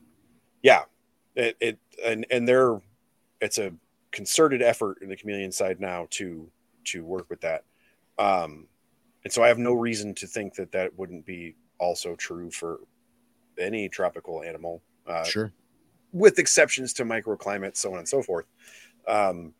yeah, 0.62 0.82
it, 1.34 1.56
it 1.60 1.78
and 2.04 2.26
and 2.30 2.46
they're 2.46 2.80
it's 3.40 3.58
a 3.58 3.72
concerted 4.10 4.62
effort 4.62 4.98
in 5.02 5.08
the 5.08 5.16
chameleon 5.16 5.52
side 5.52 5.80
now 5.80 6.06
to 6.10 6.50
to 6.84 7.04
work 7.04 7.28
with 7.30 7.40
that. 7.40 7.64
Um, 8.18 8.66
and 9.24 9.32
so 9.32 9.42
I 9.42 9.48
have 9.48 9.58
no 9.58 9.72
reason 9.72 10.14
to 10.16 10.26
think 10.26 10.54
that 10.54 10.72
that 10.72 10.96
wouldn't 10.98 11.24
be 11.24 11.54
also 11.78 12.14
true 12.16 12.50
for 12.50 12.80
any 13.58 13.88
tropical 13.88 14.42
animal. 14.42 14.82
Uh, 15.06 15.24
Sure. 15.24 15.52
with 16.12 16.38
exceptions 16.38 16.92
to 16.92 17.04
microclimates, 17.04 17.76
so 17.78 17.92
on 17.92 17.98
and 17.98 18.08
so 18.08 18.22
forth. 18.22 18.46
Um, 19.08 19.54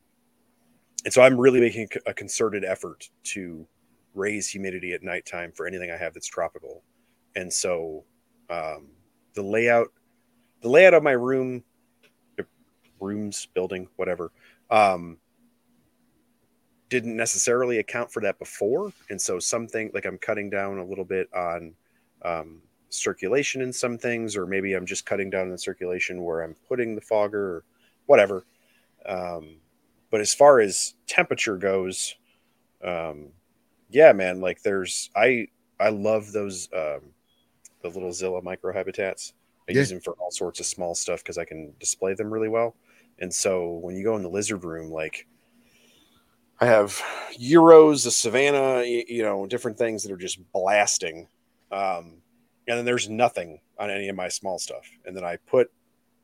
and 1.05 1.13
so 1.13 1.23
I'm 1.23 1.37
really 1.37 1.61
making 1.61 1.89
a 2.07 2.15
concerted 2.15 2.65
effort 2.65 3.09
to 3.25 3.67
raise 4.15 4.49
humidity 4.49 4.93
at 4.93 5.03
nighttime 5.03 5.51
for 5.53 5.67
anything 5.67 5.91
I 5.91 5.97
have 5.97 6.15
that's 6.15 6.27
tropical. 6.29 6.83
And 7.35 7.53
so 7.53 8.05
um, 8.51 8.89
the 9.35 9.43
layout, 9.43 9.89
the 10.63 10.69
layout 10.69 10.95
of 10.95 11.03
my 11.03 11.13
room, 11.13 11.63
rooms, 13.01 13.47
building, 13.53 13.89
whatever, 13.97 14.31
um, 14.71 15.19
didn't 16.89 17.17
necessarily 17.17 17.79
account 17.79 18.13
for 18.13 18.21
that 18.21 18.39
before. 18.39 18.93
And 19.11 19.21
so 19.21 19.39
something 19.39 19.91
like 19.93 20.05
I'm 20.05 20.19
cutting 20.19 20.51
down 20.51 20.79
a 20.79 20.85
little 20.85 21.05
bit 21.05 21.29
on 21.35 21.75
um, 22.23 22.63
circulation 22.91 23.63
in 23.63 23.73
some 23.73 23.99
things, 23.99 24.37
or 24.37 24.47
maybe 24.47 24.75
I'm 24.75 24.87
just 24.87 25.07
cutting 25.07 25.31
down 25.31 25.51
the 25.51 25.59
circulation 25.59 26.23
where 26.23 26.43
I'm 26.43 26.55
putting 26.69 26.95
the 26.95 27.01
fogger 27.01 27.57
or 27.57 27.65
whatever. 28.07 28.45
Um, 29.07 29.57
but 30.11 30.21
as 30.21 30.35
far 30.35 30.61
as 30.61 30.95
temperature 31.07 31.57
goes, 31.57 32.15
um, 32.85 33.29
yeah, 33.91 34.13
man, 34.13 34.41
like 34.41 34.63
there's 34.63 35.11
I 35.17 35.49
I 35.81 35.89
love 35.89 36.33
those 36.33 36.69
um, 36.73 37.01
the 37.83 37.89
little 37.89 38.13
Zilla 38.13 38.43
microhabitats. 38.43 39.33
I 39.69 39.73
Yeah. 39.73 39.81
use 39.81 39.91
them 39.91 40.01
for 40.01 40.15
all 40.15 40.31
sorts 40.31 40.61
of 40.61 40.67
small 40.67 40.95
stuff 40.95 41.23
because 41.23 41.39
I 41.39 41.45
can 41.45 41.75
display 41.79 42.15
them 42.15 42.33
really 42.33 42.49
well. 42.49 42.75
And 43.19 43.33
so 43.33 43.79
when 43.83 43.95
you 43.97 44.05
go 44.05 44.17
in 44.17 44.23
the 44.23 44.29
lizard 44.29 44.65
room, 44.65 44.91
like 44.91 45.27
I 46.61 46.67
have 46.67 47.01
Uros, 47.39 48.07
a 48.07 48.11
Savannah, 48.11 48.79
y- 48.79 49.05
you 49.09 49.23
know, 49.23 49.47
different 49.47 49.79
things 49.79 50.03
that 50.03 50.13
are 50.13 50.17
just 50.17 50.39
blasting. 50.53 51.29
Um, 51.71 52.23
and 52.69 52.79
then 52.79 52.85
there's 52.85 53.09
nothing 53.09 53.61
on 53.79 53.91
any 53.91 54.09
of 54.09 54.17
my 54.17 54.29
small 54.29 54.59
stuff. 54.59 54.87
And 55.05 55.17
then 55.17 55.25
I 55.25 55.37
put, 55.37 55.71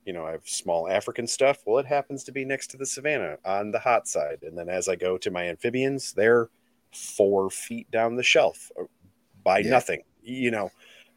you 0.05 0.12
know, 0.12 0.27
I 0.27 0.32
have 0.32 0.47
small 0.48 0.89
African 0.89 1.27
stuff. 1.27 1.59
Well, 1.66 1.78
it 1.78 1.86
happens 1.86 2.24
to 2.24 2.32
be 2.32 2.44
next 2.44 2.69
to 2.69 2.77
the 2.77 2.86
Savannah 2.86 3.39
on 3.44 3.73
the 3.73 3.81
hot 3.81 4.06
side. 4.06 4.39
And 4.43 4.56
then 4.56 4.69
as 4.69 4.89
I 4.89 4.97
go 4.97 5.19
to 5.19 5.31
my 5.31 5.48
amphibians, 5.48 6.12
they're 6.12 6.48
four 6.93 7.51
feet 7.51 7.90
down 7.90 8.16
the 8.16 8.23
shelf 8.23 8.70
uh, 8.81 8.85
by 9.43 9.60
Yeah. 9.60 9.70
nothing, 9.70 10.02
you 10.23 10.51
know. 10.51 10.70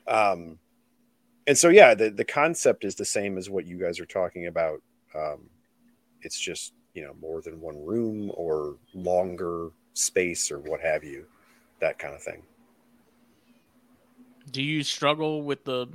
Um, 0.08 0.58
and 1.48 1.58
so, 1.58 1.70
yeah, 1.70 1.94
the, 1.94 2.10
the 2.10 2.26
concept 2.26 2.86
is 2.86 2.96
the 2.96 3.06
same 3.06 3.38
as 3.38 3.50
what 3.50 3.66
you 3.66 3.78
guys 3.78 4.00
are 4.00 4.06
talking 4.06 4.48
about. 4.48 4.82
Um, 5.16 5.50
it's 6.22 6.40
just, 6.40 6.74
you 6.94 7.04
know, 7.04 7.14
more 7.20 7.42
than 7.42 7.60
one 7.60 7.84
room 7.84 8.32
or 8.36 8.78
longer 8.94 9.70
space 9.94 10.52
or 10.52 10.60
what 10.60 10.82
have 10.82 11.04
you, 11.04 11.26
that 11.80 12.00
kind 12.00 12.14
of 12.14 12.22
thing. 12.22 12.44
Do 14.52 14.62
you 14.62 14.84
struggle 14.84 15.44
with 15.44 15.64
the 15.64 15.88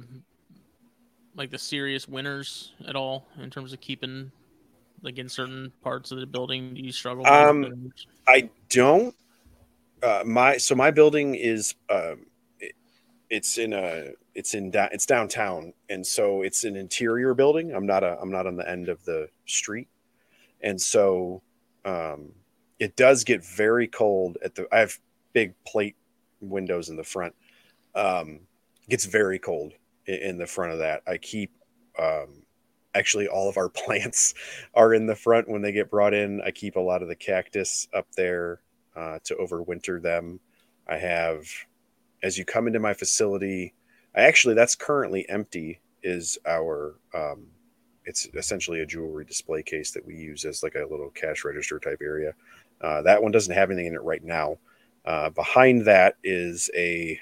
like 1.35 1.51
the 1.51 1.59
serious 1.59 2.09
winners 2.09 2.73
at 2.89 2.97
all 2.97 3.27
in 3.43 3.51
terms 3.51 3.73
of 3.73 3.81
keeping 3.81 4.31
like 5.03 5.19
in 5.19 5.29
certain 5.29 5.73
parts 5.83 6.11
of 6.11 6.19
the 6.19 6.27
building? 6.27 6.75
Do 6.75 6.81
you 6.81 6.93
struggle? 6.93 7.25
with 7.25 7.33
Um? 7.33 7.93
I 8.27 8.49
don't. 8.71 9.15
Uh, 10.03 10.23
my 10.25 10.57
so 10.57 10.75
my 10.75 10.91
building 10.91 11.35
is 11.35 11.75
um, 11.91 12.27
it, 12.61 12.75
it's 13.31 13.59
in 13.59 13.73
a 13.73 14.13
it's 14.37 14.53
in 14.53 14.71
da- 14.71 14.91
it's 14.93 15.07
downtown, 15.07 15.73
and 15.89 16.07
so 16.07 16.43
it's 16.43 16.65
an 16.65 16.77
interior 16.77 17.33
building. 17.33 17.73
I'm 17.73 17.87
not 17.87 18.05
a 18.05 18.19
I'm 18.21 18.31
not 18.31 18.47
on 18.47 18.57
the 18.57 18.69
end 18.69 18.91
of 18.91 19.03
the 19.07 19.29
street, 19.47 19.89
and 20.61 20.81
so 20.81 21.43
um, 21.87 22.33
it 22.79 22.97
does 22.97 23.25
get 23.25 23.43
very 23.43 23.89
cold 23.89 24.37
at 24.45 24.55
the. 24.55 24.69
I 24.71 24.81
have 24.81 24.99
big 25.33 25.55
plate 25.67 25.97
windows 26.43 26.91
in 26.91 26.97
the 26.97 27.03
front. 27.03 27.35
Um, 27.95 28.41
gets 28.91 29.07
very 29.07 29.39
cold 29.39 29.73
in, 30.05 30.17
in 30.17 30.39
the 30.39 30.47
front 30.47 30.73
of 30.73 30.81
that. 30.81 31.03
I 31.07 31.17
keep 31.17 31.51
um, 31.99 32.43
actually 32.95 33.29
all 33.29 33.49
of 33.49 33.57
our 33.57 33.69
plants 33.85 34.35
are 34.75 34.93
in 34.93 35.07
the 35.07 35.17
front 35.17 35.49
when 35.49 35.63
they 35.63 35.73
get 35.73 35.91
brought 35.91 36.13
in. 36.13 36.43
I 36.43 36.51
keep 36.51 36.77
a 36.77 36.81
lot 36.81 37.01
of 37.01 37.09
the 37.09 37.17
cactus 37.17 37.89
up 37.95 38.07
there 38.17 38.61
uh, 38.95 39.19
to 39.25 39.35
overwinter 39.37 40.01
them. 40.01 40.41
I 40.87 40.99
have, 40.99 41.49
as 42.23 42.37
you 42.37 42.45
come 42.45 42.67
into 42.67 42.81
my 42.81 42.93
facility, 42.93 43.73
I 44.17 44.23
actually 44.23 44.55
that's 44.55 44.75
currently 44.75 45.29
empty. 45.29 45.81
Is 46.03 46.39
our 46.47 46.95
um, 47.15 47.47
it's 48.05 48.27
essentially 48.35 48.81
a 48.81 48.87
jewelry 48.87 49.25
display 49.25 49.63
case 49.63 49.91
that 49.91 50.07
we 50.07 50.15
use 50.15 50.45
as 50.45 50.63
like 50.63 50.77
a 50.77 50.87
little 50.89 51.11
cash 51.11 51.45
register 51.45 51.79
type 51.79 52.01
area. 52.01 52.35
Uh, 52.81 53.03
that 53.03 53.23
one 53.23 53.33
doesn't 53.33 53.55
have 53.55 53.71
anything 53.71 53.87
in 53.87 53.95
it 53.95 54.03
right 54.03 54.25
now. 54.25 54.59
Uh, 55.05 55.31
behind 55.31 55.85
that 55.85 56.17
is 56.25 56.71
a 56.75 57.21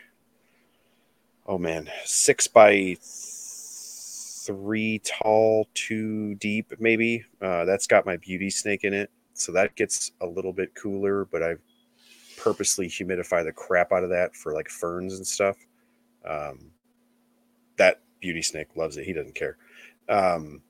oh 1.46 1.58
man 1.58 1.88
six 2.04 2.46
by 2.46 2.96
three 3.00 5.00
tall, 5.04 5.66
two 5.74 6.34
deep, 6.36 6.72
maybe. 6.78 7.24
Uh, 7.40 7.64
that's 7.64 7.86
got 7.86 8.06
my 8.06 8.16
beauty 8.18 8.50
snake 8.50 8.84
in 8.84 8.92
it, 8.92 9.10
so 9.32 9.52
that 9.52 9.74
gets 9.76 10.12
a 10.20 10.26
little 10.26 10.52
bit 10.52 10.74
cooler. 10.74 11.24
But 11.24 11.42
I've 11.42 11.62
purposely 12.36 12.88
humidify 12.88 13.42
the 13.42 13.52
crap 13.52 13.90
out 13.90 14.04
of 14.04 14.10
that 14.10 14.36
for 14.36 14.52
like 14.52 14.68
ferns 14.68 15.16
and 15.16 15.26
stuff. 15.26 15.56
Um, 16.28 16.70
that 17.76 18.00
beauty 18.20 18.42
snake 18.42 18.68
loves 18.76 18.96
it. 18.96 19.04
He 19.04 19.12
doesn't 19.12 19.34
care. 19.34 19.56
Um, 20.08 20.62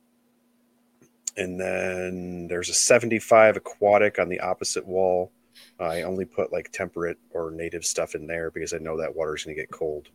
and 1.36 1.60
then 1.60 2.46
there's 2.48 2.68
a 2.68 2.74
75 2.74 3.56
aquatic 3.56 4.18
on 4.18 4.28
the 4.28 4.40
opposite 4.40 4.86
wall. 4.86 5.32
I 5.78 6.02
only 6.02 6.24
put 6.24 6.52
like 6.52 6.70
temperate 6.72 7.18
or 7.30 7.50
native 7.50 7.84
stuff 7.84 8.14
in 8.14 8.26
there 8.26 8.50
because 8.50 8.72
I 8.72 8.78
know 8.78 8.96
that 8.98 9.14
water's 9.14 9.44
going 9.44 9.56
to 9.56 9.62
get 9.62 9.70
cold. 9.70 10.08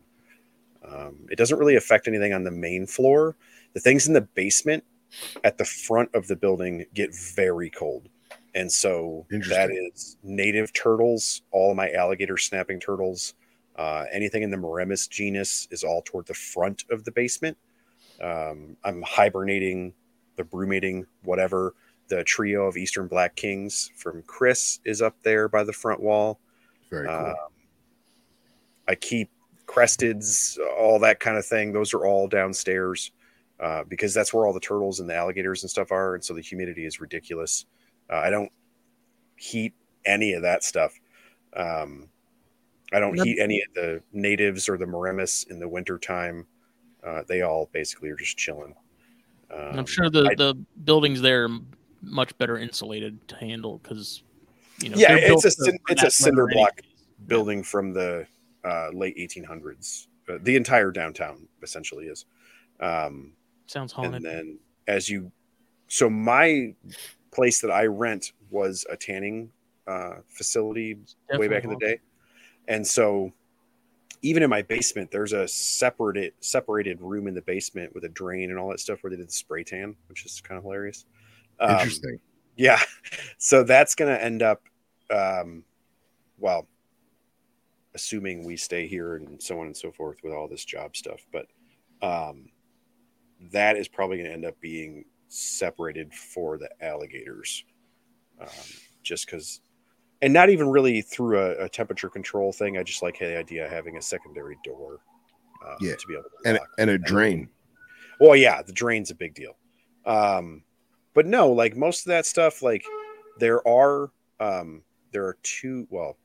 Um, 0.87 1.27
it 1.29 1.37
doesn't 1.37 1.59
really 1.59 1.75
affect 1.75 2.07
anything 2.07 2.33
on 2.33 2.43
the 2.43 2.51
main 2.51 2.85
floor. 2.85 3.35
The 3.73 3.79
things 3.79 4.07
in 4.07 4.13
the 4.13 4.21
basement 4.21 4.83
at 5.43 5.57
the 5.57 5.65
front 5.65 6.09
of 6.13 6.27
the 6.27 6.35
building 6.35 6.85
get 6.93 7.13
very 7.35 7.69
cold. 7.69 8.07
And 8.55 8.71
so 8.71 9.25
that 9.29 9.69
is 9.71 10.17
native 10.23 10.73
turtles, 10.73 11.43
all 11.51 11.71
of 11.71 11.77
my 11.77 11.91
alligator 11.91 12.37
snapping 12.37 12.79
turtles, 12.79 13.35
uh, 13.79 14.03
anything 14.11 14.43
in 14.43 14.51
the 14.51 14.57
Mauremys 14.57 15.09
genus 15.09 15.65
is 15.71 15.85
all 15.85 16.01
toward 16.03 16.25
the 16.25 16.33
front 16.33 16.83
of 16.91 17.05
the 17.05 17.11
basement. 17.11 17.57
Um, 18.21 18.75
I'm 18.83 19.01
hibernating 19.03 19.93
the 20.35 20.43
brumating, 20.43 21.05
whatever. 21.23 21.75
The 22.09 22.25
trio 22.25 22.65
of 22.65 22.75
Eastern 22.75 23.07
Black 23.07 23.37
Kings 23.37 23.89
from 23.95 24.21
Chris 24.23 24.81
is 24.83 25.01
up 25.01 25.15
there 25.23 25.47
by 25.47 25.63
the 25.63 25.71
front 25.71 26.01
wall. 26.01 26.41
Very 26.89 27.07
cool. 27.07 27.15
Um, 27.15 27.35
I 28.89 28.95
keep 28.95 29.29
cresteds, 29.65 30.57
all 30.77 30.99
that 30.99 31.21
kind 31.21 31.37
of 31.37 31.45
thing. 31.45 31.71
Those 31.71 31.93
are 31.93 32.05
all 32.05 32.27
downstairs 32.27 33.11
uh, 33.61 33.83
because 33.87 34.13
that's 34.13 34.33
where 34.33 34.45
all 34.45 34.53
the 34.53 34.59
turtles 34.59 34.99
and 34.99 35.09
the 35.09 35.15
alligators 35.15 35.63
and 35.63 35.69
stuff 35.69 35.93
are. 35.93 36.15
And 36.15 36.23
so 36.23 36.33
the 36.33 36.41
humidity 36.41 36.85
is 36.85 36.99
ridiculous. 36.99 37.65
Uh, 38.11 38.17
I 38.17 38.29
don't 38.29 38.51
heat 39.37 39.73
any 40.05 40.33
of 40.33 40.41
that 40.41 40.65
stuff. 40.65 40.99
Um, 41.55 42.09
I 42.93 42.99
don't 42.99 43.15
None- 43.15 43.25
heat 43.27 43.39
any 43.39 43.61
of 43.61 43.73
the 43.75 44.01
natives 44.13 44.67
or 44.69 44.77
the 44.77 44.85
Mauremys 44.85 45.47
in 45.49 45.59
the 45.59 45.67
wintertime. 45.67 46.45
Uh, 47.03 47.23
they 47.27 47.41
all 47.41 47.69
basically 47.71 48.09
are 48.09 48.15
just 48.15 48.37
chilling. 48.37 48.75
Um, 49.51 49.79
I'm 49.79 49.85
sure 49.85 50.09
the 50.09 50.27
I- 50.31 50.35
the 50.35 50.55
buildings 50.83 51.21
there 51.21 51.45
are 51.45 51.49
much 52.01 52.37
better 52.37 52.57
insulated 52.57 53.27
to 53.27 53.35
handle 53.35 53.79
because 53.79 54.23
you 54.81 54.89
know 54.89 54.97
Yeah, 54.97 55.15
it's 55.17 55.45
a 55.45 55.51
for- 55.51 55.73
it's 55.89 56.03
a 56.03 56.11
cinder 56.11 56.47
block 56.47 56.79
anyways. 56.79 57.27
building 57.27 57.63
from 57.63 57.93
the 57.93 58.25
uh, 58.63 58.89
late 58.93 59.17
1800s. 59.17 60.07
Uh, 60.27 60.37
the 60.41 60.55
entire 60.55 60.91
downtown 60.91 61.47
essentially 61.63 62.05
is. 62.07 62.25
Um, 62.79 63.33
Sounds 63.67 63.91
haunted. 63.93 64.15
and 64.15 64.25
then 64.25 64.59
as 64.87 65.09
you, 65.09 65.31
so 65.87 66.09
my 66.09 66.73
place 67.31 67.61
that 67.61 67.71
I 67.71 67.85
rent 67.85 68.31
was 68.49 68.85
a 68.89 68.95
tanning 68.97 69.51
uh, 69.87 70.17
facility 70.27 70.97
way 71.33 71.47
back 71.47 71.63
in 71.63 71.69
the 71.69 71.75
day, 71.77 71.99
and 72.69 72.87
so 72.87 73.33
even 74.21 74.43
in 74.43 74.49
my 74.49 74.61
basement, 74.61 75.11
there's 75.11 75.33
a 75.33 75.47
separated 75.47 76.33
separated 76.39 77.01
room 77.01 77.27
in 77.27 77.33
the 77.33 77.41
basement 77.41 77.93
with 77.93 78.03
a 78.03 78.09
drain 78.09 78.49
and 78.49 78.59
all 78.59 78.69
that 78.69 78.79
stuff 78.79 79.03
where 79.03 79.11
they 79.11 79.17
did 79.17 79.27
the 79.27 79.33
spray 79.33 79.63
tan, 79.63 79.95
which 80.07 80.25
is 80.25 80.39
kind 80.41 80.57
of 80.57 80.63
hilarious. 80.63 81.05
Um, 81.59 81.71
Interesting. 81.71 82.19
yeah. 82.55 82.79
So 83.37 83.63
that's 83.63 83.95
going 83.95 84.13
to 84.13 84.23
end 84.23 84.41
up, 84.43 84.61
um, 85.09 85.63
well, 86.37 86.67
assuming 87.95 88.45
we 88.45 88.57
stay 88.57 88.85
here 88.85 89.15
and 89.15 89.41
so 89.41 89.59
on 89.59 89.67
and 89.67 89.75
so 89.75 89.91
forth 89.91 90.17
with 90.23 90.33
all 90.33 90.47
this 90.47 90.65
job 90.65 90.95
stuff. 90.95 91.25
But 91.31 91.47
um, 92.01 92.49
that 93.51 93.77
is 93.77 93.87
probably 93.87 94.17
going 94.17 94.27
to 94.27 94.33
end 94.33 94.45
up 94.45 94.59
being 94.59 95.05
separated 95.29 96.13
for 96.13 96.57
the 96.57 96.69
alligators. 96.83 97.63
Um, 98.39 98.47
just 99.01 99.25
because, 99.25 99.61
and 100.21 100.33
not 100.33 100.49
even 100.49 100.67
really 100.69 101.01
through 101.01 101.39
a, 101.39 101.65
a 101.65 101.69
temperature 101.69 102.09
control 102.09 102.51
thing. 102.51 102.77
I 102.77 102.83
just 102.83 103.01
like 103.01 103.19
the 103.19 103.37
idea 103.37 103.65
of 103.65 103.71
having 103.71 103.97
a 103.97 104.01
secondary 104.01 104.57
door 104.63 104.99
uh, 105.65 105.75
Yeah. 105.79 105.95
to 105.95 106.07
be 106.07 106.13
able 106.13 106.23
to 106.23 106.29
And 106.49 106.59
and 106.77 106.89
a 106.89 106.97
drain. 106.97 107.49
Well, 108.19 108.35
yeah, 108.35 108.61
the 108.61 108.73
drain's 108.73 109.11
a 109.11 109.15
big 109.15 109.33
deal. 109.33 109.55
Um, 110.05 110.63
but 111.13 111.25
no, 111.25 111.51
like 111.51 111.75
most 111.75 112.01
of 112.05 112.09
that 112.09 112.25
stuff, 112.25 112.61
like 112.61 112.83
there 113.39 113.65
are 113.67 114.11
um, 114.39 114.83
there 115.11 115.25
are 115.25 115.37
two. 115.43 115.87
Well, 115.89 116.17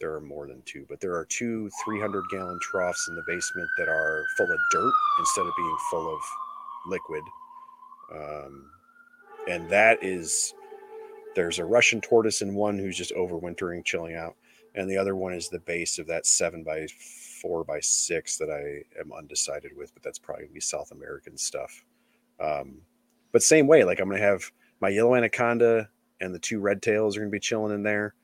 there 0.00 0.14
are 0.14 0.20
more 0.20 0.46
than 0.46 0.60
two, 0.62 0.86
but 0.88 1.00
there 1.00 1.14
are 1.14 1.24
two 1.24 1.70
300 1.84 2.24
gallon 2.30 2.58
troughs 2.60 3.06
in 3.08 3.14
the 3.14 3.22
basement 3.26 3.68
that 3.78 3.88
are 3.88 4.24
full 4.36 4.50
of 4.50 4.58
dirt 4.72 4.92
instead 5.20 5.46
of 5.46 5.52
being 5.56 5.76
full 5.90 6.12
of 6.14 6.20
liquid. 6.86 7.22
Um, 8.14 8.70
and 9.48 9.68
that 9.70 10.02
is 10.02 10.52
there's 11.34 11.58
a 11.58 11.64
Russian 11.64 12.00
tortoise 12.00 12.42
in 12.42 12.54
one 12.54 12.78
who's 12.78 12.96
just 12.96 13.14
overwintering, 13.14 13.84
chilling 13.84 14.14
out, 14.14 14.36
and 14.74 14.90
the 14.90 14.96
other 14.96 15.16
one 15.16 15.32
is 15.32 15.48
the 15.48 15.60
base 15.60 15.98
of 15.98 16.06
that 16.06 16.26
seven 16.26 16.62
by 16.62 16.86
four 17.40 17.64
by 17.64 17.80
six 17.80 18.36
that 18.38 18.50
I 18.50 18.98
am 19.00 19.12
undecided 19.12 19.76
with, 19.76 19.92
but 19.94 20.02
that's 20.02 20.18
probably 20.18 20.44
gonna 20.44 20.54
be 20.54 20.60
South 20.60 20.90
American 20.92 21.36
stuff. 21.36 21.84
Um, 22.40 22.78
but 23.32 23.42
same 23.42 23.66
way, 23.66 23.84
like 23.84 24.00
I'm 24.00 24.08
gonna 24.08 24.20
have 24.20 24.50
my 24.80 24.88
yellow 24.88 25.14
anaconda 25.14 25.88
and 26.20 26.34
the 26.34 26.38
two 26.38 26.60
red 26.60 26.82
tails 26.82 27.16
are 27.16 27.20
gonna 27.20 27.30
be 27.30 27.40
chilling 27.40 27.74
in 27.74 27.82
there. 27.82 28.14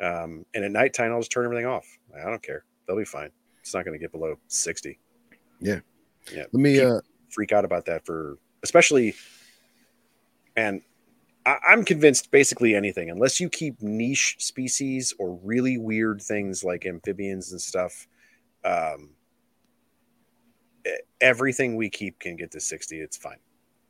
Um, 0.00 0.46
and 0.54 0.64
at 0.64 0.72
nighttime, 0.72 1.12
I'll 1.12 1.20
just 1.20 1.30
turn 1.30 1.44
everything 1.44 1.66
off. 1.66 1.86
I 2.16 2.28
don't 2.28 2.42
care; 2.42 2.64
they'll 2.86 2.96
be 2.96 3.04
fine. 3.04 3.30
It's 3.60 3.74
not 3.74 3.84
gonna 3.84 3.98
get 3.98 4.12
below 4.12 4.38
sixty. 4.48 4.98
Yeah. 5.60 5.80
yeah. 6.32 6.44
Let 6.52 6.54
me 6.54 6.80
uh 6.80 7.00
freak 7.28 7.52
out 7.52 7.64
about 7.64 7.86
that 7.86 8.04
for 8.04 8.38
especially 8.62 9.14
and 10.56 10.82
I, 11.46 11.56
i'm 11.68 11.84
convinced 11.84 12.30
basically 12.30 12.74
anything 12.74 13.10
unless 13.10 13.40
you 13.40 13.48
keep 13.48 13.80
niche 13.82 14.36
species 14.38 15.14
or 15.18 15.38
really 15.42 15.78
weird 15.78 16.20
things 16.20 16.64
like 16.64 16.86
amphibians 16.86 17.52
and 17.52 17.60
stuff 17.60 18.06
um 18.64 19.10
everything 21.20 21.76
we 21.76 21.90
keep 21.90 22.18
can 22.18 22.36
get 22.36 22.50
to 22.52 22.60
60 22.60 23.00
it's 23.00 23.16
fine 23.16 23.38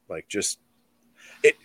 like 0.08 0.28
just 0.28 0.58
it 1.42 1.56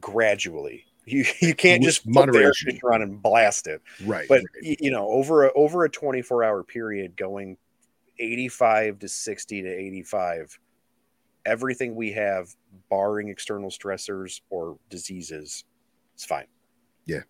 gradually 0.00 0.84
you 1.06 1.24
you 1.40 1.54
can't 1.54 1.80
With 1.80 1.88
just 1.88 2.04
put 2.04 2.12
the 2.12 2.20
moderation. 2.20 2.78
on 2.92 3.02
and 3.02 3.22
blast 3.22 3.66
it 3.66 3.82
right. 4.04 4.26
but 4.28 4.42
right. 4.62 4.76
you 4.80 4.90
know 4.90 5.08
over 5.08 5.46
a 5.46 5.52
over 5.54 5.84
a 5.84 5.90
24 5.90 6.44
hour 6.44 6.62
period 6.62 7.16
going 7.16 7.56
85 8.18 8.98
to 9.00 9.08
60 9.08 9.62
to 9.62 9.68
85 9.68 10.58
everything 11.46 11.94
we 11.94 12.12
have 12.12 12.54
barring 12.90 13.28
external 13.28 13.70
stressors 13.70 14.40
or 14.50 14.78
diseases 14.90 15.64
it's 16.14 16.24
fine 16.24 16.46
Yeah. 17.06 17.22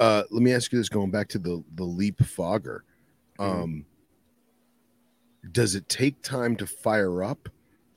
uh 0.00 0.22
let 0.30 0.42
me 0.42 0.52
ask 0.52 0.72
you 0.72 0.78
this 0.78 0.88
going 0.88 1.10
back 1.10 1.28
to 1.30 1.38
the 1.38 1.62
the 1.74 1.84
leap 1.84 2.22
fogger. 2.24 2.84
Mhm. 3.38 3.44
Um 3.62 3.86
does 5.50 5.74
it 5.74 5.88
take 5.88 6.22
time 6.22 6.56
to 6.56 6.66
fire 6.66 7.22
up 7.24 7.48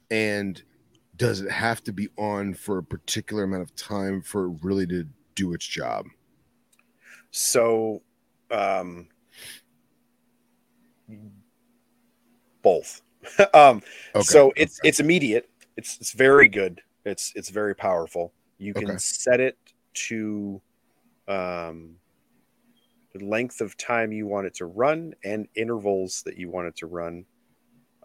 and 0.10 0.64
does 1.16 1.42
it 1.42 1.52
have 1.52 1.84
to 1.84 1.94
be 1.94 2.10
on 2.18 2.54
for 2.54 2.80
a 2.80 2.84
particular 2.84 3.44
amount 3.44 3.62
of 3.62 3.76
time 3.76 4.22
for 4.22 4.46
it 4.48 4.58
really 4.64 4.88
to 4.88 5.08
do 5.36 5.54
its 5.54 5.66
job? 5.66 6.08
so 7.32 8.02
um 8.52 9.08
both 12.62 13.02
um 13.54 13.82
Okay. 14.16 14.24
so 14.24 14.54
it's 14.56 14.80
okay. 14.80 14.90
it's 14.90 15.00
immediate 15.00 15.50
it's 15.78 15.98
it's 16.00 16.12
very 16.12 16.48
good 16.48 16.82
it's 17.06 17.32
it's 17.36 17.50
very 17.50 17.76
powerful 17.76 18.34
you 18.58 18.74
can 18.74 18.90
Okay. 18.90 18.98
set 18.98 19.40
it 19.40 19.58
to 19.94 20.62
um 21.28 21.96
the 23.14 23.26
length 23.26 23.62
of 23.62 23.78
time 23.78 24.12
you 24.12 24.28
want 24.28 24.46
it 24.46 24.54
to 24.54 24.66
run 24.66 25.14
and 25.24 25.48
intervals 25.56 26.22
that 26.24 26.38
you 26.38 26.50
want 26.50 26.68
it 26.68 26.76
to 26.76 26.88
run 26.88 27.26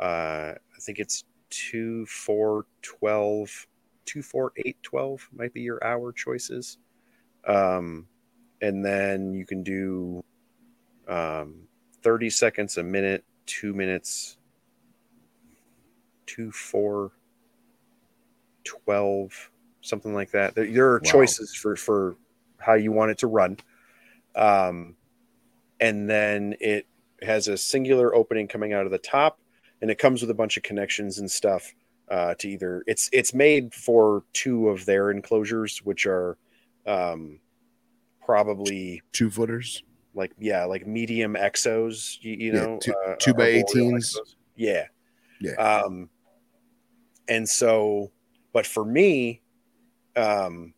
uh 0.01 0.53
i 0.55 0.81
think 0.81 0.99
it's 0.99 1.25
2 1.51 2.07
4 2.07 2.65
12 2.83 3.67
2 4.07 4.23
4 4.23 4.53
8 4.57 4.83
12 4.83 5.29
might 5.33 5.53
be 5.53 5.61
your 5.63 5.83
hour 5.85 6.13
choices 6.13 6.79
um 7.47 8.07
and 8.63 8.85
then 8.85 9.33
you 9.35 9.45
can 9.47 9.63
do 9.63 10.23
um 11.09 11.63
30 12.03 12.31
seconds 12.31 12.77
a 12.79 12.83
minute 12.83 13.25
2 13.47 13.75
minutes 13.75 14.37
2 16.37 16.53
4 16.53 17.11
12 18.65 19.51
something 19.81 20.15
like 20.15 20.31
that 20.31 20.55
there, 20.55 20.67
there 20.71 20.93
are 20.93 21.01
Wow. 21.03 21.11
choices 21.11 21.55
for 21.55 21.75
for 21.77 22.17
how 22.59 22.75
you 22.75 22.93
want 22.93 23.11
it 23.11 23.19
to 23.19 23.27
run 23.27 23.57
um 24.37 24.95
and 25.81 26.09
then 26.09 26.55
it 26.61 26.87
has 27.23 27.49
a 27.49 27.57
singular 27.57 28.15
opening 28.15 28.47
coming 28.47 28.73
out 28.75 28.85
of 28.85 28.93
the 28.93 28.99
top 28.99 29.41
and 29.81 29.91
it 29.91 29.99
comes 29.99 30.21
with 30.21 30.31
a 30.31 30.35
bunch 30.35 30.57
of 30.57 30.63
connections 30.63 31.19
and 31.19 31.31
stuff 31.31 31.75
uh, 32.11 32.35
to 32.35 32.49
either 32.49 32.83
it's 32.87 33.09
it's 33.13 33.33
made 33.33 33.73
for 33.73 34.25
two 34.33 34.69
of 34.69 34.85
their 34.85 35.11
enclosures 35.11 35.79
which 35.85 36.07
are 36.07 36.37
um, 36.87 37.39
probably 38.25 39.01
two 39.13 39.31
footers. 39.31 39.83
like 40.15 40.33
yeah 40.39 40.65
like 40.65 40.87
medium 40.87 41.35
exos 41.35 42.19
you, 42.21 42.33
you 42.33 42.53
Yeah, 42.53 42.63
know 42.65 42.79
two- 42.83 42.95
uh, 43.07 43.15
two 43.19 43.33
by 43.33 43.45
arboreal 43.55 43.93
18s. 43.93 44.17
yeah 44.57 44.87
Yeah. 45.41 45.55
um 45.55 46.11
and 47.31 47.49
so 47.49 48.11
but 48.53 48.67
for 48.67 48.85
me 48.85 49.41
um 50.17 50.75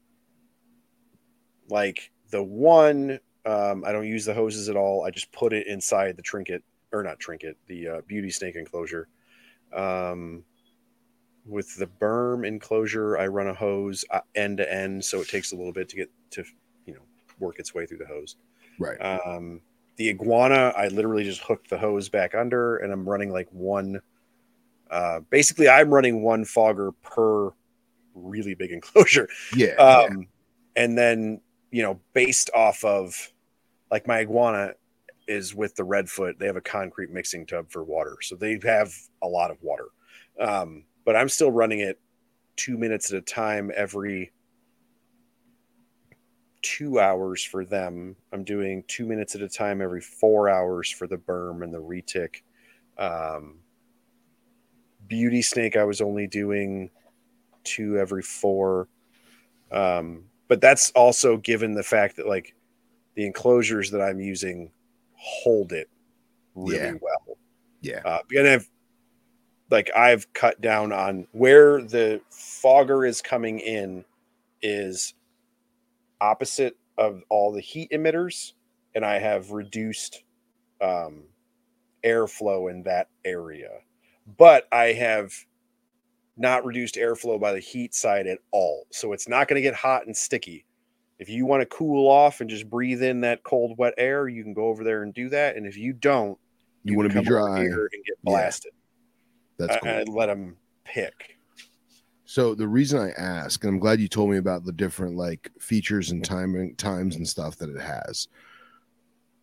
like 1.69 2.13
the 2.31 2.43
one 2.43 3.19
Um, 3.45 3.83
I 3.85 3.91
don't 3.91 4.07
use 4.07 4.25
the 4.25 4.35
hoses 4.35 4.69
at 4.69 4.77
all. 4.77 5.05
I 5.05 5.11
just 5.11 5.33
put 5.33 5.53
it 5.53 5.67
inside 5.67 6.17
the 6.17 6.23
trinket 6.23 6.63
or 6.93 7.03
not 7.03 7.19
trinket, 7.19 7.57
the 7.67 7.89
uh, 7.89 8.01
beauty 8.07 8.31
snake 8.31 8.55
enclosure. 8.55 9.09
Um, 9.75 10.45
with 11.45 11.75
the 11.77 11.89
Burm 11.89 12.45
enclosure, 12.45 13.19
I 13.19 13.27
run 13.27 13.49
a 13.49 13.55
hose 13.55 14.05
uh, 14.11 14.21
end 14.37 14.59
to 14.59 14.73
end, 14.73 15.05
so 15.05 15.21
it 15.21 15.29
takes 15.29 15.51
a 15.53 15.57
little 15.57 15.73
bit 15.73 15.89
to 15.89 15.97
get 15.97 16.11
to 16.31 16.45
you 16.87 16.95
know 16.95 17.03
work 17.41 17.59
its 17.59 17.75
way 17.75 17.85
through 17.85 17.99
the 17.99 18.07
hose. 18.07 18.37
Right. 18.79 18.99
Um, 18.99 19.61
the 19.97 20.11
iguana, 20.11 20.73
I 20.77 20.87
literally 20.87 21.25
just 21.25 21.41
hooked 21.43 21.69
the 21.69 21.79
hose 21.79 22.09
back 22.09 22.37
under, 22.37 22.77
and 22.77 22.93
I'm 22.93 23.09
running 23.09 23.33
like 23.33 23.49
one. 23.51 24.01
Uh, 24.93 25.21
basically, 25.31 25.69
I'm 25.69 25.93
running 25.93 26.23
one 26.23 26.45
fogger 26.45 26.93
per 27.03 27.51
really 28.15 28.55
big 28.55 28.71
enclosure. 28.73 29.29
yeah. 29.57 29.75
Um, 29.75 30.29
and 30.77 30.97
then 30.97 31.41
you 31.71 31.83
know, 31.83 31.99
based 32.13 32.51
off 32.55 32.85
of 32.85 33.33
like 33.91 34.07
my 34.07 34.21
iguana 34.21 34.75
is 35.27 35.55
with 35.55 35.75
the 35.75 35.83
redfoot, 35.83 36.39
they 36.39 36.47
have 36.47 36.57
a 36.57 36.61
concrete 36.61 37.11
mixing 37.11 37.47
tub 37.47 37.71
for 37.71 37.83
water, 37.83 38.19
so 38.21 38.37
they 38.37 38.61
have 38.63 38.93
a 39.23 39.27
lot 39.27 39.51
of 39.51 39.57
water. 39.63 39.87
Um, 40.39 40.85
but 41.05 41.17
I'm 41.17 41.31
still 41.31 41.51
running 41.51 41.81
it 41.81 41.99
two 42.57 42.77
minutes 42.77 43.11
at 43.11 43.19
a 43.19 43.23
time 43.23 43.73
every 43.75 44.33
two 46.61 47.01
hours 47.01 47.43
for 47.43 47.65
them. 47.65 48.17
I'm 48.33 48.45
doing 48.45 48.85
two 48.87 49.07
minutes 49.07 49.35
at 49.35 49.41
a 49.41 49.49
time 49.49 49.81
every 49.81 50.01
four 50.01 50.49
hours 50.49 50.91
for 50.91 51.07
the 51.07 51.17
Burm 51.17 51.63
and 51.63 51.73
the 51.73 51.83
retic. 51.83 52.43
Um, 52.99 53.61
beauty 55.09 55.43
snake, 55.43 55.77
I 55.77 55.85
was 55.85 56.01
only 56.01 56.27
doing 56.27 56.91
two 57.65 57.99
every 57.99 58.23
four. 58.23 58.89
Um, 59.71 60.25
but 60.49 60.61
that's 60.61 60.91
also 60.93 61.37
given 61.37 61.75
the 61.75 61.83
fact 61.83 62.17
that 62.17 62.27
like 62.27 62.55
the 63.15 63.27
enclosures 63.27 63.91
that 63.91 64.01
I'm 64.03 64.21
using 64.21 64.71
hold 65.15 65.73
it 65.73 65.89
really 66.55 66.77
Yeah. 66.79 66.93
well. 67.01 67.39
yeah. 67.81 68.01
Uh, 68.05 68.21
and 68.33 68.49
I've 68.49 68.69
like 69.71 69.91
I've 69.97 70.31
cut 70.35 70.61
down 70.61 70.93
on 70.93 71.27
where 71.33 71.81
the 71.83 72.21
fogger 72.31 73.07
is 73.07 73.23
coming 73.23 73.61
in 73.61 74.05
is 74.61 75.15
opposite 76.21 76.77
of 76.99 77.23
all 77.31 77.53
the 77.53 77.61
heat 77.61 77.91
emitters, 77.91 78.53
and 78.95 79.05
I 79.05 79.19
have 79.19 79.51
reduced 79.51 80.25
um, 80.83 81.23
airflow 82.05 82.71
in 82.71 82.83
that 82.83 83.09
area. 83.25 83.71
But 84.39 84.69
I 84.73 84.93
have 84.93 85.33
not 86.37 86.65
reduced 86.65 86.95
airflow 86.95 87.41
by 87.41 87.53
the 87.53 87.61
heat 87.61 87.95
side 87.95 88.27
at 88.27 88.39
all, 88.51 88.87
so 88.91 89.13
it's 89.13 89.29
not 89.29 89.49
going 89.49 89.57
to 89.57 89.63
get 89.63 89.75
hot 89.75 90.07
and 90.07 90.17
sticky. 90.17 90.65
If 91.19 91.29
you 91.29 91.47
want 91.47 91.61
to 91.61 91.67
cool 91.67 92.09
off 92.09 92.41
and 92.41 92.51
just 92.51 92.69
breathe 92.69 93.03
in 93.03 93.21
that 93.21 93.45
cold, 93.45 93.79
wet 93.79 93.95
air, 93.97 94.29
you 94.29 94.43
can 94.43 94.55
go 94.55 94.67
over 94.67 94.83
there 94.83 95.03
and 95.03 95.15
do 95.15 95.29
that. 95.29 95.57
And 95.57 95.67
if 95.67 95.77
you 95.77 95.93
don't, 95.93 96.39
You 96.83 96.97
want 96.97 97.13
to 97.13 97.19
be 97.21 97.25
dry. 97.25 97.61
and 97.61 97.69
get 97.69 98.03
Yeah. 98.07 98.15
blasted. 98.25 98.73
That's 99.57 99.77
I- 99.77 100.05
cool. 100.05 100.15
let 100.15 100.27
them 100.27 100.57
pick. 100.85 101.39
So 102.25 102.55
the 102.55 102.67
reason 102.67 102.99
I 102.99 103.11
ask, 103.11 103.63
and 103.63 103.75
I'm 103.75 103.79
glad 103.79 104.01
you 104.01 104.09
told 104.09 104.31
me 104.31 104.39
about 104.39 104.65
the 104.65 104.73
different 104.73 105.17
like 105.17 105.51
features 105.61 106.11
and 106.11 106.23
mm-hmm. 106.23 106.35
timing 106.35 106.77
times 106.77 107.17
and 107.17 107.29
stuff 107.29 107.57
that 107.59 107.69
it 107.69 107.79
has. 107.81 108.29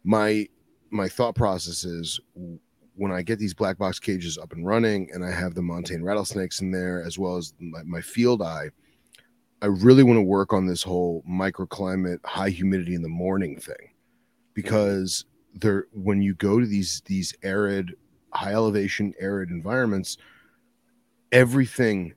My 0.03 0.47
my 0.89 1.07
thought 1.07 1.35
process 1.35 1.85
is 1.85 2.19
when 2.99 3.13
I 3.13 3.21
get 3.21 3.39
these 3.39 3.53
black 3.53 3.77
box 3.77 3.97
cages 3.97 4.37
up 4.37 4.51
and 4.51 4.65
running, 4.65 5.09
and 5.13 5.23
I 5.23 5.31
have 5.31 5.55
the 5.55 5.61
Montane 5.61 6.03
rattlesnakes 6.03 6.59
in 6.59 6.69
there 6.69 7.01
as 7.01 7.17
well 7.17 7.37
as 7.37 7.53
my, 7.57 7.81
my 7.83 8.01
field 8.01 8.41
eye. 8.41 8.69
I 9.61 9.67
really 9.67 10.03
want 10.03 10.17
to 10.17 10.21
work 10.21 10.51
on 10.51 10.65
this 10.65 10.83
whole 10.83 11.23
microclimate, 11.29 12.19
high 12.25 12.49
humidity 12.49 12.95
in 12.95 13.01
the 13.01 13.07
morning 13.07 13.57
thing, 13.57 13.93
because 14.53 15.25
there 15.53 15.87
when 15.93 16.21
you 16.21 16.33
go 16.35 16.59
to 16.59 16.65
these 16.65 17.01
these 17.05 17.33
arid, 17.41 17.95
high 18.33 18.53
elevation, 18.53 19.13
arid 19.17 19.49
environments, 19.49 20.17
everything 21.31 22.13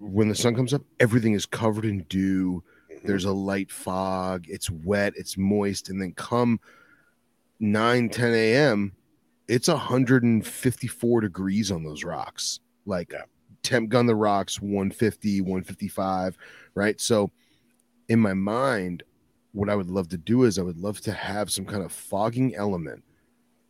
when 0.00 0.28
the 0.28 0.34
sun 0.34 0.56
comes 0.56 0.74
up, 0.74 0.82
everything 0.98 1.34
is 1.34 1.46
covered 1.46 1.84
in 1.84 2.02
dew. 2.08 2.62
Mm-hmm. 2.92 3.06
There's 3.06 3.24
a 3.24 3.32
light 3.32 3.70
fog. 3.70 4.46
It's 4.48 4.68
wet. 4.68 5.14
It's 5.16 5.38
moist. 5.38 5.90
And 5.90 6.02
then 6.02 6.12
come 6.12 6.58
9, 7.60 8.08
10 8.08 8.34
a.m., 8.34 8.92
it's 9.48 9.68
154 9.68 11.20
degrees 11.20 11.70
on 11.70 11.84
those 11.84 12.04
rocks. 12.04 12.60
Like 12.86 13.12
Yeah. 13.12 13.22
temp 13.62 13.88
gun 13.90 14.06
the 14.06 14.14
rocks 14.14 14.60
150, 14.60 15.40
155, 15.40 16.36
right? 16.74 17.00
So 17.00 17.30
in 18.08 18.20
my 18.20 18.34
mind, 18.34 19.02
what 19.52 19.68
I 19.70 19.76
would 19.76 19.88
love 19.90 20.08
to 20.10 20.18
do 20.18 20.44
is 20.44 20.58
I 20.58 20.62
would 20.62 20.78
love 20.78 21.00
to 21.02 21.12
have 21.12 21.50
some 21.50 21.64
kind 21.64 21.82
of 21.82 21.92
fogging 21.92 22.54
element 22.54 23.02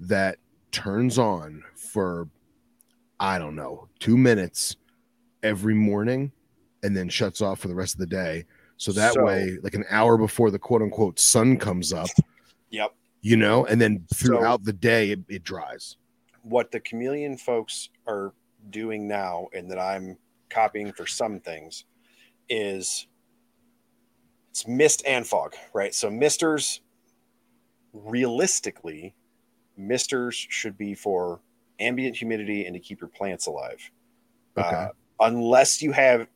that 0.00 0.38
turns 0.72 1.18
on 1.18 1.62
for, 1.76 2.28
I 3.20 3.38
don't 3.38 3.54
know, 3.54 3.88
two 4.00 4.16
minutes 4.16 4.76
every 5.42 5.74
morning 5.74 6.32
and 6.82 6.96
then 6.96 7.08
shuts 7.08 7.40
off 7.40 7.60
for 7.60 7.68
the 7.68 7.74
rest 7.74 7.94
of 7.94 8.00
the 8.00 8.06
day. 8.06 8.44
So 8.76 8.90
that 8.92 9.12
So- 9.14 9.24
way, 9.24 9.58
like 9.62 9.74
an 9.74 9.84
hour 9.90 10.16
before 10.16 10.50
the 10.50 10.58
quote 10.58 10.82
unquote 10.82 11.20
sun 11.20 11.56
comes 11.58 11.92
up, 11.92 12.08
Yep. 12.70 12.92
You 13.24 13.38
know, 13.38 13.64
and 13.64 13.80
then 13.80 14.04
So- 14.12 14.26
throughout 14.26 14.64
the 14.64 14.72
day 14.74 15.10
it, 15.10 15.20
it 15.28 15.42
dries. 15.42 15.96
What 16.42 16.70
the 16.70 16.78
chameleon 16.78 17.38
folks 17.38 17.88
are 18.06 18.34
doing 18.68 19.08
now, 19.08 19.48
and 19.54 19.70
that 19.70 19.78
I'm 19.78 20.18
copying 20.50 20.92
for 20.92 21.06
some 21.06 21.40
things, 21.40 21.86
is 22.50 23.06
it's 24.50 24.68
mist 24.68 25.02
and 25.06 25.26
fog, 25.26 25.54
right? 25.72 25.94
So 25.94 26.10
misters, 26.10 26.82
realistically, 27.94 29.14
misters 29.76 30.34
should 30.34 30.76
be 30.76 30.94
for 30.94 31.40
ambient 31.80 32.16
humidity 32.16 32.66
and 32.66 32.74
to 32.74 32.80
keep 32.80 33.00
your 33.00 33.08
plants 33.08 33.46
alive. 33.46 33.90
Okay. 34.58 34.68
Uh, 34.68 34.88
unless 35.20 35.80
you 35.80 35.92
have 35.92 36.28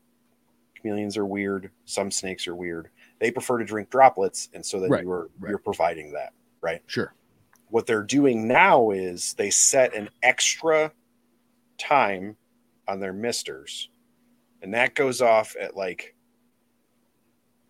chameleons 0.74 1.18
are 1.18 1.26
weird, 1.26 1.70
some 1.84 2.10
snakes 2.10 2.48
are 2.48 2.54
weird. 2.56 2.88
They 3.20 3.30
prefer 3.30 3.58
to 3.58 3.64
drink 3.64 3.90
droplets, 3.90 4.48
and 4.54 4.64
so 4.64 4.80
that 4.80 4.88
Right, 4.88 5.02
you 5.04 5.10
are 5.10 5.28
right. 5.38 5.50
you're 5.50 5.58
providing 5.58 6.12
that. 6.12 6.32
Sure. 6.86 7.14
What 7.68 7.86
they're 7.86 8.02
doing 8.02 8.48
now 8.48 8.90
is 8.90 9.34
they 9.34 9.50
set 9.50 9.94
an 9.94 10.08
extra 10.22 10.92
time 11.78 12.36
on 12.86 12.98
their 13.00 13.12
misters, 13.12 13.90
and 14.62 14.72
that 14.74 14.94
goes 14.94 15.20
off 15.20 15.54
at 15.60 15.76
like 15.76 16.14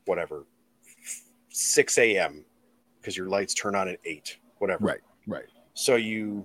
whatever 0.05 0.47
6 1.51 1.99
a.m. 1.99 2.45
because 3.01 3.17
your 3.17 3.29
lights 3.29 3.55
turn 3.55 3.75
on 3.75 3.89
at 3.89 3.99
8, 4.05 4.39
whatever. 4.59 4.85
Right. 4.87 5.01
Right. 5.27 5.47
So 5.75 5.97
you 5.97 6.45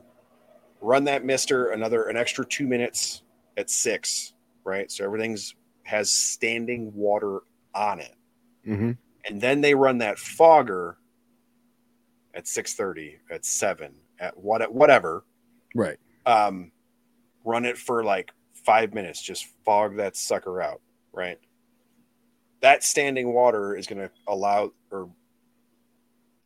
run 0.82 1.04
that 1.06 1.24
mister 1.24 1.72
another 1.72 2.04
an 2.10 2.18
extra 2.18 2.46
two 2.46 2.68
minutes 2.68 3.22
at 3.56 3.70
six, 3.70 4.34
right? 4.66 4.92
So 4.92 5.06
everything's 5.06 5.56
has 5.84 6.12
standing 6.12 6.94
water 6.94 7.42
on 7.76 8.00
it, 8.00 8.16
Mm-hmm. 8.68 8.92
and 9.26 9.42
then 9.42 9.62
they 9.62 9.76
run 9.76 9.98
that 10.00 10.18
fogger 10.18 10.98
at 12.34 12.48
six 12.48 12.74
thirty, 12.74 13.18
at 13.30 13.46
seven, 13.46 13.94
at 14.20 14.38
what 14.38 14.74
whatever. 14.74 15.24
Right. 15.76 15.98
Um, 16.26 16.72
run 17.44 17.66
it 17.66 17.78
for 17.78 18.04
like 18.04 18.32
five 18.66 18.94
minutes, 18.94 19.22
just 19.22 19.48
fog 19.66 19.98
that 19.98 20.16
sucker 20.16 20.62
out, 20.62 20.82
right? 21.12 21.40
That 22.62 22.84
standing 22.84 23.34
water 23.34 23.76
is 23.76 23.88
going 23.88 24.00
to 24.02 24.10
allow 24.28 24.72
or 24.92 25.10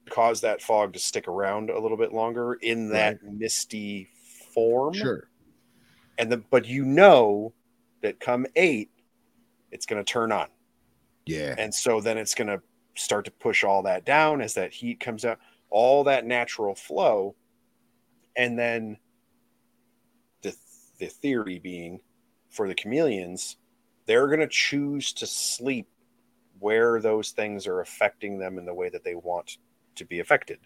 cause 0.09 0.41
that 0.41 0.61
fog 0.61 0.93
to 0.93 0.99
stick 0.99 1.27
around 1.27 1.69
a 1.69 1.80
little 1.80 1.97
bit 1.97 2.14
longer 2.14 2.53
in 2.55 2.89
that 2.89 3.22
misty 3.23 4.09
form. 4.53 4.93
Sure. 4.93 5.27
And 6.18 6.31
the 6.31 6.38
but 6.38 6.65
you 6.65 6.85
know 6.85 7.53
that 8.01 8.19
come 8.19 8.47
eight, 8.55 8.89
it's 9.72 9.85
going 9.85 10.03
to 10.03 10.11
turn 10.11 10.31
on, 10.31 10.47
Yeah. 11.26 11.53
and 11.57 11.73
so 11.73 12.01
then 12.01 12.18
it's 12.18 12.34
going 12.34 12.47
to 12.47 12.61
start 12.95 13.26
to 13.26 13.31
push 13.31 13.64
all 13.64 13.84
that 13.84 14.05
down 14.05 14.41
as 14.41 14.55
that 14.55 14.73
heat 14.73 14.99
comes 14.99 15.26
out, 15.26 15.38
all 15.69 16.03
that 16.06 16.26
natural 16.26 16.76
flow, 16.76 17.35
and 18.35 18.57
then 18.57 18.98
the 20.41 20.56
the 20.99 21.07
theory 21.07 21.60
being 21.60 21.99
for 22.49 22.68
the 22.68 22.76
chameleons, 22.76 23.57
they're 24.06 24.27
going 24.27 24.39
to 24.39 24.48
choose 24.48 25.14
to 25.14 25.27
sleep 25.27 25.88
where 26.60 26.99
those 26.99 27.31
things 27.31 27.68
are 27.68 27.81
affecting 27.81 28.39
them 28.39 28.57
in 28.57 28.65
the 28.65 28.73
way 28.73 28.89
that 28.89 29.03
they 29.03 29.15
want 29.15 29.57
to 29.95 30.06
be 30.06 30.19
affected. 30.19 30.60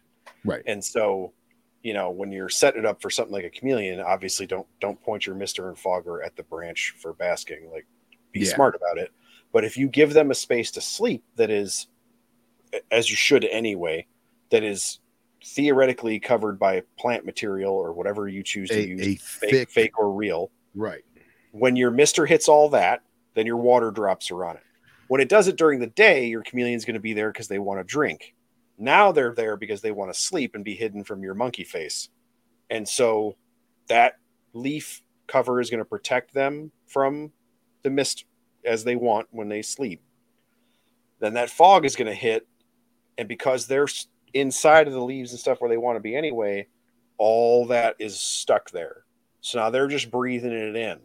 Right. 0.45 0.63
And 0.65 0.83
so, 0.83 1.33
you 1.81 1.93
know, 1.93 2.11
when 2.11 2.31
you're 2.31 2.49
setting 2.49 2.81
it 2.81 2.85
up 2.85 3.01
for 3.01 3.09
something 3.09 3.33
like 3.33 3.43
a 3.43 3.49
chameleon, 3.49 3.99
obviously 3.99 4.45
don't 4.45 4.67
don't 4.79 5.01
point 5.01 5.25
your 5.25 5.35
mister 5.35 5.67
and 5.67 5.77
fogger 5.77 6.23
at 6.23 6.35
the 6.35 6.43
branch 6.43 6.95
for 7.01 7.13
basking. 7.13 7.69
Like 7.71 7.87
be 8.31 8.41
Yeah. 8.41 8.53
smart 8.55 8.75
about 8.75 8.97
it. 8.97 9.11
But 9.51 9.65
if 9.65 9.75
you 9.75 9.89
give 9.89 10.13
them 10.13 10.31
a 10.31 10.35
space 10.35 10.71
to 10.71 10.81
sleep 10.81 11.23
that 11.35 11.49
is 11.49 11.87
as 12.89 13.09
you 13.09 13.17
should 13.17 13.43
anyway, 13.45 14.07
that 14.51 14.63
is 14.63 14.99
theoretically 15.43 16.19
covered 16.19 16.59
by 16.59 16.83
plant 16.99 17.25
material 17.25 17.73
or 17.73 17.93
whatever 17.93 18.27
you 18.27 18.43
choose 18.43 18.69
to 18.69 18.77
A, 18.77 18.85
use, 18.85 19.01
a 19.01 19.15
fake, 19.15 19.51
thick. 19.51 19.69
fake 19.71 19.99
or 19.99 20.11
real. 20.13 20.51
Right. 20.75 21.03
When 21.51 21.75
your 21.75 21.91
mister 21.91 22.25
hits 22.25 22.47
all 22.47 22.69
that, 22.69 23.01
then 23.33 23.45
your 23.45 23.57
water 23.57 23.91
drops 23.91 24.29
are 24.29 24.45
on 24.45 24.57
it. 24.57 24.63
When 25.07 25.19
it 25.19 25.29
does 25.29 25.47
it 25.47 25.57
during 25.57 25.79
the 25.79 25.87
day, 25.87 26.27
your 26.27 26.43
chameleon's 26.43 26.85
going 26.85 26.93
to 26.93 27.01
be 27.01 27.13
there 27.13 27.31
because 27.31 27.47
they 27.47 27.59
want 27.59 27.79
to 27.79 27.83
drink. 27.83 28.35
Now 28.77 29.11
they're 29.11 29.33
there 29.33 29.57
because 29.57 29.81
they 29.81 29.91
want 29.91 30.13
to 30.13 30.19
sleep 30.19 30.55
and 30.55 30.63
be 30.63 30.75
hidden 30.75 31.03
from 31.03 31.23
your 31.23 31.33
monkey 31.33 31.63
face. 31.63 32.09
And 32.69 32.87
so 32.87 33.35
that 33.87 34.17
leaf 34.53 35.01
cover 35.27 35.59
is 35.59 35.69
going 35.69 35.79
to 35.79 35.85
protect 35.85 36.33
them 36.33 36.71
from 36.87 37.31
the 37.83 37.89
mist 37.89 38.25
as 38.65 38.83
they 38.83 38.95
want 38.95 39.27
when 39.31 39.49
they 39.49 39.61
sleep. 39.61 40.01
Then 41.19 41.33
that 41.33 41.49
fog 41.49 41.85
is 41.85 41.95
going 41.95 42.07
to 42.07 42.13
hit. 42.13 42.47
And 43.17 43.27
because 43.27 43.67
they're 43.67 43.87
inside 44.33 44.87
of 44.87 44.93
the 44.93 45.03
leaves 45.03 45.31
and 45.31 45.39
stuff 45.39 45.61
where 45.61 45.69
they 45.69 45.77
want 45.77 45.97
to 45.97 46.01
be 46.01 46.15
anyway, 46.15 46.67
all 47.17 47.67
that 47.67 47.95
is 47.99 48.19
stuck 48.19 48.71
there. 48.71 49.05
So 49.41 49.59
now 49.59 49.69
they're 49.69 49.87
just 49.87 50.11
breathing 50.11 50.51
it 50.51 50.75
in. 50.75 50.99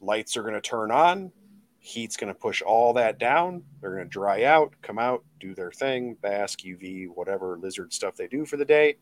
Lights 0.00 0.36
are 0.36 0.42
going 0.42 0.54
to 0.54 0.60
turn 0.60 0.90
on. 0.90 1.32
Heat's 1.78 2.16
going 2.16 2.32
to 2.32 2.38
push 2.38 2.62
all 2.62 2.94
that 2.94 3.18
down. 3.18 3.62
They're 3.80 3.94
going 3.94 4.04
to 4.04 4.10
dry 4.10 4.44
out, 4.44 4.74
come 4.80 4.98
out, 4.98 5.24
do 5.40 5.54
their 5.54 5.70
thing, 5.70 6.14
bask, 6.14 6.60
UV, 6.60 7.08
whatever 7.14 7.58
lizard 7.58 7.92
stuff 7.92 8.16
they 8.16 8.26
do 8.26 8.46
for 8.46 8.56
the 8.56 8.64
day, 8.64 8.96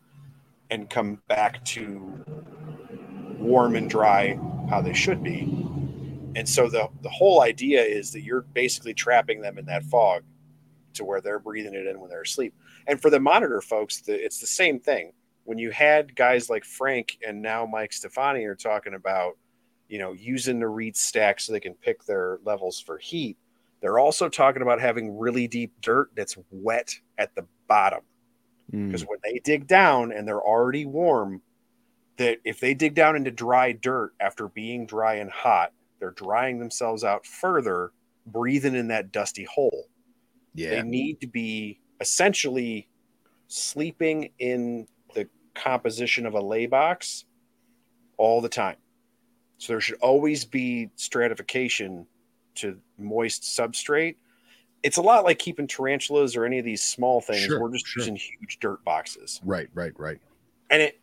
and 0.71 0.91
come 0.91 1.21
back 1.29 1.65
to 1.67 2.25
warm 3.39 3.77
and 3.77 3.89
dry 3.89 4.39
how 4.69 4.81
they 4.81 4.93
should 4.93 5.23
be. 5.23 5.43
And 6.35 6.49
so 6.49 6.69
the, 6.69 6.89
the 7.03 7.11
whole 7.11 7.43
idea 7.43 7.83
is 7.83 8.13
that 8.13 8.23
you're 8.23 8.43
basically 8.43 8.95
trapping 8.95 9.41
them 9.41 9.59
in 9.59 9.67
that 9.67 9.85
fog 9.85 10.23
to 10.95 11.05
where 11.05 11.21
they're 11.21 11.39
breathing 11.39 11.75
it 11.75 11.87
in 11.87 12.01
when 12.01 12.11
they're 12.11 12.23
asleep. 12.23 12.55
And 12.87 13.01
for 13.01 13.11
the 13.11 13.21
monitor 13.21 13.61
folks, 13.61 14.01
the, 14.01 14.15
it's 14.15 14.39
the 14.39 14.47
same 14.47 14.81
thing. 14.81 15.13
When 15.45 15.59
you 15.59 15.71
had 15.71 16.15
guys 16.15 16.49
like 16.49 16.65
Frank 16.65 17.19
and 17.27 17.43
now 17.43 17.67
Mike 17.67 17.93
Stefani 17.93 18.45
are 18.45 18.55
talking 18.55 18.95
about, 18.95 19.37
you 19.89 19.99
know, 19.99 20.13
using 20.13 20.61
the 20.61 20.69
reed 20.69 20.97
stack 20.97 21.41
so 21.41 21.53
they 21.53 21.61
can 21.61 21.75
pick 21.75 22.05
their 22.05 22.39
levels 22.45 22.81
for 22.81 22.99
heat, 22.99 23.37
they're 23.81 23.99
also 23.99 24.29
talking 24.29 24.63
about 24.63 24.81
having 24.81 25.19
really 25.19 25.49
deep 25.49 25.73
dirt 25.81 26.11
that's 26.15 26.37
wet 26.51 26.95
at 27.19 27.35
the 27.35 27.47
bottom 27.67 28.03
Mm. 28.73 28.87
because 28.87 29.03
when 29.03 29.19
they 29.23 29.41
dig 29.41 29.67
down 29.67 30.13
and 30.13 30.27
they're 30.27 30.41
already 30.41 30.87
warm 30.87 31.43
that 32.17 32.39
if 32.45 32.61
they 32.61 32.75
dig 32.75 32.95
down 32.95 33.17
into 33.17 33.31
dry 33.31 33.73
dirt 33.73 34.13
after 34.21 34.49
being 34.49 34.87
dry 34.87 35.17
and 35.17 35.31
hot 35.31 35.73
they're 35.99 36.13
drying 36.13 36.59
themselves 36.59 37.05
out 37.05 37.27
further 37.27 37.93
breathing 38.27 38.75
in 38.75 38.89
that 38.89 39.13
dusty 39.13 39.45
hole 39.45 39.89
they 40.55 40.83
need 40.83 41.21
to 41.21 41.27
be 41.27 41.81
essentially 42.01 42.89
sleeping 43.49 44.31
in 44.39 44.87
the 45.15 45.29
composition 45.55 46.27
of 46.27 46.35
a 46.35 46.41
lay 46.41 46.67
box 46.67 47.25
all 48.17 48.41
the 48.41 48.49
time. 48.49 48.77
So 49.59 49.73
there 49.73 49.81
should 49.81 49.99
always 50.01 50.45
be 50.45 50.91
stratification 50.97 52.07
to 52.57 52.79
moist 52.99 53.43
substrate. 53.43 54.17
It's 54.83 54.97
a 54.97 55.03
lot 55.03 55.25
like 55.25 55.39
keeping 55.39 55.69
tarantulas 55.69 56.37
or 56.37 56.45
any 56.45 56.59
of 56.59 56.65
these 56.65 56.83
small 56.83 57.21
things. 57.21 57.43
Sure, 57.43 57.61
we're 57.61 57.73
just 57.73 57.87
sure. 57.87 58.01
using 58.01 58.17
huge 58.17 58.59
dirt 58.61 58.85
boxes. 58.85 59.41
Right, 59.45 59.69
right, 59.75 59.93
right. 59.99 60.19
and 60.71 60.83
it 60.83 61.01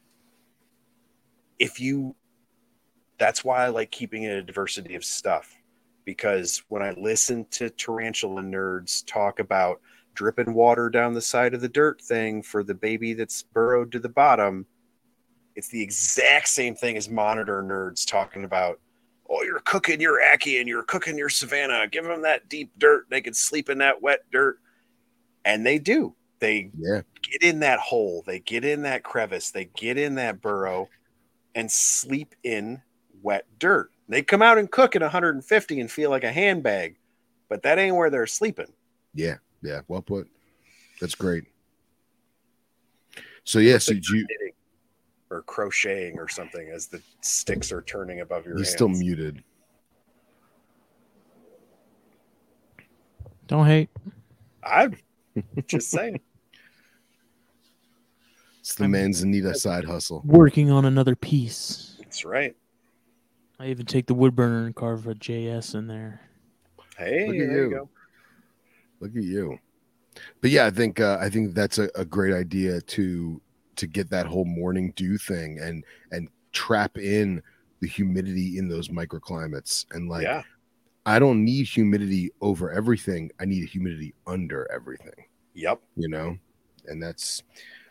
if 1.60 1.80
you 1.80 2.16
that's 3.18 3.44
why 3.44 3.66
i 3.66 3.68
like 3.68 3.92
keeping 3.92 4.24
it 4.24 4.32
a 4.32 4.42
diversity 4.42 4.96
of 4.96 5.04
stuff 5.04 5.56
because 6.10 6.64
when 6.70 6.82
i 6.82 6.90
listen 6.98 7.46
to 7.52 7.70
tarantula 7.70 8.42
nerds 8.42 9.06
talk 9.06 9.38
about 9.38 9.80
dripping 10.16 10.56
water 10.56 10.90
down 10.90 11.14
the 11.14 11.22
side 11.22 11.54
of 11.54 11.62
the 11.62 11.70
dirt 11.70 12.02
thing 12.02 12.42
for 12.42 12.64
the 12.64 12.74
baby 12.74 13.14
that's 13.14 13.44
burrowed 13.44 13.92
to 13.92 14.00
the 14.00 14.10
bottom 14.10 14.66
it's 15.56 15.68
the 15.68 15.82
exact 15.82 16.48
same 16.48 16.74
thing 16.74 16.98
as 16.98 17.08
monitor 17.10 17.62
nerds 17.62 18.08
talking 18.08 18.44
about 18.44 18.80
oh 19.30 19.44
you're 19.44 19.60
cooking 19.60 20.02
your 20.02 20.20
Ackie 20.20 20.60
and 20.60 20.68
you're 20.68 20.84
cooking 20.84 21.16
your 21.16 21.30
savannah. 21.30 21.88
Give 21.88 22.04
them 22.04 22.24
that 22.24 22.50
deep 22.50 22.72
dirt. 22.80 23.06
They 23.12 23.22
can 23.22 23.36
sleep 23.36 23.70
in 23.70 23.78
that 23.78 24.02
wet 24.02 24.22
dirt. 24.32 24.60
And 25.46 25.64
they 25.64 25.78
do. 25.78 26.16
They 26.40 26.72
Yeah. 26.76 27.02
get 27.22 27.44
in 27.44 27.60
that 27.60 27.80
hole, 27.80 28.24
they 28.26 28.40
get 28.40 28.66
in 28.66 28.82
that 28.84 29.04
crevice, 29.04 29.52
they 29.52 29.66
get 29.66 29.98
in 30.00 30.16
that 30.16 30.42
burrow 30.42 30.90
and 31.54 31.72
sleep 31.72 32.34
in 32.44 32.82
wet 33.22 33.46
dirt. 33.60 33.92
They 34.10 34.24
come 34.24 34.42
out 34.42 34.58
and 34.58 34.70
cook 34.70 34.96
at 34.96 35.02
150 35.04 35.80
and 35.80 35.90
feel 35.92 36.10
like 36.10 36.24
a 36.24 36.32
handbag, 36.32 36.98
but 37.48 37.62
that 37.62 37.78
ain't 37.78 37.96
where 37.96 38.10
they're 38.10 38.26
sleeping. 38.28 38.74
Yeah. 39.14 39.36
Yeah. 39.62 39.82
Well 39.88 40.02
put. 40.02 40.28
That's 41.00 41.16
great. 41.16 41.44
So 43.44 43.60
yeah, 43.60 43.78
so 43.78 43.94
you 43.94 44.02
Knitting 44.02 44.54
or 45.30 45.44
crocheting 45.44 46.18
or 46.20 46.28
something 46.28 46.70
as 46.70 46.88
the 46.88 47.02
sticks 47.22 47.72
are 47.72 47.84
turning 47.84 48.22
above 48.22 48.46
your 48.46 48.58
he's 48.58 48.68
hands. 48.68 48.76
still 48.76 48.90
muted. 48.90 49.44
Don't 53.48 53.66
hate. 53.66 53.90
I'm 54.64 54.96
just 55.68 55.90
saying. 55.90 56.20
It's 58.60 58.76
the 58.76 58.84
I'm- 58.84 58.92
Manzanita 58.92 59.56
side 59.56 59.86
hustle. 59.86 60.22
Working 60.26 60.70
on 60.72 60.86
another 60.86 61.16
piece. 61.16 61.96
That's 62.00 62.26
right. 62.26 62.56
I 63.60 63.68
even 63.68 63.86
take 63.86 64.06
the 64.08 64.14
wood 64.14 64.36
burner 64.36 64.66
and 64.66 64.76
carve 64.76 65.06
a 65.08 65.16
JS 65.16 65.76
in 65.76 65.88
there. 65.88 66.22
Hey, 66.98 67.28
Look 67.28 67.36
at 67.36 67.40
there 67.40 67.58
you 67.58 67.64
you. 67.64 67.70
go. 67.72 67.90
Look 69.02 69.16
at 69.16 69.24
you. 69.24 69.60
But 70.42 70.50
yeah, 70.52 70.66
I 70.66 70.72
think 70.72 71.00
uh, 71.00 71.18
I 71.20 71.30
think 71.30 71.54
that's 71.54 71.78
a, 71.78 71.90
a 71.96 72.06
great 72.06 72.34
idea 72.34 72.82
to 72.82 73.42
to 73.76 73.88
get 73.88 74.10
that 74.10 74.26
whole 74.26 74.46
morning 74.46 74.94
dew 74.96 75.18
thing 75.18 75.60
and 75.60 75.84
and 76.12 76.30
trap 76.52 76.98
in 76.98 77.42
the 77.80 77.88
humidity 77.88 78.58
in 78.58 78.68
those 78.68 78.90
microclimates 78.90 79.86
and 79.92 80.10
like 80.10 80.24
yeah. 80.24 80.44
I 81.06 81.18
don't 81.18 81.44
need 81.46 81.66
humidity 81.68 82.32
over 82.42 82.72
everything. 82.72 83.32
I 83.40 83.46
need 83.46 83.68
humidity 83.70 84.14
under 84.28 84.70
everything. 84.72 85.26
Yep. 85.56 85.82
you 85.98 86.08
know 86.08 86.38
and 86.88 87.02
that's 87.04 87.44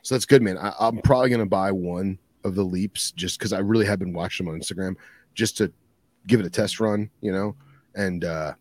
so 0.02 0.14
that's 0.14 0.24
good 0.24 0.40
man 0.42 0.56
I, 0.56 0.72
i'm 0.80 0.98
probably 0.98 1.28
gonna 1.28 1.44
buy 1.44 1.70
one 1.70 2.18
of 2.44 2.54
the 2.54 2.62
leaps 2.62 3.10
just 3.12 3.38
because 3.38 3.52
i 3.52 3.58
really 3.58 3.84
have 3.84 3.98
been 3.98 4.12
watching 4.12 4.46
them 4.46 4.54
on 4.54 4.60
instagram 4.60 4.94
just 5.38 5.56
to 5.56 5.72
give 6.26 6.40
it 6.40 6.46
a 6.46 6.50
test 6.50 6.80
run 6.80 7.08
you 7.20 7.32
know? 7.32 7.54
And 7.94 8.24
uh 8.24 8.52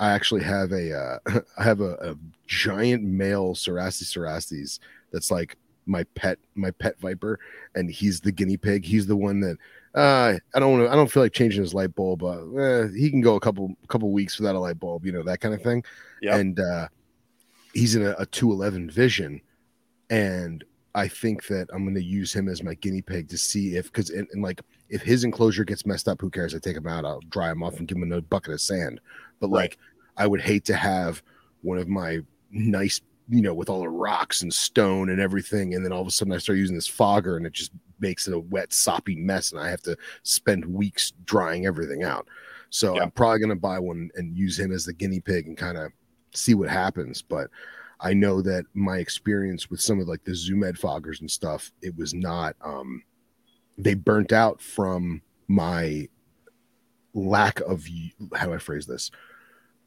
i 0.00 0.10
actually 0.10 0.42
have 0.42 0.72
a 0.72 0.84
uh 0.96 1.18
i 1.58 1.62
have 1.62 1.80
a, 1.80 1.92
a 1.94 2.16
giant 2.46 3.02
male 3.04 3.54
cerastes 3.54 4.14
cerastes 4.14 4.78
that's 5.12 5.30
like 5.30 5.56
my 5.86 6.04
pet 6.14 6.38
my 6.54 6.70
pet 6.70 6.98
viper. 7.00 7.38
And 7.74 7.90
he's 7.90 8.20
the 8.20 8.32
guinea 8.32 8.56
pig. 8.56 8.84
He's 8.84 9.06
the 9.06 9.16
one 9.16 9.40
that 9.40 9.56
uh 9.94 10.38
i 10.54 10.58
don't 10.58 10.72
want 10.72 10.84
to 10.84 10.90
i 10.90 10.94
don't 10.94 11.10
feel 11.10 11.22
like 11.22 11.34
changing 11.34 11.60
his 11.60 11.74
light 11.74 11.94
bulb 11.94 12.20
but 12.20 12.38
eh, 12.56 12.88
he 12.96 13.10
can 13.10 13.20
go 13.20 13.34
a 13.34 13.40
couple 13.40 13.74
couple 13.88 14.10
weeks 14.10 14.38
without 14.38 14.54
a 14.54 14.58
light 14.58 14.80
bulb 14.80 15.04
you 15.04 15.12
know 15.12 15.22
that 15.22 15.40
kind 15.40 15.54
of 15.54 15.60
thing. 15.60 15.84
Yep. 16.22 16.40
and 16.40 16.60
uh 16.60 16.88
he's 17.74 17.94
in 17.94 18.02
a, 18.02 18.14
a 18.18 18.26
211 18.26 18.90
vision. 18.90 19.40
And 20.08 20.64
i 20.94 21.06
think 21.08 21.46
that 21.48 21.68
i'm 21.74 21.84
going 21.84 21.94
to 21.94 22.02
use 22.02 22.32
him 22.32 22.48
as 22.48 22.62
my 22.62 22.74
guinea 22.74 23.02
pig 23.02 23.28
to 23.28 23.36
see 23.36 23.76
if 23.76 23.92
because 23.92 24.08
and, 24.10 24.28
and 24.32 24.42
like 24.42 24.62
if 24.92 25.02
his 25.02 25.24
enclosure 25.24 25.64
gets 25.64 25.84
messed 25.86 26.06
up 26.06 26.20
who 26.20 26.30
cares 26.30 26.54
i 26.54 26.58
take 26.58 26.76
him 26.76 26.86
out 26.86 27.04
i'll 27.04 27.20
dry 27.30 27.50
him 27.50 27.62
off 27.62 27.78
and 27.78 27.88
give 27.88 27.96
him 27.98 28.12
a 28.12 28.20
bucket 28.20 28.52
of 28.52 28.60
sand 28.60 29.00
but 29.40 29.48
Right. 29.48 29.62
like 29.62 29.78
i 30.16 30.26
would 30.26 30.40
hate 30.40 30.64
to 30.66 30.74
have 30.74 31.22
one 31.62 31.78
of 31.78 31.88
my 31.88 32.20
nice 32.50 33.00
you 33.28 33.40
know 33.42 33.54
with 33.54 33.70
all 33.70 33.80
the 33.80 33.88
rocks 33.88 34.42
and 34.42 34.52
stone 34.52 35.08
and 35.08 35.20
everything 35.20 35.74
and 35.74 35.84
then 35.84 35.92
all 35.92 36.02
of 36.02 36.06
a 36.06 36.10
sudden 36.10 36.32
i 36.34 36.38
start 36.38 36.58
using 36.58 36.74
this 36.76 36.86
fogger 36.88 37.36
and 37.36 37.46
it 37.46 37.52
just 37.52 37.72
makes 38.00 38.26
it 38.28 38.34
a 38.34 38.38
wet 38.38 38.72
soppy 38.72 39.16
mess 39.16 39.52
and 39.52 39.60
i 39.60 39.68
have 39.70 39.80
to 39.82 39.96
spend 40.24 40.64
weeks 40.64 41.12
drying 41.24 41.64
everything 41.66 42.02
out 42.02 42.26
so 42.70 42.94
Yeah. 42.96 43.02
i'm 43.02 43.10
probably 43.12 43.38
going 43.38 43.48
to 43.50 43.56
buy 43.56 43.78
one 43.78 44.10
and 44.16 44.36
use 44.36 44.58
him 44.58 44.72
as 44.72 44.84
the 44.84 44.92
guinea 44.92 45.20
pig 45.20 45.46
and 45.46 45.56
kind 45.56 45.78
of 45.78 45.90
see 46.34 46.54
what 46.54 46.68
happens 46.68 47.22
but 47.22 47.48
I 48.04 48.14
know 48.14 48.42
that 48.42 48.64
my 48.74 48.96
experience 48.98 49.70
with 49.70 49.80
some 49.80 50.00
of 50.00 50.08
like 50.08 50.24
the 50.24 50.34
Zoo 50.34 50.56
Med 50.56 50.74
foggers 50.74 51.20
and 51.20 51.30
stuff, 51.30 51.70
it 51.82 51.96
was 51.96 52.12
not 52.12 52.56
um 52.60 53.00
they 53.78 53.94
burnt 53.94 54.32
out 54.32 54.60
from 54.60 55.22
my 55.48 56.08
lack 57.14 57.60
of 57.60 57.86
how 58.34 58.46
do 58.46 58.54
I 58.54 58.58
phrase 58.58 58.86
this? 58.86 59.10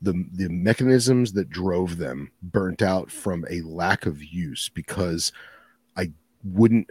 The 0.01 0.25
the 0.33 0.49
mechanisms 0.49 1.33
that 1.33 1.49
drove 1.49 1.97
them 1.97 2.31
burnt 2.43 2.81
out 2.81 3.09
from 3.09 3.45
a 3.49 3.61
lack 3.61 4.05
of 4.05 4.23
use 4.23 4.69
because 4.69 5.31
I 5.97 6.11
wouldn't 6.43 6.87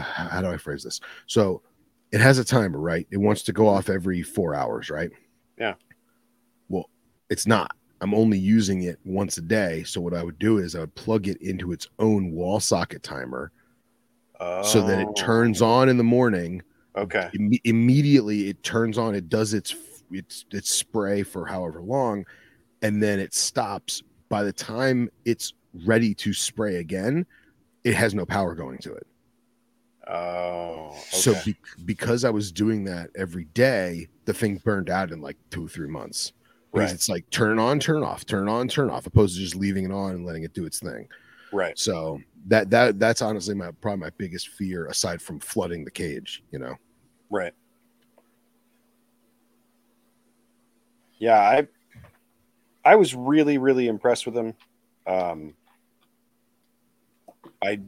how 0.00 0.40
do 0.40 0.48
I 0.48 0.56
phrase 0.56 0.82
this? 0.82 1.00
So 1.26 1.62
it 2.12 2.20
has 2.20 2.38
a 2.38 2.44
timer, 2.44 2.78
right? 2.78 3.06
It 3.10 3.18
wants 3.18 3.42
to 3.44 3.52
go 3.52 3.68
off 3.68 3.88
every 3.88 4.22
four 4.22 4.54
hours, 4.54 4.90
right? 4.90 5.10
Yeah. 5.58 5.74
Well, 6.68 6.88
it's 7.28 7.46
not. 7.46 7.72
I'm 8.00 8.14
only 8.14 8.38
using 8.38 8.82
it 8.82 8.98
once 9.04 9.38
a 9.38 9.42
day. 9.42 9.82
So 9.84 10.00
what 10.00 10.14
I 10.14 10.22
would 10.22 10.38
do 10.38 10.58
is 10.58 10.74
I 10.74 10.80
would 10.80 10.94
plug 10.94 11.28
it 11.28 11.40
into 11.40 11.72
its 11.72 11.88
own 11.98 12.32
wall 12.32 12.60
socket 12.60 13.02
timer 13.02 13.52
so 14.40 14.86
that 14.86 14.98
it 15.00 15.06
Oh, 15.08 15.14
turns 15.14 15.62
on 15.62 15.88
in 15.88 15.96
the 15.96 16.04
morning. 16.04 16.62
Okay. 16.96 17.30
Imme- 17.38 17.60
immediately 17.64 18.48
it 18.48 18.62
turns 18.62 18.98
on. 18.98 19.14
It 19.14 19.28
does 19.28 19.54
its 19.54 19.74
its 20.10 20.44
its 20.52 20.70
spray 20.70 21.22
for 21.22 21.46
however 21.46 21.82
long, 21.82 22.24
and 22.82 23.02
then 23.02 23.18
it 23.18 23.34
stops. 23.34 24.02
By 24.28 24.42
the 24.44 24.52
time 24.52 25.10
it's 25.24 25.52
ready 25.84 26.14
to 26.14 26.32
spray 26.32 26.76
again, 26.76 27.26
it 27.84 27.94
has 27.94 28.14
no 28.14 28.24
power 28.24 28.54
going 28.54 28.78
to 28.78 28.94
it. 28.94 29.06
Oh. 30.08 30.88
Okay. 30.90 31.00
So 31.10 31.34
be- 31.44 31.56
because 31.84 32.24
I 32.24 32.30
was 32.30 32.52
doing 32.52 32.84
that 32.84 33.10
every 33.16 33.44
day, 33.46 34.08
the 34.24 34.32
thing 34.34 34.60
burned 34.64 34.88
out 34.90 35.10
in 35.10 35.20
like 35.20 35.36
two 35.50 35.66
or 35.66 35.68
three 35.68 35.88
months. 35.88 36.32
Because 36.72 36.90
Right. 36.90 36.94
it's 36.94 37.08
like 37.08 37.28
turn 37.30 37.58
on, 37.58 37.80
turn 37.80 38.02
off, 38.02 38.26
turn 38.26 38.48
on, 38.48 38.68
turn 38.68 38.90
off, 38.90 39.06
opposed 39.06 39.36
to 39.36 39.40
just 39.40 39.56
leaving 39.56 39.84
it 39.84 39.92
on 39.92 40.14
and 40.14 40.26
letting 40.26 40.42
it 40.44 40.52
do 40.52 40.64
its 40.66 40.78
thing. 40.78 41.08
Right. 41.52 41.78
So 41.78 42.20
that 42.46 42.70
that 42.70 42.98
that's 42.98 43.22
honestly 43.22 43.54
my 43.54 43.70
probably 43.80 44.00
my 44.00 44.10
biggest 44.18 44.48
fear 44.50 44.86
aside 44.86 45.20
from 45.20 45.40
flooding 45.40 45.84
the 45.84 45.90
cage. 45.90 46.42
You 46.50 46.58
know. 46.58 46.76
Right. 47.30 47.52
Yeah, 51.18 51.38
I 51.40 51.66
I 52.84 52.96
was 52.96 53.14
really 53.14 53.58
really 53.58 53.88
impressed 53.88 54.26
with 54.26 54.34
them. 54.34 54.54
Um, 55.06 55.54
I 57.62 57.80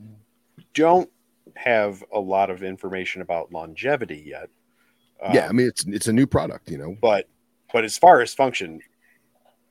don't 0.74 1.10
have 1.56 2.02
a 2.12 2.18
lot 2.18 2.50
of 2.50 2.62
information 2.62 3.20
about 3.22 3.52
longevity 3.52 4.22
yet. 4.24 4.48
yeah, 5.32 5.44
I 5.44 5.48
Um, 5.48 5.56
mean 5.56 5.66
it's 5.68 5.86
it's 5.86 6.08
a 6.08 6.12
new 6.12 6.26
product. 6.26 6.70
You 6.70 6.78
know. 6.78 6.96
but 7.00 7.28
but 7.72 7.84
as 7.84 7.98
far 7.98 8.22
as 8.22 8.32
function, 8.34 8.80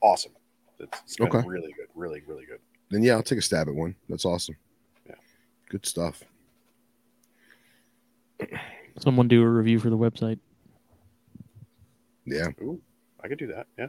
awesome. 0.01 0.33
It's, 0.79 0.99
it's 1.03 1.15
been 1.17 1.27
Okay. 1.27 1.47
really 1.47 1.73
good, 1.73 1.87
really 1.95 2.21
really 2.27 2.45
good. 2.45 2.59
Then 2.91 3.01
yeah, 3.03 3.13
I'll 3.13 3.23
take 3.23 3.39
a 3.39 3.41
stab 3.41 3.67
at 3.67 3.73
one. 3.75 3.95
That's 4.07 4.25
awesome. 4.25 4.55
Yeah. 5.67 5.71
Good 5.71 5.85
stuff. 5.85 6.23
Someone 8.99 9.27
do 9.27 9.41
a 9.43 9.47
review 9.47 9.79
for 9.79 9.89
the 9.89 9.97
website. 9.97 10.39
Yeah, 12.25 12.47
Ooh, 12.61 12.81
I 13.23 13.27
could 13.29 13.37
do 13.37 13.47
that. 13.47 13.67
Yeah, 13.77 13.87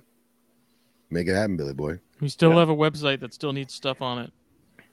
make 1.10 1.26
it 1.26 1.34
happen, 1.34 1.56
Billy 1.56 1.74
Boy. 1.74 1.98
We 2.20 2.28
still 2.28 2.50
Yeah. 2.52 2.58
have 2.60 2.68
a 2.68 2.76
website 2.76 3.18
that 3.20 3.34
still 3.34 3.52
needs 3.52 3.74
stuff 3.74 4.00
on 4.00 4.18
it. 4.18 4.32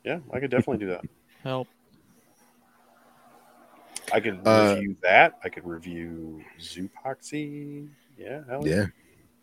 yeah, 0.04 0.20
I 0.34 0.40
could 0.40 0.50
definitely 0.52 0.84
do 0.86 0.92
that. 0.92 1.04
Help. 1.44 1.68
I 4.14 4.20
could 4.20 4.40
Uh, 4.48 4.76
review 4.78 4.96
that. 5.04 5.38
I 5.44 5.50
could 5.50 5.66
review 5.66 6.44
Zoopoxy. 6.60 7.88
Yeah, 8.18 8.44
hell 8.48 8.68
Yeah. 8.68 8.86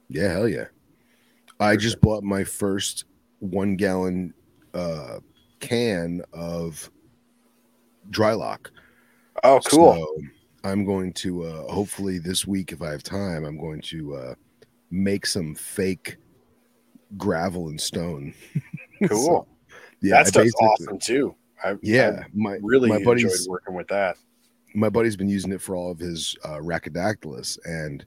Yeah, 0.08 0.32
hell 0.32 0.48
yeah. 0.48 0.66
I 1.60 1.76
just 1.76 1.94
sure. 1.94 2.00
bought 2.00 2.22
my 2.24 2.42
first 2.44 3.04
one 3.38 3.76
gallon 3.76 4.34
uh 4.74 5.20
can 5.60 6.22
of 6.32 6.90
dry 8.10 8.32
lock. 8.32 8.70
Oh, 9.44 9.60
cool. 9.66 9.94
So 9.94 10.22
I'm 10.64 10.84
going 10.84 11.12
to 11.14 11.44
uh 11.44 11.72
hopefully 11.72 12.18
this 12.18 12.46
week, 12.46 12.72
if 12.72 12.82
I 12.82 12.90
have 12.90 13.02
time, 13.02 13.44
I'm 13.44 13.58
going 13.58 13.80
to 13.82 14.14
uh 14.14 14.34
make 14.90 15.26
some 15.26 15.54
fake 15.54 16.16
gravel 17.16 17.68
and 17.68 17.80
stone. 17.80 18.34
cool. 19.08 19.46
So, 19.46 19.46
yeah, 20.00 20.16
that 20.22 20.28
stuff's 20.28 20.54
awesome 20.54 20.98
too. 20.98 21.34
I, 21.64 21.76
Yeah, 21.82 22.22
I 22.24 22.26
my 22.34 22.58
really 22.62 22.88
my 22.88 22.96
enjoyed 22.96 23.06
buddy's 23.06 23.48
working 23.48 23.74
with 23.74 23.88
that. 23.88 24.16
my 24.74 24.88
buddy's 24.88 25.16
been 25.16 25.28
using 25.28 25.52
it 25.52 25.60
for 25.60 25.76
all 25.76 25.90
of 25.90 25.98
his 25.98 26.36
uh, 26.44 26.58
Rhacodactylus, 26.58 27.58
and 27.64 28.04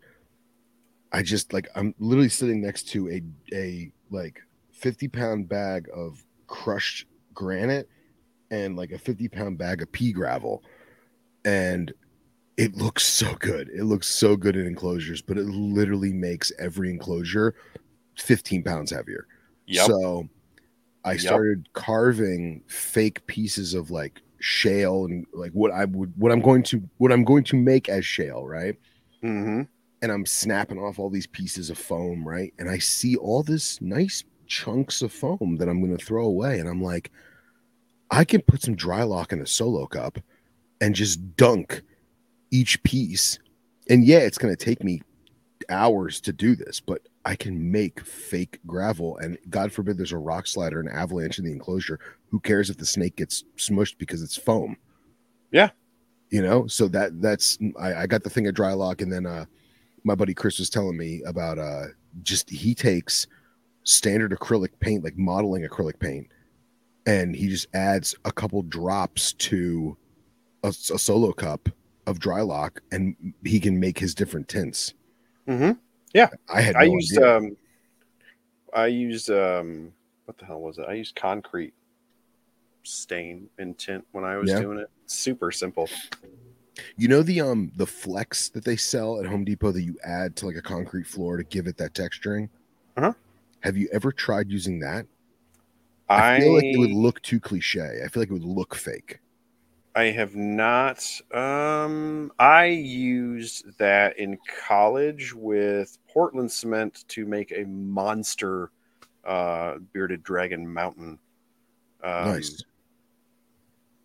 I 1.12 1.22
just 1.22 1.54
like 1.54 1.68
I'm 1.76 1.96
literally 2.00 2.30
sitting 2.30 2.62
next 2.62 2.84
to 2.90 3.10
a 3.10 3.22
a 3.54 3.92
like 4.12 4.42
50 4.72 5.08
pound 5.08 5.48
bag 5.50 5.88
of 5.94 6.24
crushed 6.48 7.08
granite 7.34 7.90
and 8.52 8.76
like 8.76 8.92
a 8.92 8.98
50 8.98 9.28
pound 9.30 9.58
bag 9.58 9.82
of 9.82 9.92
pea 9.92 10.12
gravel, 10.12 10.64
and 11.44 11.94
it 12.58 12.76
looks 12.76 13.06
so 13.06 13.34
good. 13.40 13.70
It 13.70 13.84
looks 13.84 14.08
so 14.08 14.36
good 14.36 14.56
in 14.56 14.66
enclosures, 14.66 15.22
but 15.22 15.38
it 15.38 15.46
literally 15.46 16.14
makes 16.14 16.52
every 16.58 16.90
enclosure 16.90 17.56
15 18.18 18.64
pounds 18.64 18.92
heavier. 18.92 19.28
Yep. 19.68 19.88
So 19.88 20.30
I 21.04 21.12
Yep. 21.14 21.22
started 21.22 21.74
carving 21.74 22.64
fake 22.68 23.26
pieces 23.28 23.74
of 23.74 23.92
like 23.92 24.22
shale 24.40 25.06
and 25.06 25.26
like 25.34 25.52
what 25.52 25.72
I 25.72 25.86
would 25.86 26.14
what 26.18 26.32
I'm 26.32 26.42
going 26.42 26.64
to 26.64 26.82
what 26.98 27.12
I'm 27.12 27.24
going 27.24 27.44
to 27.46 27.56
make 27.56 27.90
as 27.90 28.06
shale, 28.06 28.46
right? 28.46 28.76
Mm-hmm. 29.24 29.64
And 30.02 30.12
I'm 30.12 30.26
snapping 30.26 30.78
off 30.80 31.00
all 31.00 31.10
these 31.10 31.28
pieces 31.28 31.70
of 31.70 31.78
foam, 31.78 32.28
right? 32.28 32.54
And 32.60 32.70
I 32.70 32.78
see 32.78 33.16
all 33.16 33.44
this 33.44 33.82
nice 33.82 34.24
chunks 34.48 35.02
of 35.02 35.12
foam 35.12 35.58
that 35.58 35.68
I'm 35.68 35.82
going 35.84 35.98
to 35.98 36.04
throw 36.06 36.26
away 36.26 36.60
and 36.60 36.70
I'm 36.70 36.82
like 36.82 37.12
I 38.16 38.24
can 38.24 38.42
put 38.42 38.62
some 38.62 38.76
dry 38.76 39.04
lock 39.04 39.34
in 39.34 39.42
a 39.42 39.46
solo 39.46 39.88
cup 39.88 40.20
and 40.80 40.96
just 40.96 41.36
dunk 41.36 41.82
each 42.50 42.82
piece. 42.84 43.40
And 43.90 44.06
yeah, 44.06 44.20
it's 44.20 44.38
going 44.38 44.56
to 44.56 44.66
take 44.66 44.84
me 44.84 45.02
hours 45.70 46.22
to 46.22 46.32
do 46.32 46.56
this, 46.56 46.80
but 46.80 47.02
I 47.26 47.36
can 47.36 47.72
make 47.72 48.00
fake 48.00 48.60
gravel. 48.66 49.18
And 49.18 49.38
God 49.50 49.74
forbid 49.74 49.98
there's 49.98 50.14
a 50.14 50.18
rock 50.18 50.48
slide 50.48 50.74
or 50.74 50.80
an 50.80 50.88
avalanche 50.88 51.40
in 51.40 51.46
the 51.46 51.52
enclosure. 51.52 52.00
Who 52.30 52.40
cares 52.40 52.70
if 52.70 52.78
the 52.78 52.86
snake 52.86 53.18
gets 53.18 53.44
smushed 53.58 53.98
because 53.98 54.24
it's 54.24 54.38
foam? 54.38 54.78
Yeah. 55.52 55.72
You 56.30 56.42
know, 56.42 56.68
so 56.68 56.88
that 56.88 57.22
that's 57.22 57.58
I, 57.78 57.94
I 57.96 58.08
got 58.08 58.24
the 58.24 58.30
thing 58.30 58.48
of 58.48 58.56
dry 58.56 58.74
lock, 58.74 59.02
and 59.02 59.12
then 59.12 59.26
uh 59.26 59.46
my 60.04 60.16
buddy 60.16 60.34
Chris 60.34 60.58
was 60.60 60.70
telling 60.70 60.98
me 60.98 61.22
about 61.26 61.60
uh 61.60 61.88
just 62.24 62.50
he 62.50 62.74
takes 62.74 63.28
standard 63.84 64.32
acrylic 64.32 64.72
paint, 64.80 65.04
like 65.04 65.18
modeling 65.18 65.68
acrylic 65.68 66.00
paint, 66.00 66.28
and 67.06 67.36
he 67.36 67.48
just 67.48 67.68
adds 67.74 68.16
a 68.26 68.32
couple 68.32 68.62
drops 68.64 69.34
to 69.34 69.98
a, 70.64 70.70
a 70.70 70.74
solo 70.74 71.32
cup 71.32 71.70
of 72.08 72.20
dry 72.20 72.42
lock, 72.42 72.82
and 72.92 73.16
he 73.44 73.60
can 73.60 73.80
make 73.80 74.00
his 74.00 74.14
different 74.16 74.48
tints. 74.48 74.94
hmm 75.48 75.72
Yeah, 76.14 76.30
I 76.50 76.62
had 76.62 76.76
I 76.76 76.84
used 76.84 77.18
idea. 77.18 77.38
um, 77.38 77.58
I 78.74 78.88
used 78.88 79.30
um, 79.30 79.94
what 80.26 80.38
the 80.38 80.46
hell 80.46 80.62
was 80.62 80.78
it? 80.78 80.86
I 80.88 80.94
used 80.94 81.16
concrete 81.16 81.74
stain 82.84 83.50
and 83.58 83.78
tint 83.78 84.06
when 84.12 84.24
I 84.24 84.38
was 84.38 84.52
Yeah. 84.52 84.60
doing 84.60 84.80
it. 84.80 84.90
Super 85.08 85.52
simple. 85.52 85.90
You 86.98 87.08
know 87.08 87.24
the 87.24 87.42
um 87.42 87.72
the 87.78 87.88
flex 87.88 88.50
that 88.50 88.66
they 88.66 88.76
sell 88.76 89.20
at 89.20 89.26
Home 89.26 89.46
Depot 89.46 89.72
that 89.72 89.82
you 89.84 89.98
add 90.04 90.36
to 90.38 90.46
like 90.46 90.58
a 90.58 90.62
concrete 90.62 91.08
floor 91.08 91.38
to 91.38 91.44
give 91.44 91.68
it 91.68 91.78
that 91.78 91.94
texturing? 91.94 92.50
Uh-huh. 92.98 93.14
Have 93.62 93.78
you 93.78 93.88
ever 93.94 94.12
tried 94.12 94.50
using 94.52 94.80
that? 94.80 95.06
I 96.10 96.18
I 96.18 96.22
feel 96.22 96.54
like 96.54 96.68
it 96.72 96.78
would 96.78 96.92
look 96.92 97.22
too 97.22 97.40
cliche. 97.40 98.02
I 98.04 98.08
feel 98.08 98.22
like 98.22 98.30
it 98.30 98.34
would 98.34 98.44
look 98.44 98.76
fake. 98.76 99.20
I 99.96 100.06
have 100.06 100.36
not. 100.36 101.22
Um, 101.32 102.32
I 102.38 102.66
used 102.66 103.78
that 103.78 104.20
in 104.20 104.38
college 104.68 105.34
with 105.34 105.98
Portland 106.10 106.52
cement 106.52 107.06
to 107.10 107.26
make 107.26 107.52
a 107.54 107.64
monster 107.64 108.72
uh, 109.24 109.78
bearded 109.94 110.22
dragon 110.24 110.72
mountain. 110.72 111.18
Um, 112.04 112.26
nice. 112.26 112.64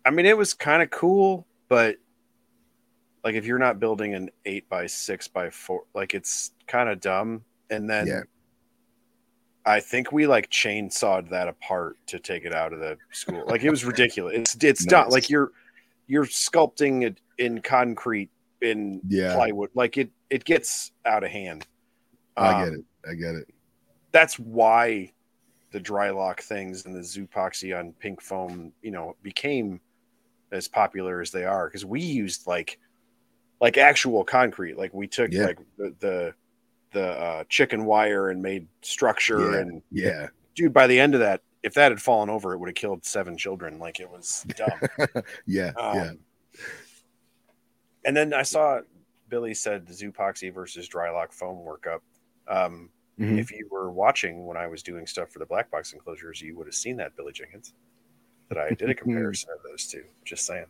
I 0.05 0.11
mean, 0.11 0.25
it 0.25 0.37
was 0.37 0.53
kind 0.53 0.81
of 0.81 0.89
cool, 0.89 1.45
but 1.67 1.97
like 3.23 3.35
if 3.35 3.45
you're 3.45 3.59
not 3.59 3.79
building 3.79 4.13
an 4.13 4.29
eight 4.45 4.67
by 4.69 4.87
six 4.87 5.27
by 5.27 5.49
four, 5.49 5.83
like 5.93 6.13
it's 6.13 6.51
kind 6.67 6.89
of 6.89 6.99
dumb. 6.99 7.43
And 7.69 7.89
then 7.89 8.07
Yeah. 8.07 8.21
I 9.65 9.79
think 9.79 10.11
we 10.11 10.25
like 10.27 10.49
chainsawed 10.49 11.29
that 11.29 11.47
apart 11.47 11.97
to 12.07 12.19
take 12.19 12.45
it 12.45 12.53
out 12.53 12.73
of 12.73 12.79
the 12.79 12.97
school. 13.11 13.43
Like 13.47 13.63
it 13.63 13.69
was 13.69 13.85
ridiculous. 13.85 14.33
It's 14.35 14.63
it's 14.63 14.85
not 14.87 15.05
Nice. 15.07 15.11
like 15.13 15.29
you're 15.29 15.51
you're 16.07 16.25
sculpting 16.25 17.03
it 17.03 17.19
in 17.37 17.61
concrete 17.61 18.29
in 18.61 19.01
Yeah, 19.07 19.35
plywood. 19.35 19.69
Like 19.75 19.97
it 19.97 20.09
it 20.29 20.43
gets 20.45 20.91
out 21.05 21.23
of 21.23 21.29
hand. 21.31 21.65
I 22.37 22.63
get 22.63 22.73
Um, 22.73 22.73
it. 22.75 23.09
I 23.09 23.13
get 23.13 23.35
it. 23.35 23.47
That's 24.11 24.39
why 24.39 25.13
the 25.71 25.79
dry 25.79 26.09
lock 26.09 26.41
things 26.41 26.85
and 26.85 26.95
the 26.95 26.99
Zoopoxy 26.99 27.77
on 27.77 27.93
pink 27.93 28.21
foam, 28.21 28.73
you 28.81 28.91
know, 28.91 29.15
became 29.23 29.79
as 30.51 30.67
popular 30.67 31.21
as 31.21 31.31
they 31.31 31.45
are 31.45 31.67
because 31.67 31.85
we 31.85 32.01
used 32.01 32.45
like 32.47 32.77
like 33.61 33.77
actual 33.77 34.23
concrete. 34.23 34.77
Like 34.77 34.93
we 34.93 35.07
took 35.07 35.31
Yeah. 35.31 35.45
like 35.45 35.59
the 35.77 35.95
the, 35.99 36.33
the 36.91 37.09
uh, 37.09 37.43
chicken 37.49 37.85
wire 37.85 38.29
and 38.29 38.41
made 38.41 38.67
structure 38.81 39.51
Yeah. 39.53 39.59
and 39.59 39.81
Yeah. 39.91 40.27
dude, 40.55 40.73
by 40.73 40.87
the 40.87 40.99
end 40.99 41.13
of 41.13 41.19
that, 41.21 41.41
if 41.63 41.73
that 41.75 41.91
had 41.91 42.01
fallen 42.01 42.29
over, 42.29 42.53
it 42.53 42.57
would 42.57 42.69
have 42.69 42.75
killed 42.75 43.05
seven 43.05 43.37
children. 43.37 43.79
Like 43.79 43.99
it 43.99 44.09
was 44.09 44.45
dumb. 44.55 45.23
yeah. 45.45 45.71
Um, 45.77 45.95
yeah. 45.95 46.11
And 48.05 48.17
then 48.17 48.33
I 48.33 48.41
saw 48.43 48.79
Billy 49.29 49.53
said 49.53 49.85
the 49.85 49.93
Zoopoxy 49.93 50.53
versus 50.53 50.89
Drylock 50.89 51.31
foam 51.33 51.65
workup. 51.65 51.99
Um, 52.47 52.89
Mhm. 53.19 53.37
If 53.39 53.51
you 53.51 53.67
were 53.69 53.91
watching 53.91 54.45
when 54.47 54.57
I 54.57 54.65
was 54.67 54.81
doing 54.81 55.05
stuff 55.05 55.29
for 55.29 55.37
the 55.39 55.45
black 55.45 55.69
box 55.69 55.93
enclosures, 55.93 56.41
you 56.41 56.55
would 56.57 56.65
have 56.65 56.73
seen 56.73 56.97
that 56.97 57.15
Billy 57.15 57.33
Jenkins. 57.33 57.73
That 58.49 58.57
I 58.57 58.69
did 58.71 58.89
a 58.89 58.95
comparison 59.03 59.49
of 59.55 59.61
those 59.63 59.85
two. 59.85 60.03
Just 60.25 60.45
saying. 60.47 60.65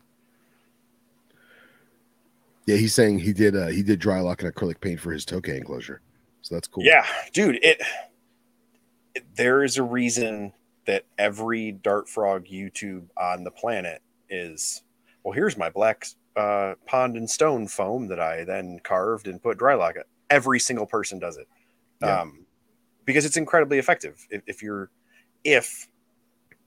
Yeah, 2.66 2.76
he's 2.76 2.94
saying 2.94 3.20
he 3.20 3.32
did 3.32 3.56
uh 3.56 3.68
he 3.68 3.82
did 3.82 3.98
dry 4.00 4.20
lock 4.20 4.42
and 4.42 4.52
acrylic 4.54 4.80
paint 4.80 5.00
for 5.00 5.12
his 5.12 5.24
Tokay 5.24 5.56
enclosure. 5.56 6.00
So 6.42 6.54
that's 6.54 6.68
cool. 6.68 6.84
Yeah, 6.84 7.06
dude, 7.32 7.56
it, 7.62 7.80
it 9.14 9.24
there 9.34 9.64
is 9.64 9.78
a 9.78 9.82
reason 9.82 10.52
that 10.86 11.04
every 11.18 11.72
dart 11.72 12.08
frog 12.08 12.46
YouTube 12.46 13.06
on 13.16 13.44
the 13.44 13.50
planet 13.50 14.02
is 14.28 14.82
well, 15.22 15.32
here's 15.32 15.56
my 15.56 15.70
black 15.70 16.06
uh, 16.36 16.74
pond 16.86 17.16
and 17.16 17.30
stone 17.30 17.68
foam 17.68 18.08
that 18.08 18.18
I 18.18 18.44
then 18.44 18.80
carved 18.82 19.28
and 19.28 19.42
put 19.42 19.58
dry 19.58 19.74
lock. 19.74 19.96
It. 19.96 20.06
Every 20.30 20.58
single 20.58 20.86
person 20.86 21.18
does 21.18 21.36
it. 21.36 21.46
Yeah. 22.00 22.22
Um, 22.22 22.46
because 23.04 23.24
it's 23.24 23.36
incredibly 23.36 23.78
effective. 23.78 24.26
If, 24.30 24.42
if 24.46 24.62
you're 24.62 24.90
if 25.44 25.88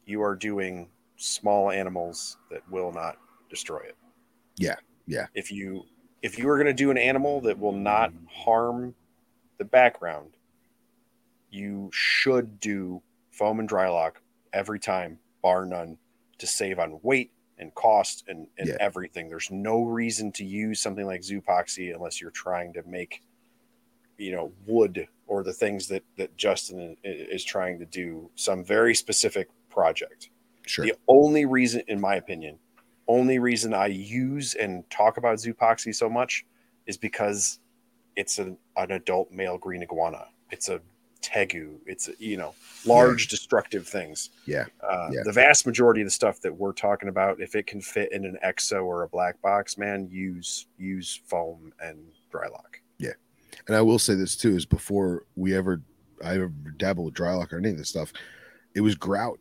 you 0.05 0.21
are 0.21 0.35
doing 0.35 0.89
small 1.17 1.71
animals 1.71 2.37
that 2.51 2.61
will 2.69 2.91
not 2.91 3.17
destroy 3.49 3.79
it. 3.79 3.97
Yeah, 4.57 4.75
yeah. 5.07 5.27
If 5.33 5.51
you 5.51 5.83
if 6.21 6.37
you 6.37 6.49
are 6.49 6.55
going 6.55 6.67
to 6.67 6.73
do 6.73 6.91
an 6.91 6.97
animal 6.97 7.41
that 7.41 7.59
will 7.59 7.73
not 7.73 8.13
harm 8.31 8.95
the 9.57 9.65
background, 9.65 10.31
you 11.49 11.89
should 11.93 12.59
do 12.59 13.01
foam 13.31 13.59
and 13.59 13.67
dry 13.69 13.89
lock 13.89 14.21
every 14.53 14.79
time, 14.79 15.19
bar 15.41 15.65
none. 15.65 15.97
to 16.37 16.45
save 16.47 16.79
on 16.79 16.99
weight 17.01 17.31
and 17.59 17.73
cost 17.75 18.25
and, 18.27 18.45
and 18.57 18.67
Yeah. 18.67 18.75
everything. 18.81 19.29
There's 19.29 19.49
no 19.51 19.83
reason 19.83 20.33
to 20.33 20.43
use 20.43 20.81
something 20.81 21.05
like 21.05 21.21
Zoopoxy 21.21 21.95
unless 21.95 22.19
you're 22.19 22.29
trying 22.31 22.73
to 22.73 22.83
make, 22.83 23.21
you 24.17 24.33
know, 24.33 24.51
wood 24.67 25.07
or 25.27 25.43
the 25.43 25.53
things 25.53 25.87
that 25.87 26.03
that 26.17 26.35
Justin 26.35 26.97
is 27.05 27.45
trying 27.45 27.79
to 27.79 27.85
do 27.85 28.29
some 28.35 28.65
very 28.65 28.93
specific 28.93 29.47
project. 29.69 30.29
Sure. 30.65 30.85
The 30.85 30.95
only 31.07 31.45
reason, 31.45 31.83
in 31.87 32.01
my 32.01 32.15
opinion, 32.15 32.59
only 33.07 33.39
reason 33.39 33.73
I 33.73 33.85
use 33.87 34.55
and 34.55 34.83
talk 34.89 35.15
about 35.15 35.37
Zoopoxy 35.37 35.95
so 35.95 36.09
much 36.09 36.45
is 36.85 36.97
because 36.97 37.59
it's 38.15 38.39
an, 38.39 38.57
an 38.77 38.91
adult 38.91 39.31
male 39.31 39.57
green 39.57 39.83
iguana. 39.83 40.25
It's 40.51 40.69
a 40.69 40.81
tegu. 41.21 41.77
It's 41.87 42.09
you 42.19 42.37
know 42.37 42.53
large 42.85 43.27
destructive 43.27 43.87
things. 43.87 44.29
Yeah. 44.45 44.65
Uh, 44.81 45.09
Yeah. 45.11 45.21
The 45.23 45.31
vast 45.31 45.65
majority 45.65 46.01
of 46.01 46.07
the 46.07 46.11
stuff 46.11 46.39
that 46.41 46.53
we're 46.55 46.73
talking 46.73 47.09
about, 47.09 47.41
if 47.41 47.55
it 47.55 47.65
can 47.67 47.81
fit 47.81 48.11
in 48.11 48.25
an 48.25 48.37
exo 48.45 48.83
or 48.85 49.03
a 49.03 49.07
black 49.07 49.41
box, 49.41 49.77
man, 49.77 50.07
use 50.11 50.67
use 50.77 51.19
foam 51.25 51.73
and 51.79 51.97
dry 52.31 52.47
lock. 52.47 52.79
Yeah, 52.99 53.13
and 53.67 53.75
I 53.75 53.81
will 53.81 53.99
say 53.99 54.13
this 54.13 54.35
too: 54.35 54.55
is 54.55 54.65
before 54.65 55.25
we 55.35 55.55
ever, 55.55 55.81
I 56.23 56.35
ever 56.35 56.49
dabbled 56.77 57.05
with 57.05 57.15
dry 57.15 57.33
lock 57.33 57.51
or 57.53 57.57
any 57.57 57.69
of 57.71 57.77
this 57.77 57.89
stuff, 57.89 58.13
it 58.75 58.81
was 58.81 58.95
grout. 58.95 59.39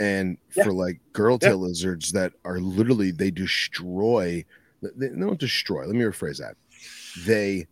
And 0.00 0.36
Yeah. 0.56 0.64
for 0.64 0.72
like 0.72 1.00
girdle 1.12 1.38
tail 1.38 1.58
lizards 1.58 2.12
that 2.12 2.32
are 2.44 2.58
literally 2.58 3.10
they 3.12 3.30
destroy, 3.30 4.44
they 4.82 5.08
don't 5.08 5.38
destroy. 5.38 5.86
Let 5.86 5.94
me 5.94 6.02
rephrase 6.02 6.38
that. 6.38 6.56
They 7.24 7.68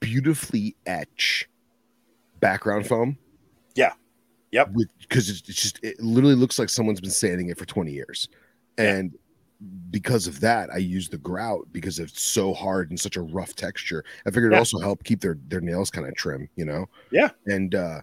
beautifully 0.00 0.76
etch 0.86 1.48
background 2.40 2.86
foam. 2.86 3.16
Yeah. 3.74 3.92
Yep. 4.52 4.74
Because 5.00 5.28
it's, 5.28 5.48
it's 5.48 5.62
just 5.62 5.78
it 5.82 6.00
literally 6.00 6.34
looks 6.34 6.58
like 6.58 6.68
someone's 6.68 7.00
been 7.00 7.10
sanding 7.10 7.48
it 7.50 7.58
for 7.58 7.64
twenty 7.66 7.92
years, 7.92 8.28
Yeah. 8.78 8.94
and 8.96 9.18
because 9.90 10.28
of 10.28 10.38
that, 10.40 10.70
I 10.72 10.76
use 10.76 11.08
the 11.08 11.18
grout 11.18 11.66
because 11.72 11.98
it's 11.98 12.22
so 12.22 12.54
hard 12.54 12.90
and 12.90 12.98
such 13.00 13.16
a 13.16 13.22
rough 13.22 13.56
texture. 13.56 14.04
I 14.24 14.30
figured 14.30 14.52
it 14.52 14.56
also 14.58 14.78
help 14.78 15.02
keep 15.04 15.20
their 15.20 15.36
their 15.48 15.60
nails 15.60 15.90
kind 15.90 16.06
of 16.06 16.14
trim, 16.14 16.48
you 16.56 16.64
know. 16.64 16.86
Yeah. 17.10 17.30
And 17.46 17.74
uh 17.74 18.00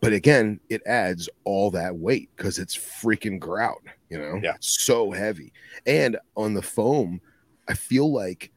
but 0.00 0.12
again, 0.12 0.60
it 0.68 0.82
adds 0.86 1.28
all 1.44 1.70
that 1.70 1.96
weight 1.96 2.28
because 2.36 2.58
it's 2.58 2.76
freaking 2.76 3.38
grout, 3.38 3.82
you 4.10 4.18
know. 4.18 4.38
Yeah. 4.42 4.54
It's 4.56 4.82
so 4.82 5.10
heavy, 5.10 5.52
and 5.86 6.18
on 6.36 6.54
the 6.54 6.62
foam, 6.62 7.20
I 7.68 7.74
feel 7.74 8.12
like 8.12 8.50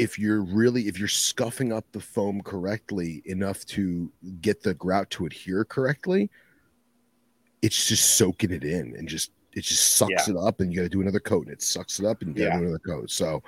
if 0.00 0.18
you're 0.18 0.40
really 0.40 0.88
if 0.88 0.98
you're 0.98 1.08
scuffing 1.08 1.74
up 1.74 1.84
the 1.92 2.00
foam 2.00 2.40
correctly 2.40 3.20
enough 3.26 3.66
to 3.66 4.10
get 4.40 4.62
the 4.62 4.72
grout 4.72 5.10
to 5.10 5.26
adhere 5.26 5.62
correctly, 5.62 6.30
it's 7.60 7.86
just 7.86 8.16
soaking 8.16 8.50
it 8.50 8.64
in 8.64 8.94
and 8.96 9.06
just 9.06 9.30
it 9.52 9.62
just 9.62 9.96
sucks 9.96 10.26
it 10.28 10.36
up 10.36 10.60
and 10.60 10.72
you 10.72 10.78
got 10.78 10.84
to 10.84 10.88
do 10.88 11.02
another 11.02 11.20
coat 11.20 11.44
and 11.44 11.52
it 11.52 11.60
sucks 11.60 11.98
it 12.00 12.06
up 12.06 12.22
and 12.22 12.34
you 12.34 12.44
got 12.44 12.48
to 12.48 12.54
Yeah. 12.54 12.58
do 12.60 12.64
another 12.64 12.78
coat. 12.78 13.10
So 13.10 13.42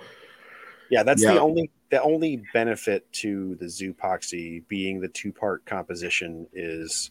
Yeah, 0.91 1.03
that's 1.03 1.23
Yeah. 1.23 1.33
the 1.35 1.41
only 1.41 1.70
the 1.91 2.03
only 2.03 2.43
benefit 2.53 3.11
to 3.12 3.55
the 3.55 3.65
Zoopoxy 3.65 4.69
being 4.69 5.01
the 5.01 5.09
two 5.09 5.33
part 5.33 5.65
composition 5.65 6.47
is, 6.53 7.11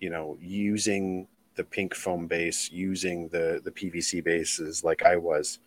you 0.00 0.10
know, 0.10 0.36
using 0.40 1.28
the 1.54 1.62
pink 1.62 1.94
foam 1.94 2.26
base, 2.26 2.72
using 2.72 3.28
the 3.28 3.60
the 3.62 3.70
PVC 3.70 4.20
bases 4.20 4.82
like 4.82 5.04
I 5.04 5.14
was. 5.16 5.60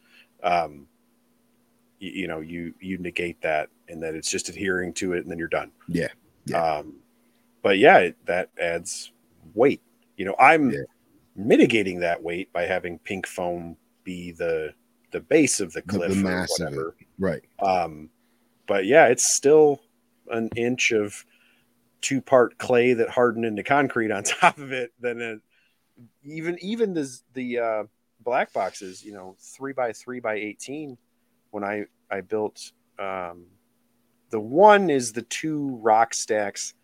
Um, 0.44 0.88
you, 2.00 2.12
you 2.12 2.28
know, 2.28 2.40
you 2.40 2.74
you 2.80 2.98
negate 2.98 3.42
that, 3.42 3.70
and 3.88 4.02
that 4.04 4.16
it's 4.16 4.30
just 4.30 4.50
adhering 4.50 4.94
to 4.94 5.14
it, 5.14 5.20
and 5.20 5.32
then 5.32 5.38
you're 5.40 5.48
done. 5.48 5.72
Yeah, 5.88 6.10
yeah. 6.46 6.62
Um, 6.64 6.96
but 7.62 7.78
yeah, 7.78 7.98
it, 8.00 8.26
that 8.26 8.50
adds 8.60 9.12
weight. 9.54 9.82
You 10.18 10.26
know, 10.26 10.36
I'm 10.40 10.72
Yeah. 10.72 10.80
mitigating 11.36 12.00
that 12.02 12.22
weight 12.24 12.52
by 12.54 12.64
having 12.64 13.00
pink 13.00 13.28
foam 13.28 13.78
be 14.04 14.32
the 14.32 14.74
the 15.12 15.20
base 15.22 15.60
of 15.60 15.74
the 15.74 15.82
The- 15.82 15.92
the 15.94 15.98
cliff 16.00 16.12
or 16.18 16.22
mass 16.24 16.60
of 16.60 16.68
it. 16.68 16.76
whatever. 16.76 16.96
right. 17.20 17.44
Um, 17.60 18.10
but 18.68 18.86
yeah, 18.86 19.08
it's 19.08 19.34
still 19.34 19.82
an 20.30 20.50
inch 20.56 20.92
of 20.92 21.26
two 22.02 22.22
part 22.22 22.58
clay 22.58 22.94
that 22.94 23.10
hardened 23.10 23.46
into 23.46 23.64
concrete 23.64 24.12
on 24.12 24.24
top 24.24 24.58
of 24.58 24.72
it. 24.72 24.92
Then 25.00 25.22
it, 25.22 25.40
even 26.24 26.58
even 26.62 26.94
the 26.94 27.20
the 27.34 27.60
uh, 27.60 27.84
black 28.20 28.52
boxes, 28.54 29.04
you 29.04 29.14
know, 29.14 29.36
three 29.40 29.74
by 29.74 29.94
three 29.94 30.20
by 30.20 30.36
eighteen. 30.36 30.98
When 31.58 31.64
I 31.64 31.86
I 32.12 32.22
built 32.22 32.72
um, 33.00 33.46
the 34.30 34.40
one 34.40 34.92
is 34.92 35.12
the 35.12 35.24
two 35.24 35.80
rock 35.82 36.14
stacks. 36.14 36.76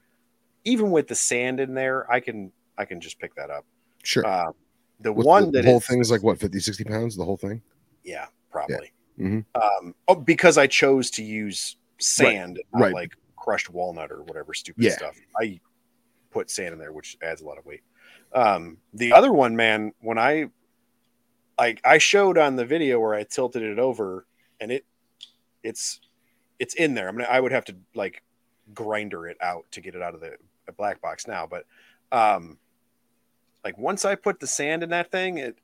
Even 0.64 0.90
with 0.90 1.08
the 1.08 1.14
sand 1.14 1.60
in 1.60 1.76
there, 1.76 2.12
I 2.12 2.20
can 2.20 2.52
I 2.76 2.86
can 2.86 3.00
just 3.00 3.20
pick 3.20 3.36
that 3.36 3.52
up. 3.52 3.66
Sure. 4.02 4.26
Um, 4.26 4.54
the 5.00 5.14
What's 5.14 5.28
one 5.28 5.46
the, 5.46 5.52
that 5.52 5.62
the 5.62 5.68
whole 5.68 5.78
is- 5.78 5.86
thing 5.86 6.00
is 6.00 6.10
like 6.10 6.24
what 6.24 6.40
50 6.40 6.60
60 6.60 6.84
pounds 6.86 7.16
the 7.16 7.24
whole 7.24 7.38
thing 7.38 7.62
yeah, 8.04 8.26
probably. 8.50 8.92
Mhm. 9.20 9.46
Um, 9.54 9.94
oh, 10.08 10.16
because 10.16 10.58
I 10.58 10.66
chose 10.66 11.12
to 11.12 11.24
use 11.24 11.78
sand, 12.00 12.60
not 12.74 12.82
right. 12.82 12.94
like 12.96 13.14
crushed 13.36 13.70
walnut 13.70 14.12
or 14.12 14.24
whatever 14.24 14.56
stupid 14.56 14.84
Yeah. 14.86 14.94
stuff. 14.94 15.16
I 15.40 15.60
put 16.32 16.50
sand 16.50 16.74
in 16.74 16.80
there, 16.80 16.94
which 16.94 17.16
adds 17.22 17.42
a 17.42 17.46
lot 17.46 17.60
of 17.60 17.66
weight. 17.68 17.82
Um, 18.34 18.78
the 18.92 19.14
other 19.14 19.32
one, 19.32 19.56
man, 19.56 19.92
when 20.00 20.18
I 20.18 20.50
like 21.60 21.80
I 21.86 22.00
showed 22.00 22.40
on 22.40 22.56
the 22.56 22.66
video 22.66 23.00
where 23.00 23.14
I 23.14 23.24
tilted 23.24 23.62
it 23.62 23.78
over, 23.78 24.26
and 24.60 24.72
it 24.72 24.86
it's 25.64 26.00
it's 26.60 26.76
in 26.76 26.94
there. 26.94 27.10
I 27.10 27.12
mean, 27.12 27.28
I 27.30 27.40
would 27.40 27.52
have 27.52 27.66
to 27.66 27.76
like 27.96 28.22
grinder 28.74 29.28
it 29.28 29.38
out 29.42 29.66
to 29.72 29.82
get 29.82 29.96
it 29.96 30.02
out 30.02 30.14
of 30.14 30.22
the, 30.22 30.36
black 30.78 31.02
box 31.02 31.28
now, 31.28 31.46
but 31.46 31.66
um, 32.14 32.58
like 33.66 33.78
once 33.78 34.06
I 34.06 34.16
put 34.16 34.40
the 34.40 34.48
sand 34.48 34.82
in 34.82 34.90
that 34.90 35.12
thing, 35.12 35.38
it 35.38 35.58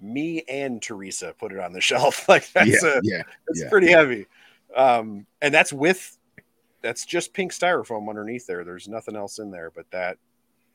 me 0.00 0.42
and 0.48 0.82
Teresa 0.82 1.34
put 1.38 1.52
it 1.52 1.58
on 1.60 1.72
the 1.72 1.80
shelf. 1.90 2.28
Like 2.28 2.50
that's 2.52 2.82
yeah 2.82 2.98
a, 2.98 3.00
yeah 3.02 3.22
it's 3.48 3.62
yeah. 3.62 3.68
pretty 3.68 3.88
heavy. 3.88 4.26
Um, 4.74 5.26
and 5.40 5.54
that's 5.54 5.72
with 5.72 6.18
that's 6.82 7.06
just 7.06 7.32
pink 7.32 7.52
styrofoam 7.52 8.08
underneath 8.08 8.46
there. 8.46 8.64
There's 8.64 8.88
nothing 8.88 9.16
else 9.16 9.38
in 9.38 9.50
there 9.50 9.70
but 9.70 9.90
that 9.92 10.18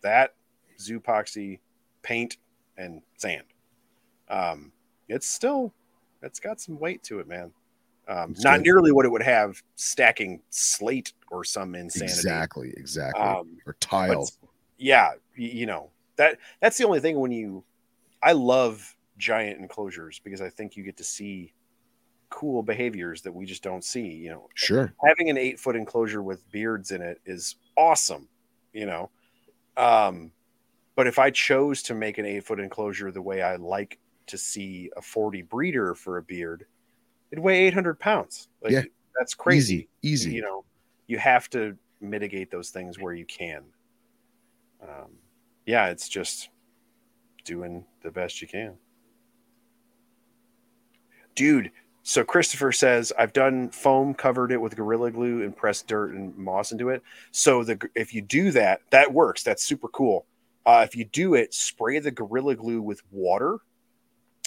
that 0.01 0.33
zoopoxy 0.79 1.59
paint 2.01 2.37
and 2.77 3.01
sand. 3.17 3.43
Um, 4.29 4.71
it's 5.07 5.27
still 5.27 5.73
it's 6.21 6.39
got 6.39 6.61
some 6.61 6.79
weight 6.79 7.03
to 7.03 7.19
it, 7.19 7.27
man. 7.27 7.51
Um, 8.07 8.35
not 8.39 8.57
good. 8.57 8.65
nearly 8.65 8.91
what 8.91 9.05
it 9.05 9.09
would 9.09 9.21
have 9.21 9.61
stacking 9.75 10.41
slate 10.49 11.13
or 11.29 11.43
some 11.43 11.75
insanity. 11.75 12.11
exactly 12.11 12.73
exactly 12.75 13.21
Um, 13.21 13.57
or 13.65 13.73
tile 13.79 14.27
yeah, 14.77 15.11
you 15.35 15.67
know 15.67 15.91
that 16.15 16.39
that's 16.59 16.77
the 16.77 16.85
only 16.85 16.99
thing 16.99 17.19
when 17.19 17.31
you. 17.31 17.63
I 18.23 18.33
love 18.33 18.95
giant 19.17 19.59
enclosures 19.59 20.19
because 20.23 20.41
I 20.41 20.49
think 20.49 20.75
you 20.75 20.83
get 20.83 20.97
to 20.97 21.03
see 21.03 21.53
cool 22.29 22.63
behaviors 22.63 23.21
that 23.21 23.31
we 23.31 23.45
just 23.45 23.61
don't 23.61 23.83
see. 23.83 24.07
You 24.07 24.31
know, 24.31 24.49
sure 24.55 24.93
having 25.05 25.29
an 25.29 25.37
eight 25.37 25.59
foot 25.59 25.75
enclosure 25.75 26.23
with 26.23 26.49
beards 26.51 26.91
in 26.91 27.01
it 27.01 27.21
is 27.25 27.55
awesome. 27.77 28.27
You 28.73 28.87
know, 28.87 29.09
um, 29.77 30.31
but 30.95 31.05
if 31.05 31.19
I 31.19 31.29
chose 31.29 31.83
to 31.83 31.93
make 31.93 32.17
an 32.17 32.25
eight 32.25 32.43
foot 32.43 32.59
enclosure 32.59 33.11
the 33.11 33.21
way 33.21 33.43
I 33.43 33.57
like 33.57 33.99
to 34.31 34.37
see 34.37 34.89
a 34.97 35.01
forty 35.01 35.41
breeder 35.43 35.93
for 35.95 36.17
a 36.17 36.23
beard, 36.23 36.65
it'd 37.31 37.43
weigh 37.43 37.67
eight 37.67 37.73
hundred 37.73 37.99
pounds. 37.99 38.49
Like, 38.61 38.73
Yeah. 38.73 38.83
that's 39.17 39.33
crazy. 39.33 39.87
Easy 40.01 40.29
easy. 40.29 40.33
You 40.35 40.41
know 40.41 40.65
you 41.07 41.17
have 41.19 41.49
to 41.51 41.77
mitigate 41.99 42.49
those 42.49 42.69
things 42.69 42.97
where 42.99 43.13
you 43.13 43.25
can. 43.25 43.63
Um, 44.81 45.11
yeah 45.65 45.87
it's 45.87 46.09
just 46.09 46.49
doing 47.43 47.85
the 48.01 48.09
best 48.11 48.41
you 48.41 48.47
can. 48.47 48.75
Dude 51.35 51.71
so 52.03 52.23
christopher 52.23 52.71
says 52.71 53.13
i've 53.19 53.31
done 53.31 53.69
foam 53.69 54.11
covered 54.15 54.51
it 54.51 54.59
with 54.59 54.75
gorilla 54.75 55.11
glue 55.11 55.43
and 55.43 55.55
pressed 55.55 55.87
dirt 55.87 56.13
and 56.15 56.35
moss 56.35 56.71
into 56.71 56.89
it. 56.89 57.03
So 57.31 57.63
the 57.63 57.79
if 57.95 58.13
you 58.13 58.21
do 58.21 58.49
that 58.51 58.81
that 58.89 59.13
works. 59.13 59.43
That's 59.43 59.63
super 59.63 59.87
cool. 59.89 60.25
Uh, 60.65 60.83
if 60.87 60.95
you 60.95 61.05
do 61.05 61.33
it 61.35 61.53
spray 61.53 61.99
the 61.99 62.11
gorilla 62.11 62.55
glue 62.55 62.81
with 62.81 63.01
water 63.11 63.59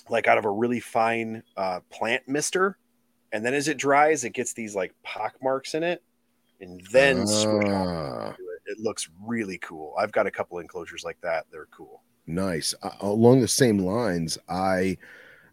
like 0.08 0.28
out 0.28 0.38
of 0.38 0.44
a 0.44 0.50
really 0.50 0.80
fine 0.80 1.42
uh, 1.56 1.80
plant 1.90 2.22
mister 2.28 2.78
and 3.32 3.44
then 3.44 3.54
as 3.54 3.68
it 3.68 3.76
dries 3.76 4.24
it 4.24 4.30
gets 4.30 4.52
these 4.52 4.74
like 4.74 4.92
pock 5.02 5.34
marks 5.42 5.74
in 5.74 5.82
it 5.82 6.02
and 6.60 6.80
then 6.92 7.26
to 7.26 8.36
it. 8.36 8.36
it 8.66 8.78
looks 8.78 9.08
really 9.24 9.58
cool 9.58 9.94
i've 9.98 10.12
got 10.12 10.26
a 10.26 10.30
couple 10.30 10.58
enclosures 10.58 11.04
like 11.04 11.20
that 11.20 11.44
they're 11.50 11.66
cool 11.66 12.02
nice 12.26 12.74
uh, 12.82 12.90
along 13.00 13.40
the 13.40 13.48
same 13.48 13.78
lines 13.78 14.38
i 14.48 14.96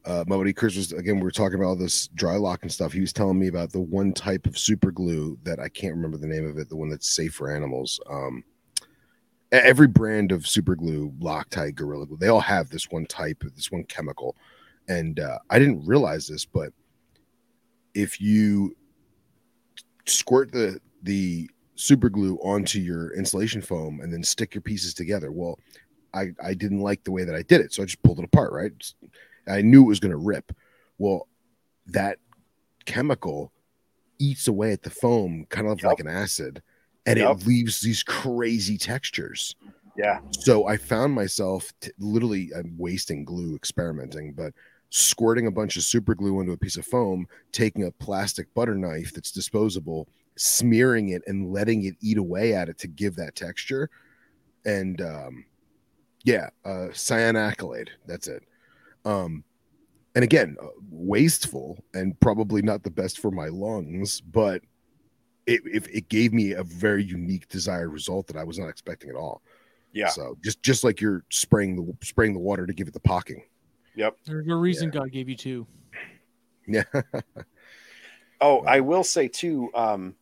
uh, 0.06 0.24
my 0.28 0.36
buddy 0.36 0.54
Chris 0.54 0.76
was 0.76 0.94
again. 0.94 1.18
We 1.18 1.24
were 1.24 1.32
talking 1.32 1.60
about 1.60 1.68
all 1.68 1.76
this 1.76 2.08
dry 2.08 2.36
lock 2.36 2.64
and 2.64 2.72
stuff. 2.72 2.92
He 2.92 3.02
was 3.02 3.14
telling 3.14 3.38
me 3.38 3.48
about 3.48 3.72
the 3.72 3.82
one 3.82 4.14
type 4.14 4.48
of 4.48 4.58
super 4.58 4.92
glue 4.92 5.38
that 5.44 5.60
I 5.60 5.70
can't 5.70 5.94
remember 5.94 6.18
the 6.18 6.28
name 6.28 6.48
of 6.48 6.58
it. 6.58 6.70
The 6.70 6.76
one 6.76 6.90
that's 6.90 7.16
safe 7.16 7.36
for 7.36 7.56
animals. 7.56 8.00
Um, 8.10 8.44
every 9.52 9.88
brand 9.88 10.32
of 10.32 10.48
super 10.48 10.76
glue, 10.76 11.12
Loctite, 11.20 11.76
Gorilla 11.76 12.06
Glue, 12.06 12.18
they 12.18 12.30
all 12.30 12.40
have 12.40 12.70
this 12.70 12.90
one 12.90 13.06
type, 13.06 13.44
this 13.56 13.72
one 13.72 13.84
chemical. 13.86 14.36
And 14.88 15.20
uh, 15.20 15.40
I 15.50 15.60
didn't 15.60 15.86
realize 15.86 16.28
this, 16.28 16.46
but 16.46 16.74
if 17.94 18.20
you 18.22 18.76
squirt 20.06 20.52
the 20.52 20.80
the 21.04 21.50
super 21.76 22.10
glue 22.10 22.36
onto 22.38 22.80
your 22.80 23.14
insulation 23.16 23.62
foam 23.62 24.02
and 24.02 24.14
then 24.14 24.24
stick 24.24 24.54
your 24.56 24.62
pieces 24.62 24.94
together, 24.94 25.32
well, 25.32 25.60
I 26.14 26.32
I 26.44 26.54
didn't 26.54 26.80
like 26.80 27.04
the 27.04 27.12
way 27.12 27.24
that 27.24 27.36
I 27.36 27.44
did 27.44 27.62
it, 27.62 27.74
so 27.74 27.84
I 27.84 27.86
just 27.86 28.02
pulled 28.04 28.20
it 28.20 28.26
apart. 28.26 28.52
Right, 28.54 28.72
I 29.48 29.62
knew 29.62 29.84
it 29.84 29.88
was 29.88 30.00
going 30.00 30.12
to 30.12 30.18
rip. 30.18 30.52
Well, 30.98 31.28
that 31.88 32.18
chemical 32.86 33.52
eats 34.20 34.48
away 34.48 34.72
at 34.72 34.84
the 34.84 34.90
foam, 34.90 35.46
kind 35.50 35.68
of 35.68 35.80
Yep. 35.82 35.86
like 35.90 36.00
an 36.00 36.08
acid, 36.08 36.62
and 37.06 37.18
Yep. 37.20 37.38
it 37.42 37.48
leaves 37.48 37.82
these 37.82 38.04
crazy 38.04 38.78
textures. 38.78 39.56
Yeah. 39.98 40.20
So 40.32 40.68
I 40.68 40.78
found 40.78 41.14
myself 41.14 41.74
t- 41.82 41.92
literally 42.00 42.52
I'm 42.56 42.76
wasting 42.78 43.26
glue 43.26 43.56
experimenting, 43.56 44.34
but 44.34 44.54
squirting 44.90 45.48
a 45.48 45.52
bunch 45.52 45.78
of 45.78 45.84
super 45.84 46.14
glue 46.16 46.40
into 46.40 46.52
a 46.54 46.58
piece 46.58 46.78
of 46.78 46.86
foam, 46.86 47.28
taking 47.52 47.86
a 47.86 47.92
plastic 47.92 48.54
butter 48.54 48.76
knife 48.76 49.14
that's 49.14 49.32
disposable, 49.32 50.08
smearing 50.38 51.10
it 51.10 51.22
and 51.28 51.52
letting 51.52 51.84
it 51.86 51.96
eat 52.02 52.18
away 52.18 52.54
at 52.54 52.70
it 52.70 52.78
to 52.80 52.88
give 52.88 53.16
that 53.16 53.36
texture. 53.36 53.90
And 54.66 55.02
um 55.02 55.46
yeah, 56.24 56.50
uh 56.66 56.90
cyanoacrylate. 56.92 57.90
That's 58.06 58.28
it. 58.28 58.44
Um 59.06 59.44
and 60.14 60.24
again, 60.26 60.58
uh, 60.62 60.68
wasteful 60.90 61.84
and 61.94 62.20
probably 62.20 62.62
not 62.62 62.84
the 62.84 62.92
best 62.92 63.20
for 63.20 63.32
my 63.32 63.48
lungs, 63.48 64.20
but 64.22 64.62
it, 65.52 65.62
it, 65.66 65.88
it 65.92 66.10
gave 66.10 66.34
me 66.34 66.54
a 66.54 66.64
very 66.64 67.04
unique 67.04 67.48
desired 67.50 67.90
result 67.90 68.28
that 68.28 68.38
I 68.38 68.44
was 68.44 68.58
not 68.58 68.70
expecting 68.70 69.10
at 69.10 69.16
all. 69.16 69.42
Yeah. 69.94 70.10
So 70.10 70.38
just 70.44 70.64
just 70.64 70.84
like 70.84 71.02
you're 71.02 71.24
spraying 71.30 71.76
the 71.76 72.06
spraying 72.06 72.34
the 72.34 72.40
water 72.40 72.66
to 72.66 72.74
give 72.74 72.88
it 72.88 72.94
the 72.94 73.00
pocking. 73.00 73.44
Yep. 73.96 74.18
There's 74.26 74.48
a 74.48 74.56
reason 74.56 74.90
God 74.90 75.12
gave 75.12 75.28
you 75.28 75.36
two. 75.36 75.68
Yeah. 76.68 76.84
Oh, 78.44 78.62
I 78.62 78.80
will 78.80 79.04
say 79.04 79.28
too. 79.28 79.70
Um, 79.76 80.16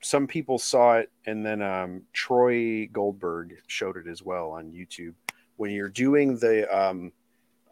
some 0.00 0.26
people 0.26 0.58
saw 0.58 0.94
it, 0.96 1.12
and 1.26 1.46
then 1.46 1.62
um, 1.62 2.02
Troy 2.12 2.88
Goldberg 2.92 3.54
showed 3.68 3.96
it 3.96 4.08
as 4.08 4.20
well 4.20 4.50
on 4.50 4.72
YouTube. 4.72 5.14
When 5.58 5.70
you're 5.70 5.88
doing 5.88 6.36
the, 6.38 6.66
um, 6.76 7.12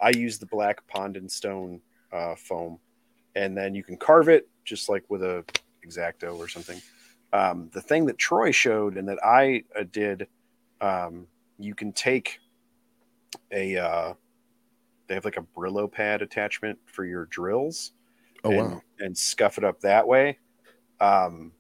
I 0.01 0.11
use 0.11 0.39
the 0.39 0.47
black 0.47 0.87
pond 0.87 1.17
and 1.17 1.29
stone 1.29 1.81
uh, 2.13 2.37
foam, 2.37 2.79
and 3.35 3.57
then 3.57 3.75
you 3.75 3.83
can 3.83 3.97
carve 3.97 4.29
it 4.29 4.49
just 4.65 4.89
like 4.89 5.03
with 5.09 5.25
a 5.25 5.45
exacto 5.87 6.37
or 6.37 6.49
something. 6.49 6.81
Um, 7.33 7.71
the 7.73 7.81
thing 7.81 8.07
that 8.07 8.19
Troy 8.19 8.51
showed 8.51 8.97
and 8.97 9.09
that 9.09 9.19
I 9.25 9.65
uh, 9.79 9.85
did, 9.91 10.27
um, 10.81 11.27
you 11.59 11.75
can 11.75 11.93
take 11.93 12.41
a. 13.53 13.77
Uh, 13.77 14.15
they 15.07 15.15
have 15.15 15.25
like 15.25 15.37
a 15.37 15.43
Brillo 15.43 15.91
pad 15.91 16.23
attachment 16.23 16.79
for 16.87 17.05
your 17.05 17.27
drills 17.27 17.93
Oh 18.45 18.51
and, 18.51 18.73
wow. 18.73 18.83
and 19.01 19.19
scuff 19.19 19.59
it 19.59 19.65
up 19.65 19.81
that 19.81 20.07
way. 20.07 20.39
Um, 21.01 21.53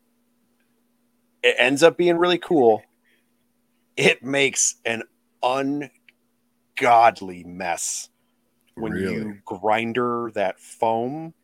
it 1.42 1.56
ends 1.58 1.82
up 1.82 1.96
being 1.96 2.16
really 2.16 2.38
cool. 2.38 2.82
It 3.96 4.22
makes 4.22 4.76
an 4.84 5.02
ungodly 5.42 7.42
mess 7.44 8.08
when 8.76 8.92
Really? 8.92 9.14
you 9.14 9.38
grinder 9.44 10.30
that 10.34 10.60
foam 10.60 11.34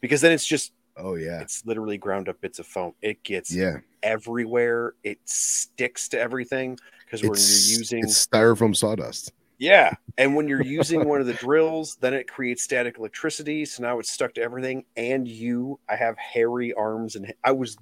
because 0.00 0.20
then 0.20 0.32
it's 0.32 0.46
just 0.46 0.72
Oh 1.00 1.14
yeah. 1.14 1.40
it's 1.40 1.64
literally 1.66 1.98
ground 1.98 2.28
up 2.28 2.40
bits 2.40 2.58
of 2.58 2.66
foam. 2.66 2.92
It 3.02 3.22
gets 3.22 3.52
Yeah. 3.54 3.78
everywhere. 4.02 4.94
It 5.02 5.18
sticks 5.24 6.08
to 6.10 6.20
everything 6.20 6.78
because 7.04 7.22
when 7.22 7.30
you're 7.30 7.78
using 7.78 8.04
styrofoam 8.06 8.76
sawdust. 8.76 9.32
yeah. 9.58 9.92
And 10.18 10.36
when 10.36 10.48
you're 10.48 10.62
using 10.62 11.08
one 11.08 11.22
of 11.22 11.26
the 11.26 11.32
drills, 11.32 11.96
then 12.00 12.12
it 12.12 12.28
creates 12.28 12.62
static 12.62 12.98
electricity. 12.98 13.64
So 13.64 13.82
now 13.82 13.98
it's 13.98 14.10
stuck 14.10 14.34
to 14.34 14.42
everything. 14.42 14.84
And 14.96 15.26
you, 15.26 15.80
I 15.88 15.96
have 15.96 16.14
hairy 16.18 16.74
arms 16.74 17.16
and 17.16 17.32
I 17.42 17.52
was 17.52 17.78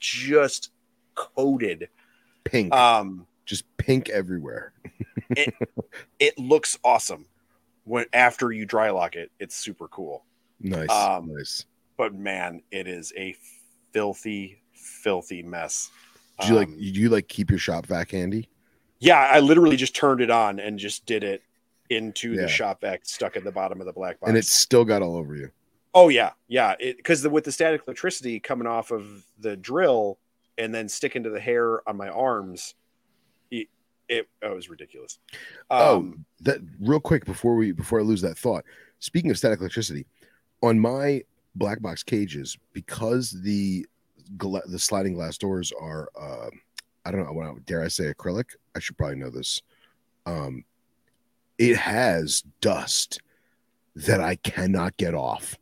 just 0.00 0.70
coated. 1.14 1.88
Pink. 2.44 2.72
Um, 2.72 3.26
just 3.44 3.64
pink 3.76 4.08
everywhere. 4.08 4.72
it 6.18 6.38
looks 6.38 6.78
awesome 6.82 7.26
when 7.84 8.06
after 8.14 8.52
you 8.52 8.64
dry 8.64 8.88
lock 8.90 9.16
it. 9.16 9.30
It's 9.38 9.54
super 9.54 9.88
cool. 9.88 10.24
Nice. 10.60 10.88
Um, 10.90 11.30
nice. 11.36 11.66
But 11.96 12.14
man, 12.14 12.62
it 12.70 12.86
is 12.86 13.12
a 13.16 13.34
filthy, 13.92 14.62
filthy 14.74 15.42
mess. 15.42 15.90
Do 16.40 16.48
you 16.48 16.54
like 16.54 16.68
Um, 16.68 16.76
you 16.78 16.92
do 16.92 17.00
you 17.00 17.08
like 17.08 17.28
keep 17.28 17.50
your 17.50 17.58
shop 17.58 17.86
vac 17.86 18.10
handy? 18.10 18.48
Yeah, 18.98 19.18
I 19.18 19.40
literally 19.40 19.76
just 19.76 19.94
turned 19.96 20.20
it 20.20 20.30
on 20.30 20.58
and 20.58 20.78
just 20.78 21.06
did 21.06 21.22
it 21.24 21.42
into 21.90 22.32
Yeah. 22.32 22.42
the 22.42 22.48
shop 22.48 22.80
vac 22.80 23.04
stuck 23.04 23.36
at 23.36 23.44
the 23.44 23.52
bottom 23.52 23.80
of 23.80 23.86
the 23.86 23.92
black 23.92 24.20
box. 24.20 24.28
And 24.28 24.36
it's 24.36 24.50
still 24.50 24.84
got 24.84 25.02
all 25.02 25.16
over 25.16 25.34
you. 25.36 25.50
Oh 25.94 26.08
yeah, 26.08 26.32
yeah. 26.48 26.74
Because 26.78 27.22
the, 27.22 27.30
with 27.30 27.44
the 27.44 27.52
static 27.52 27.82
electricity 27.86 28.38
coming 28.40 28.66
off 28.66 28.90
of 28.90 29.24
the 29.38 29.56
drill 29.56 30.18
and 30.58 30.74
then 30.74 30.88
sticking 30.88 31.22
to 31.22 31.30
the 31.30 31.40
hair 31.40 31.86
on 31.88 31.96
my 31.96 32.08
arms, 32.08 32.74
it 33.50 33.68
it, 34.08 34.28
it 34.42 34.54
was 34.54 34.68
ridiculous. 34.68 35.18
oh, 35.70 35.96
Um, 35.96 36.26
that 36.40 36.58
real 36.80 37.00
quick 37.00 37.24
before 37.24 37.56
we 37.56 37.72
before 37.72 37.98
I 37.98 38.02
lose 38.02 38.20
that 38.22 38.36
thought. 38.36 38.64
Speaking 38.98 39.30
of 39.30 39.38
static 39.38 39.60
electricity, 39.60 40.06
on 40.62 40.78
my 40.78 41.22
black 41.56 41.80
box 41.82 42.02
cages, 42.02 42.56
because 42.72 43.30
the 43.42 43.86
gla- 44.36 44.66
the 44.66 44.78
sliding 44.78 45.14
glass 45.14 45.38
doors 45.38 45.72
are 45.80 46.08
uh, 46.18 46.48
I 47.04 47.10
don't 47.10 47.24
know, 47.24 47.32
what 47.32 47.64
dare 47.66 47.82
I 47.82 47.88
say 47.88 48.12
acrylic? 48.12 48.56
I 48.74 48.80
should 48.80 48.96
probably 48.96 49.16
know 49.16 49.30
this. 49.30 49.62
Um, 50.26 50.64
it 51.58 51.76
has 51.76 52.42
dust 52.60 53.20
that 53.94 54.20
I 54.20 54.36
cannot 54.36 54.96
get 54.96 55.14
off. 55.14 55.56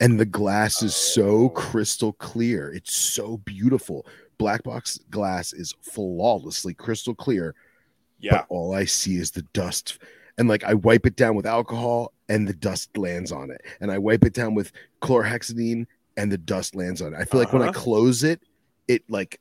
And 0.00 0.20
the 0.20 0.26
glass 0.26 0.82
is 0.82 0.94
so 0.94 1.44
Oh. 1.44 1.48
crystal 1.48 2.12
clear. 2.12 2.70
It's 2.72 2.94
so 2.94 3.38
beautiful. 3.38 4.04
Black 4.36 4.62
box 4.64 4.98
glass 5.10 5.54
is 5.54 5.74
flawlessly 5.80 6.74
crystal 6.74 7.14
clear 7.14 7.54
yeah, 8.18 8.32
but 8.32 8.46
all 8.50 8.74
I 8.74 8.84
see 8.84 9.16
is 9.16 9.30
the 9.30 9.42
dust. 9.54 9.98
And 10.36 10.48
like 10.48 10.64
I 10.64 10.74
wipe 10.74 11.06
it 11.06 11.16
down 11.16 11.36
with 11.36 11.46
alcohol 11.46 12.12
and 12.28 12.46
the 12.48 12.54
dust 12.54 12.96
lands 12.96 13.30
on 13.32 13.50
it. 13.50 13.60
And 13.80 13.90
I 13.90 13.98
wipe 13.98 14.24
it 14.24 14.32
down 14.34 14.54
with 14.54 14.72
chlorhexidine 15.02 15.86
and 16.16 16.32
the 16.32 16.38
dust 16.38 16.74
lands 16.74 17.00
on 17.02 17.14
it. 17.14 17.18
I 17.18 17.24
feel 17.24 17.38
like 17.40 17.52
when 17.52 17.62
I 17.62 17.68
Uh-huh. 17.68 17.80
close 17.80 18.24
it, 18.24 18.40
it 18.88 19.02
like 19.08 19.40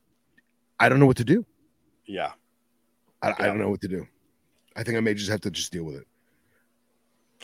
I 0.80 0.90
don't 0.90 0.99
know 0.99 1.06
what 1.06 1.18
to 1.18 1.24
do. 1.26 1.45
yeah. 2.06 2.32
I, 3.22 3.34
I 3.40 3.48
don't 3.48 3.57
know 3.57 3.70
what 3.70 3.82
to 3.82 3.88
do. 3.88 4.06
I 4.76 4.84
think 4.84 4.98
I 4.98 4.99
may 4.99 5.16
just 5.16 5.32
have 5.32 5.41
to 5.41 5.49
just 5.52 5.72
deal 5.72 5.84
with 5.84 5.95
it. 5.95 6.06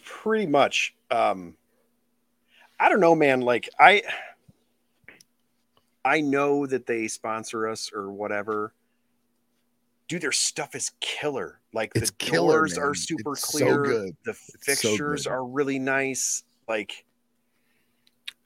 Pretty 0.04 0.46
much. 0.46 0.94
Um, 1.10 1.56
I 2.80 2.88
don't 2.90 3.00
know, 3.00 3.16
man. 3.16 3.42
Like 3.42 3.68
I, 3.80 4.04
I 6.06 6.22
know 6.22 6.68
that 6.68 6.86
they 6.86 7.08
sponsor 7.08 7.68
us 7.68 7.92
or 7.94 8.12
whatever. 8.12 8.74
Dude, 10.12 10.22
their 10.24 10.34
stuff 10.34 10.76
is 10.76 10.92
killer. 11.00 11.62
Like 11.72 11.94
It's 11.96 12.10
the 12.10 12.18
killer, 12.18 12.58
doors 12.58 12.76
man. 12.76 12.86
are 12.86 12.94
super 12.94 13.32
It's 13.32 13.50
so 13.50 13.60
clear. 13.60 13.82
good. 13.82 14.16
The 14.26 14.34
so 14.34 14.54
fixtures 14.60 15.24
good. 15.24 15.32
are 15.32 15.46
really 15.46 15.80
nice. 15.80 16.44
Like, 16.68 17.06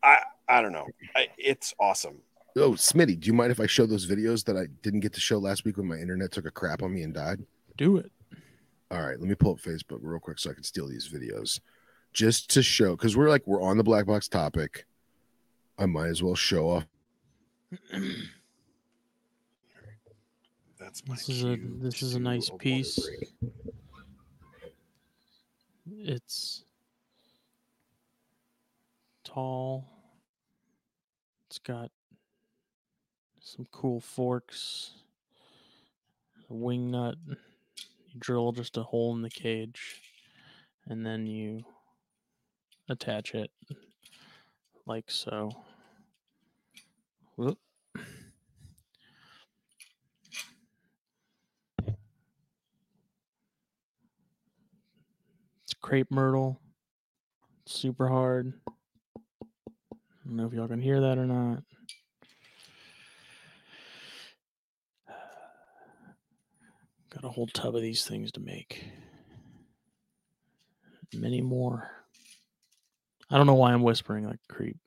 I 0.03 0.17
I 0.47 0.61
don't 0.61 0.73
know. 0.73 0.85
I, 1.15 1.29
it's 1.39 1.73
awesome. 1.79 2.19
Oh, 2.55 2.73
Smitty, 2.73 3.19
do 3.19 3.25
you 3.25 3.33
mind 3.33 3.51
if 3.51 3.59
I 3.59 3.65
show 3.65 3.87
those 3.87 4.05
videos 4.05 4.45
that 4.45 4.55
I 4.55 4.67
didn't 4.83 4.99
get 4.99 5.13
to 5.13 5.19
show 5.19 5.39
last 5.39 5.65
week 5.65 5.77
when 5.77 5.87
my 5.87 5.97
internet 5.97 6.31
took 6.31 6.45
a 6.45 6.51
crap 6.51 6.83
on 6.83 6.93
me 6.93 7.01
and 7.01 7.15
died? 7.15 7.43
Do 7.77 7.97
it. 7.97 8.11
All 8.91 9.01
right, 9.01 9.19
let 9.19 9.27
me 9.27 9.33
pull 9.33 9.53
up 9.53 9.57
Facebook 9.59 10.01
real 10.03 10.19
quick 10.19 10.37
so 10.37 10.51
I 10.51 10.53
can 10.53 10.61
steal 10.61 10.87
these 10.87 11.09
videos 11.09 11.61
just 12.13 12.47
to 12.51 12.61
show 12.61 12.95
because 12.95 13.17
we're 13.17 13.27
like 13.29 13.47
we're 13.47 13.63
on 13.63 13.77
the 13.77 13.83
black 13.83 14.05
box 14.05 14.27
topic. 14.27 14.85
I 15.79 15.87
might 15.87 16.09
as 16.09 16.21
well 16.21 16.35
show 16.35 16.69
off. 16.69 16.85
That's 20.95 21.07
my 21.09 21.15
This 21.15 21.29
is 21.29 21.43
a 21.43 21.57
this 21.59 22.01
is 22.01 22.15
a 22.15 22.19
nice 22.19 22.49
water 22.49 22.61
piece. 22.61 23.09
It's 25.91 26.63
tall. 29.25 29.89
It's 31.47 31.59
got 31.59 31.91
some 33.41 33.67
cool 33.73 33.99
forks. 33.99 34.91
A 36.49 36.53
wing 36.53 36.91
nut. 36.91 37.15
You 37.27 37.35
drill 38.17 38.53
just 38.53 38.77
a 38.77 38.83
hole 38.83 39.13
in 39.15 39.21
the 39.21 39.29
cage, 39.29 40.01
and 40.85 41.05
then 41.05 41.27
you 41.27 41.65
attach 42.87 43.35
it 43.35 43.51
like 44.85 45.11
so. 45.11 45.51
Whoop. 47.35 47.59
Crepe 55.85 56.09
myrtle. 56.09 56.59
Super 57.67 58.07
hard. 58.07 58.51
I 58.67 58.73
don't 60.25 60.35
know 60.37 60.47
if 60.47 60.53
y'all 60.53 60.67
can 60.67 60.81
hear 60.81 60.99
that 60.99 61.19
or 61.19 61.27
not. 61.27 61.61
Got 67.13 67.23
a 67.23 67.29
whole 67.29 67.45
tub 67.45 67.75
of 67.75 67.83
these 67.83 68.03
things 68.03 68.31
to 68.31 68.39
make. 68.39 68.83
Many 71.13 71.41
more. 71.41 71.91
I 73.29 73.37
don't 73.37 73.45
know 73.45 73.53
why 73.53 73.71
I'm 73.71 73.83
whispering 73.83 74.25
like 74.25 74.39
creep. 74.49 74.77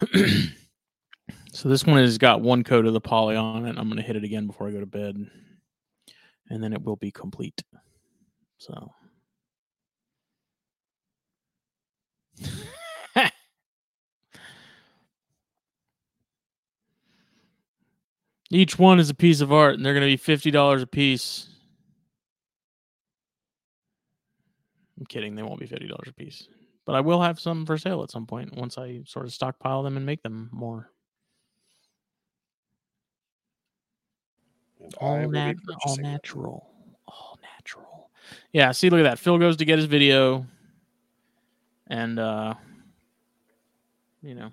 so 1.52 1.68
this 1.68 1.84
one 1.84 1.96
has 1.96 2.16
got 2.16 2.42
one 2.42 2.62
coat 2.62 2.86
of 2.86 2.92
the 2.92 3.00
poly 3.00 3.34
on 3.34 3.66
it. 3.66 3.76
I'm 3.76 3.88
gonna 3.88 4.02
hit 4.02 4.14
it 4.14 4.22
again 4.22 4.46
before 4.46 4.68
I 4.68 4.70
go 4.70 4.78
to 4.78 4.86
bed. 4.86 5.16
and 6.48 6.62
then 6.62 6.72
it 6.72 6.84
will 6.84 6.94
be 6.94 7.10
complete. 7.10 7.60
So. 8.62 8.92
Each 18.52 18.78
one 18.78 19.00
is 19.00 19.08
a 19.10 19.14
piece 19.14 19.40
of 19.40 19.50
art, 19.52 19.74
and 19.74 19.84
they're 19.84 19.94
going 19.94 20.02
to 20.02 20.12
be 20.12 20.16
fifty 20.18 20.50
dollars 20.50 20.82
a 20.82 20.86
piece. 20.86 21.48
I'm 24.98 25.06
kidding; 25.06 25.34
they 25.34 25.42
won't 25.42 25.58
be 25.58 25.66
fifty 25.66 25.88
dollars 25.88 26.08
a 26.08 26.12
piece, 26.12 26.46
but 26.84 26.94
I 26.94 27.00
will 27.00 27.20
have 27.22 27.40
some 27.40 27.66
for 27.66 27.78
sale 27.78 28.02
at 28.02 28.10
some 28.10 28.26
point 28.26 28.54
once 28.54 28.76
I 28.78 29.02
sort 29.06 29.24
of 29.24 29.32
stockpile 29.32 29.82
them 29.82 29.96
and 29.96 30.06
make 30.06 30.22
them 30.22 30.50
more. 30.52 30.90
And 34.80 34.94
All, 35.00 35.28
nat- 35.28 35.56
all 35.82 35.96
purchasing 35.96 36.02
them. 36.02 36.12
natural, 36.12 36.44
all 36.44 36.60
natural. 36.60 36.71
Yeah, 38.52 38.72
see, 38.72 38.90
look 38.90 39.00
at 39.00 39.04
that. 39.04 39.18
Phil 39.18 39.38
goes 39.38 39.56
to 39.58 39.64
get 39.64 39.78
his 39.78 39.86
video, 39.86 40.46
and 41.88 42.18
uh, 42.18 42.54
you 44.22 44.34
know, 44.34 44.50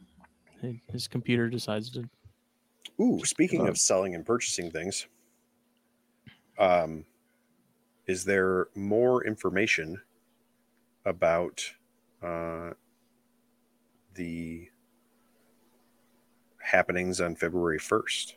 his 0.92 1.08
computer 1.08 1.50
decides 1.50 1.90
to 1.92 2.10
Ooh, 3.02 3.24
speaking 3.24 3.68
of 3.68 3.78
selling 3.78 4.14
and 4.14 4.26
purchasing 4.26 4.72
things, 4.72 5.08
um, 6.58 7.06
is 8.08 8.26
there 8.26 8.68
more 8.76 9.26
information 9.26 10.02
about 11.06 11.64
uh, 12.22 12.72
the 14.16 14.70
happenings 16.62 17.22
on 17.22 17.36
February 17.36 17.80
first? 17.80 18.36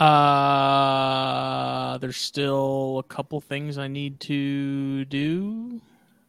Uh, 0.00 1.98
there's 1.98 2.16
still 2.16 2.98
a 3.00 3.02
couple 3.02 3.40
things 3.40 3.76
I 3.76 3.86
need 3.86 4.18
to 4.20 5.04
do. 5.04 5.80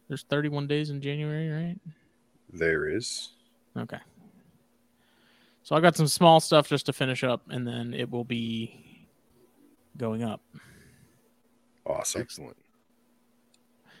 There's 0.08 0.24
31 0.24 0.66
days 0.66 0.90
in 0.90 1.00
January, 1.00 1.48
right? 1.48 1.78
There 2.52 2.86
is. 2.86 3.30
Okay. 3.76 3.98
So 5.62 5.74
I 5.74 5.80
got 5.80 5.96
some 5.96 6.06
small 6.06 6.38
stuff 6.38 6.68
just 6.68 6.84
to 6.86 6.92
finish 6.92 7.24
up, 7.24 7.42
and 7.48 7.66
then 7.66 7.94
it 7.94 8.10
will 8.10 8.24
be 8.24 9.06
going 9.96 10.22
up. 10.22 10.42
Awesome. 11.86 12.20
Excellent. 12.20 12.56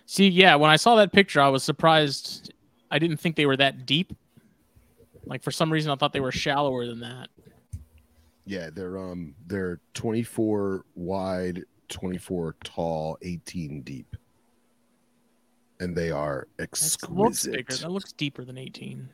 See, 0.04 0.28
yeah, 0.28 0.56
when 0.56 0.70
I 0.70 0.76
saw 0.76 0.96
that 0.96 1.12
picture, 1.12 1.40
I 1.40 1.48
was 1.48 1.64
surprised. 1.64 2.52
I 2.90 2.98
didn't 2.98 3.16
think 3.16 3.36
they 3.36 3.46
were 3.46 3.56
that 3.56 3.86
deep. 3.86 4.12
Like 5.24 5.42
for 5.42 5.50
some 5.50 5.72
reason, 5.72 5.90
I 5.90 5.94
thought 5.94 6.12
they 6.12 6.20
were 6.20 6.32
shallower 6.32 6.84
than 6.84 7.00
that. 7.00 7.28
Yeah, 8.44 8.70
they're 8.72 8.98
um 8.98 9.34
they're 9.46 9.80
24 9.94 10.84
wide, 10.94 11.62
24 11.88 12.56
tall, 12.64 13.18
18 13.22 13.82
deep. 13.82 14.16
And 15.80 15.96
they 15.96 16.10
are 16.10 16.46
That 16.56 16.70
looks 16.70 16.84
exquisite. 16.94 17.52
bigger. 17.52 17.76
That 17.76 17.90
looks 17.90 18.12
deeper 18.12 18.44
than 18.44 18.58
18. 18.58 19.08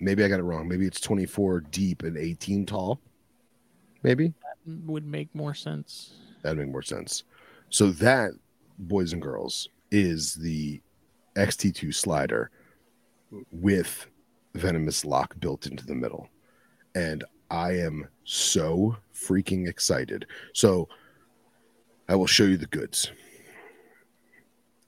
Maybe 0.00 0.22
I 0.24 0.28
got 0.28 0.40
it 0.40 0.44
wrong. 0.44 0.68
Maybe 0.68 0.86
it's 0.86 1.00
24 1.00 1.60
deep 1.60 2.02
and 2.02 2.16
18 2.18 2.66
tall. 2.66 3.00
Maybe 4.02 4.28
that 4.42 4.82
Would 4.86 5.06
make 5.06 5.34
more 5.34 5.54
sense. 5.54 6.12
that'd 6.42 6.58
make 6.58 6.68
more 6.68 6.82
sense. 6.82 7.24
So 7.70 7.90
that, 7.92 8.32
boys 8.78 9.12
and 9.14 9.22
girls, 9.22 9.68
is 9.90 10.34
the 10.34 10.80
XT2 11.36 11.94
slider 11.94 12.50
with 13.50 14.06
venomous 14.54 15.04
lock 15.04 15.34
built 15.40 15.66
into 15.66 15.84
the 15.86 15.94
middle. 15.94 16.28
And 16.94 17.24
I 17.50 17.72
am 17.72 18.08
so 18.24 18.96
freaking 19.14 19.68
excited. 19.68 20.26
So 20.52 20.88
I 22.08 22.14
will 22.14 22.26
show 22.26 22.44
you 22.44 22.56
the 22.56 22.66
goods. 22.66 23.10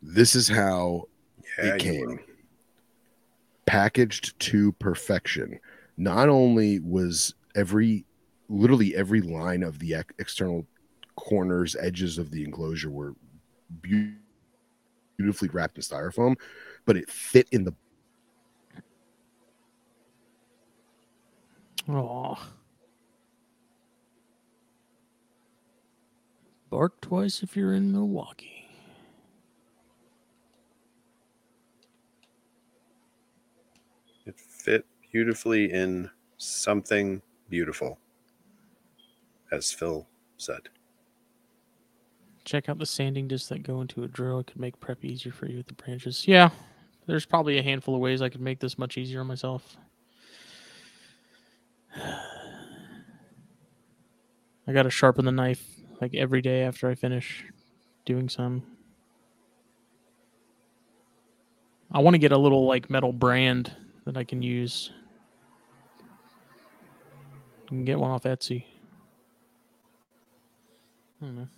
This 0.03 0.35
is 0.35 0.49
how 0.49 1.09
Yeah, 1.59 1.75
it 1.75 1.81
came 1.81 2.21
packaged 3.69 4.39
to 4.41 4.73
perfection. 4.73 5.61
Not 5.99 6.29
only 6.31 6.81
was 6.81 7.35
every, 7.55 8.07
literally 8.49 8.97
every 8.97 9.21
line 9.21 9.63
of 9.63 9.79
the 9.79 9.95
ex- 9.95 10.15
external 10.19 10.67
corners, 11.17 11.77
edges 11.79 12.17
of 12.17 12.31
the 12.31 12.45
enclosure 12.45 12.91
were 12.91 13.15
beautifully 13.83 15.49
wrapped 15.51 15.77
in 15.77 15.83
styrofoam, 15.83 16.37
but 16.87 16.97
it 16.97 17.11
fit 17.11 17.47
in 17.53 17.65
the 17.65 17.75
Oh. 21.89 22.37
Bark 26.71 27.01
twice 27.01 27.43
if 27.43 27.57
you're 27.57 27.73
in 27.73 27.91
Milwaukee. 27.91 28.69
It 34.27 34.39
fit 34.39 34.85
beautifully 35.11 35.73
in 35.73 36.11
something 36.37 37.23
beautiful, 37.49 37.99
as 39.51 39.73
Phil 39.73 40.07
said. 40.37 40.69
Check 42.45 42.69
out 42.69 42.79
the 42.79 42.85
sanding 42.85 43.29
discs 43.29 43.49
that 43.49 43.63
go 43.63 43.81
into 43.81 44.05
a 44.05 44.09
drill. 44.09 44.41
It 44.41 44.49
could 44.49 44.61
make 44.61 44.79
prep 44.79 45.05
easier 45.05 45.33
for 45.33 45.47
you 45.47 45.57
with 45.57 45.69
the 45.69 45.75
branches. 45.75 46.29
Yeah, 46.29 46.51
there's 47.07 47.25
probably 47.25 47.57
a 47.57 47.63
handful 47.63 47.95
of 47.95 48.03
ways 48.03 48.21
I 48.21 48.29
could 48.29 48.43
make 48.43 48.61
this 48.61 48.77
much 48.77 48.99
easier 48.99 49.21
on 49.21 49.27
myself. 49.27 49.79
I 51.95 52.23
got 54.73 54.83
to 54.83 54.91
sharpen 54.91 55.25
the 55.25 55.33
knife 55.33 55.65
like 56.01 56.15
every 56.15 56.43
day 56.43 56.63
after 56.63 56.89
I 56.89 56.95
finish 56.95 57.45
doing 58.05 58.29
some. 58.29 58.63
I 61.91 62.01
want 62.01 62.15
to 62.15 62.19
get 62.19 62.33
a 62.33 62.39
little 62.39 62.67
like 62.67 62.91
metal 62.91 63.13
brand 63.13 63.75
that 64.05 64.17
I 64.17 64.25
can 64.25 64.43
use. 64.43 64.91
You 67.63 67.69
can 67.69 67.85
get 67.85 67.99
one 67.99 68.11
off 68.11 68.25
Etsy. 68.25 68.65
I 71.21 71.25
don't 71.25 71.37
know. 71.37 71.49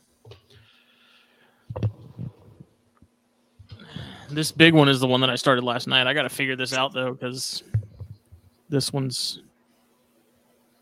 This 4.31 4.53
big 4.53 4.75
one 4.75 4.89
is 4.89 5.01
the 5.01 5.09
one 5.09 5.21
that 5.23 5.31
I 5.31 5.35
started 5.35 5.65
last 5.65 5.89
night. 5.89 6.07
I 6.07 6.15
got 6.15 6.23
to 6.23 6.29
figure 6.29 6.55
this 6.55 6.73
out 6.73 6.93
though, 6.93 7.13
because 7.13 7.65
this 8.69 8.93
one's 8.93 9.43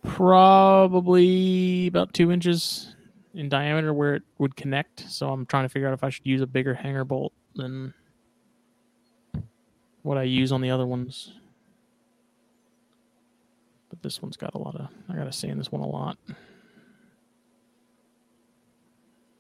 probably 0.03 1.87
about 1.87 2.13
two 2.13 2.31
inches 2.31 2.95
in 3.35 3.49
diameter 3.49 3.93
where 3.93 4.17
it 4.17 4.23
would 4.39 4.57
connect. 4.57 5.11
So 5.11 5.31
I'm 5.31 5.47
trying 5.47 5.65
to 5.65 5.69
figure 5.69 5.89
out 5.89 5.95
if 5.95 6.03
I 6.05 6.11
should 6.11 6.27
use 6.27 6.41
a 6.41 6.47
bigger 6.47 6.75
hanger 6.75 7.05
bolt 7.05 7.33
than 7.55 7.95
what 10.03 10.19
I 10.19 10.23
use 10.23 10.53
on 10.53 10.61
the 10.61 10.71
other 10.71 10.87
ones. 10.87 11.33
But 13.91 14.03
this 14.03 14.21
one's 14.21 14.37
got 14.37 14.55
a 14.55 14.59
lot 14.59 14.75
of. 14.75 14.89
I 15.09 15.15
gotta 15.15 15.33
sand 15.33 15.59
this 15.59 15.73
one 15.73 15.83
a 15.83 15.87
lot. 15.87 16.19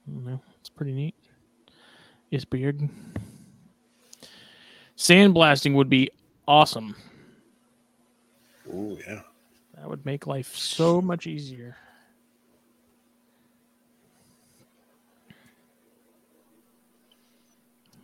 Know. 0.06 0.40
It's 0.58 0.70
pretty 0.70 0.92
neat. 0.92 1.14
It's 2.30 2.46
weird. 2.50 2.88
Sandblasting 4.96 5.74
would 5.74 5.90
be 5.90 6.10
awesome. 6.46 6.96
Oh 8.72 8.98
yeah. 9.06 9.20
That 9.80 9.88
would 9.88 10.04
make 10.04 10.26
life 10.26 10.56
so 10.56 11.00
much 11.00 11.26
easier. 11.26 11.76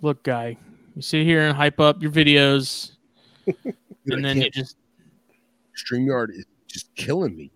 Look, 0.00 0.22
guy, 0.22 0.56
you 0.94 1.02
sit 1.02 1.24
here 1.24 1.46
and 1.46 1.56
hype 1.56 1.80
up 1.80 2.02
your 2.02 2.12
videos, 2.12 2.92
Dude, 3.46 3.56
I 3.66 3.72
and 4.06 4.24
then 4.24 4.40
you 4.40 4.50
just. 4.50 4.76
StreamYard 5.74 6.30
is 6.30 6.44
just 6.68 6.94
killing 6.94 7.36
me. 7.36 7.50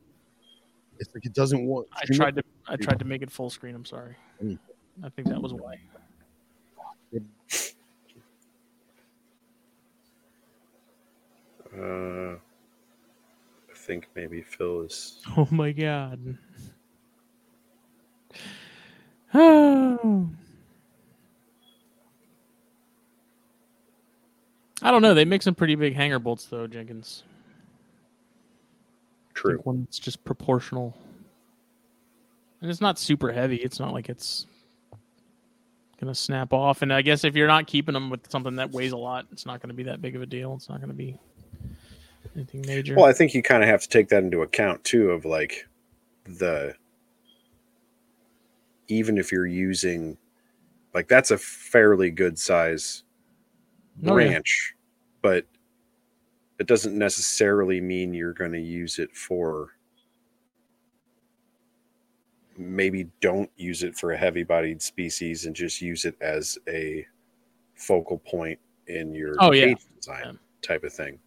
It's 0.99 1.15
like 1.15 1.25
it 1.25 1.35
doesn't 1.35 1.65
want. 1.65 1.87
I 1.95 2.05
tried 2.07 2.37
to. 2.37 2.43
I 2.67 2.77
tried 2.77 2.99
to 2.99 3.05
make 3.05 3.23
it 3.23 3.31
full 3.31 3.51
screen. 3.51 3.75
I'm 3.75 3.85
sorry. 3.85 4.17
Mm. 4.43 4.59
I 5.05 5.09
think 5.11 5.29
that 5.29 5.41
was 5.41 5.53
why. 5.53 5.79
Uh, 11.77 12.37
I 12.37 12.39
think 13.89 14.07
maybe 14.15 14.43
Phil 14.43 14.83
is. 14.83 15.19
Oh 15.37 15.49
my 15.51 15.73
god. 15.73 16.39
Oh. 19.35 20.29
I 24.81 24.93
don't 24.93 25.03
know. 25.03 25.15
They 25.15 25.25
make 25.25 25.43
some 25.43 25.57
pretty 25.57 25.75
big 25.75 25.97
hanger 25.97 26.21
bolts 26.21 26.45
though, 26.45 26.69
Jenkins. 26.69 27.25
True. 29.35 29.59
One 29.65 29.85
that's 29.85 29.99
just 29.99 30.23
proportional. 30.25 30.97
And 32.61 32.71
it's 32.71 32.81
not 32.81 32.97
super 32.99 33.33
heavy. 33.33 33.57
It's 33.57 33.81
not 33.81 33.93
like 33.93 34.09
it's 34.09 34.47
gonna 35.99 36.15
snap 36.15 36.53
off. 36.53 36.83
And 36.83 36.93
I 36.93 37.03
guess 37.03 37.25
if 37.25 37.35
you're 37.35 37.49
not 37.49 37.67
keeping 37.67 37.95
them 37.95 38.11
with 38.11 38.31
something 38.31 38.57
that 38.57 38.71
weighs 38.71 38.93
a 38.93 38.97
lot, 38.97 39.27
it's 39.33 39.47
not 39.47 39.61
gonna 39.61 39.75
be 39.75 39.85
that 39.85 40.01
big 40.01 40.15
of 40.15 40.23
a 40.23 40.27
deal. 40.27 40.55
It's 40.55 40.69
not 40.69 40.81
gonna 40.81 40.93
be 40.93 41.19
anything 42.39 42.65
major. 42.67 42.95
Well, 42.95 43.05
I 43.05 43.13
think 43.13 43.35
you 43.35 43.43
kind 43.43 43.63
of 43.63 43.69
have 43.69 43.83
to 43.83 43.89
take 43.89 44.09
that 44.09 44.23
into 44.23 44.43
account 44.43 44.83
too, 44.85 45.11
of 45.11 45.25
like 45.25 45.67
the 46.25 46.75
even 48.89 49.19
if 49.19 49.31
you're 49.33 49.47
using 49.47 50.17
like 50.95 51.09
that's 51.09 51.31
a 51.31 51.39
fairly 51.39 52.11
good 52.11 52.39
size 52.39 53.05
Oh, 54.07 54.17
yeah. 54.19 54.39
but 55.23 55.45
it 56.61 56.67
doesn't 56.67 56.97
necessarily 56.97 57.81
mean 57.81 58.15
you're 58.15 58.33
going 58.33 58.53
to 58.53 58.61
use 58.61 58.99
it 59.01 59.15
for 59.17 59.71
maybe 62.57 63.09
don't 63.21 63.51
use 63.57 63.83
it 63.83 63.97
for 63.97 64.13
a 64.13 64.17
heavy 64.17 64.43
bodied 64.45 64.81
species 64.83 65.47
and 65.47 65.55
just 65.55 65.81
use 65.83 66.05
it 66.05 66.17
as 66.21 66.59
a 66.69 67.05
focal 67.75 68.19
point 68.19 68.59
in 68.87 69.15
your 69.15 69.35
Oh, 69.39 69.53
yeah. 69.53 69.75
design 69.97 70.23
Yeah. 70.25 70.33
type 70.63 70.85
of 70.85 70.93
thing. 70.93 71.19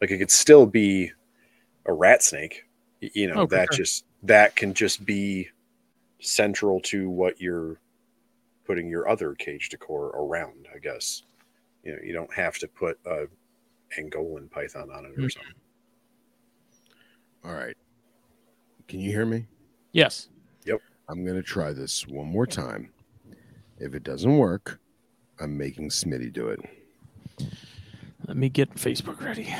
Like 0.00 0.10
it 0.10 0.18
could 0.18 0.30
still 0.30 0.66
be 0.66 1.12
a 1.86 1.92
rat 1.92 2.22
snake, 2.22 2.64
you 3.00 3.26
know, 3.26 3.42
Oh, 3.42 3.46
that 3.46 3.68
sure. 3.72 3.76
just 3.78 4.04
that 4.22 4.56
can 4.56 4.74
just 4.74 5.04
be 5.04 5.48
central 6.20 6.80
to 6.80 7.08
what 7.08 7.40
you're 7.40 7.80
putting 8.66 8.88
your 8.88 9.08
other 9.08 9.34
cage 9.34 9.68
decor 9.70 10.08
around, 10.08 10.68
I 10.74 10.78
guess. 10.78 11.22
You 11.84 11.92
know, 11.92 11.98
you 12.02 12.12
don't 12.12 12.32
have 12.34 12.58
to 12.58 12.68
put 12.68 12.98
a 13.06 13.26
Angolan 13.98 14.50
python 14.50 14.90
on 14.90 15.04
it 15.06 15.12
or 15.12 15.22
Mhm. 15.22 15.32
something. 15.32 15.54
All 17.44 17.54
right. 17.54 17.76
Can 18.88 19.00
you 19.00 19.10
hear 19.10 19.24
me? 19.24 19.46
Yes. 19.92 20.28
Yep. 20.64 20.80
I'm 21.08 21.24
going 21.24 21.36
to 21.36 21.42
try 21.42 21.72
this 21.72 22.06
one 22.06 22.26
more 22.26 22.46
time. 22.46 22.92
If 23.78 23.94
it 23.94 24.02
doesn't 24.02 24.36
work, 24.36 24.80
I'm 25.40 25.56
making 25.56 25.88
Smitty 25.90 26.32
do 26.32 26.48
it. 26.48 26.60
Let 28.28 28.36
me 28.36 28.50
get 28.50 28.74
Facebook 28.74 29.22
ready. 29.24 29.54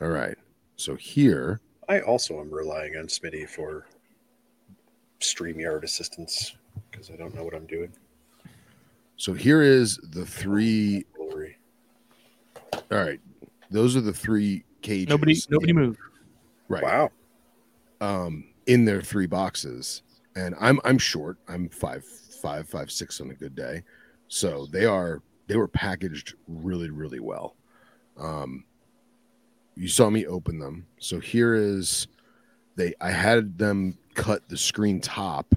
All 0.00 0.08
right. 0.08 0.36
So 0.76 0.96
here, 0.96 1.60
I 1.86 2.00
also 2.00 2.40
am 2.40 2.50
relying 2.50 2.96
on 2.96 3.06
Smitty 3.08 3.46
for 3.46 3.86
StreamYard 5.20 5.84
assistance 5.84 6.56
because 6.90 7.10
I 7.10 7.16
don't 7.16 7.34
know 7.34 7.44
what 7.44 7.54
I'm 7.54 7.66
doing. 7.66 7.92
so 9.16 9.34
here 9.34 9.60
is 9.60 9.98
the 9.98 10.24
three. 10.24 11.04
Glory. 11.14 11.58
All 12.72 12.80
right. 12.98 13.20
Those 13.70 13.96
are 13.96 14.00
the 14.00 14.14
three 14.14 14.64
cages. 14.80 15.08
Nobody 15.10 15.36
nobody 15.50 15.70
in- 15.70 15.76
move. 15.76 15.98
Right. 16.68 16.82
Wow. 16.82 17.10
um, 18.00 18.44
in 18.66 18.86
their 18.86 19.02
three 19.02 19.26
boxes. 19.26 20.02
And 20.36 20.54
I'm 20.58 20.80
I'm 20.84 20.96
short. 20.96 21.36
I'm 21.48 21.68
five 21.68 22.02
five 22.06 22.66
five 22.66 22.90
six 22.90 23.20
on 23.20 23.30
a 23.30 23.34
good 23.34 23.54
day. 23.54 23.82
So 24.28 24.66
they 24.72 24.86
are 24.86 25.22
they 25.52 25.58
were 25.58 25.68
packaged 25.68 26.34
really 26.48 26.88
really 26.88 27.20
well. 27.20 27.56
Um, 28.18 28.64
you 29.76 29.86
saw 29.86 30.08
me 30.08 30.24
open 30.26 30.58
them. 30.58 30.86
So 30.98 31.20
here 31.20 31.54
is 31.54 32.06
they 32.76 32.94
I 33.02 33.10
had 33.10 33.58
them 33.58 33.98
cut 34.14 34.48
the 34.48 34.56
screen 34.56 34.98
top, 34.98 35.54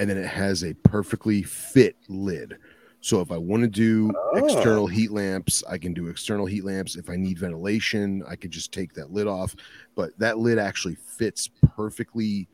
and 0.00 0.10
then 0.10 0.18
it 0.18 0.26
has 0.26 0.64
a 0.64 0.74
perfectly 0.74 1.42
fit 1.44 1.94
lid. 2.08 2.58
So 3.02 3.20
if 3.20 3.30
I 3.30 3.36
want 3.38 3.62
to 3.62 3.68
do 3.68 4.10
Oh. 4.16 4.44
external 4.44 4.88
heat 4.88 5.12
lamps, 5.12 5.62
I 5.68 5.78
can 5.78 5.94
do 5.94 6.08
external 6.08 6.46
heat 6.46 6.64
lamps. 6.64 6.96
If 6.96 7.08
I 7.08 7.14
need 7.14 7.38
ventilation, 7.38 8.24
I 8.28 8.34
could 8.34 8.50
just 8.50 8.72
take 8.72 8.94
that 8.94 9.12
lid 9.12 9.28
off. 9.28 9.54
But 9.94 10.10
that 10.18 10.38
lid 10.38 10.58
actually 10.58 10.96
fits 10.96 11.48
perfectly, 11.76 12.48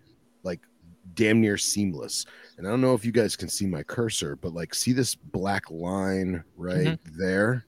damn 1.15 1.41
near 1.41 1.57
seamless. 1.57 2.27
And 2.59 2.67
I 2.67 2.71
don't 2.71 2.81
know 2.81 2.95
if 2.95 3.05
you 3.05 3.13
guys 3.13 3.37
can 3.37 3.49
see 3.49 3.67
my 3.67 3.83
cursor, 3.83 4.37
but 4.37 4.53
like 4.55 4.75
see 4.75 4.93
this 4.93 5.15
black 5.15 5.71
line 5.71 6.43
right 6.57 6.99
there? 7.17 7.65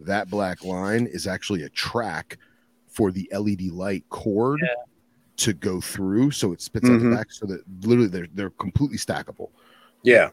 That 0.00 0.30
black 0.30 0.64
line 0.64 1.06
is 1.06 1.26
actually 1.26 1.64
a 1.64 1.68
track 1.68 2.38
for 2.88 3.10
the 3.12 3.28
LED 3.32 3.70
light 3.70 4.04
cord 4.08 4.60
Yeah. 4.62 4.68
to 5.38 5.52
go 5.52 5.80
through. 5.80 6.30
So 6.30 6.52
it 6.52 6.60
spits 6.62 6.88
out 6.88 7.00
Mhm. 7.00 7.10
the 7.10 7.16
back 7.16 7.30
so 7.32 7.46
that 7.46 7.62
literally 7.82 8.08
they're 8.08 8.28
they're 8.34 8.50
completely 8.50 8.96
stackable. 8.98 9.50
Yeah. 10.02 10.30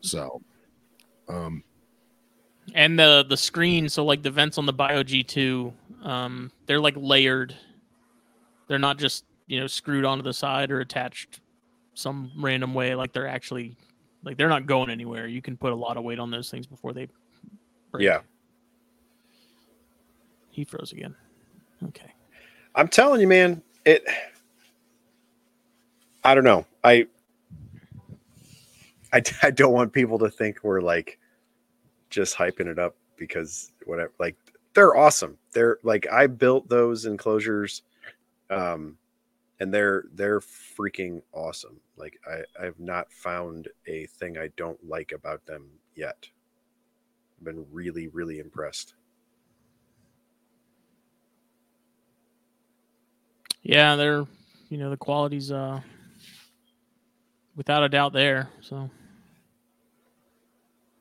So 0.00 0.40
um 1.28 1.62
And 2.74 2.98
the 2.98 3.24
the 3.28 3.36
screen, 3.36 3.88
so 3.88 4.04
like 4.04 4.22
the 4.22 4.30
vents 4.30 4.56
on 4.56 4.66
the 4.66 4.72
Bio 4.72 5.02
G2, 5.02 5.72
um, 6.04 6.50
they're 6.66 6.80
like 6.80 6.94
layered. 6.96 7.54
They're 8.68 8.78
not 8.78 8.98
just 8.98 9.24
you 9.46 9.60
know 9.60 9.66
screwed 9.66 10.04
onto 10.06 10.22
the 10.22 10.32
side 10.32 10.70
or 10.70 10.80
attached 10.80 11.40
some 11.94 12.30
random 12.36 12.74
way. 12.74 12.94
Like 12.94 13.12
they're 13.12 13.28
actually 13.28 13.76
like 14.24 14.36
they're 14.36 14.48
not 14.48 14.66
going 14.66 14.90
anywhere. 14.90 15.26
You 15.26 15.42
can 15.42 15.56
put 15.56 15.72
a 15.72 15.76
lot 15.76 15.96
of 15.96 16.04
weight 16.04 16.18
on 16.18 16.30
those 16.30 16.50
things 16.50 16.66
before 16.66 16.92
they 16.92 17.08
break. 17.90 18.04
Yeah. 18.04 18.20
He 20.50 20.64
froze 20.64 20.92
again. 20.92 21.14
Okay. 21.88 22.12
I'm 22.74 22.88
telling 22.88 23.20
you, 23.20 23.26
man, 23.26 23.62
it. 23.84 24.04
I 26.24 26.34
don't 26.34 26.44
know. 26.44 26.66
I, 26.84 27.06
I, 29.12 29.22
I 29.42 29.50
don't 29.50 29.72
want 29.72 29.92
people 29.92 30.18
to 30.20 30.30
think 30.30 30.60
we're 30.62 30.80
like 30.80 31.18
just 32.10 32.36
hyping 32.36 32.66
it 32.66 32.78
up 32.78 32.94
because 33.16 33.72
whatever. 33.86 34.12
Like 34.18 34.36
they're 34.74 34.96
awesome. 34.96 35.36
They're 35.52 35.78
like 35.82 36.06
I 36.10 36.26
built 36.28 36.68
those 36.68 37.06
enclosures, 37.06 37.82
um, 38.50 38.96
and 39.62 39.72
they're 39.72 40.06
they're 40.14 40.40
freaking 40.40 41.22
awesome. 41.32 41.80
Like 41.96 42.18
I 42.26 42.42
I 42.60 42.64
have 42.64 42.80
not 42.80 43.12
found 43.12 43.68
a 43.86 44.06
thing 44.06 44.36
I 44.36 44.48
don't 44.56 44.84
like 44.84 45.12
about 45.12 45.46
them 45.46 45.68
yet. 45.94 46.28
I've 47.38 47.44
been 47.44 47.64
really 47.70 48.08
really 48.08 48.40
impressed. 48.40 48.94
Yeah, 53.62 53.94
they're 53.94 54.26
you 54.68 54.78
know 54.78 54.90
the 54.90 54.96
quality's 54.96 55.52
uh 55.52 55.80
without 57.54 57.84
a 57.84 57.88
doubt 57.88 58.12
there. 58.12 58.50
So 58.62 58.76
let 58.76 58.90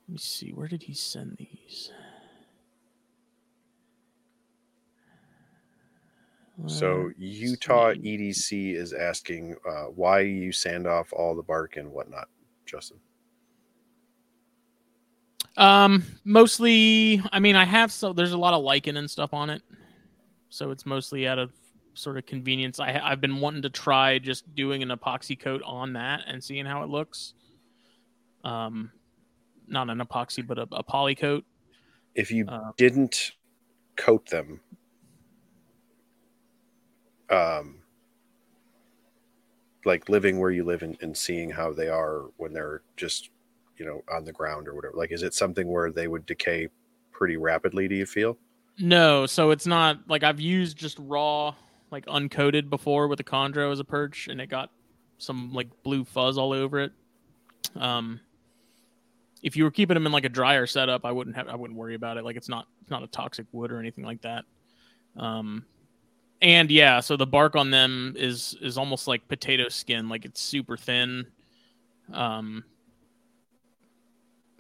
me 0.08 0.18
see, 0.20 0.52
where 0.52 0.68
did 0.68 0.84
he 0.84 0.94
send 0.94 1.38
these? 1.38 1.92
So 6.68 7.12
Utah. 7.18 7.94
EDC 7.94 8.76
is 8.76 8.94
asking 8.94 9.56
uh, 9.68 9.86
why 9.86 10.22
you 10.22 10.52
sand 10.52 10.88
off 10.88 11.12
all 11.14 11.36
the 11.36 11.44
bark 11.44 11.78
and 11.78 11.92
whatnot, 11.92 12.28
Justin. 12.66 12.98
Um, 15.58 16.04
mostly, 16.24 17.22
I 17.32 17.40
mean, 17.40 17.56
I 17.56 17.66
have 17.66 17.92
so 17.92 18.14
there's 18.14 18.32
a 18.32 18.38
lot 18.38 18.54
of 18.54 18.64
lichen 18.64 18.98
and 18.98 19.10
stuff 19.10 19.34
on 19.34 19.50
it, 19.50 19.62
so 20.50 20.72
it's 20.72 20.86
mostly 20.86 21.28
out 21.28 21.40
of 21.40 21.52
sort 21.94 22.18
of 22.18 22.26
convenience. 22.26 22.80
I 22.80 23.00
I've 23.04 23.20
been 23.22 23.40
wanting 23.42 23.62
to 23.64 23.70
try 23.70 24.18
just 24.18 24.54
doing 24.56 24.82
an 24.82 24.90
epoxy 24.90 25.38
coat 25.38 25.62
on 25.66 25.94
that 25.94 26.22
and 26.28 26.44
seeing 26.44 26.66
how 26.66 26.84
it 26.84 26.90
looks. 26.90 27.34
Um, 28.44 28.92
not 29.68 29.90
an 29.90 30.00
epoxy, 30.00 30.46
but 30.46 30.58
a, 30.58 30.68
a 30.72 30.84
poly 30.84 31.16
coat. 31.16 31.44
If 32.16 32.32
you 32.32 32.46
Uh, 32.48 32.72
didn't 32.78 33.34
coat 33.98 34.26
them, 34.30 34.62
um, 37.32 37.78
like 39.86 40.10
living 40.10 40.40
where 40.40 40.52
you 40.52 40.64
live 40.64 40.84
and, 40.84 40.98
and 41.02 41.18
seeing 41.18 41.50
how 41.50 41.74
they 41.74 41.88
are 41.88 42.26
when 42.38 42.54
they're 42.54 42.82
just, 42.98 43.30
you 43.78 43.86
know, 43.86 44.04
on 44.14 44.26
the 44.26 44.32
ground 44.32 44.68
or 44.68 44.76
whatever, 44.76 44.96
like, 44.96 45.12
is 45.12 45.24
it 45.24 45.34
something 45.34 45.68
where 45.68 45.92
they 45.92 46.08
would 46.08 46.26
decay 46.26 46.68
pretty 47.12 47.38
rapidly? 47.38 47.88
Do 47.88 47.96
you 47.96 48.06
feel? 48.06 48.38
No, 48.78 49.26
so 49.26 49.52
it's 49.52 49.66
not 49.66 50.00
like 50.08 50.24
I've 50.24 50.40
used 50.40 50.78
just 50.78 50.98
raw, 51.00 51.56
like 51.90 52.06
uncoated 52.06 52.70
before 52.70 53.08
with 53.08 53.20
a 53.20 53.24
chondro 53.24 53.72
as 53.72 53.80
a 53.80 53.84
perch, 53.84 54.28
and 54.28 54.40
it 54.40 54.50
got 54.50 54.70
some 55.18 55.54
like 55.54 55.68
blue 55.84 56.04
fuzz 56.04 56.38
all 56.38 56.54
over 56.54 56.80
it. 56.80 56.92
Um, 57.76 58.20
if 59.44 59.56
you 59.56 59.64
were 59.64 59.72
keeping 59.72 59.96
them 59.96 60.06
in 60.06 60.12
like 60.12 60.26
a 60.26 60.30
dryer 60.30 60.68
setup, 60.68 61.06
I 61.06 61.12
wouldn't 61.12 61.36
have, 61.36 61.48
I 61.48 61.56
wouldn't 61.56 61.78
worry 61.78 61.96
about 61.96 62.18
it. 62.18 62.24
Like 62.24 62.36
it's 62.36 62.50
not, 62.50 62.68
it's 62.82 62.92
not 62.92 63.04
a 63.04 63.08
toxic 63.08 63.46
wood 63.52 63.72
or 63.72 63.80
anything 63.80 64.04
like 64.04 64.22
that. 64.22 64.46
Um, 65.18 65.66
and 66.42 66.72
yeah, 66.72 67.00
so 67.00 67.18
the 67.18 67.28
bark 67.28 67.56
on 67.56 67.72
them 67.72 68.16
is 68.18 68.58
is 68.62 68.78
almost 68.78 69.08
like 69.08 69.28
potato 69.28 69.70
skin, 69.70 70.10
like 70.10 70.26
it's 70.26 70.42
super 70.42 70.78
thin. 70.78 71.28
Um, 72.14 72.64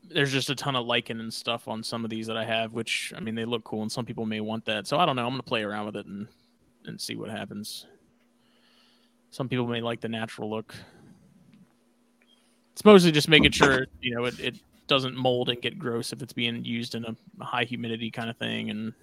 there's 0.04 0.32
just 0.32 0.50
a 0.50 0.56
ton 0.56 0.76
of 0.76 0.86
lichen 0.86 1.20
and 1.20 1.34
stuff 1.34 1.68
on 1.68 1.84
some 1.84 2.04
of 2.04 2.10
these 2.10 2.28
that 2.28 2.38
I 2.38 2.46
have, 2.46 2.74
which 2.74 3.14
I 3.16 3.20
mean 3.20 3.36
they 3.36 3.46
look 3.46 3.64
cool, 3.64 3.82
and 3.82 3.92
some 3.92 4.06
people 4.06 4.26
may 4.26 4.42
want 4.42 4.66
that. 4.66 4.88
So 4.88 4.98
I 4.98 5.06
don't 5.06 5.16
know. 5.16 5.26
I'm 5.26 5.34
gonna 5.34 5.44
play 5.44 5.64
around 5.64 5.86
with 5.86 5.96
it 5.96 6.06
and 6.06 6.28
and 6.86 7.00
see 7.00 7.16
what 7.16 7.30
happens. 7.30 7.86
Some 9.30 9.48
people 9.48 9.66
may 9.68 9.82
like 9.82 10.02
the 10.02 10.10
natural 10.10 10.50
look. 10.50 10.76
It's 12.74 12.84
mostly 12.84 13.12
just 13.12 13.30
making 13.30 13.52
sure 13.52 13.88
you 14.02 14.14
know 14.16 14.26
it, 14.26 14.40
it 14.40 14.56
doesn't 14.88 15.16
mold 15.16 15.48
and 15.50 15.62
get 15.62 15.80
gross 15.80 16.12
if 16.12 16.22
it's 16.22 16.34
being 16.34 16.66
used 16.66 16.96
in 16.96 17.06
a, 17.06 17.16
a 17.40 17.46
high 17.46 17.64
humidity 17.64 18.12
kind 18.12 18.30
of 18.30 18.36
thing. 18.36 18.70
And 18.70 18.94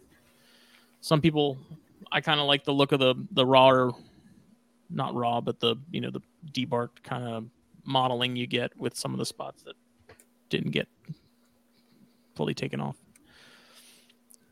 some 1.00 1.22
people, 1.22 1.56
I 2.10 2.20
kind 2.20 2.40
of 2.40 2.46
like 2.46 2.64
the 2.64 2.72
look 2.72 2.92
of 2.92 3.00
the 3.00 3.14
the 3.32 3.44
raw, 3.44 3.70
or 3.70 3.92
not 4.90 5.14
raw, 5.14 5.40
but 5.40 5.60
the 5.60 5.76
you 5.90 6.00
know 6.00 6.10
the 6.10 6.22
debarked 6.52 7.02
kind 7.02 7.24
of 7.24 7.44
modeling 7.84 8.36
you 8.36 8.46
get 8.46 8.76
with 8.78 8.96
some 8.96 9.12
of 9.12 9.18
the 9.18 9.26
spots 9.26 9.62
that 9.62 9.74
didn't 10.50 10.70
get 10.70 10.88
fully 12.34 12.54
taken 12.54 12.80
off. 12.80 12.96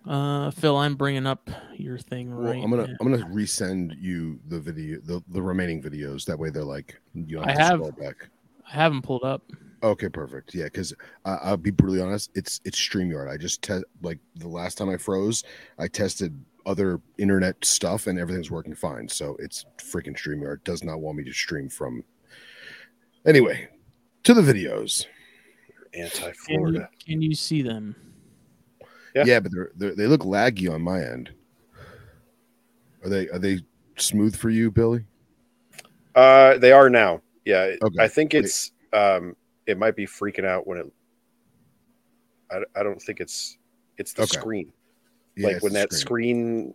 Uh, 0.06 0.50
Phil, 0.52 0.76
I'm 0.76 0.94
bringing 0.94 1.26
up 1.26 1.50
your 1.74 1.98
thing 1.98 2.36
well, 2.36 2.52
right. 2.52 2.62
I'm 2.62 2.70
gonna 2.70 2.86
now. 2.86 2.96
I'm 3.00 3.10
gonna 3.10 3.26
resend 3.26 4.00
you 4.00 4.38
the 4.48 4.60
video 4.60 5.00
the, 5.00 5.22
the 5.28 5.42
remaining 5.42 5.82
videos. 5.82 6.24
That 6.26 6.38
way 6.38 6.50
they're 6.50 6.62
like 6.62 7.00
you 7.14 7.36
don't 7.36 7.48
I 7.48 7.52
have 7.52 7.72
to 7.72 7.76
scroll 7.76 7.92
back. 7.92 8.28
I 8.68 8.74
haven't 8.74 9.02
pulled 9.02 9.24
up. 9.24 9.42
Okay, 9.82 10.08
perfect. 10.08 10.54
Yeah, 10.54 10.64
because 10.64 10.94
uh, 11.24 11.38
I'll 11.42 11.56
be 11.56 11.70
brutally 11.70 12.00
honest, 12.00 12.30
it's 12.34 12.60
it's 12.64 12.78
Streamyard. 12.78 13.30
I 13.30 13.36
just 13.36 13.62
te- 13.62 13.84
like 14.00 14.18
the 14.36 14.48
last 14.48 14.78
time 14.78 14.88
I 14.88 14.96
froze, 14.96 15.42
I 15.78 15.88
tested 15.88 16.40
other 16.66 17.01
internet 17.16 17.64
stuff 17.64 18.09
and 18.09 18.18
everything's 18.18 18.51
working 18.51 18.74
fine. 18.74 19.09
So 19.09 19.36
it's 19.38 19.64
freaking 19.78 20.16
Streamyard. 20.16 20.62
Does 20.64 20.84
not 20.84 21.01
want 21.01 21.16
me 21.16 21.24
to 21.24 21.32
stream 21.32 21.68
from. 21.70 22.02
Anyway, 23.24 23.68
to 24.24 24.34
the 24.34 24.43
videos. 24.43 25.06
Anti 25.94 26.18
Can 26.20 26.26
you, 26.28 26.34
Florida. 26.34 26.90
can 27.05 27.22
you 27.22 27.34
see 27.34 27.62
them? 27.62 27.97
Yeah. 29.14 29.24
Yeah, 29.24 29.40
but 29.40 29.52
they're, 29.55 29.70
they're 29.76 29.94
they 29.94 30.06
look 30.06 30.22
laggy 30.22 30.70
on 30.70 30.82
my 30.82 31.01
end. 31.01 31.30
Are 33.02 33.09
they 33.09 33.28
are 33.30 33.38
they 33.38 33.60
smooth 33.97 34.36
for 34.36 34.51
you, 34.51 34.70
Billy? 34.70 35.06
Uh, 36.14 36.59
they 36.59 36.72
are 36.72 36.90
now. 36.90 37.22
Yeah, 37.44 37.76
Okay. 37.82 38.02
I 38.02 38.09
think 38.09 38.34
it's 38.34 38.72
um, 38.93 39.36
it 39.66 39.78
might 39.78 39.97
be 39.97 40.06
freaking 40.06 40.44
out 40.44 40.66
when 40.66 40.78
it. 40.78 40.93
I, 42.51 42.59
I 42.78 42.82
don't 42.82 43.01
think 43.01 43.20
it's 43.20 43.56
it's 43.97 44.12
the 44.12 44.22
Okay. 44.22 44.38
screen. 44.38 44.72
Yeah, 45.36 45.48
like 45.48 45.62
when 45.62 45.72
that 45.74 45.92
screen 45.92 46.74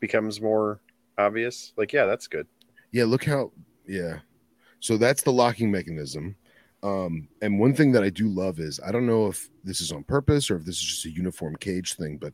becomes 0.00 0.40
more 0.40 0.80
obvious. 1.18 1.72
Like, 1.76 1.92
yeah, 1.92 2.06
that's 2.06 2.26
good. 2.26 2.46
Yeah, 2.92 3.04
look 3.04 3.24
how 3.24 3.52
yeah. 3.86 4.20
So 4.80 4.96
that's 4.96 5.22
the 5.22 5.32
locking 5.32 5.70
mechanism. 5.70 6.36
Um, 6.82 7.28
and 7.42 7.60
one 7.60 7.74
thing 7.74 7.92
that 7.92 8.02
I 8.02 8.08
do 8.08 8.28
love 8.28 8.58
is 8.58 8.80
I 8.84 8.90
don't 8.90 9.06
know 9.06 9.26
if 9.26 9.50
this 9.64 9.80
is 9.82 9.92
on 9.92 10.02
purpose 10.02 10.50
or 10.50 10.56
if 10.56 10.64
this 10.64 10.76
is 10.76 10.84
just 10.84 11.04
a 11.04 11.10
uniform 11.10 11.56
cage 11.56 11.94
thing, 11.94 12.16
but 12.16 12.32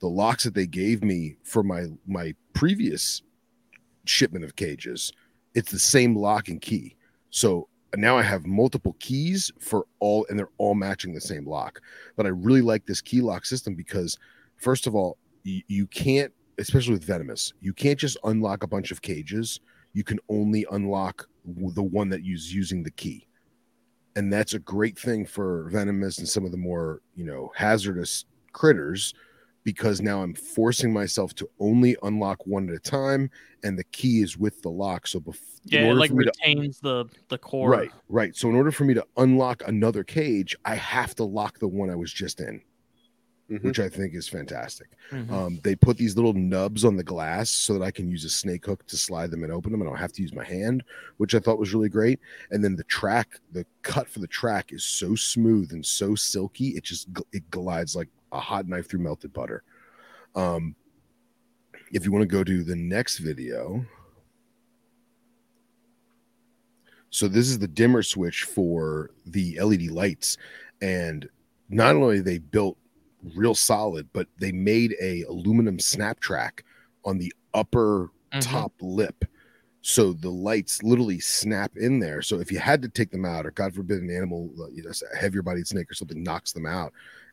the 0.00 0.08
locks 0.08 0.44
that 0.44 0.54
they 0.54 0.66
gave 0.66 1.04
me 1.04 1.36
for 1.44 1.62
my 1.62 1.86
my 2.06 2.34
previous 2.52 3.22
shipment 4.04 4.44
of 4.44 4.56
cages, 4.56 5.12
it's 5.54 5.70
the 5.70 5.78
same 5.78 6.16
lock 6.16 6.48
and 6.48 6.60
key. 6.60 6.96
So 7.30 7.68
now 7.96 8.18
I 8.18 8.22
have 8.22 8.46
multiple 8.46 8.96
keys 8.98 9.52
for 9.58 9.86
all, 10.00 10.26
and 10.28 10.38
they're 10.38 10.48
all 10.58 10.74
matching 10.74 11.14
the 11.14 11.20
same 11.20 11.46
lock. 11.46 11.80
But 12.16 12.26
I 12.26 12.30
really 12.30 12.62
like 12.62 12.86
this 12.86 13.00
key 13.00 13.20
lock 13.20 13.44
system 13.44 13.74
because, 13.74 14.18
first 14.56 14.86
of 14.86 14.94
all, 14.94 15.18
you, 15.42 15.62
you 15.68 15.86
can't, 15.86 16.32
especially 16.58 16.92
with 16.94 17.04
venomous, 17.04 17.52
you 17.60 17.72
can't 17.72 17.98
just 17.98 18.16
unlock 18.24 18.62
a 18.62 18.66
bunch 18.66 18.90
of 18.90 19.02
cages. 19.02 19.60
You 19.92 20.04
can 20.04 20.18
only 20.28 20.66
unlock 20.70 21.28
the 21.44 21.82
one 21.82 22.08
that 22.10 22.20
is 22.20 22.52
using 22.52 22.82
the 22.82 22.90
key, 22.90 23.26
and 24.16 24.32
that's 24.32 24.54
a 24.54 24.58
great 24.58 24.98
thing 24.98 25.26
for 25.26 25.68
venomous 25.70 26.18
and 26.18 26.28
some 26.28 26.44
of 26.44 26.50
the 26.50 26.56
more 26.56 27.00
you 27.14 27.24
know 27.24 27.52
hazardous 27.54 28.24
critters 28.52 29.14
because 29.64 30.02
now 30.02 30.22
I'm 30.22 30.34
forcing 30.34 30.92
myself 30.92 31.34
to 31.36 31.48
only 31.58 31.96
unlock 32.02 32.46
one 32.46 32.68
at 32.68 32.74
a 32.74 32.78
time, 32.78 33.30
and 33.64 33.78
the 33.78 33.84
key 33.84 34.20
is 34.20 34.36
with 34.36 34.60
the 34.62 34.68
lock. 34.68 35.06
So 35.06 35.18
before 35.18 35.42
Yeah, 35.64 35.90
it 35.90 35.94
like 35.94 36.10
retains 36.12 36.78
the 36.80 37.06
the 37.28 37.38
core. 37.38 37.70
Right, 37.70 37.90
right. 38.08 38.36
So 38.36 38.48
in 38.48 38.54
order 38.54 38.70
for 38.70 38.84
me 38.84 38.94
to 38.94 39.04
unlock 39.16 39.62
another 39.66 40.04
cage, 40.04 40.54
I 40.64 40.76
have 40.76 41.14
to 41.16 41.24
lock 41.24 41.58
the 41.58 41.68
one 41.68 41.90
I 41.90 41.96
was 41.96 42.12
just 42.12 42.40
in, 42.40 42.60
Mhm. 43.50 43.62
which 43.62 43.78
I 43.78 43.90
think 43.90 44.14
is 44.14 44.26
fantastic. 44.26 44.88
Mhm. 45.10 45.30
Um, 45.30 45.60
they 45.62 45.76
put 45.76 45.98
these 45.98 46.16
little 46.16 46.32
nubs 46.32 46.82
on 46.82 46.96
the 46.96 47.04
glass 47.04 47.50
so 47.50 47.74
that 47.74 47.82
I 47.84 47.90
can 47.90 48.08
use 48.08 48.24
a 48.24 48.30
snake 48.30 48.64
hook 48.64 48.86
to 48.86 48.96
slide 48.96 49.30
them 49.30 49.42
and 49.44 49.52
open 49.52 49.70
them. 49.70 49.82
I 49.82 49.84
don't 49.84 49.98
have 49.98 50.12
to 50.12 50.22
use 50.22 50.32
my 50.32 50.44
hand, 50.44 50.82
which 51.18 51.34
I 51.34 51.40
thought 51.40 51.58
was 51.58 51.74
really 51.74 51.90
great. 51.90 52.20
And 52.50 52.64
then 52.64 52.74
the 52.74 52.84
track, 52.84 53.38
the 53.52 53.66
cut 53.82 54.08
for 54.08 54.20
the 54.20 54.26
track 54.26 54.72
is 54.72 54.82
so 54.82 55.14
smooth 55.14 55.72
and 55.72 55.84
so 55.84 56.14
silky, 56.14 56.68
it 56.68 56.84
just 56.84 57.08
it 57.32 57.50
glides 57.50 57.94
like 57.94 58.08
a 58.32 58.40
hot 58.40 58.66
knife 58.66 58.88
through 58.88 59.00
melted 59.00 59.32
butter. 59.34 59.62
Um, 60.34 60.74
if 61.92 62.04
you 62.06 62.12
want 62.12 62.22
to 62.22 62.26
go 62.26 62.42
to 62.44 62.64
the 62.64 62.76
next 62.76 63.18
video. 63.18 63.84
So 67.10 67.28
this 67.28 67.48
is 67.48 67.58
the 67.58 67.68
dimmer 67.68 68.02
switch 68.02 68.42
for 68.44 69.10
the 69.26 69.60
LED 69.60 69.88
lights, 69.90 70.36
and 70.80 71.28
not 71.68 71.94
only 71.94 72.20
they 72.20 72.38
built 72.38 72.76
real 73.34 73.54
solid, 73.54 74.08
but 74.12 74.28
they 74.38 74.52
made 74.52 74.94
a 75.00 75.22
aluminum 75.22 75.78
snap 75.78 76.20
track 76.20 76.64
on 77.04 77.18
the 77.18 77.32
upper 77.52 78.10
Mhm. 78.32 78.40
top 78.40 78.72
lip. 78.80 79.24
So 79.82 80.12
the 80.14 80.30
lights 80.30 80.82
literally 80.82 81.20
snap 81.20 81.76
in 81.76 81.98
there. 81.98 82.22
So 82.22 82.40
if 82.40 82.50
you 82.50 82.58
had 82.58 82.80
to 82.82 82.88
take 82.88 83.10
them 83.10 83.24
out, 83.24 83.44
or 83.44 83.50
God 83.50 83.74
forbid 83.74 84.02
an 84.02 84.10
animal, 84.10 84.50
uh, 84.58 84.68
you 84.70 84.82
know, 84.82 84.90
a 85.12 85.16
heavier 85.16 85.42
bodied 85.42 85.66
snake 85.66 85.90
or 85.90 85.94
something 85.94 86.22
knocks 86.22 86.52
them 86.52 86.64
out, 86.66 86.92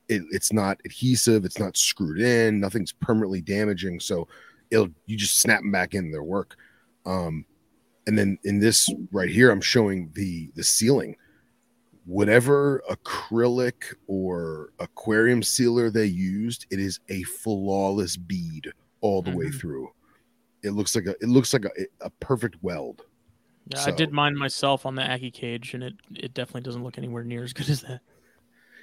it, 0.10 0.24
it's 0.32 0.52
not 0.52 0.80
adhesive, 0.84 1.46
it's 1.46 1.60
not 1.60 1.78
screwed 1.78 2.20
in, 2.20 2.60
nothing's 2.60 2.92
permanently 2.92 3.42
damaging. 3.42 4.00
So 4.02 4.28
it'll 4.70 4.90
you 5.06 5.16
just 5.18 5.40
snap 5.40 5.62
them 5.62 5.72
back 5.72 5.94
in 5.94 6.12
their 6.12 6.24
work. 6.24 6.58
Um, 7.06 7.46
and 8.06 8.18
then 8.20 8.38
in 8.44 8.60
this 8.60 8.90
right 9.12 9.30
here, 9.30 9.50
I'm 9.50 9.62
showing 9.62 10.12
the 10.14 10.52
the 10.56 10.64
ceiling. 10.64 11.16
Whatever 12.06 12.82
acrylic 12.90 13.94
or 14.08 14.70
aquarium 14.80 15.44
sealer 15.44 15.90
they 15.92 16.06
used, 16.06 16.66
it 16.72 16.80
is 16.80 17.00
a 17.10 17.22
flawless 17.24 18.18
bead 18.18 18.72
all 19.02 19.22
the 19.22 19.36
way 19.36 19.46
Mhm. 19.46 19.60
through. 19.60 19.92
It 20.64 20.72
looks 20.72 20.96
like 20.96 21.06
a 21.06 21.12
it 21.22 21.28
looks 21.28 21.54
like 21.54 21.66
a, 21.66 21.72
a 22.02 22.10
perfect 22.10 22.58
weld. 22.62 23.04
Yeah, 23.68 23.86
I 23.86 23.92
did 23.92 24.12
mine 24.12 24.36
myself 24.36 24.86
on 24.86 24.96
the 24.96 25.04
Ackie 25.04 25.32
cage, 25.34 25.74
and 25.76 25.84
it 25.84 25.94
it 26.16 26.34
definitely 26.34 26.62
doesn't 26.62 26.84
look 26.84 26.98
anywhere 26.98 27.24
near 27.24 27.44
as 27.44 27.54
good 27.54 27.70
as 27.70 27.82
that. 27.82 28.02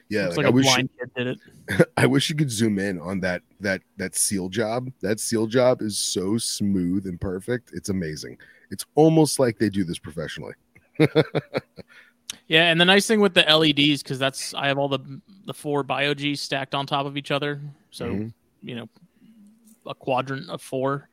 Yeah, 0.08 0.28
like, 0.28 0.38
like, 0.38 0.46
I 0.46 0.48
a 0.48 0.52
wish 0.52 0.64
blind 0.64 0.90
kid 0.98 1.10
did 1.14 1.26
it. 1.26 1.90
I 1.96 2.06
wish 2.06 2.30
you 2.30 2.36
could 2.36 2.50
zoom 2.50 2.78
in 2.78 2.98
on 3.00 3.20
that 3.20 3.42
that 3.60 3.82
that 3.96 4.14
seal 4.14 4.48
job. 4.48 4.90
That 5.02 5.20
seal 5.20 5.46
job 5.46 5.82
is 5.82 5.98
so 5.98 6.38
smooth 6.38 7.06
and 7.06 7.20
perfect. 7.20 7.70
It's 7.74 7.88
amazing. 7.90 8.38
It's 8.70 8.86
almost 8.94 9.38
like 9.38 9.58
they 9.58 9.68
do 9.70 9.84
this 9.84 9.98
professionally. 9.98 10.54
Yeah, 12.46 12.70
and 12.70 12.80
the 12.80 12.84
nice 12.84 13.06
thing 13.06 13.20
with 13.20 13.34
the 13.34 13.42
LEDs, 13.42 14.02
because 14.02 14.18
that's 14.18 14.54
I 14.54 14.66
have 14.68 14.78
all 14.78 14.88
the 14.88 15.20
the 15.46 15.54
four 15.54 15.82
BioG 15.84 16.36
stacked 16.36 16.74
on 16.74 16.86
top 16.86 17.06
of 17.06 17.16
each 17.16 17.30
other, 17.30 17.60
so 17.90 18.06
Mhm. 18.06 18.32
you 18.62 18.74
know, 18.76 18.88
a 19.86 19.94
quadrant 19.94 20.48
of 20.50 20.60
four, 20.60 21.08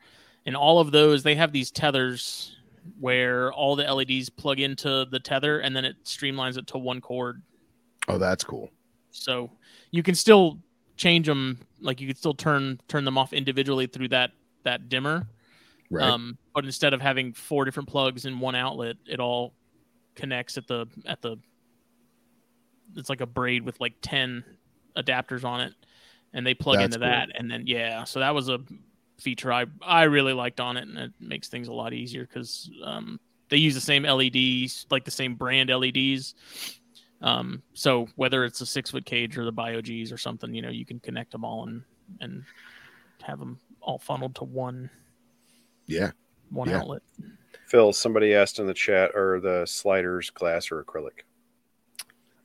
and 0.45 0.55
all 0.55 0.79
of 0.79 0.91
those 0.91 1.23
they 1.23 1.35
have 1.35 1.51
these 1.51 1.71
tethers 1.71 2.57
where 2.99 3.51
all 3.53 3.75
the 3.75 3.83
LEDs 3.85 4.29
plug 4.29 4.59
into 4.59 5.05
the 5.09 5.19
tether, 5.19 5.59
and 5.59 5.75
then 5.75 5.85
it 5.85 6.03
streamlines 6.03 6.57
it 6.57 6.67
to 6.67 6.77
one 6.77 7.01
cord. 7.01 7.41
Oh, 8.07 8.17
that's 8.17 8.43
cool. 8.43 8.69
So 9.11 9.49
you 9.91 10.03
can 10.03 10.15
still 10.15 10.59
change 10.97 11.25
them, 11.27 11.59
like 11.79 11.99
you 12.01 12.07
could 12.07 12.17
still 12.17 12.33
turn 12.33 12.79
turn 12.87 13.05
them 13.05 13.17
off 13.17 13.33
individually 13.33 13.87
through 13.87 14.09
that 14.09 14.31
that 14.63 14.89
dimmer. 14.89 15.27
Right. 15.89 16.03
Um, 16.09 16.37
but 16.53 16.65
instead 16.65 16.93
of 16.93 17.01
having 17.01 17.31
four 17.33 17.63
different 17.63 17.87
plugs 17.87 18.25
in 18.25 18.39
one 18.39 18.55
outlet, 18.55 18.97
it 19.05 19.19
all 19.19 19.53
connects 20.15 20.57
at 20.57 20.67
the 20.67 20.87
at 21.05 21.21
the. 21.21 21.37
It's 22.95 23.09
like 23.09 23.21
a 23.21 23.25
braid 23.25 23.63
with 23.63 23.79
like 23.81 23.95
ten 24.01 24.43
adapters 24.95 25.43
on 25.43 25.61
it, 25.61 25.73
and 26.33 26.45
they 26.45 26.53
plug 26.53 26.77
That's 26.77 26.95
into 26.95 26.99
cool. 26.99 27.07
that, 27.09 27.29
and 27.37 27.49
then 27.49 27.63
yeah, 27.67 28.03
so 28.03 28.19
that 28.19 28.33
was 28.33 28.49
a 28.49 28.59
feature 29.19 29.51
I 29.51 29.65
I 29.81 30.03
really 30.03 30.33
liked 30.33 30.59
on 30.59 30.77
it, 30.77 30.87
and 30.87 30.97
it 30.97 31.11
makes 31.19 31.47
things 31.47 31.67
a 31.67 31.73
lot 31.73 31.93
easier 31.93 32.25
because 32.25 32.69
um, 32.83 33.19
they 33.49 33.57
use 33.57 33.73
the 33.75 33.81
same 33.81 34.03
LEDs, 34.03 34.85
like 34.91 35.03
the 35.03 35.11
same 35.11 35.35
brand 35.35 35.69
LEDs. 35.69 36.35
Um, 37.21 37.63
so 37.73 38.07
whether 38.15 38.45
it's 38.45 38.61
a 38.61 38.65
six 38.65 38.91
foot 38.91 39.05
cage 39.05 39.37
or 39.37 39.45
the 39.45 39.53
BioGs 39.53 40.13
or 40.13 40.17
something, 40.17 40.53
you 40.53 40.61
know, 40.61 40.69
you 40.69 40.85
can 40.85 40.99
connect 40.99 41.31
them 41.31 41.43
all 41.43 41.63
and 41.63 41.83
and 42.21 42.43
have 43.23 43.39
them 43.39 43.57
all 43.81 43.97
funneled 43.97 44.35
to 44.35 44.43
one 44.43 44.89
yeah. 45.87 46.11
one 46.49 46.69
Yeah. 46.69 46.79
outlet. 46.81 47.01
Phil, 47.75 47.91
somebody 47.91 48.33
asked 48.33 48.59
in 48.59 48.67
the 48.67 48.73
chat, 48.73 49.13
are 49.17 49.41
the 49.41 49.65
sliders 49.65 50.29
glass 50.29 50.71
or 50.71 50.81
acrylic? 50.81 51.25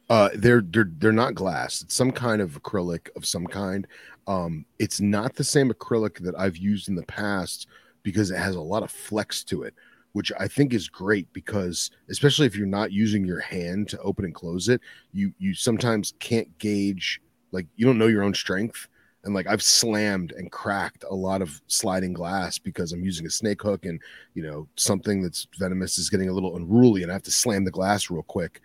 Uh, 0.09 0.29
they're 0.35 0.61
they're 0.61 0.91
they're 0.99 1.13
not 1.13 1.37
glass. 1.37 1.83
It's 1.83 1.95
some 1.95 2.11
kind 2.11 2.43
of 2.43 2.61
acrylic 2.61 3.11
of 3.15 3.25
some 3.25 3.47
kind. 3.47 3.87
Um, 4.27 4.65
it's 4.81 5.01
not 5.01 5.37
the 5.37 5.45
same 5.45 5.71
acrylic 5.71 6.19
that 6.25 6.37
I've 6.37 6.57
used 6.57 6.89
in 6.89 6.97
the 6.97 7.05
past 7.05 7.69
because 8.03 8.33
it 8.33 8.39
has 8.39 8.57
a 8.57 8.61
lot 8.61 8.83
of 8.83 8.91
flex 8.91 9.45
to 9.45 9.63
it, 9.63 9.75
which 10.15 10.33
I 10.37 10.49
think 10.49 10.75
is 10.75 10.89
great 10.89 11.33
because 11.33 11.93
especially 12.11 12.49
if 12.49 12.57
you're 12.57 12.67
not 12.67 12.91
using 12.91 13.25
your 13.25 13.39
hand 13.39 13.89
to 13.91 14.01
open 14.01 14.25
and 14.25 14.35
close 14.35 14.69
it, 14.69 14.81
you 15.13 15.33
you 15.39 15.55
sometimes 15.55 16.13
can't 16.19 16.59
gauge 16.59 17.21
like 17.53 17.69
you 17.77 17.87
don't 17.87 17.99
know 17.99 18.09
your 18.09 18.25
own 18.25 18.35
strength. 18.35 18.89
And 19.25 19.35
like 19.35 19.47
I've 19.47 19.63
slammed 19.63 20.33
and 20.33 20.51
cracked 20.51 21.05
a 21.09 21.15
lot 21.15 21.43
of 21.43 21.61
sliding 21.67 22.15
glass 22.15 22.59
because 22.59 22.93
I'm 22.93 23.05
using 23.05 23.27
a 23.27 23.31
snake 23.31 23.61
hook 23.63 23.85
and 23.85 24.01
you 24.35 24.43
know 24.43 24.67
something 24.77 25.21
that's 25.23 25.47
venomous 25.59 25.99
is 25.99 26.09
getting 26.09 26.29
a 26.31 26.33
little 26.33 26.57
unruly 26.57 27.03
and 27.03 27.13
I 27.13 27.15
have 27.15 27.23
to 27.25 27.31
slam 27.31 27.65
the 27.65 27.71
glass 27.71 28.11
real 28.11 28.23
quick. 28.23 28.61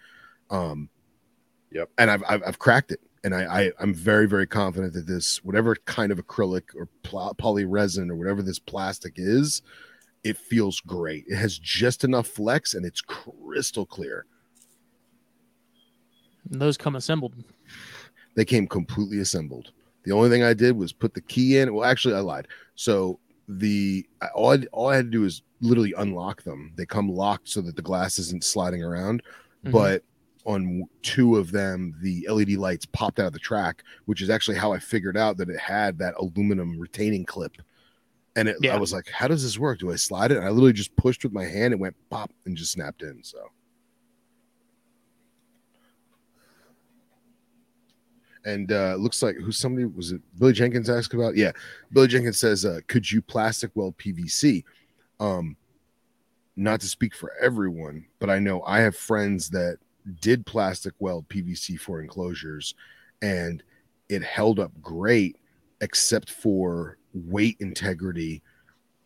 Um, 0.50 0.90
Yep. 1.72 1.90
and 1.98 2.10
I've, 2.10 2.24
I've 2.30 2.44
I've 2.48 2.60
cracked 2.60 2.92
it, 2.92 3.02
and 3.26 3.36
I, 3.36 3.64
I 3.64 3.72
I'm 3.82 3.94
very 3.94 4.28
very 4.30 4.48
confident 4.48 4.94
that 4.94 5.08
this 5.08 5.44
whatever 5.44 5.76
kind 5.84 6.10
of 6.10 6.20
acrylic 6.26 6.64
or 6.74 6.88
pl- 7.04 7.34
poly 7.38 7.66
resin 7.66 8.10
or 8.10 8.16
whatever 8.16 8.42
this 8.42 8.60
plastic 8.60 9.16
is, 9.18 9.62
it 10.24 10.38
feels 10.38 10.80
great. 10.80 11.26
It 11.28 11.36
has 11.36 11.60
just 11.60 12.06
enough 12.06 12.28
flex, 12.28 12.76
and 12.76 12.86
it's 12.86 13.02
crystal 13.02 13.86
clear. 13.86 14.26
And 16.50 16.62
those 16.62 16.78
come 16.78 16.96
assembled. 16.96 17.34
They 18.36 18.46
came 18.46 18.68
completely 18.68 19.20
assembled. 19.20 19.72
The 20.06 20.12
only 20.12 20.30
thing 20.30 20.44
I 20.44 20.54
did 20.54 20.78
was 20.78 20.94
put 20.94 21.14
the 21.14 21.22
key 21.22 21.58
in. 21.58 21.74
Well, 21.74 21.84
actually, 21.90 22.16
I 22.16 22.20
lied. 22.20 22.48
So 22.76 23.20
the 23.48 24.06
all 24.34 24.54
I, 24.54 24.66
all 24.72 24.88
I 24.90 24.96
had 24.96 25.06
to 25.06 25.12
do 25.12 25.24
is 25.26 25.42
literally 25.62 25.94
unlock 25.98 26.44
them. 26.44 26.72
They 26.76 26.86
come 26.86 27.10
locked 27.10 27.50
so 27.50 27.62
that 27.62 27.76
the 27.76 27.82
glass 27.82 28.20
isn't 28.20 28.44
sliding 28.44 28.84
around. 28.84 29.22
Mhm. 29.66 29.72
but 29.72 30.04
on 30.46 30.84
two 31.02 31.38
of 31.38 31.52
them 31.52 31.96
the 32.04 32.28
led 32.30 32.50
lights 32.52 32.86
popped 32.86 33.20
out 33.20 33.26
of 33.26 33.34
the 33.34 33.40
track 33.40 33.82
which 34.06 34.22
is 34.22 34.30
actually 34.30 34.56
how 34.56 34.72
i 34.72 34.78
figured 34.78 35.18
out 35.18 35.38
that 35.38 35.50
it 35.50 35.60
had 35.60 35.98
that 35.98 36.14
aluminum 36.20 36.78
retaining 36.78 37.26
clip 37.26 37.54
and 38.36 38.48
it, 38.50 38.56
Yeah. 38.62 38.76
i 38.76 38.78
was 38.80 38.94
like 38.94 39.10
how 39.10 39.28
does 39.28 39.42
this 39.42 39.58
work 39.58 39.80
do 39.80 39.92
i 39.92 39.96
slide 39.96 40.32
it 40.32 40.38
and 40.38 40.46
i 40.46 40.50
literally 40.52 40.72
just 40.74 40.96
pushed 40.98 41.24
with 41.24 41.34
my 41.34 41.46
hand 41.46 41.74
It 41.74 41.80
went 41.80 41.96
pop 42.12 42.30
and 42.46 42.56
just 42.56 42.74
snapped 42.74 43.02
in 43.02 43.24
so 43.24 43.40
and 48.46 48.72
uh 48.72 48.96
looks 48.96 49.22
like 49.22 49.36
who 49.38 49.52
somebody 49.52 49.86
was 49.86 50.12
it 50.12 50.22
billy 50.38 50.54
jenkins 50.54 50.90
asked 50.90 51.14
about? 51.14 51.36
Yeah 51.36 51.52
billy 51.92 52.08
jenkins 52.08 52.40
says 52.40 52.66
uh 52.66 52.80
could 52.88 53.10
you 53.10 53.22
plastic 53.22 53.72
weld 53.76 53.98
pvc 53.98 54.64
um 55.20 55.56
not 56.56 56.80
to 56.80 56.88
speak 56.88 57.14
for 57.16 57.34
everyone 57.42 58.06
but 58.20 58.30
i 58.30 58.40
know 58.40 58.64
i 58.64 58.80
have 58.80 58.96
friends 58.96 59.50
that 59.50 59.78
did 60.22 60.46
plastic 60.46 60.94
weld 61.00 61.28
pvc 61.28 61.80
for 61.80 62.02
enclosures 62.02 62.76
and 63.22 63.64
it 64.10 64.24
held 64.24 64.60
up 64.60 64.72
great 64.82 65.38
except 65.82 66.30
for 66.30 66.98
weight 67.14 67.58
integrity. 67.60 68.42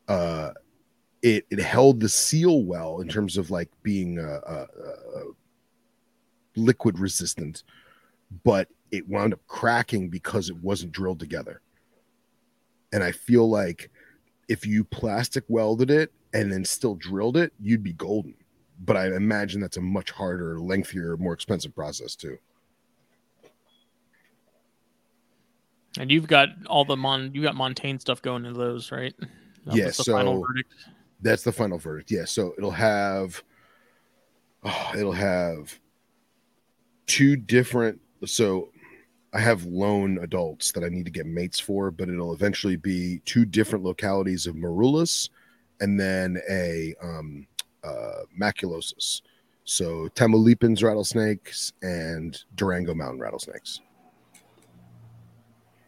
Uh 0.07 0.51
it 1.21 1.45
it 1.49 1.59
held 1.59 1.99
the 1.99 2.09
seal 2.09 2.63
well 2.63 3.01
in 3.01 3.07
terms 3.07 3.37
of 3.37 3.51
like 3.51 3.69
being 3.83 4.19
uh, 4.19 4.39
uh, 4.47 4.65
uh 5.15 5.23
liquid 6.55 6.97
resistant 6.97 7.63
but 8.45 8.69
it 8.91 9.07
wound 9.07 9.33
up 9.33 9.39
cracking 9.47 10.09
because 10.09 10.49
it 10.49 10.57
wasn't 10.57 10.91
drilled 10.91 11.19
together. 11.19 11.61
And 12.91 13.03
I 13.03 13.11
feel 13.11 13.49
like 13.49 13.91
if 14.47 14.65
you 14.65 14.83
plastic 14.83 15.43
welded 15.47 15.91
it 15.91 16.11
and 16.33 16.51
then 16.51 16.65
still 16.65 16.95
drilled 16.95 17.37
it, 17.37 17.53
you'd 17.61 17.83
be 17.83 17.93
golden. 17.93 18.33
But 18.85 18.97
I 18.97 19.07
imagine 19.07 19.61
that's 19.61 19.77
a 19.77 19.81
much 19.81 20.09
harder, 20.11 20.59
lengthier, 20.59 21.17
more 21.17 21.33
expensive 21.33 21.75
process 21.75 22.15
too. 22.15 22.37
And 25.97 26.09
you've 26.11 26.27
got 26.27 26.49
all 26.67 26.85
the 26.85 26.95
Mon 26.95 27.31
you 27.33 27.41
got 27.41 27.55
montane 27.55 27.99
stuff 27.99 28.21
going 28.21 28.45
into 28.45 28.57
those, 28.57 28.91
right? 28.91 29.13
That 29.65 29.75
Yeah, 29.75 29.85
was 29.87 29.97
the 29.97 30.03
final 30.05 30.41
so- 30.41 30.47
verdict. 30.47 30.73
That's 31.21 31.43
the 31.43 31.51
final 31.51 31.77
verdict. 31.77 32.11
Yeah. 32.11 32.23
So 32.23 32.53
it'll 32.57 32.71
have, 32.71 33.43
oh, 34.63 34.91
it'll 34.97 35.11
have 35.11 35.77
two 37.07 37.35
different. 37.35 37.99
So 38.25 38.69
I 39.31 39.39
have 39.39 39.65
lone 39.65 40.19
adults 40.21 40.71
that 40.71 40.83
I 40.83 40.89
need 40.89 41.05
to 41.05 41.11
get 41.11 41.25
mates 41.25 41.59
for, 41.59 41.91
but 41.91 42.09
it'll 42.09 42.33
eventually 42.33 42.75
be 42.75 43.21
two 43.25 43.45
different 43.45 43.85
localities 43.85 44.47
of 44.47 44.55
morulus 44.55 45.29
and 45.79 45.99
then 45.99 46.41
a 46.49 46.95
um, 47.01 47.47
uh, 47.83 48.23
maculosus. 48.39 49.21
So 49.65 50.09
Tamaulipas 50.15 50.83
rattlesnakes 50.83 51.73
and 51.83 52.43
Durango 52.55 52.95
mountain 52.95 53.19
rattlesnakes. 53.19 53.81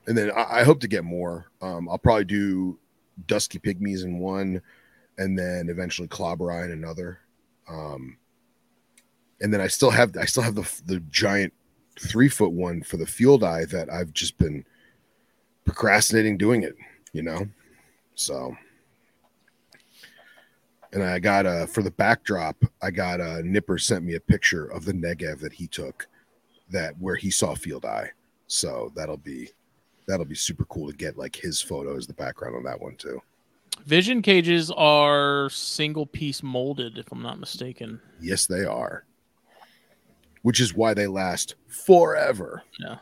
And 0.06 0.16
then 0.16 0.32
I, 0.32 0.60
I 0.60 0.64
hope 0.64 0.80
to 0.82 0.88
get 0.88 1.04
more. 1.04 1.48
Um, 1.62 1.90
I'll 1.90 1.98
probably 1.98 2.26
do 2.26 2.78
dusky 3.28 3.60
pygmies 3.60 4.04
in 4.04 4.20
one, 4.20 4.62
and 5.18 5.38
then 5.38 5.70
eventually 5.70 6.08
klauberi 6.08 6.66
in 6.66 6.72
another. 6.72 7.20
Um, 7.68 8.18
and 9.42 9.54
then 9.54 9.62
I 9.62 9.68
still 9.68 9.90
have 9.90 10.16
I 10.18 10.26
still 10.26 10.44
have 10.44 10.56
the 10.56 10.70
the 10.86 11.00
giant 11.10 11.54
three 12.02 12.30
foot 12.30 12.52
one 12.52 12.82
for 12.82 12.98
the 12.98 13.06
fieldi 13.06 13.69
that 13.69 13.90
I've 13.91 14.14
just 14.14 14.38
been 14.38 14.65
procrastinating 15.65 16.38
doing 16.38 16.64
it, 16.64 16.76
you 17.14 17.22
know. 17.22 17.48
So, 18.15 18.56
and 20.94 21.03
I 21.03 21.19
got 21.19 21.45
a 21.45 21.68
for 21.68 21.84
the 21.84 21.91
backdrop. 21.91 22.64
I 22.82 22.91
got 22.91 23.22
a 23.22 23.41
Nipper 23.44 23.78
sent 23.78 24.03
me 24.03 24.15
a 24.15 24.19
picture 24.19 24.65
of 24.65 24.86
the 24.86 24.94
Negev 24.94 25.40
that 25.40 25.53
he 25.53 25.68
took, 25.68 26.07
that 26.69 26.98
where 26.99 27.15
he 27.15 27.32
saw 27.32 27.53
fieldi. 27.53 28.10
So 28.48 28.91
that'll 28.95 29.18
be 29.18 29.49
that'll 30.07 30.26
be 30.26 30.36
super 30.36 30.65
cool 30.65 30.90
to 30.90 30.95
get 30.95 31.17
like 31.17 31.35
his 31.35 31.61
photo 31.61 31.95
as 31.95 32.08
the 32.08 32.14
background 32.14 32.56
on 32.56 32.64
that 32.64 32.82
one 32.82 32.95
too. 32.95 33.22
Vision 33.85 34.22
cages 34.22 34.69
are 34.72 35.50
single 35.50 36.06
piece 36.06 36.43
molded, 36.43 36.98
if 36.98 37.11
I'm 37.11 37.22
not 37.22 37.40
mistaken. 37.40 38.00
Yes, 38.19 38.45
they 38.45 38.64
are. 38.66 39.06
Which 40.42 40.60
is 40.60 40.74
why 40.74 40.94
they 40.94 41.08
last 41.08 41.56
forever. 41.68 42.64
Yeah. 42.80 42.98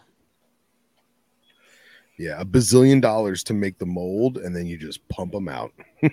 Yeah, 2.17 2.41
a 2.41 2.45
bazillion 2.45 3.01
dollars 3.01 3.43
to 3.45 3.53
make 3.53 3.77
the 3.77 3.85
mold, 3.85 4.37
and 4.39 4.53
then 4.53 4.65
you 4.67 4.77
just 4.77 5.07
pump 5.07 5.31
them 5.31 5.47
out. 5.47 5.71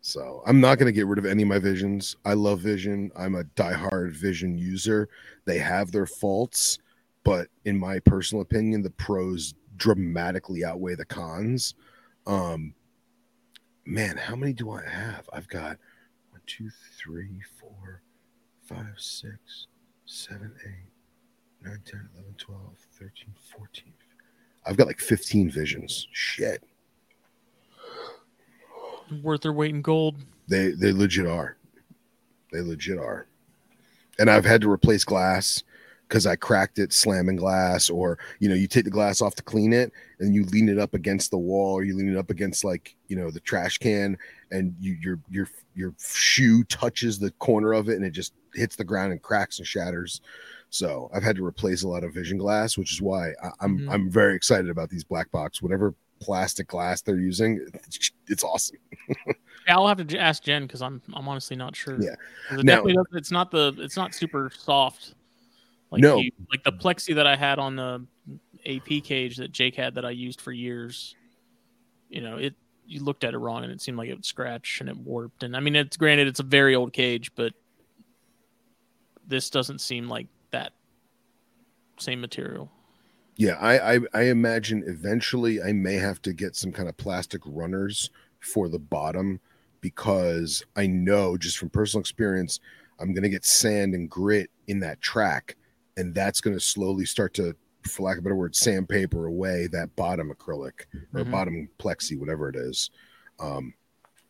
so 0.00 0.42
I'm 0.46 0.58
not 0.58 0.78
going 0.78 0.86
to 0.86 0.92
get 0.92 1.06
rid 1.06 1.18
of 1.18 1.26
any 1.26 1.42
of 1.42 1.48
my 1.50 1.58
visions. 1.58 2.16
I 2.24 2.32
love 2.32 2.60
Vision. 2.60 3.12
I'm 3.14 3.34
a 3.34 3.44
diehard 3.44 4.12
Vision 4.12 4.56
user. 4.56 5.10
They 5.44 5.58
have 5.58 5.92
their 5.92 6.06
faults, 6.06 6.78
but 7.24 7.48
in 7.66 7.78
my 7.78 7.98
personal 7.98 8.40
opinion, 8.40 8.80
the 8.80 8.88
pros 8.88 9.52
dramatically 9.76 10.64
outweigh 10.64 10.94
the 10.94 11.04
cons. 11.04 11.74
Um, 12.26 12.74
man, 13.84 14.16
how 14.16 14.34
many 14.34 14.54
do 14.54 14.70
I 14.70 14.82
have? 14.88 15.28
I've 15.30 15.48
got 15.48 15.76
one, 16.30 16.40
two, 16.46 16.70
three, 16.98 17.42
four, 17.60 18.00
five, 18.66 18.94
six, 18.96 19.66
seven, 20.06 20.52
eight. 20.66 20.90
9, 21.64 21.80
10, 21.86 22.08
11, 22.14 22.34
12, 22.36 22.60
13, 22.92 23.10
14. 23.56 23.92
I've 24.66 24.76
got 24.76 24.86
like 24.86 25.00
15 25.00 25.50
visions. 25.50 26.06
Shit. 26.12 26.62
Worth 29.22 29.42
their 29.42 29.52
weight 29.52 29.74
in 29.74 29.82
gold. 29.82 30.16
They 30.48 30.70
they 30.70 30.92
legit 30.92 31.26
are. 31.26 31.56
They 32.52 32.60
legit 32.60 32.98
are. 32.98 33.26
And 34.18 34.30
I've 34.30 34.44
had 34.44 34.60
to 34.62 34.70
replace 34.70 35.04
glass 35.04 35.62
because 36.08 36.26
I 36.26 36.36
cracked 36.36 36.78
it 36.78 36.92
slamming 36.92 37.36
glass, 37.36 37.88
or 37.88 38.18
you 38.40 38.48
know, 38.48 38.54
you 38.54 38.66
take 38.66 38.84
the 38.84 38.90
glass 38.90 39.20
off 39.22 39.34
to 39.36 39.42
clean 39.42 39.72
it 39.72 39.92
and 40.20 40.34
you 40.34 40.44
lean 40.44 40.68
it 40.68 40.78
up 40.78 40.94
against 40.94 41.30
the 41.30 41.38
wall, 41.38 41.74
or 41.74 41.84
you 41.84 41.96
lean 41.96 42.12
it 42.12 42.18
up 42.18 42.30
against 42.30 42.64
like 42.64 42.94
you 43.08 43.16
know 43.16 43.30
the 43.30 43.40
trash 43.40 43.78
can, 43.78 44.16
and 44.50 44.74
you 44.80 44.96
your 45.00 45.18
your 45.30 45.48
your 45.74 45.94
shoe 45.98 46.64
touches 46.64 47.18
the 47.18 47.30
corner 47.32 47.72
of 47.72 47.88
it 47.88 47.96
and 47.96 48.04
it 48.04 48.10
just 48.10 48.32
hits 48.54 48.76
the 48.76 48.84
ground 48.84 49.12
and 49.12 49.20
cracks 49.22 49.58
and 49.58 49.66
shatters. 49.66 50.20
So 50.70 51.10
I've 51.14 51.22
had 51.22 51.36
to 51.36 51.44
replace 51.44 51.82
a 51.84 51.88
lot 51.88 52.04
of 52.04 52.12
vision 52.12 52.36
glass, 52.38 52.76
which 52.76 52.92
is 52.92 53.00
why 53.02 53.30
I, 53.42 53.50
I'm 53.60 53.78
Mhm. 53.80 53.92
I'm 53.92 54.10
very 54.10 54.34
excited 54.34 54.70
about 54.70 54.90
these 54.90 55.04
black 55.04 55.30
box. 55.30 55.62
Whatever 55.62 55.94
plastic 56.20 56.68
glass 56.68 57.02
they're 57.02 57.18
using, 57.20 57.66
it's, 58.28 58.44
awesome. 58.44 58.76
Yeah, 59.66 59.76
I'll 59.76 59.88
have 59.88 60.06
to 60.06 60.18
ask 60.18 60.42
Jen 60.42 60.62
because 60.66 60.82
I'm 60.82 61.00
I'm 61.14 61.26
honestly 61.26 61.56
not 61.56 61.74
sure. 61.74 61.98
Yeah. 62.00 62.14
It 62.50 62.64
Now- 62.64 62.84
it's 63.12 63.30
not 63.30 63.50
the 63.50 63.74
it's 63.78 63.96
not 63.96 64.14
super 64.14 64.50
soft. 64.54 65.14
Like 65.90 66.02
No. 66.02 66.18
you- 66.18 66.32
like 66.50 66.62
the 66.64 66.72
plexi 66.72 67.14
that 67.14 67.26
I 67.26 67.34
had 67.36 67.58
on 67.58 67.76
the 67.76 68.04
AP 68.66 69.00
cage 69.04 69.36
that 69.38 69.52
Jake 69.52 69.74
had 69.74 69.94
that 69.94 70.04
I 70.04 70.10
used 70.10 70.40
for 70.42 70.52
years. 70.52 71.14
You 72.10 72.20
know, 72.20 72.36
it 72.36 72.54
you 72.86 73.02
looked 73.02 73.24
at 73.24 73.32
it 73.32 73.38
wrong 73.38 73.62
and 73.64 73.72
it 73.72 73.80
seemed 73.80 73.96
like 73.96 74.10
it 74.10 74.14
would 74.14 74.26
scratch 74.26 74.80
and 74.80 74.90
it 74.90 74.96
warped. 74.98 75.42
And 75.42 75.56
I 75.56 75.60
mean, 75.60 75.74
it's 75.76 75.96
granted 75.96 76.26
it's 76.28 76.40
a 76.40 76.44
very 76.44 76.74
old 76.74 76.92
cage, 76.92 77.30
but 77.34 77.54
this 79.26 79.50
doesn't 79.50 79.80
seem 79.80 80.08
like 80.08 80.26
that 80.50 80.72
same 81.98 82.20
material. 82.20 82.70
Yeah, 83.36 83.56
I, 83.60 83.94
I 83.94 84.00
I 84.12 84.22
imagine 84.24 84.84
eventually 84.86 85.60
I 85.60 85.72
may 85.72 85.94
have 85.94 86.22
to 86.22 86.32
get 86.32 86.54
some 86.54 86.72
kind 86.72 86.88
of 86.88 86.96
plastic 86.96 87.40
runners 87.44 88.10
for 88.40 88.68
the 88.68 88.78
bottom 88.78 89.40
because 89.80 90.64
I 90.76 90.86
know 90.86 91.36
just 91.36 91.58
from 91.58 91.70
personal 91.70 92.00
experience 92.00 92.60
I'm 93.00 93.12
going 93.12 93.24
to 93.24 93.28
get 93.28 93.44
sand 93.44 93.94
and 93.94 94.08
grit 94.08 94.50
in 94.68 94.80
that 94.80 95.00
track 95.00 95.56
and 95.96 96.14
that's 96.14 96.40
going 96.40 96.54
to 96.56 96.60
slowly 96.60 97.04
start 97.06 97.34
to 97.34 97.56
for 97.88 98.02
lack 98.04 98.14
of 98.16 98.20
a 98.20 98.22
better 98.22 98.36
word 98.36 98.54
sandpaper 98.54 99.26
away 99.26 99.66
that 99.72 99.94
bottom 99.96 100.32
acrylic 100.32 100.86
or 101.12 101.24
Mhm. 101.24 101.30
bottom 101.30 101.68
plexi 101.78 102.18
whatever 102.18 102.48
it 102.48 102.56
is. 102.56 102.90
Um 103.40 103.74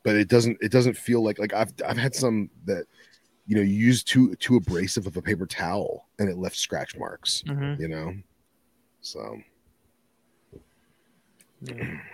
but 0.03 0.17
it 0.17 0.29
doesn't 0.29 0.57
it 0.61 0.73
doesn't 0.73 0.97
feel 0.97 1.23
like 1.23 1.39
like 1.39 1.53
I've 1.53 1.73
I've 1.87 1.99
had 1.99 2.15
some 2.15 2.51
that 2.65 2.87
you 3.47 3.57
know 3.57 3.63
you 3.63 3.75
use 3.75 4.03
too 4.03 4.35
too 4.37 4.57
abrasive 4.57 5.07
of 5.07 5.17
a 5.17 5.23
paper 5.23 5.47
towel 5.47 6.09
and 6.19 6.29
it 6.29 6.37
left 6.39 6.57
scratch 6.57 6.97
marks 6.97 7.43
Mhm. 7.47 7.79
you 7.79 7.89
know 7.89 8.15
so 9.01 9.39
Yeah. 11.63 11.99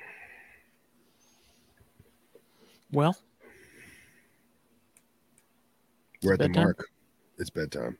Well, 2.93 3.17
we're 6.25 6.33
at 6.33 6.41
the 6.41 6.49
mark 6.49 6.89
it's 7.39 7.51
bedtime 7.51 7.97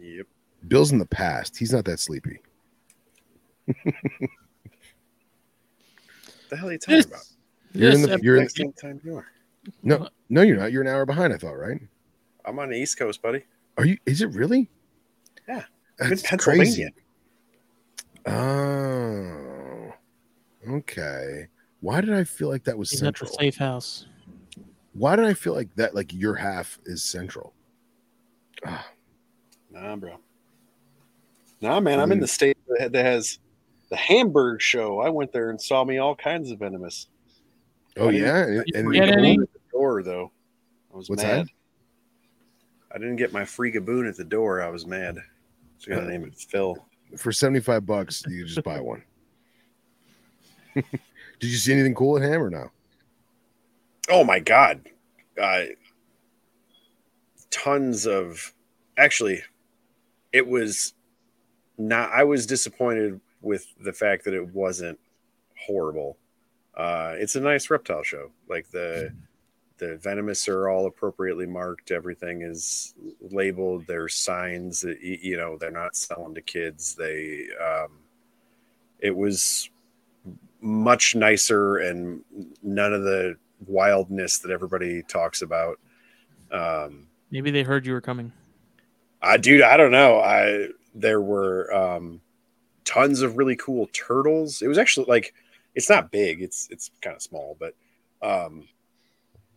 Yep. 0.00 0.26
bill's 0.66 0.90
in 0.92 0.98
the 0.98 1.06
past 1.06 1.56
he's 1.56 1.72
not 1.72 1.84
that 1.84 2.00
sleepy 2.00 2.40
The 6.50 6.56
hell 6.56 6.68
are 6.68 6.72
you 6.72 6.78
talking 6.78 6.96
this, 6.96 7.04
about? 7.06 7.20
You're 7.74 7.92
in 7.92 8.00
the- 8.02 8.18
you're 8.22 8.36
in- 8.36 8.42
Next 8.42 8.56
same 8.56 8.72
time 8.72 9.00
you 9.04 9.16
are. 9.16 9.26
No 9.82 10.08
no 10.28 10.42
you're 10.42 10.56
not 10.56 10.72
you're 10.72 10.82
an 10.82 10.88
hour 10.88 11.04
behind 11.06 11.32
i 11.32 11.36
thought 11.36 11.58
right 11.58 11.80
I'm 12.44 12.58
on 12.58 12.70
the 12.70 12.76
East 12.76 12.98
Coast, 12.98 13.20
buddy. 13.20 13.44
are 13.76 13.84
you 13.84 13.98
is 14.06 14.22
it 14.22 14.30
really 14.30 14.70
Yeah. 15.46 15.64
I'm 16.00 16.04
in 16.04 16.10
That's 16.10 16.22
Pennsylvania. 16.22 16.90
crazy. 16.90 16.94
oh 18.26 19.92
okay 20.70 21.48
why 21.80 22.00
did 22.00 22.12
i 22.14 22.24
feel 22.24 22.48
like 22.48 22.64
that 22.64 22.76
was 22.78 22.90
he's 22.90 23.02
at 23.02 23.14
the 23.14 23.18
central 23.26 23.30
safe 23.38 23.56
house. 23.56 24.06
Why 24.94 25.14
did 25.14 25.26
I 25.26 25.34
feel 25.34 25.54
like 25.54 25.72
that? 25.76 25.94
Like 25.94 26.12
your 26.12 26.34
half 26.34 26.76
is 26.84 27.04
central. 27.04 27.52
Ah, 28.66 28.84
Nah, 29.70 29.94
bro. 29.94 30.16
Nah, 31.60 31.78
man. 31.78 32.00
I'm 32.00 32.10
in 32.10 32.18
the 32.18 32.26
state 32.26 32.56
that 32.80 32.90
that 32.90 33.04
has 33.04 33.38
the 33.90 33.96
Hamburg 33.96 34.60
show. 34.60 34.98
I 35.00 35.08
went 35.08 35.30
there 35.32 35.50
and 35.50 35.60
saw 35.60 35.84
me 35.84 35.98
all 35.98 36.16
kinds 36.16 36.50
of 36.50 36.58
venomous. 36.58 37.06
Oh 37.98 38.08
yeah, 38.08 38.44
and, 38.44 38.64
and 38.74 38.92
get 38.92 39.08
any? 39.08 39.32
at 39.34 39.52
the 39.52 39.60
door 39.72 40.02
though. 40.02 40.32
I 40.92 40.96
was 40.96 41.08
What's 41.10 41.22
mad. 41.22 41.46
that? 41.46 41.48
I 42.94 42.98
didn't 42.98 43.16
get 43.16 43.32
my 43.32 43.44
free 43.44 43.70
gaboon 43.70 44.08
at 44.08 44.16
the 44.16 44.24
door. 44.24 44.62
I 44.62 44.68
was 44.68 44.86
mad. 44.86 45.18
So 45.78 45.92
I 45.92 45.96
gotta 45.96 46.08
name 46.08 46.24
it 46.24 46.34
Phil. 46.34 46.76
for 47.16 47.32
seventy 47.32 47.60
five 47.60 47.86
bucks, 47.86 48.24
you 48.26 48.44
just 48.44 48.62
buy 48.62 48.80
one. 48.80 49.02
Did 50.74 51.50
you 51.50 51.56
see 51.56 51.72
anything 51.72 51.94
cool 51.94 52.16
at 52.16 52.22
Ham 52.22 52.42
or 52.42 52.50
no? 52.50 52.70
Oh 54.08 54.24
my 54.24 54.38
god. 54.38 54.88
Uh, 55.40 55.64
tons 57.50 58.06
of 58.06 58.52
actually 58.96 59.42
it 60.32 60.46
was 60.46 60.94
not 61.78 62.10
I 62.10 62.24
was 62.24 62.46
disappointed 62.46 63.20
with 63.40 63.66
the 63.80 63.92
fact 63.92 64.24
that 64.24 64.34
it 64.34 64.54
wasn't 64.54 64.98
horrible. 65.66 66.16
Uh, 66.78 67.14
it's 67.18 67.34
a 67.34 67.40
nice 67.40 67.68
reptile 67.70 68.04
show. 68.04 68.30
Like 68.48 68.70
the 68.70 69.12
the 69.78 69.96
venomous 69.96 70.48
are 70.48 70.68
all 70.68 70.86
appropriately 70.86 71.46
marked. 71.46 71.90
Everything 71.90 72.42
is 72.42 72.94
labeled. 73.20 73.84
There's 73.86 74.14
signs 74.14 74.80
that 74.82 75.00
you 75.02 75.36
know 75.36 75.58
they're 75.58 75.70
not 75.72 75.96
selling 75.96 76.34
to 76.36 76.40
kids. 76.40 76.94
They 76.94 77.48
um, 77.60 77.98
it 79.00 79.14
was 79.14 79.70
much 80.60 81.14
nicer 81.14 81.78
and 81.78 82.24
none 82.62 82.92
of 82.92 83.02
the 83.02 83.36
wildness 83.66 84.38
that 84.38 84.50
everybody 84.50 85.02
talks 85.02 85.42
about. 85.42 85.78
Um, 86.50 87.06
Maybe 87.30 87.50
they 87.50 87.62
heard 87.62 87.86
you 87.86 87.92
were 87.92 88.00
coming. 88.00 88.32
I 89.20 89.36
dude, 89.36 89.62
I 89.62 89.76
don't 89.76 89.92
know. 89.92 90.20
I 90.20 90.68
there 90.94 91.20
were 91.20 91.72
um 91.74 92.20
tons 92.84 93.20
of 93.20 93.36
really 93.36 93.56
cool 93.56 93.88
turtles. 93.92 94.62
It 94.62 94.68
was 94.68 94.78
actually 94.78 95.06
like 95.06 95.34
it's 95.78 95.88
not 95.88 96.10
big, 96.10 96.42
it's 96.42 96.66
it's 96.72 96.90
kind 97.00 97.14
of 97.14 97.22
small, 97.22 97.56
but 97.60 97.72
um 98.20 98.66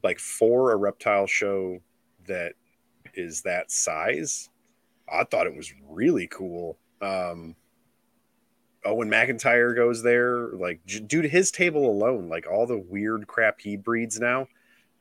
like 0.04 0.20
for 0.20 0.72
a 0.72 0.76
reptile 0.76 1.26
show 1.26 1.80
that 2.28 2.54
is 3.16 3.42
that 3.42 3.72
size, 3.72 4.50
I 5.12 5.24
thought 5.24 5.48
it 5.48 5.56
was 5.56 5.74
really 5.90 6.28
cool. 6.28 6.78
Um 7.02 7.56
Owen 8.86 9.10
McIntyre 9.10 9.76
goes 9.76 10.04
there, 10.04 10.50
like 10.50 10.86
j- 10.86 11.00
dude, 11.00 11.26
his 11.26 11.50
table 11.50 11.90
alone, 11.90 12.30
like 12.30 12.46
all 12.48 12.68
the 12.68 12.78
weird 12.78 13.26
crap 13.26 13.60
he 13.60 13.76
breeds 13.76 14.20
now, 14.20 14.48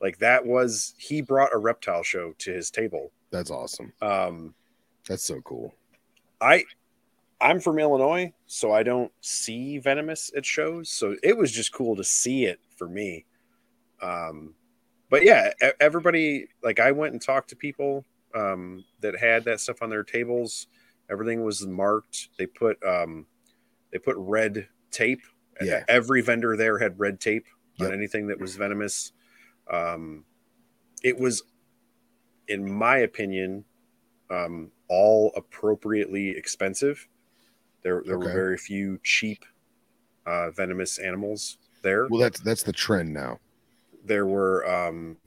like 0.01 0.17
that 0.17 0.43
was 0.43 0.95
he 0.97 1.21
brought 1.21 1.53
a 1.53 1.57
reptile 1.59 2.01
show 2.01 2.33
to 2.39 2.51
his 2.51 2.71
table. 2.71 3.11
That's 3.29 3.51
awesome. 3.51 3.93
Um, 4.01 4.55
That's 5.07 5.23
so 5.23 5.39
cool. 5.41 5.75
I 6.41 6.65
I'm 7.41 7.59
from 7.59 7.79
Illinois, 7.79 8.33
so 8.45 8.71
I 8.71 8.83
don't 8.83 9.11
see 9.21 9.79
venomous 9.79 10.31
at 10.35 10.45
shows. 10.45 10.89
So 10.89 11.15
it 11.23 11.35
was 11.37 11.51
just 11.51 11.73
cool 11.73 11.95
to 11.95 12.03
see 12.03 12.45
it 12.45 12.59
for 12.77 12.87
me. 12.87 13.25
Um, 14.01 14.53
but 15.09 15.23
yeah, 15.23 15.51
everybody 15.79 16.47
like 16.63 16.79
I 16.79 16.91
went 16.91 17.13
and 17.13 17.21
talked 17.21 17.49
to 17.49 17.55
people 17.55 18.05
um, 18.33 18.85
that 19.01 19.17
had 19.19 19.43
that 19.45 19.59
stuff 19.59 19.81
on 19.81 19.89
their 19.89 20.03
tables. 20.03 20.67
Everything 21.09 21.43
was 21.43 21.65
marked. 21.65 22.29
They 22.37 22.45
put 22.45 22.81
um, 22.85 23.25
they 23.91 23.97
put 23.97 24.15
red 24.17 24.67
tape. 24.91 25.21
Yeah. 25.61 25.83
Every 25.87 26.21
vendor 26.21 26.55
there 26.55 26.79
had 26.79 26.99
red 26.99 27.19
tape 27.19 27.45
Yep. 27.77 27.87
on 27.87 27.93
anything 27.93 28.27
that 28.27 28.39
was 28.39 28.55
venomous. 28.55 29.13
Um, 29.69 30.25
it 31.03 31.17
was, 31.17 31.43
in 32.47 32.69
my 32.71 32.97
opinion, 32.97 33.63
um, 34.29 34.71
all 34.87 35.31
appropriately 35.35 36.29
expensive. 36.29 37.07
There, 37.83 38.03
there 38.05 38.19
were 38.19 38.31
very 38.31 38.57
few 38.57 38.99
cheap 39.03 39.43
uh, 40.25 40.51
venomous 40.51 40.99
animals 40.99 41.57
there. 41.81 42.07
Well, 42.07 42.21
that's 42.21 42.39
that's 42.39 42.63
the 42.63 42.73
trend 42.73 43.13
now. 43.13 43.39
There 44.05 44.25
were 44.25 44.67
um, 44.67 45.17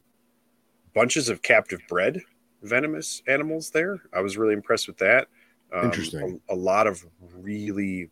bunches 0.95 1.29
of 1.29 1.43
captive 1.43 1.81
bred 1.89 2.23
venomous 2.63 3.23
animals 3.29 3.71
there. 3.71 4.01
I 4.13 4.21
was 4.21 4.37
really 4.37 4.55
impressed 4.55 4.87
with 4.89 4.99
that. 4.99 5.29
Um, 5.73 5.87
Interesting. 5.87 6.41
A, 6.49 6.55
a 6.55 6.57
lot 6.57 6.87
of 6.87 7.05
really, 7.37 8.11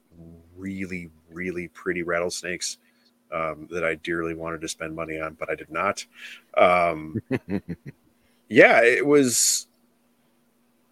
really, 0.57 1.11
really 1.31 1.69
pretty 1.69 2.03
rattlesnakes 2.03 2.79
um, 3.33 3.67
that 3.71 3.85
I 3.85 3.95
dearly 3.97 4.35
wanted 4.35 4.61
to 4.61 4.69
spend 4.69 4.95
money 4.95 5.19
on, 5.19 5.35
but 5.35 5.51
I 5.51 5.55
did 5.55 5.71
not. 5.71 6.05
Um, 6.57 7.21
yeah, 8.49 8.83
it 8.83 9.07
was. 9.07 9.67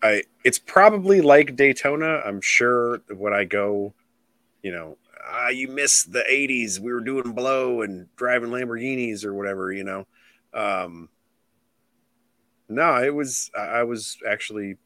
I 0.02 0.22
it's 0.44 0.58
probably 0.58 1.20
like 1.20 1.56
Daytona. 1.56 2.22
I'm 2.24 2.40
sure 2.40 3.00
when 3.14 3.32
I 3.32 3.44
go, 3.44 3.92
you 4.62 4.72
know, 4.72 4.96
ah, 5.28 5.48
you 5.48 5.68
miss 5.68 6.04
the 6.04 6.24
'80s. 6.30 6.78
We 6.78 6.92
were 6.92 7.00
doing 7.00 7.32
blow 7.32 7.82
and 7.82 8.06
driving 8.16 8.50
Lamborghinis 8.50 9.24
or 9.24 9.34
whatever, 9.34 9.72
you 9.72 9.84
know. 9.84 10.06
Um, 10.54 11.08
no, 12.68 13.02
it 13.02 13.14
was. 13.14 13.50
I 13.56 13.60
I 13.60 13.82
was 13.82 14.16
actually 14.28 14.76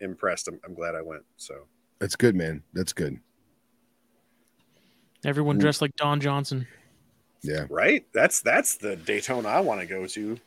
impressed. 0.00 0.48
I'm, 0.48 0.60
I'm 0.64 0.74
glad 0.74 0.94
I 0.94 1.02
went. 1.02 1.22
So 1.36 1.66
That's 1.98 2.16
good, 2.16 2.36
man. 2.36 2.62
That's 2.72 2.92
good. 2.92 3.18
Everyone 5.24 5.58
dressed 5.58 5.80
like 5.80 5.94
Don 5.96 6.20
Johnson. 6.20 6.66
Yeah. 7.42 7.66
right, 7.70 8.06
that's 8.12 8.40
that's 8.40 8.76
the 8.76 8.94
Daytona 8.96 9.48
I 9.48 9.60
want 9.60 9.80
to 9.80 9.86
go 9.86 10.06
to. 10.06 10.38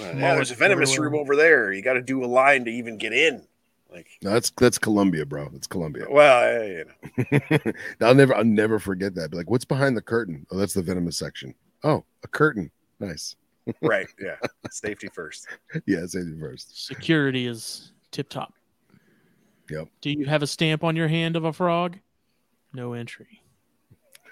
Uh, 0.00 0.04
yeah, 0.16 0.34
there's 0.34 0.50
a 0.50 0.54
venomous 0.54 0.98
room 0.98 1.14
over 1.14 1.36
there. 1.36 1.72
You 1.72 1.82
got 1.82 1.94
to 1.94 2.02
do 2.02 2.24
a 2.24 2.26
line 2.26 2.64
to 2.64 2.70
even 2.70 2.98
get 2.98 3.12
in. 3.12 3.46
Like, 3.92 4.08
No, 4.22 4.30
that's 4.30 4.50
that's 4.50 4.78
Colombia, 4.78 5.26
bro. 5.26 5.48
That's 5.50 5.66
Colombia. 5.66 6.06
well, 6.10 6.64
you 6.66 6.84
know. 7.50 7.58
I'll 8.00 8.14
never 8.14 8.34
I'll 8.34 8.44
never 8.44 8.78
forget 8.78 9.14
that. 9.16 9.30
Be 9.30 9.36
like, 9.36 9.50
what's 9.50 9.66
behind 9.66 9.96
the 9.96 10.02
curtain? 10.02 10.46
Oh, 10.50 10.56
that's 10.56 10.72
the 10.74 10.82
venomous 10.82 11.18
section. 11.18 11.54
Oh, 11.84 12.04
a 12.24 12.28
curtain. 12.28 12.70
Nice. 13.00 13.36
right? 13.82 14.08
Yeah, 14.20 14.36
safety 14.70 15.08
first. 15.12 15.46
Yeah, 15.86 16.04
say 16.06 16.20
it 16.20 16.40
first. 16.40 16.86
Security 16.86 17.46
is 17.46 17.92
tip 18.10 18.28
top. 18.28 18.54
Yep. 19.70 19.88
Do 20.00 20.10
you 20.10 20.24
have 20.26 20.42
a 20.42 20.46
stamp 20.46 20.82
on 20.84 20.96
your 20.96 21.08
hand 21.08 21.36
of 21.36 21.44
a 21.44 21.52
frog? 21.52 21.98
No 22.72 22.94
entry. 22.94 23.40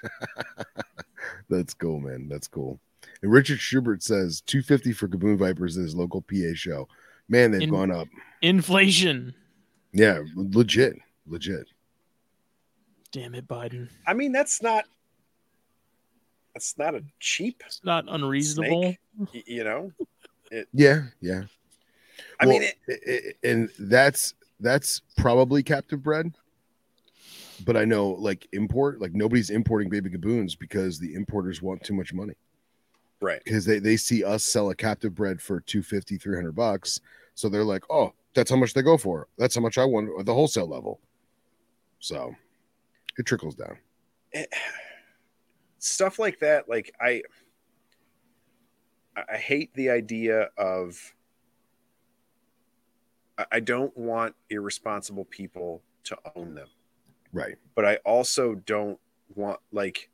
That's 1.49 1.75
cool, 1.75 2.01
man. 2.01 2.29
That's 2.29 2.49
cool. 2.49 2.81
And 3.23 3.31
Richard 3.31 3.61
Schubert 3.61 4.03
says 4.03 4.41
250 4.43 4.93
for 4.93 5.09
Gaboon 5.09 5.39
Vipers 5.39 5.77
in 5.77 5.83
his 5.83 5.95
local 5.95 6.23
PA 6.23 6.55
show. 6.55 6.89
Man, 7.29 7.51
they've 7.51 7.63
In- 7.63 7.71
gone 7.71 7.91
up. 7.91 8.09
Inflation. 8.43 9.35
Yeah, 9.93 10.23
legit. 10.35 10.99
Legit. 11.27 11.67
Damn 13.13 13.35
it, 13.35 13.47
Biden. 13.49 13.89
I 14.07 14.15
mean, 14.15 14.33
that's 14.33 14.63
not 14.63 14.85
that's 16.55 16.77
not 16.79 16.95
a 16.95 17.03
cheap, 17.21 17.63
It's 17.67 17.81
not 17.85 18.05
unreasonable. 18.09 18.95
y- 19.35 19.43
you 19.47 19.65
know. 19.65 19.93
Yeah, 20.73 21.05
yeah. 21.21 21.43
I 22.41 22.47
Well, 22.47 22.59
mean, 22.59 22.69
it, 22.89 23.01
i- 23.07 23.13
i- 23.13 23.49
and 23.49 23.69
that's 23.79 24.35
that's 24.59 25.01
probably 25.17 25.63
captive 25.63 26.03
bred. 26.03 26.33
But 27.65 27.77
I 27.77 27.85
know 27.85 28.09
like 28.09 28.49
import, 28.53 29.01
like 29.01 29.13
nobody's 29.15 29.51
importing 29.51 29.89
baby 29.89 30.11
gaboons 30.11 30.59
because 30.59 30.99
the 30.99 31.15
importers 31.15 31.63
want 31.63 31.85
too 31.85 31.95
much 31.95 32.13
money. 32.13 32.35
Right? 33.21 33.43
because 33.45 33.65
they, 33.65 33.79
they 33.79 33.97
see 33.97 34.25
us 34.25 34.45
sell 34.45 34.71
a 34.71 34.75
captive 34.75 35.15
bred 35.15 35.41
for 35.41 35.61
250 35.61 36.17
300 36.17 36.53
bucks. 36.53 37.01
So 37.35 37.49
they're 37.49 37.65
like 37.65 37.85
oh 37.91 38.13
that's 38.35 38.51
how 38.51 38.57
much 38.57 38.75
they 38.75 38.83
go 38.83 38.97
for. 38.97 39.29
That's 39.39 39.55
how 39.55 39.61
much 39.61 39.77
i 39.79 39.85
want 39.85 40.09
at 40.19 40.27
the 40.27 40.35
wholesale 40.35 40.69
level. 40.69 41.01
So 41.99 42.35
it 43.19 43.27
trickles 43.27 43.55
down. 43.55 43.77
It- 44.33 44.53
stuff 45.83 46.19
like 46.19 46.39
that 46.41 46.69
like 46.69 46.95
i 47.01 47.23
i 49.17 49.37
hate 49.39 49.73
the 49.73 49.89
idea 49.89 50.51
of 50.59 51.15
I- 53.39 53.47
i 53.53 53.61
don't 53.61 53.97
want 53.97 54.35
irresponsible 54.51 55.25
people 55.25 55.83
to 56.05 56.19
own 56.37 56.55
them. 56.55 56.69
Right. 57.33 57.57
But 57.75 57.87
i 57.87 57.97
also 58.05 58.55
don't 58.57 58.99
want 59.35 59.59
like 59.73 60.11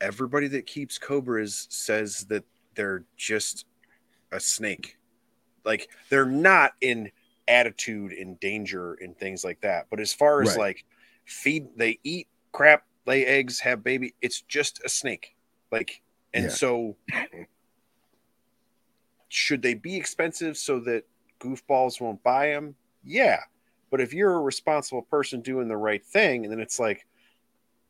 everybody 0.00 0.48
that 0.48 0.66
keeps 0.66 0.98
cobras 0.98 1.66
says 1.70 2.24
that 2.26 2.44
they're 2.74 3.04
just 3.16 3.66
a 4.32 4.40
snake. 4.40 4.96
Like 5.64 5.88
they're 6.08 6.26
not 6.26 6.72
in 6.80 7.10
attitude 7.48 8.12
and 8.12 8.38
danger 8.40 8.94
and 8.94 9.16
things 9.16 9.44
like 9.44 9.60
that. 9.62 9.86
But 9.90 10.00
as 10.00 10.12
far 10.12 10.42
as 10.42 10.48
Right. 10.50 10.58
like 10.58 10.84
feed 11.24 11.66
they 11.76 11.98
eat 12.04 12.28
crap 12.52 12.84
lay 13.06 13.24
eggs 13.26 13.60
have 13.60 13.82
baby 13.84 14.14
it's 14.22 14.40
just 14.42 14.80
a 14.84 14.88
snake. 14.88 15.34
Like 15.70 16.00
and 16.34 16.44
Yeah. 16.44 16.50
so 16.50 16.96
should 19.28 19.62
they 19.62 19.74
be 19.74 19.96
expensive 19.96 20.56
so 20.56 20.80
that 20.80 21.04
goofballs 21.40 22.00
won't 22.00 22.22
buy 22.22 22.48
them 22.48 22.74
yeah. 23.04 23.40
But 23.90 24.02
if 24.02 24.12
you're 24.12 24.34
a 24.34 24.40
responsible 24.40 25.02
person 25.02 25.40
doing 25.40 25.68
the 25.68 25.76
right 25.76 26.04
thing 26.04 26.44
and 26.44 26.52
then 26.52 26.60
it's 26.60 26.78
like 26.78 27.06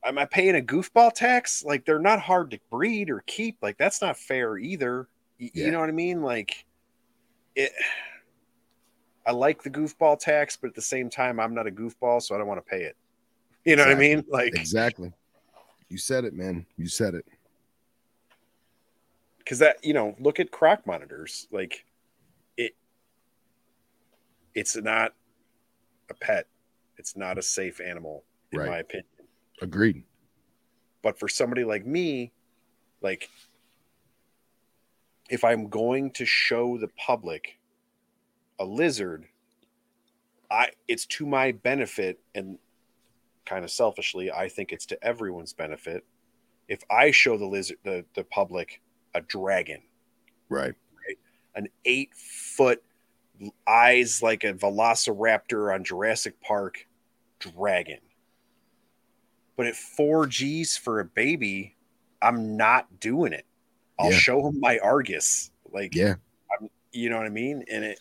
am 0.04 0.18
i 0.18 0.24
paying 0.24 0.56
a 0.56 0.60
goofball 0.60 1.12
tax 1.12 1.64
like 1.64 1.84
they're 1.84 1.98
not 1.98 2.20
hard 2.20 2.50
to 2.50 2.58
breed 2.70 3.10
or 3.10 3.22
keep 3.26 3.56
like 3.62 3.76
that's 3.78 4.00
not 4.00 4.16
fair 4.16 4.56
either 4.58 5.08
Y- 5.40 5.50
Yeah. 5.54 5.66
You 5.66 5.70
know 5.72 5.78
what 5.80 5.88
I 5.88 5.92
mean? 5.92 6.20
Like 6.22 6.64
it. 7.54 7.70
I 9.24 9.30
like 9.30 9.62
the 9.62 9.70
goofball 9.70 10.18
tax, 10.18 10.56
but 10.56 10.66
at 10.68 10.74
the 10.74 10.82
same 10.82 11.08
time, 11.10 11.38
I'm 11.38 11.54
not 11.54 11.66
a 11.68 11.70
goofball, 11.70 12.20
so 12.22 12.34
I 12.34 12.38
don't 12.38 12.48
want 12.48 12.58
to 12.64 12.68
pay 12.68 12.82
it. 12.82 12.96
You 13.64 13.76
know 13.76 13.84
what 13.84 13.92
I 13.92 13.94
mean? 13.94 14.24
Like 14.28 14.54
Exactly. 14.56 15.12
You 15.88 15.96
said 15.98 16.24
it, 16.24 16.32
man. 16.34 16.66
You 16.76 16.88
said 16.88 17.14
it. 17.14 17.24
because 19.38 19.60
that 19.60 19.76
you 19.84 19.94
know 19.94 20.16
look 20.18 20.40
at 20.40 20.50
croc 20.50 20.84
monitors 20.86 21.46
like 21.52 21.84
it 22.56 22.74
it's 24.54 24.76
not 24.76 25.14
a 26.10 26.14
pet 26.14 26.46
it's 26.96 27.16
not 27.16 27.38
a 27.38 27.42
safe 27.42 27.80
animal 27.80 28.24
in 28.52 28.58
Right. 28.58 28.68
my 28.68 28.78
opinion 28.78 29.06
Agreed. 29.60 30.02
but 31.02 31.18
for 31.18 31.28
somebody 31.28 31.64
like 31.64 31.86
me 31.86 32.32
like 33.00 33.28
if 35.30 35.44
i'm 35.44 35.68
going 35.68 36.10
to 36.12 36.24
show 36.24 36.78
the 36.78 36.88
public 36.88 37.58
a 38.58 38.64
lizard 38.64 39.26
i 40.50 40.68
it's 40.86 41.06
to 41.06 41.26
my 41.26 41.52
benefit 41.52 42.18
and 42.34 42.58
kind 43.46 43.64
of 43.64 43.70
selfishly 43.70 44.30
i 44.30 44.48
think 44.48 44.72
it's 44.72 44.86
to 44.86 45.02
everyone's 45.04 45.52
benefit 45.52 46.04
if 46.68 46.80
i 46.90 47.10
show 47.10 47.36
the 47.36 47.46
lizard 47.46 47.78
the, 47.84 48.04
the 48.14 48.24
public 48.24 48.80
a 49.14 49.20
dragon 49.20 49.82
Right. 50.48 50.74
right? 51.06 51.18
an 51.54 51.68
eight 51.84 52.14
foot 52.14 52.82
eyes 53.66 54.22
like 54.22 54.42
a 54.44 54.52
velociraptor 54.54 55.72
on 55.72 55.84
Jurassic 55.84 56.40
Park 56.40 56.86
dragon. 57.38 57.98
But 59.58 59.66
at 59.66 59.74
four 59.76 60.26
G's 60.28 60.76
for 60.76 61.00
a 61.00 61.04
baby, 61.04 61.74
I'm 62.22 62.56
not 62.56 63.00
doing 63.00 63.32
it. 63.32 63.44
I'll 63.98 64.12
Yeah. 64.12 64.16
show 64.18 64.46
him 64.46 64.60
my 64.60 64.78
Argus. 64.78 65.50
Like, 65.72 65.96
Yeah. 65.96 66.14
you 66.92 67.10
know 67.10 67.16
what 67.16 67.26
I 67.26 67.30
mean? 67.30 67.64
And 67.68 67.84
it, 67.84 67.98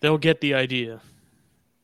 They'll 0.00 0.18
get 0.18 0.42
the 0.42 0.52
idea. 0.52 1.00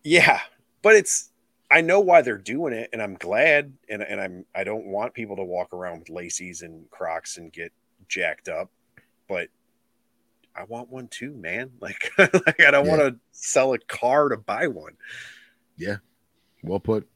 yeah, 0.04 0.40
but 0.82 0.94
it's, 0.94 1.30
I 1.70 1.80
know 1.80 2.00
why 2.00 2.20
they're 2.20 2.36
doing 2.36 2.74
it 2.74 2.90
and 2.92 3.00
I'm 3.02 3.14
glad. 3.14 3.72
And, 3.88 4.02
and 4.02 4.20
I'm, 4.20 4.44
I 4.54 4.62
don't 4.64 4.86
want 4.86 5.14
people 5.14 5.36
to 5.36 5.44
walk 5.44 5.72
around 5.72 6.00
with 6.00 6.10
laces 6.10 6.60
and 6.60 6.88
crocs 6.90 7.38
and 7.38 7.50
get 7.50 7.72
jacked 8.08 8.48
up, 8.48 8.70
but 9.26 9.48
I 10.54 10.64
want 10.64 10.90
one 10.90 11.08
too, 11.08 11.32
man. 11.32 11.70
Like, 11.80 12.12
like 12.18 12.60
I 12.60 12.70
don't 12.70 12.84
Yeah. 12.84 12.96
want 12.96 13.00
to 13.14 13.20
sell 13.32 13.72
a 13.72 13.78
car 13.78 14.28
to 14.28 14.36
buy 14.36 14.66
one. 14.66 14.96
Yeah, 15.78 15.96
well 16.62 16.80
put. 16.80 17.08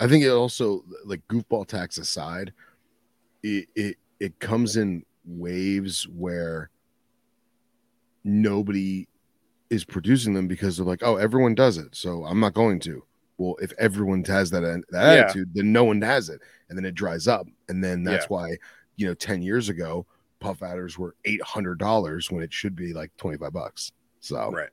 I 0.00 0.08
think 0.08 0.24
it 0.24 0.30
also 0.30 0.84
like 1.04 1.20
goofball 1.28 1.66
tax 1.66 1.98
aside, 1.98 2.52
it 3.42 3.68
it, 3.74 3.96
it 4.20 4.38
comes 4.40 4.76
in 4.76 5.04
waves 5.24 6.08
where 6.08 6.70
nobody 8.24 9.06
is 9.70 9.84
producing 9.84 10.34
them 10.34 10.46
because 10.48 10.76
they're 10.76 10.86
like, 10.86 11.02
oh, 11.02 11.16
everyone 11.16 11.54
does 11.54 11.78
it, 11.78 11.94
so 11.94 12.24
I'm 12.24 12.40
not 12.40 12.54
going 12.54 12.78
to. 12.80 13.02
Well, 13.38 13.56
if 13.62 13.72
everyone 13.78 14.24
has 14.24 14.50
that 14.50 14.60
that 14.60 14.84
Yeah. 14.92 15.20
attitude, 15.22 15.50
then 15.54 15.72
no 15.72 15.84
one 15.84 16.00
has 16.02 16.28
it, 16.28 16.40
and 16.68 16.76
then 16.78 16.84
it 16.84 16.94
dries 16.94 17.26
up, 17.26 17.46
and 17.68 17.82
then 17.82 18.04
that's 18.04 18.24
Yeah. 18.24 18.28
why 18.36 18.56
you 18.96 19.06
know, 19.06 19.14
ten 19.14 19.40
years 19.42 19.68
ago, 19.70 20.06
puff 20.38 20.62
adders 20.62 20.98
were 20.98 21.14
eight 21.24 21.42
hundred 21.42 21.78
dollars 21.78 22.30
when 22.30 22.42
it 22.42 22.52
should 22.52 22.76
be 22.76 22.92
like 22.92 23.10
twenty 23.16 23.38
five 23.38 23.52
bucks. 23.52 23.90
So 24.20 24.50
Right. 24.50 24.68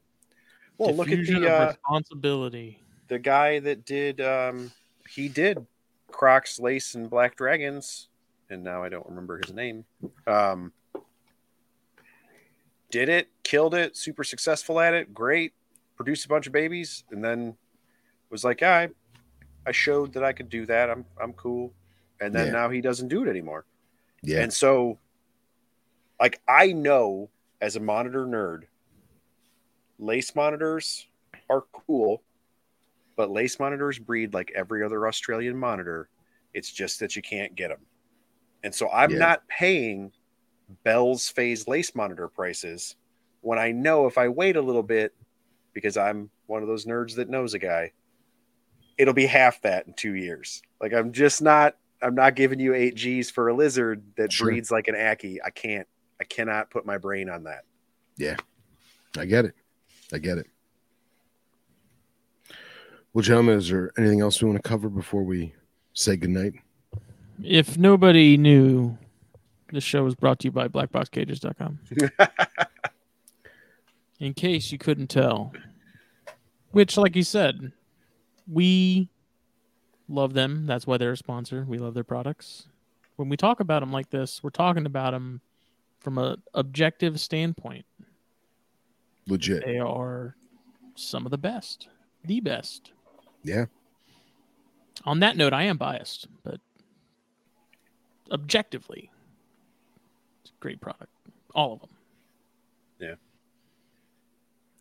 Well, 0.78 0.96
look 0.96 1.12
at 1.12 1.26
the 1.26 1.46
uh, 1.48 1.68
responsibility. 1.68 2.84
the 3.08 3.20
guy 3.20 3.60
that 3.60 3.86
did 3.86 4.22
um 4.22 4.72
he 5.14 5.28
did 5.30 5.66
Crocs, 6.12 6.60
Lace, 6.60 6.96
and 6.96 7.10
Black 7.10 7.36
Dragons, 7.36 8.10
and 8.50 8.64
now 8.64 8.84
I 8.84 8.90
don't 8.90 9.08
remember 9.08 9.38
his 9.38 9.54
name. 9.54 9.86
Um 10.28 10.74
did 12.92 13.08
it, 13.10 13.30
killed 13.44 13.76
it, 13.76 13.96
super 13.96 14.24
successful 14.24 14.80
at 14.80 14.94
it, 14.94 15.14
great, 15.14 15.54
produced 15.96 16.26
a 16.26 16.28
bunch 16.28 16.48
of 16.48 16.54
babies, 16.54 17.04
and 17.12 17.24
then 17.24 17.56
was 18.32 18.44
like, 18.44 18.62
yeah, 18.62 18.74
I, 18.76 18.90
I 19.68 19.72
showed 19.72 20.14
that 20.14 20.24
I 20.24 20.34
could 20.34 20.50
do 20.50 20.66
that. 20.66 20.90
I'm 20.90 21.06
I'm 21.22 21.34
cool. 21.34 21.74
And 22.20 22.34
then 22.34 22.48
Yeah. 22.48 22.52
now 22.54 22.70
he 22.70 22.82
doesn't 22.82 23.08
do 23.08 23.24
it 23.24 23.30
anymore. 23.30 23.66
yeah, 24.24 24.42
And 24.42 24.52
so, 24.52 24.98
like, 26.20 26.42
I 26.48 26.74
know 26.74 27.30
as 27.62 27.76
a 27.76 27.80
monitor 27.80 28.26
nerd, 28.26 28.64
lace 30.00 30.36
monitors 30.36 31.08
are 31.50 31.64
cool, 31.72 32.24
but 33.20 33.30
lace 33.30 33.60
monitors 33.60 34.00
breed 34.00 34.34
like 34.34 34.50
every 34.56 34.82
other 34.82 35.06
Australian 35.06 35.58
monitor. 35.58 36.08
It's 36.54 36.72
just 36.72 37.02
that 37.02 37.18
you 37.18 37.22
can't 37.22 37.54
get 37.54 37.68
them. 37.68 37.82
And 38.64 38.74
so 38.74 38.90
I'm 38.90 39.12
Yeah. 39.12 39.18
not 39.18 39.46
paying 39.50 40.14
Bell's 40.86 41.28
phase 41.28 41.68
lace 41.68 41.94
monitor 41.94 42.30
prices 42.30 42.96
when 43.42 43.60
I 43.60 43.74
know 43.74 44.06
if 44.08 44.18
I 44.18 44.30
wait 44.30 44.56
a 44.56 44.62
little 44.62 44.84
bit, 44.84 45.14
because 45.74 45.98
I'm 45.98 46.30
one 46.46 46.62
of 46.62 46.70
those 46.70 46.86
nerds 46.86 47.18
that 47.18 47.28
knows 47.30 47.54
a 47.54 47.60
guy, 47.60 47.92
it'll 48.98 49.14
be 49.14 49.26
half 49.26 49.62
that 49.64 49.86
in 49.86 49.96
two 49.96 50.14
years. 50.16 50.62
Like 50.80 50.94
I'm 50.94 51.12
just 51.12 51.42
not 51.42 51.76
I'm 52.02 52.16
not 52.16 52.36
giving 52.36 52.62
you 52.62 52.74
eight 52.74 52.96
G's 52.96 53.30
for 53.30 53.50
a 53.50 53.54
lizard 53.54 54.02
that 54.16 54.32
Sure. 54.32 54.48
breeds 54.48 54.72
like 54.72 54.88
an 54.88 54.96
Ackie. 54.96 55.40
I 55.44 55.50
can't 55.50 55.90
I 56.22 56.24
cannot 56.24 56.70
put 56.70 56.86
my 56.86 56.98
brain 56.98 57.30
on 57.30 57.44
that. 57.44 57.66
Yeah. 58.16 58.38
I 59.18 59.26
get 59.26 59.44
it. 59.44 59.56
I 60.14 60.20
get 60.20 60.38
it. 60.38 60.48
Well, 63.14 63.24
gentlemen, 63.24 63.58
is 63.58 63.70
there 63.70 63.92
anything 63.98 64.22
else 64.22 64.42
we 64.42 64.50
want 64.50 64.62
to 64.62 64.70
cover 64.70 64.88
before 64.88 65.24
we 65.24 65.54
say 65.94 66.16
goodnight? 66.16 66.54
If 67.44 67.78
nobody 67.78 68.38
knew, 68.38 68.98
this 69.72 69.84
show 69.84 70.04
was 70.04 70.16
brought 70.16 70.40
to 70.40 70.48
you 70.48 70.52
by 70.52 70.68
blackboxcages.com. 70.68 71.80
In 74.20 74.34
case 74.34 74.72
you 74.72 74.78
couldn't 74.78 75.08
tell, 75.08 75.54
which, 76.72 76.98
like 76.98 77.16
you 77.16 77.24
said, 77.24 77.72
we 78.48 79.10
love 80.08 80.34
them. 80.34 80.66
That's 80.66 80.86
why 80.86 80.98
they're 80.98 81.14
a 81.14 81.18
sponsor. 81.18 81.66
We 81.68 81.78
love 81.78 81.94
their 81.94 82.04
products. 82.04 82.68
When 83.16 83.30
we 83.30 83.38
talk 83.38 83.60
about 83.60 83.80
them 83.80 83.92
like 83.92 84.10
this, 84.10 84.44
we're 84.44 84.50
talking 84.50 84.86
about 84.86 85.12
them 85.12 85.42
from 86.00 86.18
a 86.18 86.38
objective 86.54 87.20
standpoint. 87.20 87.86
Legit. 89.28 89.66
They 89.66 89.80
are 89.80 90.36
some 90.96 91.26
of 91.26 91.32
the 91.32 91.38
best, 91.38 91.88
the 92.24 92.40
best. 92.40 92.92
Yeah. 93.44 93.66
On 95.06 95.20
that 95.22 95.38
note, 95.38 95.54
I 95.54 95.64
am 95.64 95.78
biased, 95.78 96.28
but 96.44 96.60
objectively, 98.32 99.12
it's 100.42 100.52
a 100.52 100.60
great 100.60 100.82
product. 100.82 101.12
All 101.56 101.74
of 101.74 101.82
them. 101.82 101.90
Yeah. 103.00 103.16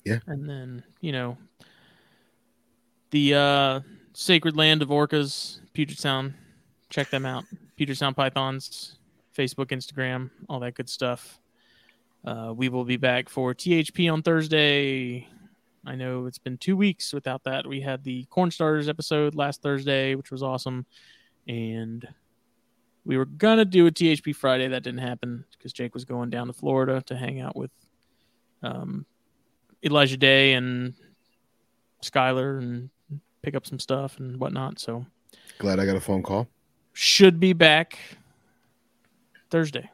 Yeah. 0.05 0.19
And 0.27 0.49
then, 0.49 0.83
you 1.01 1.13
know, 1.13 1.37
the 3.11 3.35
uh, 3.35 3.81
Sacred 4.13 4.57
Land 4.57 4.83
of 4.83 4.89
Orcas, 4.89 5.61
Puget 5.73 5.99
Sound. 5.99 6.35
Check 6.91 7.11
them 7.11 7.25
out. 7.25 7.45
Puget 7.77 7.97
Sound 7.97 8.17
Pythons, 8.17 8.97
Facebook, 9.37 9.67
Instagram, 9.67 10.31
all 10.49 10.61
that 10.61 10.75
good 10.75 10.89
stuff. 10.89 11.39
Uh, 12.25 12.53
we 12.55 12.69
will 12.69 12.85
be 12.85 12.97
back 12.97 13.29
for 13.29 13.55
THP 13.55 14.13
on 14.13 14.23
Thursday. 14.23 15.29
I 15.87 15.95
know 15.95 16.27
it's 16.27 16.39
been 16.39 16.59
two 16.59 16.77
weeks 16.77 17.13
without 17.13 17.45
that. 17.45 17.67
We 17.67 17.81
had 17.81 18.05
the 18.05 18.25
Corn 18.25 18.51
Starters 18.51 18.89
episode 18.89 19.35
last 19.35 19.63
Thursday, 19.63 20.15
which 20.15 20.31
was 20.31 20.43
awesome. 20.43 20.85
And 21.47 22.07
we 23.05 23.17
were 23.17 23.25
going 23.25 23.59
to 23.59 23.65
do 23.65 23.87
a 23.87 23.91
THP 23.91 24.35
Friday. 24.35 24.69
That 24.69 24.83
didn't 24.83 25.01
happen 25.01 25.45
because 25.53 25.73
Jake 25.73 25.95
was 25.95 26.05
going 26.05 26.31
down 26.31 26.47
to 26.49 26.53
Florida 26.53 27.01
to 27.07 27.17
hang 27.17 27.41
out 27.41 27.57
with 27.57 27.71
um, 28.63 29.07
Elijah 29.85 30.17
Day 30.19 30.55
and 30.55 30.95
Skylar 32.03 32.59
and 32.59 32.91
pick 33.43 33.55
up 33.55 33.67
some 33.67 33.79
stuff 33.79 34.19
and 34.19 34.39
whatnot. 34.39 34.79
So 34.79 35.07
Glad 35.59 35.81
I 35.81 35.87
got 35.87 35.97
a 35.97 36.01
phone 36.01 36.23
call. 36.23 36.49
should 36.93 37.41
be 37.41 37.53
back 37.53 37.99
Thursday. 39.51 39.89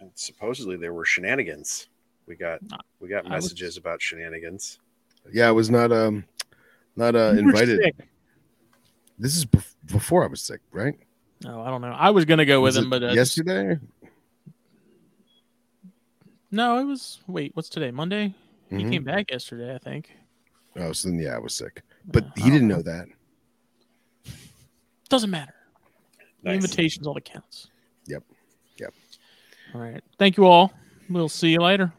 And 0.00 0.10
supposedly 0.14 0.76
there 0.76 0.92
were 0.92 1.04
shenanigans. 1.04 1.88
We 2.26 2.36
got 2.36 2.60
we 3.00 3.08
got 3.08 3.26
I 3.26 3.34
was- 3.36 3.44
messages 3.46 3.76
about 3.76 4.00
shenanigans. 4.00 4.78
Yeah, 5.30 5.48
I 5.48 5.52
was 5.52 5.70
not 5.70 5.92
um 5.92 6.24
not 6.96 7.14
uh 7.14 7.32
You 7.32 7.40
invited. 7.40 7.80
sick. 7.80 7.94
This 9.18 9.36
is 9.36 9.44
bef- 9.44 9.74
before 9.86 10.24
I 10.24 10.26
was 10.26 10.40
sick, 10.42 10.60
right? 10.72 10.94
No, 11.44 11.60
I 11.62 11.68
don't 11.70 11.80
know. 11.80 11.88
I 11.92 12.10
was 12.10 12.24
gonna 12.24 12.44
go 12.44 12.60
with 12.60 12.76
him, 12.76 12.88
but 12.90 13.02
uh, 13.02 13.08
yesterday. 13.12 13.78
no, 16.50 16.78
it 16.78 16.84
was. 16.84 17.20
Wait, 17.26 17.52
what's 17.54 17.68
today? 17.68 17.90
Monday. 17.90 18.34
He 18.70 18.76
Mhm. 18.84 18.90
came 18.90 19.04
back 19.04 19.30
yesterday, 19.30 19.74
I 19.74 19.78
think. 19.78 20.10
Oh, 20.76 20.92
so 20.92 21.08
then 21.08 21.18
yeah, 21.18 21.34
I 21.34 21.38
was 21.38 21.54
sick, 21.54 21.82
but 22.06 22.24
Uh, 22.24 22.30
he 22.36 22.50
didn't 22.50 22.68
know 22.68 22.82
that. 22.82 23.06
Doesn't 25.08 25.30
matter. 25.30 25.54
The 26.42 26.50
Nice. 26.50 26.54
invitation's 26.64 27.06
all 27.06 27.14
that 27.14 27.24
counts. 27.26 27.68
Yep. 28.06 28.24
Yep. 28.78 28.94
All 29.74 29.80
right. 29.82 30.02
Thank 30.18 30.36
you 30.38 30.46
all. 30.46 30.72
We'll 31.10 31.28
see 31.28 31.50
you 31.52 31.60
later. 31.60 31.92